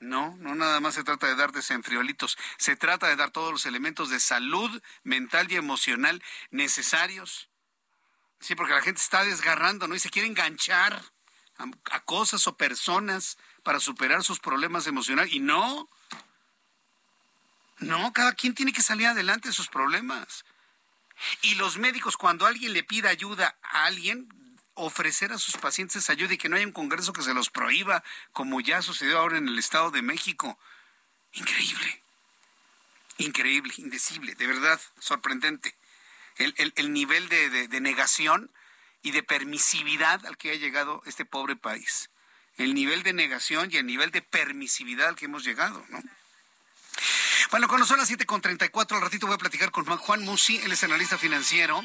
No, 0.00 0.36
no 0.38 0.54
nada 0.54 0.80
más 0.80 0.94
se 0.94 1.04
trata 1.04 1.26
de 1.26 1.36
dar 1.36 1.52
desenfriolitos. 1.52 2.38
Se 2.56 2.76
trata 2.76 3.08
de 3.08 3.16
dar 3.16 3.30
todos 3.30 3.52
los 3.52 3.66
elementos 3.66 4.08
de 4.08 4.20
salud 4.20 4.82
mental 5.02 5.52
y 5.52 5.56
emocional 5.56 6.22
necesarios. 6.50 7.50
Sí, 8.40 8.54
porque 8.54 8.72
la 8.72 8.80
gente 8.80 9.02
está 9.02 9.22
desgarrando, 9.22 9.86
¿no? 9.86 9.94
Y 9.94 10.00
se 10.00 10.08
quiere 10.08 10.28
enganchar 10.28 11.02
a, 11.58 11.64
a 11.90 12.00
cosas 12.00 12.46
o 12.46 12.56
personas 12.56 13.36
para 13.62 13.80
superar 13.80 14.22
sus 14.22 14.40
problemas 14.40 14.86
emocionales. 14.86 15.34
Y 15.34 15.40
no, 15.40 15.90
no, 17.78 18.12
cada 18.12 18.34
quien 18.34 18.54
tiene 18.54 18.72
que 18.72 18.82
salir 18.82 19.06
adelante 19.06 19.48
de 19.48 19.54
sus 19.54 19.68
problemas. 19.68 20.44
Y 21.42 21.54
los 21.56 21.78
médicos, 21.78 22.16
cuando 22.16 22.46
alguien 22.46 22.72
le 22.72 22.82
pida 22.82 23.08
ayuda 23.10 23.56
a 23.62 23.84
alguien, 23.84 24.28
ofrecer 24.74 25.32
a 25.32 25.38
sus 25.38 25.56
pacientes 25.56 26.10
ayuda 26.10 26.34
y 26.34 26.38
que 26.38 26.48
no 26.48 26.56
haya 26.56 26.66
un 26.66 26.72
congreso 26.72 27.12
que 27.12 27.22
se 27.22 27.34
los 27.34 27.50
prohíba, 27.50 28.02
como 28.32 28.60
ya 28.60 28.82
sucedió 28.82 29.18
ahora 29.18 29.38
en 29.38 29.48
el 29.48 29.58
Estado 29.58 29.90
de 29.90 30.02
México. 30.02 30.58
Increíble. 31.32 32.02
Increíble, 33.18 33.72
indecible, 33.78 34.34
de 34.34 34.46
verdad, 34.46 34.80
sorprendente. 34.98 35.74
El, 36.36 36.92
nivel 36.92 37.28
de, 37.28 37.68
de 37.68 37.80
negación 37.80 38.50
y 39.02 39.12
de 39.12 39.22
permisividad 39.22 40.26
al 40.26 40.36
que 40.36 40.50
ha 40.50 40.56
llegado 40.56 41.00
este 41.06 41.24
pobre 41.24 41.54
país. 41.54 42.10
El 42.56 42.74
nivel 42.74 43.04
de 43.04 43.12
negación 43.12 43.70
y 43.70 43.76
el 43.76 43.86
nivel 43.86 44.10
de 44.10 44.22
permisividad 44.22 45.08
al 45.08 45.16
que 45.16 45.26
hemos 45.26 45.44
llegado, 45.44 45.84
¿no? 45.90 46.02
Bueno, 47.50 47.68
cuando 47.68 47.86
son 47.86 47.98
las 47.98 48.10
7.34, 48.10 48.96
al 48.96 49.02
ratito 49.02 49.26
voy 49.26 49.34
a 49.34 49.38
platicar 49.38 49.70
con 49.70 49.84
Juan 49.84 50.22
Musi, 50.22 50.58
él 50.58 50.72
es 50.72 50.82
analista 50.84 51.18
financiero. 51.18 51.82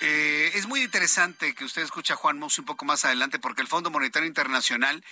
Eh, 0.00 0.52
es 0.54 0.66
muy 0.66 0.82
interesante 0.82 1.54
que 1.54 1.64
usted 1.64 1.82
escuche 1.82 2.12
a 2.12 2.16
Juan 2.16 2.38
Musi 2.38 2.60
un 2.60 2.66
poco 2.66 2.84
más 2.84 3.04
adelante 3.04 3.38
porque 3.38 3.62
el 3.62 3.68
Fondo 3.68 3.90
Monetario 3.90 4.28
Internacional 4.28 5.04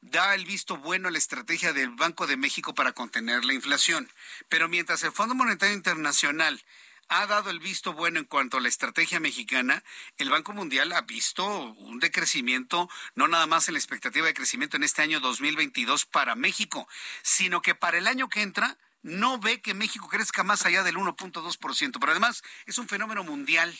da 0.00 0.34
el 0.34 0.44
visto 0.44 0.76
bueno 0.76 1.08
a 1.08 1.10
la 1.10 1.18
estrategia 1.18 1.72
del 1.72 1.90
Banco 1.90 2.26
de 2.26 2.36
México 2.36 2.74
para 2.74 2.92
contener 2.92 3.44
la 3.44 3.54
inflación. 3.54 4.10
Pero 4.48 4.68
mientras 4.68 5.02
el 5.02 5.12
Fondo 5.12 5.34
Monetario 5.34 5.74
Internacional 5.74 6.62
ha 7.08 7.26
dado 7.26 7.50
el 7.50 7.60
visto 7.60 7.92
bueno 7.92 8.18
en 8.18 8.24
cuanto 8.24 8.56
a 8.56 8.60
la 8.60 8.68
estrategia 8.68 9.20
mexicana, 9.20 9.82
el 10.18 10.30
Banco 10.30 10.52
Mundial 10.52 10.92
ha 10.92 11.02
visto 11.02 11.46
un 11.46 12.00
decrecimiento, 12.00 12.88
no 13.14 13.28
nada 13.28 13.46
más 13.46 13.68
en 13.68 13.74
la 13.74 13.80
expectativa 13.80 14.26
de 14.26 14.34
crecimiento 14.34 14.76
en 14.76 14.82
este 14.82 15.02
año 15.02 15.20
2022 15.20 16.06
para 16.06 16.34
México, 16.34 16.88
sino 17.22 17.62
que 17.62 17.74
para 17.74 17.98
el 17.98 18.06
año 18.06 18.28
que 18.28 18.42
entra 18.42 18.76
no 19.02 19.38
ve 19.38 19.60
que 19.60 19.74
México 19.74 20.08
crezca 20.08 20.42
más 20.42 20.66
allá 20.66 20.82
del 20.82 20.96
1.2%, 20.96 21.98
pero 22.00 22.10
además 22.10 22.42
es 22.66 22.78
un 22.78 22.88
fenómeno 22.88 23.22
mundial 23.22 23.78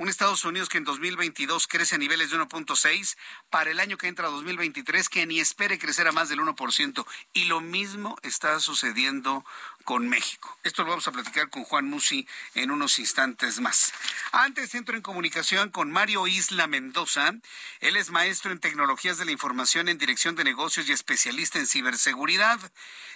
un 0.00 0.08
Estados 0.08 0.46
Unidos 0.46 0.70
que 0.70 0.78
en 0.78 0.84
2022 0.84 1.68
crece 1.68 1.96
a 1.96 1.98
niveles 1.98 2.30
de 2.30 2.38
1.6, 2.38 3.18
para 3.50 3.70
el 3.70 3.80
año 3.80 3.98
que 3.98 4.08
entra 4.08 4.28
2023 4.28 5.10
que 5.10 5.26
ni 5.26 5.40
espere 5.40 5.78
crecer 5.78 6.08
a 6.08 6.12
más 6.12 6.30
del 6.30 6.40
1%. 6.40 7.06
Y 7.34 7.44
lo 7.44 7.60
mismo 7.60 8.16
está 8.22 8.58
sucediendo 8.60 9.44
con 9.84 10.08
México. 10.08 10.58
Esto 10.64 10.84
lo 10.84 10.88
vamos 10.88 11.06
a 11.06 11.12
platicar 11.12 11.50
con 11.50 11.64
Juan 11.64 11.84
Musi 11.84 12.26
en 12.54 12.70
unos 12.70 12.98
instantes 12.98 13.60
más. 13.60 13.92
Antes 14.32 14.74
entro 14.74 14.96
en 14.96 15.02
comunicación 15.02 15.68
con 15.68 15.90
Mario 15.90 16.26
Isla 16.26 16.66
Mendoza. 16.66 17.34
Él 17.80 17.98
es 17.98 18.08
maestro 18.08 18.52
en 18.52 18.58
tecnologías 18.58 19.18
de 19.18 19.26
la 19.26 19.32
información 19.32 19.90
en 19.90 19.98
dirección 19.98 20.34
de 20.34 20.44
negocios 20.44 20.88
y 20.88 20.92
especialista 20.92 21.58
en 21.58 21.66
ciberseguridad. 21.66 22.58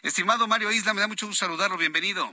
Estimado 0.03 0.47
Mario 0.49 0.71
Isla, 0.71 0.93
me 0.93 1.01
da 1.01 1.09
mucho 1.09 1.27
gusto 1.27 1.47
saludarlo. 1.47 1.79
Bienvenido. 1.79 2.31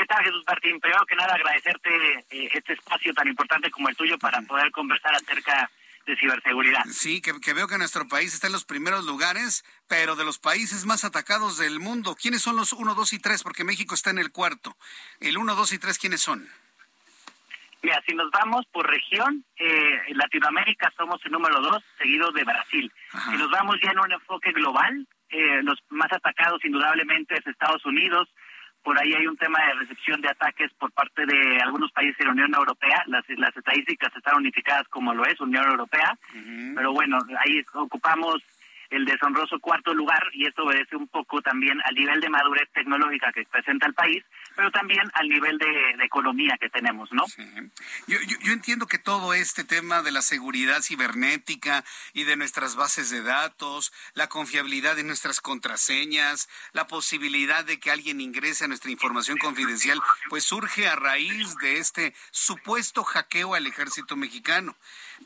¿Qué 0.00 0.06
tal, 0.06 0.24
Jesús 0.24 0.42
Martín? 0.48 0.80
Primero 0.80 1.04
que 1.04 1.14
nada, 1.14 1.34
agradecerte 1.34 1.90
eh, 2.30 2.48
este 2.54 2.72
espacio 2.72 3.12
tan 3.12 3.28
importante 3.28 3.70
como 3.70 3.90
el 3.90 3.96
tuyo 3.96 4.18
para 4.18 4.40
poder 4.40 4.70
conversar 4.70 5.14
acerca 5.14 5.70
de 6.06 6.16
ciberseguridad. 6.16 6.82
Sí, 6.90 7.20
que, 7.20 7.52
veo 7.52 7.68
que 7.68 7.76
nuestro 7.76 8.08
país 8.08 8.32
está 8.32 8.46
en 8.46 8.54
los 8.54 8.64
primeros 8.64 9.04
lugares, 9.04 9.62
pero 9.88 10.16
de 10.16 10.24
los 10.24 10.38
países 10.38 10.86
más 10.86 11.04
atacados 11.04 11.58
del 11.58 11.80
mundo. 11.80 12.16
¿Quiénes 12.18 12.40
son 12.40 12.56
los 12.56 12.72
1, 12.72 12.94
2 12.94 13.12
y 13.12 13.18
3? 13.18 13.42
Porque 13.42 13.62
México 13.62 13.94
está 13.94 14.08
en 14.08 14.16
el 14.16 14.32
cuarto. 14.32 14.74
El 15.20 15.36
1, 15.36 15.54
2 15.54 15.72
y 15.74 15.78
3, 15.78 15.98
¿quiénes 15.98 16.22
son? 16.22 16.48
Mira, 17.82 18.02
si 18.06 18.14
nos 18.14 18.30
vamos 18.30 18.64
por 18.72 18.88
región, 18.88 19.44
eh, 19.58 20.00
en 20.08 20.16
Latinoamérica 20.16 20.90
somos 20.96 21.20
el 21.26 21.32
número 21.32 21.60
2, 21.60 21.84
seguido 21.98 22.32
de 22.32 22.44
Brasil. 22.44 22.90
Si 23.28 23.36
nos 23.36 23.50
vamos 23.50 23.76
ya 23.82 23.90
en 23.90 23.98
un 23.98 24.12
enfoque 24.12 24.50
global, 24.52 25.06
eh, 25.28 25.62
los 25.62 25.78
más 25.90 26.10
atacados 26.10 26.64
indudablemente 26.64 27.34
es 27.34 27.46
Estados 27.46 27.84
Unidos, 27.84 28.30
por 28.82 28.98
ahí 28.98 29.12
hay 29.12 29.26
un 29.26 29.36
tema 29.36 29.58
de 29.66 29.74
recepción 29.74 30.20
de 30.20 30.28
ataques 30.28 30.70
por 30.78 30.90
parte 30.92 31.26
de 31.26 31.60
algunos 31.62 31.90
países 31.92 32.16
de 32.18 32.24
la 32.24 32.32
Unión 32.32 32.54
Europea. 32.54 33.02
Las, 33.06 33.24
las 33.36 33.56
estadísticas 33.56 34.14
están 34.16 34.36
unificadas 34.36 34.88
como 34.88 35.14
lo 35.14 35.24
es 35.24 35.40
Unión 35.40 35.64
Europea, 35.68 36.16
pero 36.74 36.92
bueno, 36.92 37.18
ahí 37.44 37.62
ocupamos 37.74 38.42
el 38.90 39.04
deshonroso 39.04 39.58
cuarto 39.60 39.94
lugar 39.94 40.22
y 40.32 40.46
esto 40.46 40.64
obedece 40.64 40.96
un 40.96 41.08
poco 41.08 41.40
también 41.40 41.78
al 41.84 41.94
nivel 41.94 42.20
de 42.20 42.28
madurez 42.28 42.68
tecnológica 42.72 43.32
que 43.32 43.44
presenta 43.44 43.86
el 43.86 43.94
país, 43.94 44.24
pero 44.56 44.70
también 44.70 45.08
al 45.14 45.28
nivel 45.28 45.58
de, 45.58 45.90
economía 46.04 46.56
que 46.60 46.68
tenemos, 46.70 47.12
¿no? 47.12 47.24
Yo, 48.06 48.18
yo, 48.40 48.52
entiendo 48.52 48.86
que 48.86 48.98
todo 48.98 49.32
este 49.32 49.64
tema 49.64 50.02
de 50.02 50.10
la 50.10 50.22
seguridad 50.22 50.80
cibernética 50.82 51.84
y 52.12 52.24
de 52.24 52.36
nuestras 52.36 52.74
bases 52.74 53.10
de 53.10 53.22
datos, 53.22 53.92
la 54.14 54.28
confiabilidad 54.28 54.96
de 54.96 55.04
nuestras 55.04 55.40
contraseñas, 55.40 56.48
la 56.72 56.86
posibilidad 56.86 57.64
de 57.64 57.78
que 57.78 57.90
alguien 57.90 58.20
ingrese 58.20 58.64
a 58.64 58.68
nuestra 58.68 58.90
información 58.90 59.38
confidencial, 59.38 60.00
pues 60.28 60.44
surge 60.44 60.88
a 60.88 60.96
raíz 60.96 61.54
de 61.58 61.78
este 61.78 62.14
supuesto 62.30 63.04
hackeo 63.04 63.54
al 63.54 63.66
ejército 63.66 64.16
mexicano. 64.16 64.76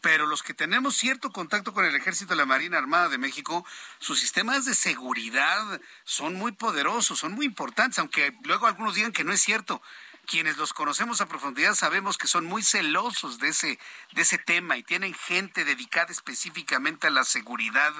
Pero 0.00 0.26
los 0.26 0.42
que 0.42 0.54
tenemos 0.54 0.96
cierto 0.96 1.30
contacto 1.30 1.72
con 1.72 1.84
el 1.84 1.94
Ejército 1.94 2.30
de 2.30 2.36
la 2.36 2.46
Marina 2.46 2.78
Armada 2.78 3.08
de 3.08 3.18
México, 3.18 3.64
sus 3.98 4.20
sistemas 4.20 4.64
de 4.64 4.74
seguridad 4.74 5.80
son 6.04 6.34
muy 6.34 6.52
poderosos, 6.52 7.18
son 7.18 7.32
muy 7.32 7.46
importantes, 7.46 7.98
aunque 7.98 8.34
luego 8.42 8.66
algunos 8.66 8.94
digan 8.94 9.12
que 9.12 9.24
no 9.24 9.32
es 9.32 9.40
cierto. 9.40 9.82
Quienes 10.26 10.56
los 10.56 10.72
conocemos 10.72 11.20
a 11.20 11.26
profundidad 11.26 11.74
sabemos 11.74 12.16
que 12.16 12.28
son 12.28 12.46
muy 12.46 12.62
celosos 12.62 13.38
de 13.38 13.48
ese, 13.48 13.78
de 14.12 14.22
ese 14.22 14.38
tema 14.38 14.78
y 14.78 14.82
tienen 14.82 15.12
gente 15.12 15.66
dedicada 15.66 16.12
específicamente 16.12 17.06
a 17.06 17.10
la 17.10 17.24
seguridad. 17.24 17.92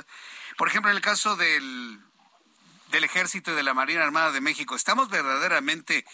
Por 0.57 0.69
ejemplo, 0.69 0.91
en 0.91 0.97
el 0.97 1.03
caso 1.03 1.37
del, 1.37 2.01
del 2.91 3.05
Ejército 3.05 3.53
y 3.53 3.57
de 3.57 3.62
la 3.62 3.75
Marina 3.75 4.05
Armada 4.05 4.33
de 4.33 4.41
México, 4.41 4.75
estamos 4.75 5.11
verdaderamente 5.11 6.07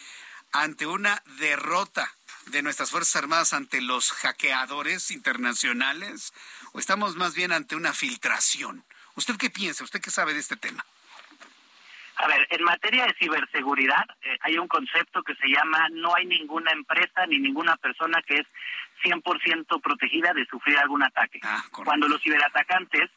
ante 0.53 0.87
una 0.87 1.23
derrota 1.39 2.13
de 2.47 2.63
nuestras 2.63 2.91
Fuerzas 2.91 3.17
Armadas 3.17 3.53
ante 3.53 3.81
los 3.81 4.11
hackeadores 4.13 5.11
internacionales 5.11 6.33
o 6.73 6.79
estamos 6.79 7.17
más 7.17 7.35
bien 7.35 7.53
ante 7.53 7.77
una 7.77 7.93
filtración? 7.93 8.85
¿Usted 9.15 9.37
qué 9.37 9.51
piensa? 9.51 9.85
¿Usted 9.85 10.01
qué 10.01 10.11
sabe 10.11 10.35
de 10.35 10.41
este 10.41 10.57
tema? 10.57 10.85
A 12.17 12.27
ver, 12.27 12.47
en 12.51 12.63
materia 12.65 13.07
de 13.07 13.15
ciberseguridad 13.15 14.05
eh, 14.23 14.37
hay 14.43 14.59
un 14.59 14.69
concepto 14.69 15.23
que 15.23 15.35
se 15.37 15.49
llama 15.49 15.89
no 15.91 16.15
hay 16.15 16.27
ninguna 16.27 16.71
empresa 16.73 17.27
ni 17.27 17.39
ninguna 17.39 17.77
persona 17.77 18.21
que 18.27 18.37
es 18.37 18.47
100% 19.03 19.81
protegida 19.81 20.35
de 20.35 20.45
sufrir 20.47 20.77
algún 20.79 21.03
ataque. 21.03 21.41
Ah, 21.43 21.65
Cuando 21.73 22.09
los 22.09 22.23
ciberatacantes, 22.23 23.11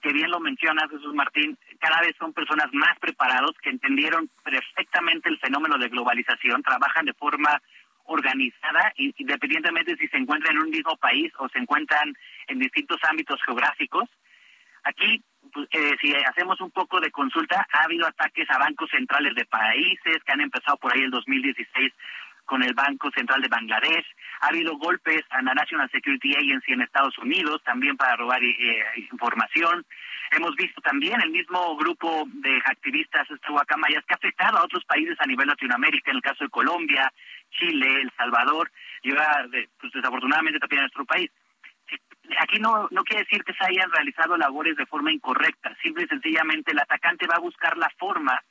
que 0.00 0.12
bien 0.12 0.30
lo 0.30 0.40
menciona 0.40 0.88
Jesús 0.88 1.14
Martín, 1.14 1.58
cada 1.78 2.00
vez 2.00 2.14
son 2.18 2.32
personas 2.32 2.72
más 2.72 2.98
preparados 2.98 3.52
que 3.62 3.70
entendieron 3.70 4.30
perfectamente 4.42 5.28
el 5.28 5.38
fenómeno 5.38 5.76
de 5.76 5.88
globalización, 5.88 6.62
trabajan 6.62 7.04
de 7.04 7.12
forma 7.12 7.60
organizada, 8.06 8.92
independientemente 8.96 9.96
si 9.96 10.08
se 10.08 10.16
encuentran 10.16 10.56
en 10.56 10.62
un 10.62 10.70
mismo 10.70 10.96
país 10.96 11.32
o 11.38 11.48
se 11.48 11.58
encuentran 11.58 12.12
en 12.48 12.58
distintos 12.58 12.98
ámbitos 13.04 13.40
geográficos. 13.44 14.08
Aquí, 14.84 15.22
pues, 15.52 15.68
eh, 15.72 15.96
si 16.00 16.14
hacemos 16.14 16.60
un 16.60 16.70
poco 16.70 17.00
de 17.00 17.10
consulta, 17.10 17.66
ha 17.72 17.84
habido 17.84 18.06
ataques 18.06 18.48
a 18.50 18.58
bancos 18.58 18.90
centrales 18.90 19.34
de 19.34 19.44
países 19.46 20.22
que 20.24 20.32
han 20.32 20.40
empezado 20.40 20.76
por 20.76 20.94
ahí 20.94 21.02
el 21.02 21.10
2016 21.10 21.92
con 22.46 22.62
el 22.62 22.72
Banco 22.72 23.10
Central 23.10 23.42
de 23.42 23.48
Bangladesh. 23.48 24.06
Ha 24.40 24.48
habido 24.48 24.78
golpes 24.78 25.22
a 25.30 25.42
la 25.42 25.52
National 25.52 25.90
Security 25.90 26.34
Agency 26.34 26.72
en 26.72 26.82
Estados 26.82 27.18
Unidos 27.18 27.62
también 27.64 27.96
para 27.96 28.16
robar 28.16 28.42
eh, 28.42 28.84
información. 28.96 29.84
Hemos 30.30 30.56
visto 30.56 30.80
también 30.80 31.20
el 31.20 31.30
mismo 31.30 31.76
grupo 31.76 32.24
de 32.26 32.56
activistas 32.64 33.28
guacamayas 33.48 34.04
que 34.06 34.14
ha 34.14 34.16
afectado 34.16 34.58
a 34.58 34.64
otros 34.64 34.84
países 34.84 35.16
a 35.20 35.26
nivel 35.26 35.46
Latinoamérica, 35.46 36.10
en 36.10 36.16
el 36.16 36.22
caso 36.22 36.44
de 36.44 36.50
Colombia, 36.50 37.12
Chile, 37.50 38.00
El 38.02 38.10
Salvador 38.16 38.70
y 39.02 39.10
ahora, 39.10 39.46
pues, 39.78 39.92
desafortunadamente 39.92 40.58
también 40.58 40.80
en 40.80 40.84
nuestro 40.84 41.04
país. 41.04 41.30
Aquí 42.40 42.58
no, 42.58 42.88
no 42.90 43.04
quiere 43.04 43.22
decir 43.22 43.44
que 43.44 43.54
se 43.54 43.64
hayan 43.64 43.90
realizado 43.92 44.36
labores 44.36 44.76
de 44.76 44.86
forma 44.86 45.12
incorrecta, 45.12 45.76
simple 45.80 46.04
y 46.04 46.08
sencillamente 46.08 46.72
el 46.72 46.78
atacante 46.80 47.26
va 47.26 47.36
a 47.36 47.40
buscar 47.40 47.76
la 47.76 47.88
forma 47.98 48.42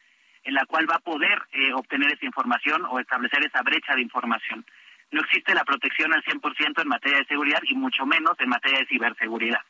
en 0.46 0.54
la 0.54 0.66
cual 0.66 0.90
va 0.90 0.96
a 0.96 1.00
poder 1.00 1.42
eh, 1.52 1.74
obtener 1.74 2.14
esa 2.14 2.26
información 2.26 2.86
o 2.90 3.00
establecer 3.00 3.44
esa 3.44 3.62
brecha 3.64 3.96
de 3.96 4.02
información. 4.02 4.66
No 5.12 5.22
existe 5.22 5.54
la 5.54 5.66
protección 5.66 6.14
al 6.14 6.24
100% 6.24 6.82
en 6.82 6.88
materia 6.88 7.20
de 7.20 7.26
seguridad 7.26 7.62
y 7.64 7.76
mucho 7.76 8.06
menos 8.06 8.40
en 8.40 8.50
materia 8.50 8.80
de 8.80 8.86
ciberseguridad. 8.86 9.62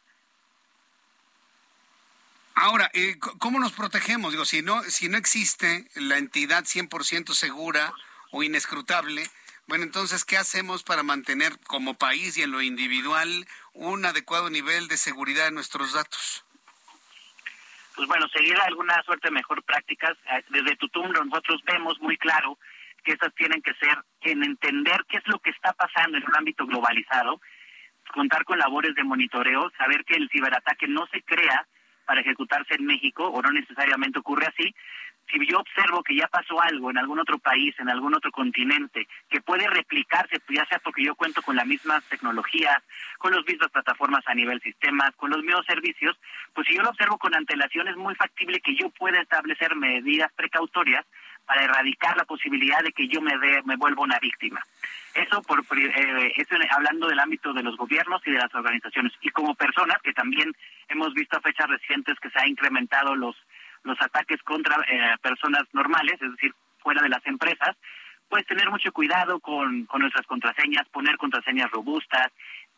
Ahora, 2.55 2.89
eh, 2.93 3.17
¿cómo 3.39 3.59
nos 3.59 3.73
protegemos? 3.73 4.31
Digo, 4.31 4.45
si 4.45 4.61
no, 4.61 4.81
si 4.83 5.09
no 5.09 5.17
existe 5.17 5.87
la 5.95 6.17
entidad 6.17 6.63
100% 6.63 7.33
segura 7.33 7.91
o 8.31 8.43
inescrutable, 8.43 9.23
bueno, 9.67 9.83
entonces, 9.83 10.25
¿qué 10.25 10.37
hacemos 10.37 10.83
para 10.83 11.03
mantener 11.03 11.57
como 11.65 11.95
país 11.95 12.37
y 12.37 12.43
en 12.43 12.51
lo 12.51 12.61
individual 12.61 13.47
un 13.73 14.05
adecuado 14.05 14.49
nivel 14.49 14.87
de 14.87 14.97
seguridad 14.97 15.45
de 15.45 15.51
nuestros 15.51 15.93
datos? 15.93 16.45
Pues 17.95 18.07
bueno, 18.07 18.27
seguir 18.27 18.57
alguna 18.59 19.01
suerte 19.03 19.31
mejor 19.31 19.63
prácticas. 19.63 20.17
Eh, 20.31 20.43
desde 20.49 20.75
Tutum 20.75 21.11
nosotros 21.11 21.61
vemos 21.65 21.99
muy 22.01 22.17
claro 22.17 22.57
que 23.03 23.13
estas 23.13 23.33
tienen 23.35 23.61
que 23.61 23.73
ser 23.75 23.97
en 24.21 24.43
entender 24.43 25.05
qué 25.07 25.17
es 25.17 25.27
lo 25.27 25.39
que 25.39 25.51
está 25.51 25.71
pasando 25.73 26.17
en 26.17 26.23
un 26.27 26.35
ámbito 26.35 26.65
globalizado, 26.65 27.39
contar 28.13 28.43
con 28.43 28.59
labores 28.59 28.95
de 28.95 29.03
monitoreo, 29.03 29.71
saber 29.77 30.03
que 30.03 30.15
el 30.15 30.29
ciberataque 30.29 30.87
no 30.87 31.07
se 31.07 31.21
crea 31.21 31.65
para 32.05 32.21
ejecutarse 32.21 32.75
en 32.75 32.85
México 32.85 33.27
o 33.27 33.41
no 33.41 33.51
necesariamente 33.51 34.19
ocurre 34.19 34.47
así. 34.47 34.75
Si 35.31 35.45
yo 35.47 35.59
observo 35.59 36.03
que 36.03 36.15
ya 36.15 36.27
pasó 36.27 36.61
algo 36.61 36.91
en 36.91 36.97
algún 36.97 37.19
otro 37.19 37.37
país, 37.39 37.75
en 37.79 37.89
algún 37.89 38.13
otro 38.15 38.31
continente, 38.31 39.07
que 39.29 39.41
puede 39.41 39.67
replicarse, 39.67 40.39
pues 40.39 40.59
ya 40.59 40.65
sea 40.67 40.79
porque 40.79 41.03
yo 41.03 41.15
cuento 41.15 41.41
con 41.41 41.55
la 41.55 41.65
misma 41.65 42.01
tecnología, 42.09 42.81
con 43.17 43.33
las 43.33 43.45
mismas 43.45 43.71
plataformas 43.71 44.23
a 44.27 44.35
nivel 44.35 44.61
sistemas, 44.61 45.15
con 45.15 45.31
los 45.31 45.43
mismos 45.43 45.65
servicios, 45.65 46.15
pues 46.53 46.67
si 46.67 46.75
yo 46.75 46.83
lo 46.83 46.89
observo 46.89 47.17
con 47.17 47.35
antelación 47.35 47.87
es 47.87 47.95
muy 47.95 48.15
factible 48.15 48.59
que 48.59 48.75
yo 48.75 48.89
pueda 48.89 49.19
establecer 49.21 49.75
medidas 49.75 50.31
precautorias 50.33 51.05
para 51.45 51.63
erradicar 51.63 52.17
la 52.17 52.25
posibilidad 52.25 52.81
de 52.83 52.91
que 52.91 53.07
yo 53.07 53.21
me, 53.21 53.37
de, 53.37 53.61
me 53.63 53.75
vuelva 53.75 54.03
una 54.03 54.19
víctima. 54.19 54.61
Eso, 55.13 55.41
por, 55.43 55.63
eh, 55.77 56.33
hablando 56.71 57.07
del 57.07 57.19
ámbito 57.19 57.53
de 57.53 57.63
los 57.63 57.77
gobiernos 57.77 58.21
y 58.25 58.31
de 58.31 58.39
las 58.39 58.53
organizaciones. 58.53 59.13
Y 59.21 59.29
como 59.29 59.55
personas, 59.55 60.01
que 60.01 60.13
también 60.13 60.51
hemos 60.89 61.13
visto 61.13 61.37
a 61.37 61.41
fechas 61.41 61.69
recientes 61.69 62.19
que 62.19 62.29
se 62.29 62.39
han 62.39 62.49
incrementado 62.49 63.15
los, 63.15 63.35
los 63.85 64.01
ataques 64.01 64.41
contra 64.43 64.75
eh, 64.91 65.15
personas 65.21 65.63
normales, 65.73 66.21
es 66.21 66.31
decir, 66.31 66.53
fuera 66.79 67.01
de 67.01 67.09
las 67.09 67.25
empresas, 67.25 67.75
pues 68.27 68.45
tener 68.47 68.69
mucho 68.69 68.91
cuidado 68.91 69.39
con, 69.39 69.87
nuestras 69.97 70.25
contraseñas, 70.27 70.87
poner 70.89 71.17
contraseñas 71.17 71.71
robustas, 71.71 72.31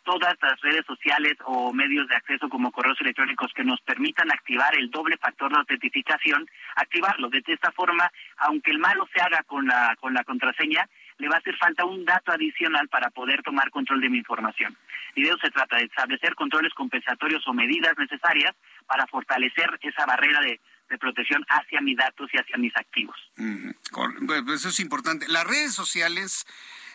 todas 0.03 0.35
las 0.41 0.61
redes 0.61 0.85
sociales 0.85 1.34
o 1.45 1.73
medios 1.73 2.07
de 2.07 2.15
acceso 2.15 2.47
como 2.47 2.71
correos 2.71 2.99
electrónicos 3.01 3.51
que 3.53 3.63
nos 3.63 3.81
permitan 3.81 4.31
activar 4.31 4.77
el 4.77 4.89
doble 4.89 5.17
factor 5.17 5.51
de 5.51 5.57
autentificación, 5.57 6.47
activarlo. 6.75 7.29
De 7.29 7.43
esta 7.45 7.71
forma, 7.71 8.09
aunque 8.38 8.71
el 8.71 8.79
malo 8.79 9.07
se 9.13 9.19
haga 9.19 9.43
con 9.43 9.65
la, 9.67 9.95
con 9.99 10.13
la 10.13 10.23
contraseña, 10.23 10.88
le 11.17 11.27
va 11.27 11.35
a 11.35 11.39
hacer 11.39 11.57
falta 11.57 11.84
un 11.84 12.05
dato 12.05 12.31
adicional 12.31 12.88
para 12.88 13.09
poder 13.09 13.41
tomar 13.43 13.69
control 13.69 13.99
de 13.99 14.09
mi 14.09 14.19
información. 14.19 14.77
Y 15.15 15.23
de 15.23 15.29
eso 15.29 15.39
se 15.41 15.51
trata, 15.51 15.77
de 15.77 15.85
establecer 15.85 16.35
controles 16.35 16.73
compensatorios 16.73 17.45
o 17.47 17.53
medidas 17.53 17.97
necesarias 17.97 18.55
para 18.85 19.07
fortalecer 19.07 19.77
esa 19.81 20.05
barrera 20.05 20.39
de, 20.41 20.59
protección 20.97 21.43
hacia 21.49 21.81
mis 21.81 21.97
datos 21.97 22.30
y 22.31 22.38
hacia 22.38 22.57
mis 22.57 22.76
activos. 22.77 23.18
eso 24.53 24.69
es 24.69 24.80
importante. 24.80 25.27
Las 25.27 25.45
redes 25.45 25.73
sociales 25.73 26.45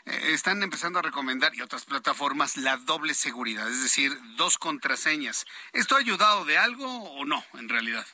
eh, 0.07 0.33
están 0.33 0.63
empezando 0.63 0.99
a 0.99 1.03
recomendar, 1.03 1.55
y 1.55 1.63
otras 1.63 1.85
plataformas, 1.85 2.57
la 2.57 2.77
doble 2.77 3.15
seguridad, 3.15 3.69
es 3.69 3.83
decir, 3.83 4.13
dos 4.37 4.59
contraseñas. 4.59 5.47
¿Esto 5.73 5.97
ha 5.97 5.99
ayudado 5.99 6.45
de 6.45 6.59
algo 6.59 6.87
o 6.87 7.25
no, 7.25 7.45
en 7.55 7.69
realidad? 7.69 8.07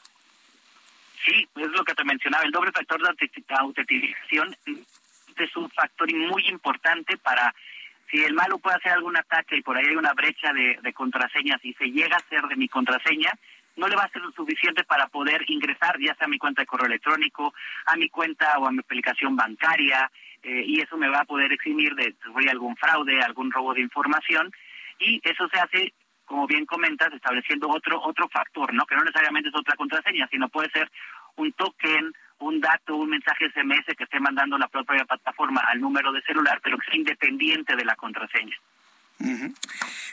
Sí, 1.24 1.48
es 1.56 1.68
lo 1.68 1.84
que 1.84 1.94
te 1.94 2.04
mencionaba, 2.04 2.44
el 2.44 2.52
doble 2.52 2.72
factor 2.72 3.00
de 3.02 3.54
autentificación 3.58 4.56
es 5.36 5.56
un 5.56 5.70
factor 5.70 6.12
muy 6.14 6.46
importante 6.48 7.16
para 7.18 7.54
si 8.10 8.24
el 8.24 8.34
malo 8.34 8.58
puede 8.58 8.76
hacer 8.76 8.92
algún 8.92 9.16
ataque 9.16 9.56
y 9.56 9.62
por 9.62 9.76
ahí 9.76 9.86
hay 9.86 9.96
una 9.96 10.14
brecha 10.14 10.52
de, 10.52 10.78
de 10.82 10.92
contraseñas 10.92 11.62
y 11.62 11.74
se 11.74 11.86
llega 11.86 12.16
a 12.16 12.28
ser 12.28 12.42
de 12.42 12.56
mi 12.56 12.68
contraseña, 12.68 13.32
no 13.78 13.86
le 13.88 13.96
va 13.96 14.02
a 14.02 14.10
ser 14.10 14.22
suficiente 14.34 14.84
para 14.84 15.06
poder 15.06 15.44
ingresar 15.48 15.98
ya 16.00 16.14
sea 16.16 16.26
a 16.26 16.28
mi 16.28 16.38
cuenta 16.38 16.62
de 16.62 16.66
correo 16.66 16.86
electrónico, 16.86 17.54
a 17.86 17.96
mi 17.96 18.08
cuenta 18.08 18.58
o 18.58 18.66
a 18.66 18.72
mi 18.72 18.80
aplicación 18.80 19.36
bancaria, 19.36 20.10
eh, 20.42 20.64
y 20.66 20.80
eso 20.80 20.96
me 20.96 21.08
va 21.08 21.20
a 21.20 21.24
poder 21.24 21.52
eximir 21.52 21.94
de 21.94 22.14
sufrir 22.22 22.50
algún 22.50 22.76
fraude, 22.76 23.22
algún 23.22 23.50
robo 23.50 23.74
de 23.74 23.80
información, 23.80 24.52
y 24.98 25.20
eso 25.22 25.48
se 25.48 25.60
hace, 25.60 25.94
como 26.24 26.46
bien 26.46 26.66
comentas, 26.66 27.12
estableciendo 27.12 27.68
otro 27.68 28.00
otro 28.02 28.28
factor, 28.28 28.74
¿no? 28.74 28.84
Que 28.84 28.96
no 28.96 29.04
necesariamente 29.04 29.48
es 29.48 29.54
otra 29.54 29.76
contraseña, 29.76 30.28
sino 30.28 30.48
puede 30.48 30.70
ser 30.70 30.90
un 31.36 31.52
token, 31.52 32.12
un 32.40 32.60
dato, 32.60 32.96
un 32.96 33.10
mensaje 33.10 33.50
SMS 33.50 33.96
que 33.96 34.04
esté 34.04 34.20
mandando 34.20 34.58
la 34.58 34.68
propia 34.68 35.04
plataforma 35.04 35.60
al 35.60 35.80
número 35.80 36.12
de 36.12 36.22
celular, 36.22 36.60
pero 36.62 36.78
que 36.78 36.86
sea 36.86 36.96
independiente 36.96 37.76
de 37.76 37.84
la 37.84 37.94
contraseña. 37.94 38.56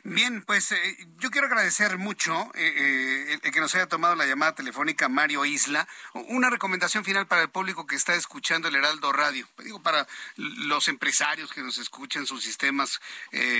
Bien, 0.03 0.43
pues 0.43 0.71
eh, 0.71 0.97
yo 1.17 1.29
quiero 1.29 1.47
agradecer 1.47 1.97
mucho 1.97 2.51
eh, 2.55 3.39
eh, 3.43 3.51
que 3.51 3.59
nos 3.59 3.73
haya 3.75 3.87
tomado 3.87 4.15
la 4.15 4.25
llamada 4.25 4.55
telefónica 4.55 5.09
Mario 5.09 5.45
Isla. 5.45 5.87
Una 6.13 6.49
recomendación 6.49 7.03
final 7.03 7.27
para 7.27 7.43
el 7.43 7.49
público 7.49 7.85
que 7.85 7.95
está 7.95 8.15
escuchando 8.15 8.67
el 8.67 8.75
Heraldo 8.75 9.11
Radio. 9.11 9.47
Digo, 9.59 9.81
para 9.81 10.07
los 10.37 10.87
empresarios 10.87 11.51
que 11.51 11.61
nos 11.61 11.77
escuchan, 11.77 12.25
sus 12.25 12.43
sistemas 12.43 12.99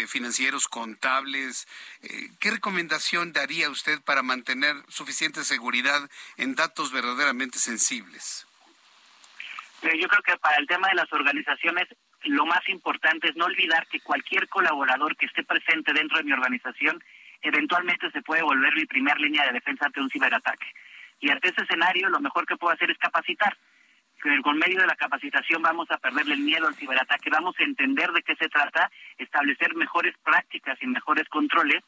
financieros, 0.08 0.68
contables. 0.68 1.68
¿Qué 2.40 2.52
recomendación 2.52 3.34
daría 3.34 3.70
usted 3.70 4.02
para 4.02 4.24
mantener 4.24 4.76
suficiente 4.88 5.44
seguridad 5.44 6.10
en 6.38 6.56
datos 6.56 6.92
verdaderamente 6.92 7.60
sensibles? 7.60 8.46
Yo 9.82 10.08
creo 10.08 10.24
que 10.24 10.38
para 10.38 10.58
el 10.58 10.68
tema 10.68 10.88
de 10.90 10.96
las 10.96 11.12
organizaciones 11.12 11.88
lo 12.26 12.45
más 12.45 12.68
importante 12.69 13.30
es 13.30 13.35
no 13.35 13.45
olvidar 13.45 13.88
que 13.88 13.99
cualquier 13.99 14.47
colaborador 14.47 15.15
que 15.15 15.26
esté 15.26 15.43
presente 15.43 15.93
dentro 15.93 16.18
de 16.18 16.23
mi 16.23 16.34
organización 16.34 17.03
eventualmente 17.41 18.10
se 18.11 18.22
puede 18.22 18.41
volver 18.41 18.73
mi 18.76 18.85
primer 18.85 19.19
línea 19.19 19.45
de 19.45 19.53
defensa 19.53 19.85
ante 19.85 20.02
un 20.02 20.10
ciberataque. 20.10 20.65
Y 21.19 21.30
ante 21.30 21.49
ese 21.49 21.64
escenario 21.64 22.10
lo 22.10 22.19
mejor 22.19 22.45
que 22.45 22.57
puedo 22.57 22.73
hacer 22.73 22.89
es 22.91 22.97
capacitar. 22.97 23.56
Con 24.43 24.57
medio 24.57 24.80
de 24.80 24.88
la 24.88 24.95
capacitación 24.95 25.61
vamos 25.61 25.89
a 25.91 25.97
perderle 25.97 26.34
el 26.34 26.39
miedo 26.39 26.68
al 26.68 26.76
ciberataque, 26.76 27.30
vamos 27.30 27.56
a 27.60 27.64
entender 27.64 28.11
de 28.11 28.23
qué 28.23 28.35
se 28.35 28.49
trata, 28.49 28.89
establecer 29.18 29.76
mejores 29.76 30.15
prácticas 30.23 30.81
y 30.81 30.88
mejores 30.88 31.27
controles 31.30 31.84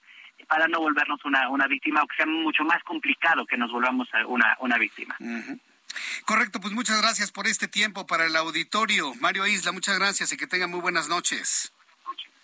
para 0.47 0.67
no 0.67 0.79
volvernos 0.79 1.23
una, 1.25 1.49
una 1.49 1.65
víctima 1.65 2.03
o 2.03 2.07
que 2.07 2.17
sea 2.17 2.27
mucho 2.27 2.63
más 2.63 2.83
complicado 2.83 3.45
que 3.45 3.57
nos 3.57 3.71
volvamos 3.71 4.07
una 4.59 4.77
víctima. 4.77 5.15
Correcto, 6.25 6.59
pues 6.59 6.73
muchas 6.73 7.01
gracias 7.01 7.31
por 7.31 7.47
este 7.47 7.67
tiempo 7.67 8.05
para 8.05 8.25
el 8.25 8.35
auditorio. 8.35 9.13
Mario 9.15 9.45
Isla, 9.47 9.71
muchas 9.71 9.97
gracias 9.97 10.31
y 10.31 10.37
que 10.37 10.47
tenga 10.47 10.67
muy 10.67 10.79
buenas 10.79 11.07
noches. 11.07 11.71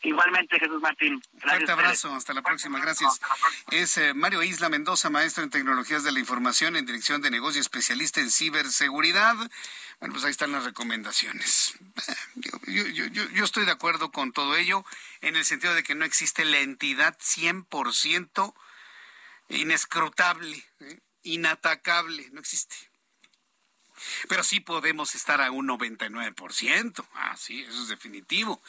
Igualmente, 0.03 0.59
Jesús 0.59 0.81
Martín. 0.81 1.13
Un 1.13 1.39
Fuerte 1.39 1.71
abrazo, 1.71 2.13
hasta 2.13 2.33
la 2.33 2.41
próxima, 2.41 2.77
gracias. 2.79 3.21
Es 3.71 3.97
eh, 3.97 4.13
Mario 4.13 4.43
Isla 4.43 4.67
Mendoza, 4.67 5.09
maestro 5.09 5.45
en 5.45 5.49
tecnologías 5.49 6.03
de 6.03 6.11
la 6.11 6.19
información 6.19 6.75
en 6.75 6.85
dirección 6.85 7.21
de 7.21 7.31
negocio, 7.31 7.61
especialista 7.61 8.19
en 8.19 8.29
ciberseguridad. 8.29 9.35
Bueno, 9.99 10.13
pues 10.13 10.25
ahí 10.25 10.31
están 10.31 10.51
las 10.51 10.65
recomendaciones. 10.65 11.75
Yo, 12.35 12.85
yo, 12.87 13.05
yo, 13.05 13.29
yo 13.29 13.43
estoy 13.43 13.65
de 13.65 13.71
acuerdo 13.71 14.11
con 14.11 14.31
todo 14.31 14.55
ello 14.55 14.83
en 15.21 15.35
el 15.35 15.45
sentido 15.45 15.75
de 15.75 15.83
que 15.83 15.95
no 15.95 16.05
existe 16.05 16.43
la 16.43 16.59
entidad 16.59 17.17
100% 17.19 18.53
inescrutable, 19.49 20.65
¿eh? 20.79 20.99
inatacable, 21.21 22.29
no 22.31 22.39
existe. 22.39 22.75
Pero 24.27 24.43
sí 24.43 24.59
podemos 24.59 25.15
estar 25.15 25.41
a 25.41 25.51
un 25.51 25.67
99%. 25.67 27.05
Ah, 27.15 27.35
sí, 27.37 27.61
eso 27.61 27.81
es 27.81 27.87
definitivo. 27.87 28.61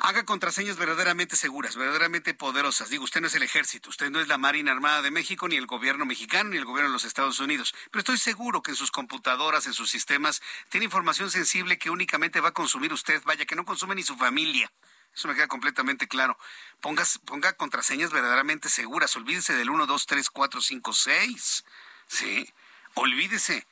Haga 0.00 0.24
contraseñas 0.24 0.76
verdaderamente 0.76 1.36
seguras, 1.36 1.76
verdaderamente 1.76 2.34
poderosas. 2.34 2.90
Digo, 2.90 3.04
usted 3.04 3.20
no 3.20 3.26
es 3.26 3.34
el 3.34 3.42
ejército, 3.42 3.90
usted 3.90 4.10
no 4.10 4.20
es 4.20 4.28
la 4.28 4.38
Marina 4.38 4.72
Armada 4.72 5.02
de 5.02 5.10
México, 5.10 5.48
ni 5.48 5.56
el 5.56 5.66
gobierno 5.66 6.04
mexicano, 6.06 6.50
ni 6.50 6.56
el 6.56 6.64
gobierno 6.64 6.90
de 6.90 6.94
los 6.94 7.04
Estados 7.04 7.40
Unidos. 7.40 7.74
Pero 7.90 8.00
estoy 8.00 8.18
seguro 8.18 8.62
que 8.62 8.72
en 8.72 8.76
sus 8.76 8.90
computadoras, 8.90 9.66
en 9.66 9.74
sus 9.74 9.90
sistemas, 9.90 10.42
tiene 10.68 10.84
información 10.84 11.30
sensible 11.30 11.78
que 11.78 11.90
únicamente 11.90 12.40
va 12.40 12.50
a 12.50 12.52
consumir 12.52 12.92
usted. 12.92 13.22
Vaya, 13.24 13.46
que 13.46 13.56
no 13.56 13.64
consume 13.64 13.94
ni 13.94 14.02
su 14.02 14.16
familia. 14.16 14.70
Eso 15.14 15.28
me 15.28 15.34
queda 15.34 15.46
completamente 15.46 16.08
claro. 16.08 16.36
Ponga 16.80 17.52
contraseñas 17.52 18.10
verdaderamente 18.10 18.68
seguras. 18.68 19.14
Olvídese 19.14 19.54
del 19.54 19.70
1, 19.70 19.86
2, 19.86 20.06
3, 20.06 20.30
4, 20.30 20.60
5, 20.60 20.92
6. 20.92 21.64
Sí. 22.08 22.52
Olvídese. 22.94 23.66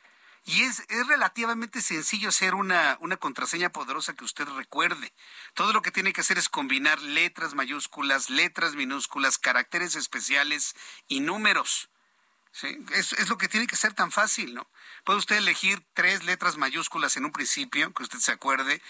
Y 0.45 0.63
es, 0.63 0.81
es 0.89 1.07
relativamente 1.07 1.81
sencillo 1.81 2.31
hacer 2.31 2.55
una, 2.55 2.99
una 3.01 3.17
contraseña 3.17 3.71
poderosa 3.71 4.15
que 4.15 4.25
usted 4.25 4.47
recuerde. 4.49 5.15
Todo 5.55 5.73
lo 5.73 5.83
que 5.83 5.93
tiene 5.93 6.13
que 6.13 6.23
hacer 6.23 6.37
es 6.37 6.49
combinar 6.49 7.01
letras 7.01 7.55
mayúsculas, 7.55 8.29
letras 8.29 8.75
minúsculas, 8.75 9.39
caracteres 9.39 9.95
especiales 9.95 10.75
y 11.07 11.21
números. 11.21 11.92
¿Sí? 12.53 12.79
Es, 12.93 13.15
es 13.15 13.29
lo 13.31 13.39
que 13.39 13.49
tiene 13.49 13.67
que 13.67 13.77
ser 13.77 13.95
tan 13.95 14.13
fácil, 14.13 14.53
¿no? 14.53 14.69
Puede 15.05 15.19
usted 15.19 15.37
elegir 15.37 15.83
tres 15.95 16.23
letras 16.25 16.59
mayúsculas 16.59 17.17
en 17.17 17.25
un 17.25 17.33
principio, 17.33 17.93
que 17.95 18.03
usted 18.03 18.19
se 18.19 18.31
acuerde, 18.31 18.83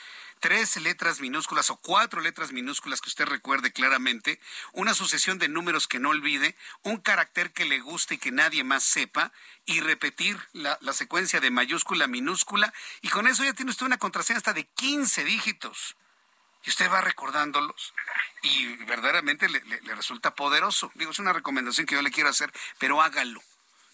tres 0.43 0.75
letras 0.79 1.21
minúsculas 1.21 1.71
o 1.71 1.77
cuatro 1.77 2.21
letras 2.21 2.51
minúsculas 2.51 3.01
que 3.01 3.09
usted 3.09 3.27
recuerde 3.27 3.73
claramente, 3.73 4.41
una 4.73 4.93
sucesión 4.93 5.39
de 5.39 5.47
números 5.47 5.87
que 5.87 6.01
no 6.01 6.09
olvide, 6.09 6.57
un 6.83 6.97
carácter 6.97 7.53
que 7.53 7.65
le 7.65 7.79
guste 7.79 8.15
y 8.15 8.19
que 8.19 8.33
nadie 8.33 8.65
más 8.65 8.83
sepa, 8.83 9.31
y 9.65 9.79
repetir 9.79 10.37
la, 10.53 10.77
secuencia 10.93 11.39
de 11.39 11.53
mayúscula, 11.53 12.09
minúscula, 12.09 12.75
y 13.03 13.09
con 13.09 13.29
eso 13.29 13.45
ya 13.45 13.53
tiene 13.53 13.71
usted 13.71 13.87
una 13.87 13.99
contraseña 13.99 14.39
hasta 14.39 14.53
de 14.53 14.65
15 14.65 15.25
dígitos. 15.25 15.97
Y 16.65 16.71
usted 16.71 16.91
va 16.91 17.01
recordándolos 17.01 17.95
y 18.43 18.77
verdaderamente 18.85 19.49
le 19.49 19.95
resulta 19.95 20.35
poderoso. 20.35 20.91
Digo, 20.95 21.13
es 21.13 21.19
una 21.19 21.33
recomendación 21.33 21.87
que 21.87 21.95
yo 21.95 22.03
le 22.03 22.13
quiero 22.13 22.31
hacer, 22.31 22.53
pero 22.79 23.03
hágalo 23.03 23.43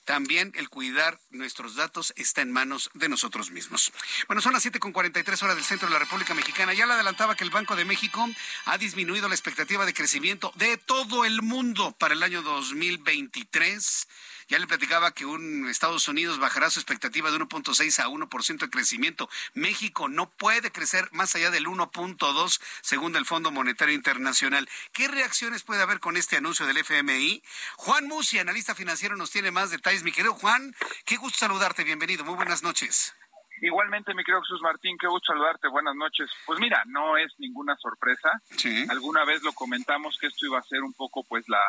también 0.09 0.53
el 0.57 0.71
cuidar 0.71 1.21
nuestros 1.29 1.75
datos 1.75 2.15
está 2.17 2.41
en 2.41 2.51
manos 2.51 2.89
de 2.95 3.11
nosotros 3.11 3.51
mismos. 3.51 3.93
Bueno, 4.27 4.41
son 4.41 4.55
las 4.55 4.65
7.43 4.65 5.43
horas 5.43 5.55
del 5.55 5.67
centro 5.67 5.87
de 5.87 5.93
la 5.93 5.99
República 5.99 6.33
Mexicana. 6.33 6.73
Ya 6.73 6.87
le 6.87 6.95
adelantaba 6.95 7.37
que 7.37 7.45
el 7.45 7.51
Banco 7.51 7.77
de 7.77 7.85
México 7.85 8.27
ha 8.65 8.79
disminuido 8.79 9.29
la 9.29 9.35
expectativa 9.35 9.85
de 9.85 9.93
crecimiento 9.93 10.51
de 10.55 10.79
todo 10.79 11.27
el 11.27 11.43
mundo 11.43 11.95
para 11.99 12.15
el 12.15 12.23
año 12.23 12.41
2023 12.41 14.09
ya 14.49 14.59
le 14.59 14.67
platicaba 14.67 15.13
que 15.13 15.27
un 15.27 15.69
Estados 15.69 16.09
Unidos 16.09 16.39
bajará 16.39 16.71
su 16.71 16.81
expectativa 16.81 17.31
de 17.31 17.39
1.6 17.39 17.99
a 18.03 18.09
1% 18.09 18.59
de 18.59 18.71
crecimiento. 18.71 19.29
México 19.55 20.09
no 20.09 20.31
puede 20.31 20.73
crecer 20.73 21.09
más 21.13 21.35
allá 21.35 21.51
del 21.51 21.67
1.2 21.67 22.61
según 22.81 23.17
el 23.17 23.27
Fondo 23.27 23.51
Monetario 23.51 23.95
Internacional. 23.95 24.69
¿Qué 24.93 25.07
reacciones 25.09 25.63
puede 25.63 25.83
haber 25.83 26.01
con 26.01 26.17
este 26.17 26.37
anuncio 26.37 26.67
del 26.67 26.79
FMI? 26.79 27.43
Juan 27.77 28.09
Musi, 28.09 28.39
analista 28.39 28.75
financiero, 28.75 29.17
nos 29.17 29.31
tiene 29.31 29.51
más 29.51 29.71
detalles. 29.71 30.03
Mi 30.03 30.13
querido 30.13 30.35
Juan, 30.35 30.75
qué 31.05 31.17
gusto 31.17 31.39
saludarte. 31.39 31.85
Bienvenido. 31.85 32.25
Muy 32.25 32.35
buenas 32.35 32.63
noches. 32.63 33.15
Igualmente, 33.61 34.15
mi 34.15 34.25
querido 34.25 34.41
Jesús 34.43 34.63
Martín, 34.63 34.97
qué 34.99 35.09
gusto 35.09 35.33
saludarte. 35.33 35.69
Buenas 35.69 35.95
noches. 35.97 36.31
Pues 36.47 36.59
mira, 36.59 36.83
no 36.87 37.19
es 37.19 37.35
ninguna 37.39 37.77
sorpresa. 37.77 38.31
Sí. 38.57 38.87
Alguna 38.89 39.25
vez 39.25 39.43
lo 39.43 39.53
comentamos 39.53 40.17
que 40.19 40.29
esto 40.29 40.47
iba 40.47 40.59
a 40.59 40.63
ser 40.63 40.83
un 40.83 40.95
poco, 40.95 41.25
pues, 41.25 41.49
la 41.49 41.61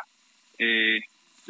eh, 0.58 1.00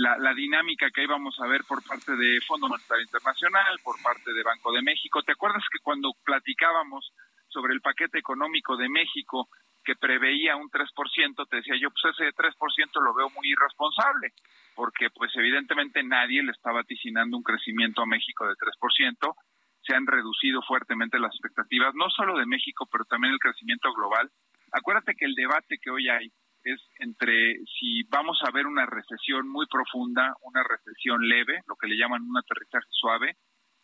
la, 0.00 0.34
dinámica 0.34 0.90
que 0.90 1.02
íbamos 1.02 1.38
a 1.40 1.46
ver 1.46 1.64
por 1.64 1.82
parte 1.84 2.16
de 2.16 2.40
Fondo 2.46 2.68
Monetario 2.68 3.04
Internacional, 3.04 3.78
por 3.84 4.00
parte 4.02 4.32
de 4.32 4.42
Banco 4.42 4.72
de 4.72 4.82
México. 4.82 5.22
¿Te 5.22 5.32
acuerdas 5.32 5.62
que 5.70 5.78
cuando 5.82 6.12
platicábamos 6.24 7.12
sobre 7.48 7.74
el 7.74 7.80
paquete 7.80 8.18
económico 8.18 8.76
de 8.76 8.88
México 8.88 9.48
que 9.84 9.96
preveía 9.96 10.56
un 10.56 10.70
3%, 10.70 11.48
te 11.48 11.56
decía 11.56 11.74
yo, 11.80 11.90
pues 11.90 12.14
ese 12.14 12.32
3% 12.32 13.02
lo 13.02 13.14
veo 13.14 13.30
muy 13.30 13.50
irresponsable, 13.50 14.32
porque 14.74 15.08
pues 15.10 15.32
evidentemente 15.36 16.02
nadie 16.02 16.42
le 16.42 16.52
estaba 16.52 16.76
vaticinando 16.76 17.36
un 17.36 17.42
crecimiento 17.42 18.02
a 18.02 18.06
México 18.06 18.46
de 18.46 18.54
3%, 18.54 19.34
se 19.82 19.94
han 19.94 20.06
reducido 20.06 20.62
fuertemente 20.62 21.18
las 21.18 21.34
expectativas, 21.34 21.94
no 21.94 22.08
solo 22.10 22.38
de 22.38 22.46
México, 22.46 22.88
pero 22.90 23.04
también 23.04 23.32
el 23.32 23.40
crecimiento 23.40 23.92
global. 23.92 24.30
Acuérdate 24.72 25.14
que 25.14 25.24
el 25.24 25.34
debate 25.34 25.78
que 25.82 25.90
hoy 25.90 26.08
hay 26.08 26.30
es 26.64 26.80
entre 26.98 27.58
si 27.78 28.02
vamos 28.04 28.38
a 28.46 28.50
ver 28.50 28.66
una 28.66 28.86
recesión 28.86 29.48
muy 29.48 29.66
profunda, 29.66 30.34
una 30.42 30.62
recesión 30.62 31.28
leve, 31.28 31.62
lo 31.66 31.76
que 31.76 31.88
le 31.88 31.96
llaman 31.96 32.22
un 32.22 32.36
aterrizaje 32.36 32.88
suave, 32.90 33.36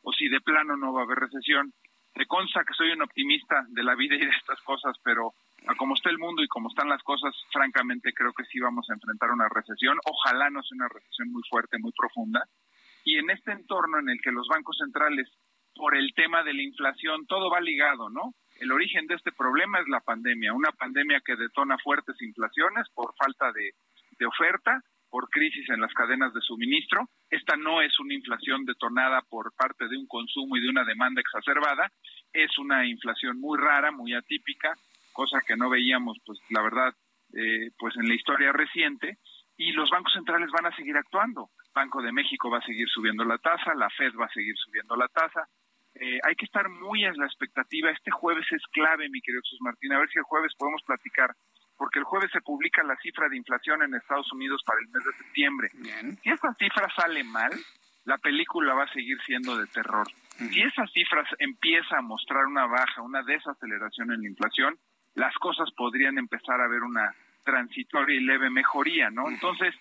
o 0.02 0.12
si 0.12 0.28
de 0.28 0.40
plano 0.40 0.76
no 0.76 0.92
va 0.92 1.02
a 1.02 1.04
haber 1.04 1.18
recesión. 1.18 1.72
Me 2.14 2.26
consta 2.26 2.64
que 2.64 2.74
soy 2.74 2.92
un 2.92 3.02
optimista 3.02 3.66
de 3.68 3.82
la 3.82 3.94
vida 3.94 4.14
y 4.14 4.24
de 4.24 4.30
estas 4.30 4.60
cosas, 4.62 4.96
pero 5.02 5.32
a 5.66 5.74
como 5.74 5.94
está 5.94 6.10
el 6.10 6.18
mundo 6.18 6.42
y 6.42 6.48
como 6.48 6.68
están 6.68 6.88
las 6.88 7.02
cosas, 7.02 7.34
francamente 7.52 8.12
creo 8.14 8.32
que 8.32 8.44
sí 8.44 8.58
vamos 8.60 8.88
a 8.88 8.94
enfrentar 8.94 9.30
una 9.30 9.48
recesión. 9.48 9.98
Ojalá 10.04 10.48
no 10.48 10.62
sea 10.62 10.76
una 10.76 10.88
recesión 10.88 11.30
muy 11.30 11.42
fuerte, 11.50 11.78
muy 11.78 11.92
profunda. 11.92 12.42
Y 13.04 13.18
en 13.18 13.30
este 13.30 13.52
entorno 13.52 13.98
en 13.98 14.08
el 14.08 14.20
que 14.20 14.32
los 14.32 14.48
bancos 14.48 14.78
centrales, 14.78 15.28
por 15.74 15.96
el 15.96 16.14
tema 16.14 16.42
de 16.42 16.54
la 16.54 16.62
inflación, 16.62 17.26
todo 17.26 17.50
va 17.50 17.60
ligado, 17.60 18.08
¿no? 18.08 18.34
El 18.58 18.72
origen 18.72 19.06
de 19.06 19.14
este 19.14 19.32
problema 19.32 19.80
es 19.80 19.88
la 19.88 20.00
pandemia, 20.00 20.54
una 20.54 20.72
pandemia 20.72 21.20
que 21.20 21.36
detona 21.36 21.76
fuertes 21.78 22.20
inflaciones 22.22 22.88
por 22.94 23.14
falta 23.16 23.52
de, 23.52 23.74
oferta, 24.26 24.82
por 25.10 25.28
crisis 25.28 25.68
en 25.68 25.80
las 25.80 25.92
cadenas 25.92 26.32
de 26.32 26.40
suministro. 26.40 27.08
Esta 27.28 27.56
no 27.56 27.82
es 27.82 27.98
una 28.00 28.14
inflación 28.14 28.64
detonada 28.64 29.20
por 29.28 29.52
parte 29.54 29.88
de 29.88 29.96
un 29.96 30.06
consumo 30.06 30.56
y 30.56 30.62
de 30.62 30.70
una 30.70 30.84
demanda 30.84 31.20
exacerbada, 31.20 31.90
es 32.32 32.56
una 32.58 32.86
inflación 32.86 33.38
muy 33.40 33.58
rara, 33.58 33.90
muy 33.90 34.14
atípica, 34.14 34.74
cosa 35.12 35.40
que 35.46 35.56
no 35.56 35.68
veíamos, 35.68 36.18
pues 36.24 36.38
la 36.50 36.62
verdad, 36.62 36.94
eh, 37.34 37.70
pues 37.78 37.96
en 37.96 38.08
la 38.08 38.14
historia 38.14 38.52
reciente. 38.52 39.18
Y 39.58 39.72
los 39.72 39.88
bancos 39.88 40.12
centrales 40.12 40.50
van 40.50 40.66
a 40.66 40.76
seguir 40.76 40.96
actuando. 40.96 41.48
Banco 41.74 42.02
de 42.02 42.12
México 42.12 42.50
va 42.50 42.58
a 42.58 42.66
seguir 42.66 42.88
subiendo 42.88 43.24
la 43.24 43.38
tasa, 43.38 43.74
la 43.74 43.88
Fed 43.88 44.12
va 44.20 44.26
a 44.26 44.32
seguir 44.32 44.54
subiendo 44.56 44.96
la 44.96 45.08
tasa, 45.08 45.48
eh, 46.00 46.18
hay 46.22 46.34
que 46.34 46.44
estar 46.44 46.68
muy 46.68 47.04
en 47.04 47.16
la 47.16 47.26
expectativa. 47.26 47.90
Este 47.90 48.10
jueves 48.10 48.46
es 48.52 48.62
clave, 48.72 49.08
mi 49.08 49.20
querido 49.20 49.42
Jesús 49.42 49.60
Martín. 49.60 49.92
A 49.92 49.98
ver 49.98 50.08
si 50.10 50.18
el 50.18 50.24
jueves 50.24 50.52
podemos 50.58 50.82
platicar, 50.82 51.30
porque 51.76 51.98
el 51.98 52.04
jueves 52.04 52.30
se 52.32 52.40
publica 52.40 52.82
la 52.82 52.96
cifra 52.96 53.28
de 53.28 53.36
inflación 53.36 53.82
en 53.82 53.94
Estados 53.94 54.30
Unidos 54.32 54.62
para 54.66 54.80
el 54.80 54.88
mes 54.88 55.04
de 55.04 55.12
septiembre. 55.12 55.68
Si 56.22 56.30
esta 56.30 56.54
cifra 56.54 56.88
sale 56.94 57.24
mal, 57.24 57.52
la 58.04 58.18
película 58.18 58.74
va 58.74 58.84
a 58.84 58.92
seguir 58.92 59.18
siendo 59.26 59.56
de 59.56 59.66
terror. 59.66 60.06
Si 60.38 60.62
esas 60.62 60.90
cifras 60.92 61.28
empieza 61.38 61.98
a 61.98 62.02
mostrar 62.02 62.44
una 62.46 62.66
baja, 62.66 63.02
una 63.02 63.22
desaceleración 63.22 64.12
en 64.12 64.20
la 64.20 64.28
inflación, 64.28 64.78
las 65.14 65.34
cosas 65.36 65.70
podrían 65.74 66.18
empezar 66.18 66.60
a 66.60 66.68
ver 66.68 66.82
una 66.82 67.10
transitoria 67.42 68.16
y 68.16 68.20
leve 68.20 68.50
mejoría, 68.50 69.08
¿no? 69.08 69.28
Entonces, 69.28 69.74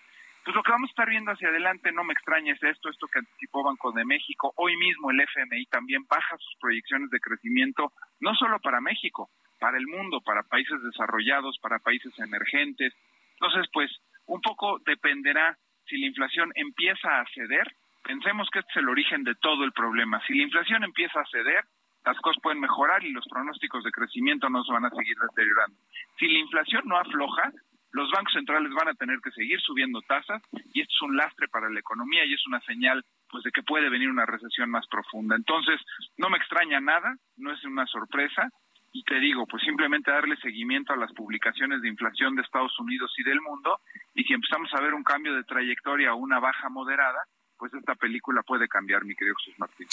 pues 0.46 0.54
lo 0.54 0.62
que 0.62 0.70
vamos 0.70 0.90
a 0.90 0.92
estar 0.92 1.10
viendo 1.10 1.32
hacia 1.32 1.48
adelante, 1.48 1.90
no 1.90 2.04
me 2.04 2.12
extraña, 2.12 2.52
es 2.52 2.62
esto, 2.62 2.88
esto 2.88 3.08
que 3.08 3.18
anticipó 3.18 3.64
Banco 3.64 3.90
de 3.90 4.04
México. 4.04 4.52
Hoy 4.54 4.76
mismo 4.76 5.10
el 5.10 5.20
FMI 5.20 5.66
también 5.66 6.06
baja 6.08 6.36
sus 6.38 6.54
proyecciones 6.60 7.10
de 7.10 7.18
crecimiento, 7.18 7.92
no 8.20 8.32
solo 8.36 8.60
para 8.60 8.80
México, 8.80 9.28
para 9.58 9.76
el 9.76 9.88
mundo, 9.88 10.20
para 10.20 10.44
países 10.44 10.80
desarrollados, 10.84 11.58
para 11.58 11.80
países 11.80 12.16
emergentes. 12.20 12.94
Entonces, 13.32 13.66
pues 13.72 13.90
un 14.26 14.40
poco 14.40 14.78
dependerá 14.86 15.58
si 15.84 15.98
la 15.98 16.06
inflación 16.06 16.52
empieza 16.54 17.18
a 17.18 17.26
ceder. 17.34 17.66
Pensemos 18.04 18.48
que 18.52 18.60
este 18.60 18.70
es 18.70 18.76
el 18.76 18.88
origen 18.88 19.24
de 19.24 19.34
todo 19.34 19.64
el 19.64 19.72
problema. 19.72 20.22
Si 20.28 20.34
la 20.34 20.44
inflación 20.44 20.84
empieza 20.84 21.22
a 21.22 21.26
ceder, 21.26 21.64
las 22.04 22.16
cosas 22.18 22.40
pueden 22.40 22.60
mejorar 22.60 23.02
y 23.02 23.10
los 23.10 23.26
pronósticos 23.26 23.82
de 23.82 23.90
crecimiento 23.90 24.48
no 24.48 24.62
se 24.62 24.72
van 24.72 24.84
a 24.84 24.90
seguir 24.90 25.16
deteriorando. 25.18 25.76
Si 26.20 26.28
la 26.28 26.38
inflación 26.38 26.82
no 26.86 26.98
afloja, 26.98 27.50
los 27.92 28.10
bancos 28.10 28.34
centrales 28.34 28.72
van 28.72 28.88
a 28.88 28.94
tener 28.94 29.18
que 29.20 29.30
seguir 29.30 29.60
subiendo 29.60 30.00
tasas 30.02 30.42
y 30.74 30.80
esto 30.80 30.94
es 30.94 31.02
un 31.02 31.16
lastre 31.16 31.48
para 31.48 31.70
la 31.70 31.80
economía 31.80 32.24
y 32.24 32.34
es 32.34 32.46
una 32.46 32.60
señal 32.60 33.04
pues 33.28 33.42
de 33.44 33.50
que 33.50 33.62
puede 33.62 33.88
venir 33.88 34.08
una 34.10 34.26
recesión 34.26 34.70
más 34.70 34.86
profunda. 34.86 35.36
Entonces, 35.36 35.80
no 36.16 36.28
me 36.28 36.36
extraña 36.36 36.80
nada, 36.80 37.16
no 37.36 37.52
es 37.52 37.64
una 37.64 37.86
sorpresa 37.86 38.50
y 38.92 39.02
te 39.02 39.20
digo, 39.20 39.46
pues 39.46 39.62
simplemente 39.62 40.10
darle 40.10 40.36
seguimiento 40.36 40.92
a 40.92 40.96
las 40.96 41.12
publicaciones 41.12 41.82
de 41.82 41.88
inflación 41.88 42.34
de 42.34 42.42
Estados 42.42 42.78
Unidos 42.80 43.12
y 43.18 43.24
del 43.24 43.42
mundo, 43.42 43.80
y 44.14 44.24
si 44.24 44.32
empezamos 44.32 44.72
a 44.72 44.80
ver 44.80 44.94
un 44.94 45.04
cambio 45.04 45.34
de 45.34 45.44
trayectoria 45.44 46.14
o 46.14 46.16
una 46.16 46.38
baja 46.38 46.70
moderada, 46.70 47.22
pues 47.58 47.72
esta 47.74 47.94
película 47.94 48.42
puede 48.42 48.68
cambiar, 48.68 49.04
mi 49.04 49.14
querido 49.14 49.34
Jesús 49.36 49.58
Martín. 49.58 49.86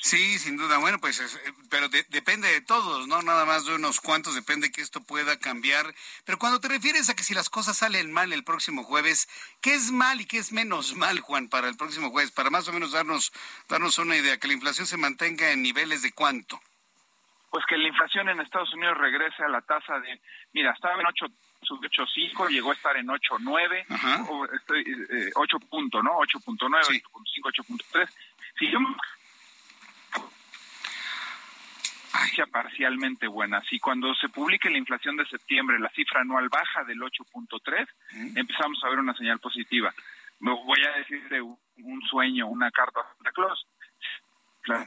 Sí, 0.00 0.38
sin 0.38 0.56
duda. 0.56 0.78
Bueno, 0.78 0.98
pues, 0.98 1.20
eh, 1.20 1.52
pero 1.68 1.88
depende 1.88 2.48
de 2.48 2.60
todos, 2.60 3.06
¿no? 3.06 3.22
Nada 3.22 3.44
más 3.44 3.66
de 3.66 3.74
unos 3.74 4.00
cuantos, 4.00 4.34
depende 4.34 4.70
que 4.70 4.80
esto 4.80 5.00
pueda 5.00 5.38
cambiar. 5.38 5.94
Pero 6.24 6.38
cuando 6.38 6.60
te 6.60 6.68
refieres 6.68 7.08
a 7.08 7.14
que 7.14 7.22
si 7.22 7.34
las 7.34 7.50
cosas 7.50 7.78
salen 7.78 8.12
mal 8.12 8.32
el 8.32 8.44
próximo 8.44 8.84
jueves, 8.84 9.28
¿qué 9.60 9.74
es 9.74 9.92
mal 9.92 10.20
y 10.20 10.26
qué 10.26 10.38
es 10.38 10.52
menos 10.52 10.94
mal, 10.96 11.20
Juan, 11.20 11.48
para 11.48 11.68
el 11.68 11.76
próximo 11.76 12.10
jueves? 12.10 12.30
Para 12.30 12.50
más 12.50 12.68
o 12.68 12.72
menos 12.72 12.92
darnos, 12.92 13.32
darnos 13.68 13.98
una 13.98 14.16
idea, 14.16 14.38
que 14.38 14.48
la 14.48 14.54
inflación 14.54 14.86
se 14.86 14.96
mantenga 14.96 15.50
en 15.50 15.62
niveles 15.62 16.02
de 16.02 16.12
cuánto 16.12 16.60
pues 17.50 17.66
que 17.66 17.76
la 17.76 17.88
inflación 17.88 18.28
en 18.28 18.40
Estados 18.40 18.72
Unidos 18.74 18.96
regrese 18.96 19.42
a 19.42 19.48
la 19.48 19.60
tasa 19.60 19.98
de, 19.98 20.20
mira, 20.52 20.70
estaba 20.70 21.00
en 21.00 21.06
8 21.06 21.26
subió 21.62 21.88
8.5, 21.90 22.48
llegó 22.48 22.70
a 22.70 22.74
estar 22.74 22.96
en 22.96 23.06
8.9, 23.06 24.28
o 24.28 24.44
estoy, 24.46 24.80
eh, 24.80 25.30
8 25.34 25.58
punto, 25.60 26.02
¿no? 26.02 26.18
8.9, 26.18 26.84
sí. 26.84 27.02
8.5, 27.02 27.52
8.3. 27.92 28.08
Si 28.58 28.70
yo 28.70 28.78
sea 32.34 32.46
parcialmente 32.46 33.26
buena. 33.26 33.62
Si 33.62 33.78
cuando 33.78 34.14
se 34.14 34.28
publique 34.28 34.70
la 34.70 34.78
inflación 34.78 35.16
de 35.16 35.26
septiembre 35.26 35.78
la 35.78 35.90
cifra 35.90 36.20
anual 36.20 36.48
baja 36.48 36.84
del 36.84 37.00
8.3, 37.00 37.88
empezamos 38.36 38.82
a 38.84 38.88
ver 38.88 38.98
una 38.98 39.14
señal 39.14 39.38
positiva. 39.38 39.92
Voy 40.38 40.82
a 40.82 40.98
decirte 40.98 41.40
un 41.40 42.02
sueño, 42.08 42.46
una 42.46 42.70
carta 42.70 43.00
a 43.00 43.14
Santa 43.14 43.32
Claus. 43.32 43.66
Claro. 44.62 44.86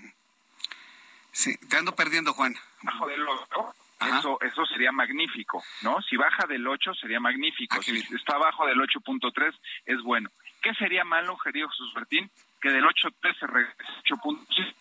Sí, 1.32 1.58
te 1.70 1.78
ando 1.78 1.96
perdiendo, 1.96 2.34
Juan. 2.34 2.56
Bajo 2.84 3.08
del 3.08 3.28
8, 3.28 3.76
eso, 4.08 4.40
eso 4.42 4.66
sería 4.66 4.92
magnífico, 4.92 5.64
¿no? 5.82 6.02
Si 6.02 6.16
baja 6.18 6.46
del 6.48 6.68
8 6.68 6.94
sería 6.96 7.20
magnífico. 7.20 7.82
si 7.82 7.98
está 8.16 8.36
abajo 8.36 8.66
del 8.66 8.80
8.3 8.80 9.54
es 9.86 10.02
bueno. 10.02 10.30
¿Qué 10.62 10.74
sería 10.76 11.04
malo, 11.04 11.38
querido 11.38 11.70
Jesús 11.70 11.92
Martín? 11.96 12.32
Que 12.62 12.70
del 12.70 12.86
8.3 12.86 13.40
se 13.40 13.48
regrese 13.48 13.76
8.6. 14.06 14.74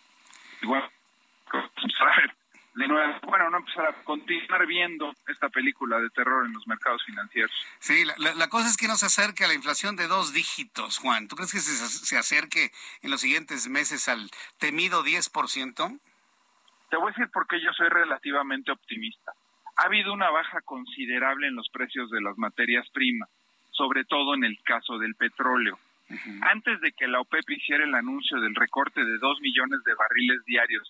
Igual, 0.61 0.89
de 2.75 2.87
nuevo, 2.87 3.19
bueno, 3.27 3.51
no 3.51 3.57
empezar 3.57 3.85
a 3.85 4.03
continuar 4.03 4.65
viendo 4.65 5.13
esta 5.27 5.49
película 5.49 5.99
de 5.99 6.09
terror 6.09 6.45
en 6.45 6.53
los 6.53 6.65
mercados 6.65 7.03
financieros. 7.03 7.51
Sí, 7.79 8.03
la, 8.03 8.33
la, 8.33 8.49
cosa 8.49 8.67
es 8.67 8.77
que 8.77 8.87
no 8.87 8.95
se 8.95 9.05
acerque 9.05 9.43
a 9.43 9.47
la 9.47 9.53
inflación 9.53 9.95
de 9.95 10.07
dos 10.07 10.33
dígitos, 10.33 10.97
Juan. 10.97 11.27
¿Tú 11.27 11.35
crees 11.35 11.51
que 11.51 11.59
se, 11.59 11.71
se 11.71 12.17
acerque 12.17 12.71
en 13.01 13.11
los 13.11 13.21
siguientes 13.21 13.67
meses 13.67 14.07
al 14.07 14.31
temido 14.57 15.03
10%? 15.03 15.99
Te 16.93 16.97
voy 16.97 17.07
a 17.07 17.15
decir 17.17 17.31
por 17.31 17.47
qué 17.47 17.59
yo 17.59 17.73
soy 17.73 17.89
relativamente 17.89 18.71
optimista. 18.71 19.33
Ha 19.77 19.87
habido 19.87 20.13
una 20.13 20.29
baja 20.29 20.61
considerable 20.61 21.47
en 21.47 21.55
los 21.55 21.67
precios 21.69 22.07
de 22.11 22.21
las 22.21 22.37
materias 22.37 22.87
primas, 22.91 23.27
sobre 23.71 24.05
todo 24.05 24.35
en 24.35 24.43
el 24.43 24.61
caso 24.61 24.99
del 24.99 25.15
petróleo. 25.15 25.79
Antes 26.41 26.79
de 26.81 26.91
que 26.91 27.07
la 27.07 27.19
OPEP 27.19 27.49
hiciera 27.49 27.83
el 27.83 27.95
anuncio 27.95 28.39
del 28.39 28.53
recorte 28.53 29.03
de 29.03 29.17
dos 29.17 29.41
millones 29.41 29.79
de 29.83 29.95
barriles 29.95 30.45
diarios, 30.45 30.87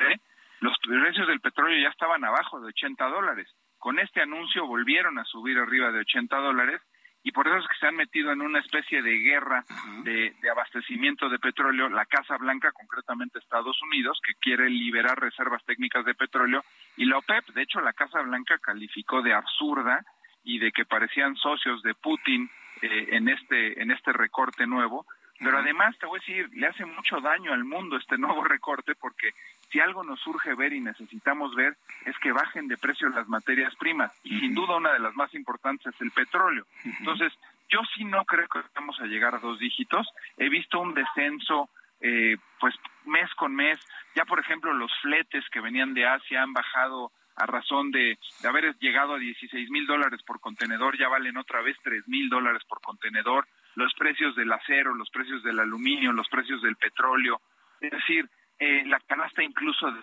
¿eh? 0.00 0.16
los 0.58 0.76
precios 0.82 1.28
del 1.28 1.40
petróleo 1.40 1.80
ya 1.80 1.90
estaban 1.90 2.24
abajo 2.24 2.60
de 2.60 2.70
80 2.70 3.04
dólares. 3.04 3.46
Con 3.78 4.00
este 4.00 4.20
anuncio 4.20 4.66
volvieron 4.66 5.16
a 5.20 5.24
subir 5.26 5.58
arriba 5.58 5.92
de 5.92 6.00
80 6.00 6.36
dólares 6.38 6.82
y 7.22 7.32
por 7.32 7.46
eso 7.46 7.58
es 7.58 7.66
que 7.68 7.78
se 7.78 7.86
han 7.86 7.96
metido 7.96 8.32
en 8.32 8.40
una 8.40 8.60
especie 8.60 9.02
de 9.02 9.18
guerra 9.18 9.64
de, 10.04 10.34
abastecimiento 10.50 11.28
de 11.28 11.38
petróleo, 11.38 11.88
la 11.88 12.06
Casa 12.06 12.36
Blanca, 12.38 12.72
concretamente 12.72 13.38
Estados 13.38 13.80
Unidos, 13.82 14.20
que 14.24 14.34
quiere 14.34 14.70
liberar 14.70 15.20
reservas 15.20 15.64
técnicas 15.64 16.04
de 16.04 16.14
petróleo, 16.14 16.64
y 16.96 17.04
la 17.04 17.18
OPEP, 17.18 17.48
de 17.54 17.62
hecho 17.62 17.80
la 17.80 17.92
Casa 17.92 18.22
Blanca 18.22 18.58
calificó 18.58 19.22
de 19.22 19.34
absurda 19.34 20.04
y 20.44 20.58
de 20.58 20.72
que 20.72 20.86
parecían 20.86 21.36
socios 21.36 21.82
de 21.82 21.94
Putin 21.94 22.50
eh, 22.82 23.08
en 23.10 23.28
este 23.28 23.82
en 23.82 23.90
este 23.90 24.12
recorte 24.12 24.66
nuevo, 24.66 25.04
pero 25.38 25.58
además 25.58 25.96
te 25.98 26.06
voy 26.06 26.18
a 26.18 26.20
decir, 26.20 26.48
le 26.54 26.66
hace 26.66 26.84
mucho 26.84 27.20
daño 27.20 27.52
al 27.52 27.64
mundo 27.64 27.96
este 27.96 28.16
nuevo 28.16 28.44
recorte 28.44 28.94
porque 28.94 29.32
si 29.70 29.80
algo 29.80 30.02
nos 30.02 30.20
surge 30.20 30.54
ver 30.54 30.72
y 30.72 30.80
necesitamos 30.80 31.54
ver 31.54 31.76
es 32.04 32.16
que 32.18 32.32
bajen 32.32 32.68
de 32.68 32.76
precio 32.76 33.08
las 33.08 33.28
materias 33.28 33.74
primas 33.76 34.12
y 34.24 34.38
sin 34.40 34.54
duda 34.54 34.76
una 34.76 34.92
de 34.92 34.98
las 34.98 35.14
más 35.14 35.32
importantes 35.34 35.94
es 35.94 36.00
el 36.00 36.10
petróleo. 36.10 36.66
Entonces, 36.84 37.32
yo 37.68 37.80
sí 37.94 38.04
no 38.04 38.24
creo 38.24 38.48
que 38.48 38.60
vamos 38.74 38.98
a 39.00 39.06
llegar 39.06 39.34
a 39.34 39.38
dos 39.38 39.58
dígitos. 39.58 40.08
He 40.36 40.48
visto 40.48 40.80
un 40.80 40.94
descenso, 40.94 41.70
eh, 42.00 42.36
pues 42.58 42.74
mes 43.04 43.32
con 43.34 43.54
mes. 43.54 43.78
Ya, 44.14 44.24
por 44.24 44.40
ejemplo, 44.40 44.72
los 44.74 44.92
fletes 45.00 45.44
que 45.50 45.60
venían 45.60 45.94
de 45.94 46.06
Asia 46.06 46.42
han 46.42 46.52
bajado 46.52 47.12
a 47.36 47.46
razón 47.46 47.90
de, 47.90 48.18
de 48.42 48.48
haber 48.48 48.76
llegado 48.78 49.14
a 49.14 49.18
16 49.18 49.70
mil 49.70 49.86
dólares 49.86 50.20
por 50.26 50.40
contenedor, 50.40 50.98
ya 50.98 51.08
valen 51.08 51.36
otra 51.36 51.62
vez 51.62 51.76
3 51.82 52.06
mil 52.08 52.28
dólares 52.28 52.62
por 52.68 52.80
contenedor. 52.80 53.46
Los 53.76 53.94
precios 53.94 54.34
del 54.34 54.52
acero, 54.52 54.94
los 54.94 55.10
precios 55.10 55.42
del 55.44 55.60
aluminio, 55.60 56.12
los 56.12 56.28
precios 56.28 56.60
del 56.60 56.76
petróleo. 56.76 57.40
Es 57.80 57.92
decir, 57.92 58.28
eh, 58.60 58.84
la 58.86 59.00
canasta 59.00 59.42
incluso 59.42 59.90
de 59.90 60.00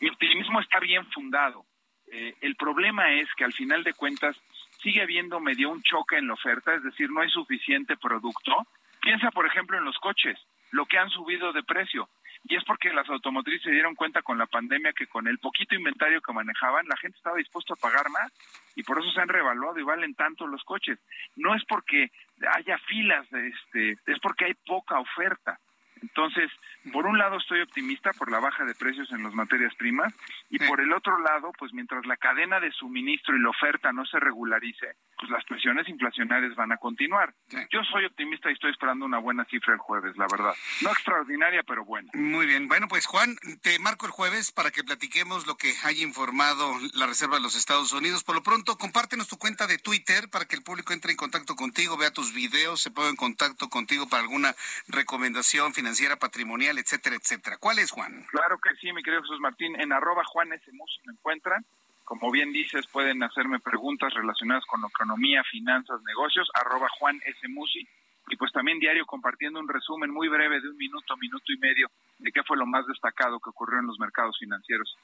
mi 0.00 0.08
optimismo 0.08 0.60
está 0.60 0.78
bien 0.80 1.04
fundado. 1.10 1.64
Eh, 2.10 2.34
el 2.40 2.54
problema 2.56 3.12
es 3.14 3.28
que 3.36 3.44
al 3.44 3.52
final 3.52 3.82
de 3.82 3.94
cuentas 3.94 4.36
sigue 4.82 5.02
habiendo 5.02 5.40
medio 5.40 5.70
un 5.70 5.82
choque 5.82 6.16
en 6.16 6.28
la 6.28 6.34
oferta, 6.34 6.74
es 6.74 6.82
decir, 6.82 7.10
no 7.10 7.20
hay 7.20 7.30
suficiente 7.30 7.96
producto. 7.96 8.66
Piensa, 9.00 9.30
por 9.30 9.46
ejemplo, 9.46 9.76
en 9.76 9.84
los 9.84 9.98
coches, 9.98 10.38
lo 10.70 10.86
que 10.86 10.98
han 10.98 11.10
subido 11.10 11.52
de 11.52 11.62
precio. 11.62 12.08
Y 12.44 12.56
es 12.56 12.64
porque 12.64 12.92
las 12.92 13.08
automotrices 13.08 13.62
se 13.62 13.70
dieron 13.70 13.94
cuenta 13.94 14.22
con 14.22 14.38
la 14.38 14.46
pandemia 14.46 14.92
que 14.92 15.06
con 15.06 15.26
el 15.26 15.38
poquito 15.38 15.74
inventario 15.74 16.20
que 16.20 16.32
manejaban, 16.32 16.86
la 16.88 16.96
gente 16.96 17.16
estaba 17.16 17.36
dispuesta 17.36 17.74
a 17.74 17.76
pagar 17.76 18.08
más 18.10 18.32
y 18.74 18.82
por 18.82 18.98
eso 18.98 19.10
se 19.10 19.20
han 19.20 19.28
revaluado 19.28 19.78
y 19.78 19.82
valen 19.82 20.14
tanto 20.14 20.46
los 20.46 20.62
coches. 20.64 20.98
No 21.36 21.54
es 21.54 21.64
porque 21.64 22.10
haya 22.54 22.78
filas, 22.78 23.26
este, 23.32 23.96
es 24.06 24.18
porque 24.22 24.46
hay 24.46 24.54
poca 24.54 24.98
oferta. 24.98 25.58
Entonces, 26.02 26.50
por 26.92 27.06
un 27.06 27.18
lado 27.18 27.36
estoy 27.38 27.60
optimista 27.60 28.12
por 28.12 28.30
la 28.30 28.40
baja 28.40 28.64
de 28.64 28.74
precios 28.74 29.10
en 29.12 29.22
las 29.22 29.34
materias 29.34 29.74
primas 29.76 30.12
y 30.50 30.58
por 30.58 30.80
el 30.80 30.92
otro 30.92 31.18
lado, 31.20 31.52
pues 31.58 31.72
mientras 31.72 32.06
la 32.06 32.16
cadena 32.16 32.60
de 32.60 32.72
suministro 32.72 33.36
y 33.36 33.40
la 33.40 33.50
oferta 33.50 33.92
no 33.92 34.04
se 34.06 34.18
regularice, 34.20 34.94
pues 35.18 35.30
las 35.30 35.44
presiones 35.44 35.88
inflacionarias 35.88 36.54
van 36.54 36.72
a 36.72 36.76
continuar. 36.76 37.34
Yo 37.70 37.82
soy 37.90 38.04
optimista 38.04 38.50
y 38.50 38.54
estoy 38.54 38.70
esperando 38.70 39.04
una 39.04 39.18
buena 39.18 39.44
cifra 39.46 39.74
el 39.74 39.80
jueves, 39.80 40.16
la 40.16 40.26
verdad. 40.30 40.54
No 40.82 40.90
extraordinaria, 40.90 41.62
pero 41.62 41.84
buena. 41.84 42.10
Muy 42.14 42.46
bien. 42.46 42.68
Bueno, 42.68 42.88
pues 42.88 43.06
Juan, 43.06 43.36
te 43.62 43.78
marco 43.78 44.06
el 44.06 44.12
jueves 44.12 44.52
para 44.52 44.70
que 44.70 44.84
platiquemos 44.84 45.46
lo 45.46 45.56
que 45.56 45.74
haya 45.84 46.02
informado 46.02 46.72
la 46.94 47.06
Reserva 47.06 47.36
de 47.36 47.42
los 47.42 47.56
Estados 47.56 47.92
Unidos. 47.92 48.24
Por 48.24 48.34
lo 48.34 48.42
pronto, 48.42 48.76
compártenos 48.78 49.28
tu 49.28 49.38
cuenta 49.38 49.66
de 49.66 49.78
Twitter 49.78 50.28
para 50.30 50.46
que 50.46 50.56
el 50.56 50.62
público 50.62 50.92
entre 50.92 51.10
en 51.10 51.16
contacto 51.16 51.56
contigo, 51.56 51.96
vea 51.96 52.12
tus 52.12 52.32
videos, 52.32 52.80
se 52.80 52.90
ponga 52.90 53.08
en 53.08 53.16
contacto 53.16 53.68
contigo 53.68 54.08
para 54.08 54.22
alguna 54.22 54.54
recomendación 54.86 55.74
financiera, 55.74 55.87
patrimonial, 56.18 56.78
etcétera, 56.78 57.16
etcétera. 57.16 57.56
¿Cuál 57.58 57.78
es, 57.78 57.90
Juan? 57.90 58.24
Claro 58.30 58.58
que 58.58 58.74
sí, 58.76 58.92
mi 58.92 59.02
querido 59.02 59.22
Jesús 59.22 59.40
Martín. 59.40 59.80
En 59.80 59.92
arroba 59.92 60.24
Juan 60.24 60.52
S. 60.52 60.64
me 60.72 61.12
encuentran. 61.12 61.64
Como 62.04 62.30
bien 62.30 62.52
dices, 62.52 62.86
pueden 62.86 63.22
hacerme 63.22 63.60
preguntas 63.60 64.14
relacionadas 64.14 64.64
con 64.66 64.80
economía, 64.84 65.42
finanzas, 65.44 66.00
negocios, 66.02 66.48
arroba 66.54 66.88
Juan 66.98 67.20
S. 67.24 67.48
Musi. 67.48 67.86
Y 68.30 68.36
pues 68.36 68.52
también 68.52 68.78
diario 68.78 69.06
compartiendo 69.06 69.60
un 69.60 69.68
resumen 69.68 70.10
muy 70.10 70.28
breve 70.28 70.60
de 70.60 70.68
un 70.68 70.76
minuto, 70.76 71.16
minuto 71.16 71.52
y 71.52 71.58
medio 71.58 71.90
de 72.18 72.32
qué 72.32 72.42
fue 72.44 72.56
lo 72.56 72.66
más 72.66 72.86
destacado 72.86 73.40
que 73.40 73.50
ocurrió 73.50 73.80
en 73.80 73.86
los 73.86 73.98
mercados 73.98 74.38
financieros. 74.38 74.96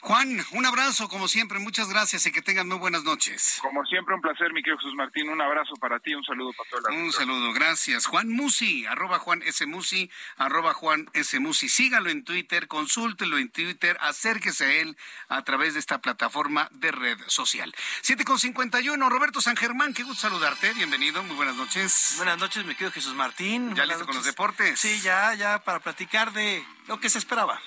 Juan, 0.00 0.44
un 0.52 0.66
abrazo 0.66 1.08
como 1.08 1.28
siempre, 1.28 1.58
muchas 1.58 1.88
gracias 1.88 2.26
y 2.26 2.32
que 2.32 2.42
tengan 2.42 2.68
muy 2.68 2.78
buenas 2.78 3.04
noches. 3.04 3.58
Como 3.62 3.84
siempre, 3.84 4.14
un 4.14 4.20
placer, 4.20 4.52
mi 4.52 4.62
querido 4.62 4.78
Jesús 4.78 4.94
Martín, 4.94 5.28
un 5.28 5.40
abrazo 5.40 5.74
para 5.76 5.98
ti, 5.98 6.14
un 6.14 6.24
saludo 6.24 6.52
para 6.52 6.70
toda 6.70 6.90
la 6.90 6.98
Un 6.98 7.12
saludo, 7.12 7.52
gracias. 7.52 8.06
Juan 8.06 8.28
Musi, 8.28 8.86
arroba 8.86 9.18
Juan 9.18 9.42
S. 9.42 9.66
Musi, 9.66 10.10
arroba 10.36 10.74
Juan 10.74 11.08
S. 11.12 11.38
Musi. 11.40 11.68
Sígalo 11.68 12.10
en 12.10 12.24
Twitter, 12.24 12.68
consúltelo 12.68 13.38
en 13.38 13.50
Twitter, 13.50 13.96
acérquese 14.00 14.64
a 14.64 14.72
él 14.72 14.96
a 15.28 15.42
través 15.42 15.74
de 15.74 15.80
esta 15.80 16.00
plataforma 16.00 16.68
de 16.72 16.92
red 16.92 17.18
social. 17.26 17.72
7.51, 18.02 19.08
Roberto 19.08 19.40
San 19.40 19.56
Germán, 19.56 19.94
qué 19.94 20.02
gusto 20.02 20.28
saludarte, 20.28 20.72
bienvenido, 20.74 21.22
muy 21.22 21.36
buenas 21.36 21.56
noches. 21.56 22.14
Buenas 22.16 22.38
noches, 22.38 22.64
mi 22.64 22.74
querido 22.74 22.92
Jesús 22.92 23.14
Martín. 23.14 23.74
¿Ya 23.74 23.86
listo 23.86 24.06
con 24.06 24.16
los 24.16 24.24
deportes? 24.24 24.78
Sí, 24.78 25.00
ya, 25.00 25.34
ya, 25.34 25.62
para 25.62 25.80
platicar 25.80 26.32
de 26.32 26.64
lo 26.86 27.00
que 27.00 27.08
se 27.08 27.18
esperaba. 27.18 27.60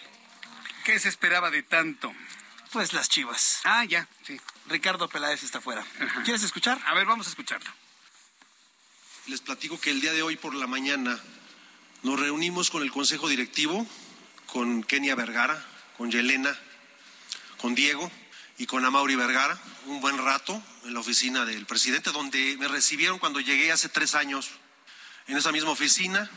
¿Qué 0.90 1.00
se 1.00 1.10
esperaba 1.10 1.52
de 1.52 1.62
tanto? 1.62 2.12
Pues 2.72 2.94
las 2.94 3.10
chivas. 3.10 3.60
Ah, 3.64 3.86
ya, 3.86 4.08
sí. 4.26 4.42
Ricardo 4.66 5.08
Peláez 5.08 5.44
está 5.44 5.62
fuera. 5.62 5.86
¿Quieres 6.24 6.42
escuchar? 6.42 6.82
A 6.88 6.96
ver, 6.96 7.06
vamos 7.06 7.28
a 7.28 7.30
escucharlo. 7.30 7.70
Les 9.28 9.40
platico 9.40 9.80
que 9.80 9.92
el 9.92 10.02
día 10.02 10.14
de 10.14 10.24
hoy 10.24 10.36
por 10.36 10.56
la 10.56 10.66
mañana 10.66 11.20
nos 12.02 12.20
reunimos 12.20 12.72
con 12.72 12.82
el 12.82 12.92
Consejo 12.92 13.28
Directivo, 13.28 13.86
con 14.48 14.82
Kenia 14.82 15.14
Vergara, 15.14 15.64
con 15.96 16.10
Yelena, 16.10 16.58
con 17.60 17.76
Diego 17.76 18.12
y 18.58 18.66
con 18.66 18.84
Amauri 18.84 19.14
Vergara, 19.14 19.62
un 19.86 20.02
buen 20.02 20.18
rato 20.18 20.60
en 20.86 20.96
la 20.96 21.02
oficina 21.02 21.46
del 21.46 21.68
presidente, 21.68 22.10
donde 22.10 22.58
me 22.58 22.68
recibieron 22.68 23.20
cuando 23.20 23.40
llegué 23.40 23.72
hace 23.72 23.90
tres 23.90 24.16
años 24.16 24.50
en 25.28 25.38
esa 25.38 25.52
misma 25.52 25.70
oficina 25.70 26.28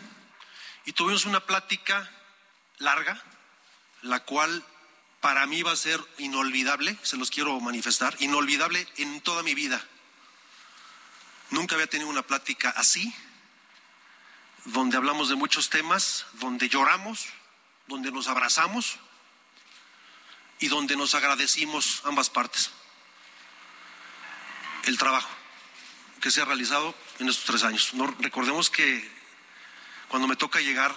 y 0.85 0.93
tuvimos 0.93 1.25
una 1.25 1.41
plática 1.41 2.07
larga, 2.77 3.19
la 4.03 4.21
cual 4.21 4.65
para 5.21 5.47
mí 5.47 5.63
va 5.63 5.73
a 5.73 5.77
ser 5.77 6.01
inolvidable, 6.19 6.97
se 7.03 7.17
los 7.17 7.31
quiero 7.31 7.59
manifestar, 7.61 8.17
inolvidable 8.21 8.87
en 8.97 9.21
toda 9.21 9.43
mi 9.43 9.55
vida. 9.55 9.83
Nunca 11.51 11.75
había 11.75 11.87
tenido 11.87 12.11
una 12.11 12.23
plática 12.23 12.71
así, 12.71 13.15
donde 14.65 14.97
hablamos 14.97 15.29
de 15.29 15.37
muchos 15.37 15.71
temas, 15.71 16.27
donde 16.35 16.69
lloramos, 16.69 17.27
donde 17.87 18.11
nos 18.11 18.29
abrazamos 18.29 18.99
y 20.59 20.69
donde 20.69 20.97
nos 20.97 21.15
agradecimos 21.15 22.03
ambas 22.05 22.31
partes 22.31 22.71
el 24.85 24.99
trabajo 24.99 25.29
que 26.21 26.31
se 26.31 26.41
ha 26.41 26.45
realizado 26.45 26.95
en 27.19 27.29
estos 27.29 27.45
tres 27.45 27.65
años. 27.65 27.93
Recordemos 28.21 28.71
que 28.71 29.11
cuando 30.09 30.29
me 30.29 30.37
toca 30.37 30.61
llegar, 30.61 30.95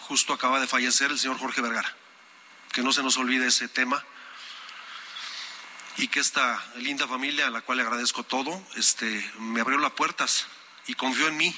justo 0.00 0.32
acaba 0.32 0.60
de 0.60 0.66
fallecer 0.66 1.10
el 1.10 1.18
señor 1.18 1.38
Jorge 1.38 1.60
Vergara. 1.60 1.94
Que 2.72 2.82
no 2.82 2.92
se 2.92 3.02
nos 3.02 3.16
olvide 3.16 3.46
ese 3.46 3.68
tema 3.68 4.04
y 5.98 6.08
que 6.08 6.20
esta 6.20 6.64
linda 6.76 7.08
familia 7.08 7.48
a 7.48 7.50
la 7.50 7.60
cual 7.60 7.78
le 7.78 7.84
agradezco 7.84 8.22
todo, 8.22 8.64
este, 8.76 9.32
me 9.38 9.60
abrió 9.60 9.78
las 9.78 9.92
puertas 9.92 10.46
y 10.86 10.94
confió 10.94 11.26
en 11.26 11.36
mí. 11.36 11.54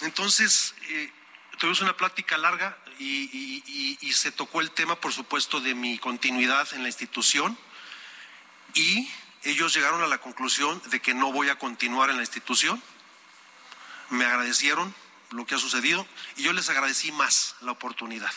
Entonces, 0.00 0.74
eh, 0.88 1.12
tuvimos 1.58 1.82
una 1.82 1.96
plática 1.96 2.38
larga 2.38 2.78
y, 2.98 3.98
y 4.00 4.12
se 4.14 4.32
tocó 4.32 4.60
el 4.60 4.70
tema, 4.70 4.96
por 4.96 5.12
supuesto, 5.12 5.60
de 5.60 5.74
mi 5.74 5.98
continuidad 5.98 6.66
en 6.72 6.82
la 6.82 6.88
institución 6.88 7.58
y 8.72 9.08
ellos 9.44 9.74
llegaron 9.74 10.02
a 10.02 10.06
la 10.06 10.18
conclusión 10.18 10.80
de 10.86 11.00
que 11.00 11.12
no 11.12 11.30
voy 11.30 11.50
a 11.50 11.58
continuar 11.58 12.08
en 12.08 12.16
la 12.16 12.22
institución. 12.22 12.82
Me 14.08 14.24
agradecieron 14.24 14.94
lo 15.30 15.44
que 15.44 15.54
ha 15.54 15.58
sucedido 15.58 16.06
y 16.36 16.42
yo 16.42 16.52
les 16.52 16.70
agradecí 16.70 17.12
más 17.12 17.54
la 17.60 17.72
oportunidad. 17.72 18.32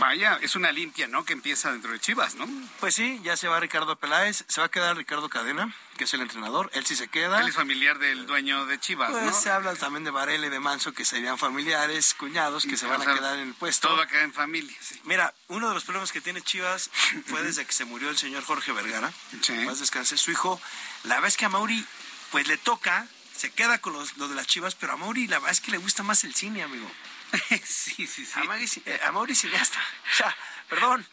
Vaya, 0.00 0.38
es 0.40 0.56
una 0.56 0.72
limpia, 0.72 1.08
¿no? 1.08 1.26
Que 1.26 1.34
empieza 1.34 1.70
dentro 1.70 1.92
de 1.92 2.00
Chivas, 2.00 2.34
¿no? 2.34 2.48
Pues 2.80 2.94
sí, 2.94 3.20
ya 3.22 3.36
se 3.36 3.48
va 3.48 3.60
Ricardo 3.60 3.96
Peláez, 3.96 4.44
se 4.48 4.62
va 4.62 4.68
a 4.68 4.70
quedar 4.70 4.96
Ricardo 4.96 5.28
Cadena, 5.28 5.74
que 5.98 6.04
es 6.04 6.14
el 6.14 6.22
entrenador, 6.22 6.70
él 6.72 6.86
sí 6.86 6.96
se 6.96 7.08
queda. 7.08 7.38
Él 7.42 7.48
es 7.48 7.54
familiar 7.54 7.98
del 7.98 8.26
dueño 8.26 8.64
de 8.64 8.80
Chivas, 8.80 9.10
pues 9.10 9.24
¿no? 9.24 9.32
se 9.34 9.50
habla 9.50 9.74
también 9.76 10.02
de 10.04 10.10
Varela 10.10 10.46
y 10.46 10.48
de 10.48 10.58
Manso, 10.58 10.94
que 10.94 11.04
serían 11.04 11.36
familiares, 11.36 12.14
cuñados, 12.14 12.64
que 12.64 12.78
se 12.78 12.86
van 12.86 13.02
a 13.02 13.14
quedar 13.14 13.38
en 13.40 13.48
el 13.48 13.54
puesto. 13.54 13.88
Todo 13.88 13.98
va 13.98 14.04
a 14.04 14.08
quedar 14.08 14.24
en 14.24 14.32
familia, 14.32 14.74
sí. 14.80 14.98
Mira, 15.04 15.34
uno 15.48 15.68
de 15.68 15.74
los 15.74 15.84
problemas 15.84 16.12
que 16.12 16.22
tiene 16.22 16.40
Chivas 16.40 16.90
fue 17.26 17.42
desde 17.42 17.66
que 17.66 17.72
se 17.72 17.84
murió 17.84 18.08
el 18.08 18.16
señor 18.16 18.42
Jorge 18.42 18.72
Vergara, 18.72 19.12
sí. 19.42 19.52
más 19.52 19.80
descanse, 19.80 20.16
su 20.16 20.30
hijo, 20.30 20.58
la 21.04 21.20
vez 21.20 21.36
que 21.36 21.44
a 21.44 21.50
Mauri, 21.50 21.84
pues 22.30 22.48
le 22.48 22.56
toca, 22.56 23.06
se 23.36 23.50
queda 23.50 23.76
con 23.82 23.92
los, 23.92 24.16
lo 24.16 24.28
de 24.28 24.34
las 24.34 24.46
Chivas, 24.46 24.74
pero 24.74 24.94
a 24.94 24.96
Mauri 24.96 25.26
la 25.26 25.40
verdad 25.40 25.52
es 25.52 25.60
que 25.60 25.72
le 25.72 25.78
gusta 25.78 26.02
más 26.02 26.24
el 26.24 26.34
cine, 26.34 26.62
amigo. 26.62 26.90
sí, 27.64 28.06
sí, 28.06 28.24
sí. 28.24 28.32
A, 28.34 28.44
Mauricio, 28.44 28.82
eh, 28.86 29.00
a 29.04 29.12
Mauricio 29.12 29.50
ya 29.50 29.62
está. 29.62 29.80
O 29.80 30.14
sea, 30.16 30.36
perdón. 30.68 31.06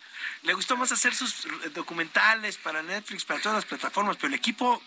Le 0.43 0.53
gustó 0.53 0.77
más 0.77 0.91
hacer 0.91 1.15
sus 1.15 1.47
documentales 1.73 2.57
para 2.57 2.83
Netflix, 2.83 3.25
para 3.25 3.41
todas 3.41 3.57
las 3.57 3.65
plataformas, 3.65 4.17
pero 4.17 4.27
el 4.27 4.35
equipo 4.35 4.81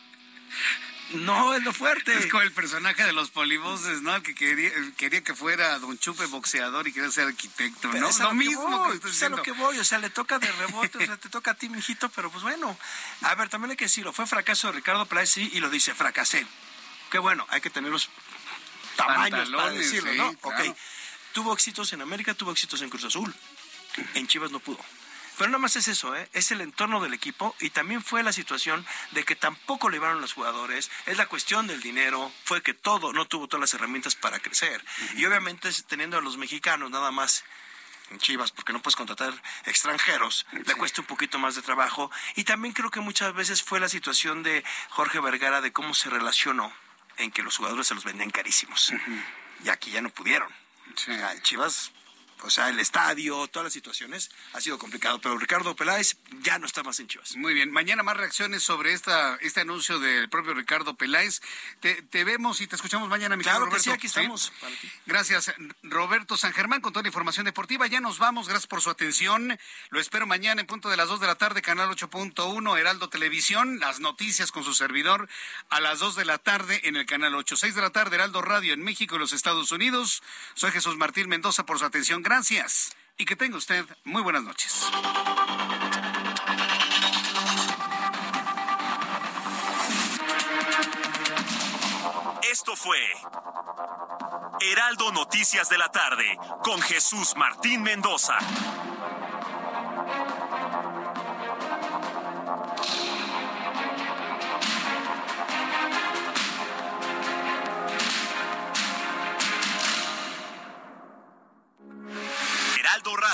no 1.11 1.55
es 1.55 1.63
lo 1.65 1.73
fuerte. 1.73 2.17
Es 2.17 2.27
como 2.27 2.43
el 2.43 2.53
personaje 2.53 3.05
de 3.05 3.13
los 3.13 3.31
polivoces, 3.31 4.03
¿no? 4.03 4.15
El 4.15 4.23
que 4.23 4.35
quería, 4.35 4.71
quería 4.97 5.23
que 5.23 5.35
fuera 5.35 5.79
Don 5.79 5.99
Chupe 5.99 6.27
boxeador 6.27 6.87
y 6.87 6.93
quería 6.93 7.11
ser 7.11 7.27
arquitecto, 7.27 7.89
¿no? 7.89 8.09
Es 8.09 8.19
lo, 8.19 8.27
lo 8.27 8.35
mismo 8.35 8.69
voy, 8.69 9.01
que 9.01 9.09
es 9.09 9.23
a 9.23 9.29
lo 9.29 9.43
que 9.43 9.53
voy, 9.53 9.79
o 9.79 9.85
sea, 9.85 9.99
le 9.99 10.11
toca 10.11 10.39
de 10.39 10.51
rebote, 10.53 10.99
o 10.99 11.07
sea, 11.07 11.17
te 11.17 11.29
toca 11.29 11.53
a 11.53 11.55
ti, 11.55 11.69
mijito, 11.69 12.09
pero 12.11 12.31
pues 12.31 12.43
bueno. 12.43 12.77
A 13.23 13.35
ver, 13.35 13.49
también 13.49 13.73
hay 13.73 13.77
que 13.77 13.87
decirlo, 13.87 14.13
fue 14.13 14.27
fracaso 14.27 14.69
de 14.69 14.75
Ricardo 14.75 15.07
Peláez, 15.07 15.31
sí, 15.31 15.51
y 15.53 15.61
lo 15.61 15.69
dice, 15.69 15.95
fracasé. 15.95 16.47
Qué 17.11 17.19
bueno, 17.19 17.45
hay 17.51 17.61
que 17.61 17.71
tener 17.71 17.91
los 17.91 18.09
tamaños 18.97 19.51
para 19.51 19.71
decirlo, 19.71 20.13
sí, 20.13 20.19
¿no? 20.19 20.33
Claro. 20.35 20.71
Ok. 20.71 20.77
Tuvo 21.33 21.53
éxitos 21.53 21.93
en 21.93 22.03
América, 22.03 22.35
tuvo 22.35 22.53
éxitos 22.53 22.83
en 22.83 22.91
Cruz 22.91 23.05
Azul. 23.05 23.35
En 24.15 24.27
Chivas 24.27 24.51
no 24.51 24.61
pudo. 24.61 24.79
Pero 25.41 25.53
nada 25.53 25.63
más 25.63 25.75
es 25.77 25.89
eso, 25.89 26.15
¿eh? 26.15 26.29
es 26.35 26.51
el 26.51 26.61
entorno 26.61 27.01
del 27.01 27.15
equipo 27.15 27.57
y 27.61 27.71
también 27.71 28.03
fue 28.03 28.23
la 28.23 28.31
situación 28.31 28.85
de 29.13 29.25
que 29.25 29.37
tampoco 29.37 29.89
le 29.89 29.97
iban 29.97 30.21
los 30.21 30.35
jugadores, 30.35 30.91
es 31.07 31.17
la 31.17 31.25
cuestión 31.25 31.67
del 31.67 31.81
dinero, 31.81 32.31
fue 32.45 32.63
que 32.63 32.75
todo, 32.75 33.15
no 33.15 33.27
tuvo 33.27 33.49
todas 33.49 33.63
las 33.63 33.73
herramientas 33.73 34.15
para 34.15 34.39
crecer. 34.39 34.85
Uh 34.85 35.05
-huh. 35.05 35.19
Y 35.21 35.25
obviamente 35.25 35.71
teniendo 35.89 36.19
a 36.19 36.21
los 36.21 36.37
mexicanos 36.37 36.91
nada 36.91 37.11
más 37.11 37.43
en 38.11 38.19
Chivas, 38.19 38.51
porque 38.53 38.75
no 38.75 38.83
puedes 38.83 38.97
contratar 38.97 39.33
extranjeros, 39.65 40.47
sí. 40.51 40.59
le 40.67 40.75
cuesta 40.75 41.01
un 41.01 41.07
poquito 41.07 41.39
más 41.39 41.55
de 41.55 41.63
trabajo. 41.63 42.11
Y 42.37 42.45
también 42.45 42.75
creo 42.75 42.91
que 42.91 43.01
muchas 43.01 43.33
veces 43.33 43.63
fue 43.63 43.81
la 43.81 43.89
situación 43.89 44.43
de 44.43 44.63
Jorge 44.91 45.21
Vergara 45.21 45.63
de 45.63 45.73
cómo 45.73 45.95
se 45.95 46.11
relacionó 46.11 46.71
en 47.17 47.31
que 47.31 47.43
los 47.43 47.57
jugadores 47.57 47.87
se 47.87 47.95
los 47.95 48.05
vendían 48.05 48.31
carísimos. 48.31 48.91
Uh 48.91 48.97
-huh. 48.97 49.25
Y 49.65 49.69
aquí 49.71 49.91
ya 49.91 50.03
no 50.03 50.11
pudieron. 50.11 50.53
Sí. 50.97 51.13
O 51.13 51.15
sea, 51.15 51.43
Chivas, 51.43 51.93
o 52.43 52.51
sea, 52.51 52.69
el 52.69 52.81
estadio, 52.81 53.47
todas 53.49 53.65
las 53.65 53.73
situaciones, 53.73 54.31
ha 54.53 54.61
sido 54.61 54.79
complicado. 54.79 55.21
Pero 55.21 55.39
Ricardo 55.39 55.77
Peláez 55.77 56.17
ya 56.43 56.59
no 56.59 56.67
está 56.67 56.83
más 56.83 57.01
en 57.01 57.09
Chivas. 57.09 57.37
Muy 57.37 57.55
bien. 57.55 57.71
Mañana 57.71 58.03
más 58.03 58.17
reacciones 58.17 58.63
sobre 58.63 58.93
esta, 58.93 59.37
este 59.41 59.61
anuncio 59.61 59.99
del 59.99 60.29
propio 60.29 60.55
Ricardo 60.55 60.95
Peláez. 60.95 61.41
Te, 61.81 62.03
te 62.03 62.25
vemos 62.25 62.61
y 62.61 62.67
te 62.67 62.77
escuchamos 62.77 63.09
mañana, 63.09 63.37
mi 63.37 63.43
Claro 63.43 63.67
Roberto. 63.67 63.77
que 63.77 63.83
sí, 63.83 63.91
aquí 63.91 64.07
estamos. 64.07 64.53
¿Sí? 64.81 64.91
Gracias, 65.07 65.53
Roberto 65.83 66.37
San 66.37 66.53
Germán, 66.53 66.81
con 66.81 66.93
toda 66.93 67.03
la 67.03 67.09
información 67.09 67.45
deportiva. 67.45 67.87
Ya 67.87 68.01
nos 68.01 68.19
vamos. 68.19 68.49
Gracias 68.49 68.67
por 68.67 68.81
su 68.81 68.91
atención. 68.91 69.59
Lo 69.91 70.01
espero 70.01 70.27
mañana 70.27 70.61
en 70.61 70.67
punto 70.67 70.89
de 70.89 70.97
las 70.97 71.09
2 71.09 71.21
de 71.21 71.27
la 71.27 71.35
tarde, 71.37 71.63
Canal 71.63 71.89
8.1, 71.91 72.79
Heraldo 72.79 73.09
Televisión. 73.09 73.79
Las 73.81 74.01
noticias 74.01 74.53
con 74.53 74.65
su 74.65 74.75
servidor 74.75 75.29
a 75.69 75.81
las 75.81 75.99
2 75.99 76.17
de 76.17 76.25
la 76.25 76.39
tarde 76.39 76.81
en 76.85 76.97
el 76.97 77.07
Canal 77.07 77.35
8. 77.35 77.57
6 77.57 77.75
de 77.75 77.81
la 77.81 77.91
tarde, 77.91 78.17
Heraldo 78.17 78.43
Radio 78.43 78.73
en 78.75 78.83
México 78.83 79.17
y 79.17 79.19
los 79.19 79.33
Estados 79.33 79.73
Unidos. 79.73 80.23
Soy 80.55 80.71
Jesús 80.71 80.97
Martín 80.97 81.29
Mendoza 81.29 81.65
por 81.67 81.79
su 81.79 81.85
atención. 81.85 82.23
Gracias 82.31 82.93
y 83.17 83.25
que 83.25 83.35
tenga 83.35 83.57
usted 83.57 83.85
muy 84.05 84.23
buenas 84.23 84.45
noches. 84.45 84.87
Esto 92.49 92.77
fue 92.77 92.99
Heraldo 94.61 95.11
Noticias 95.11 95.69
de 95.71 95.79
la 95.79 95.89
tarde 95.89 96.39
con 96.63 96.81
Jesús 96.81 97.35
Martín 97.37 97.83
Mendoza. 97.83 98.39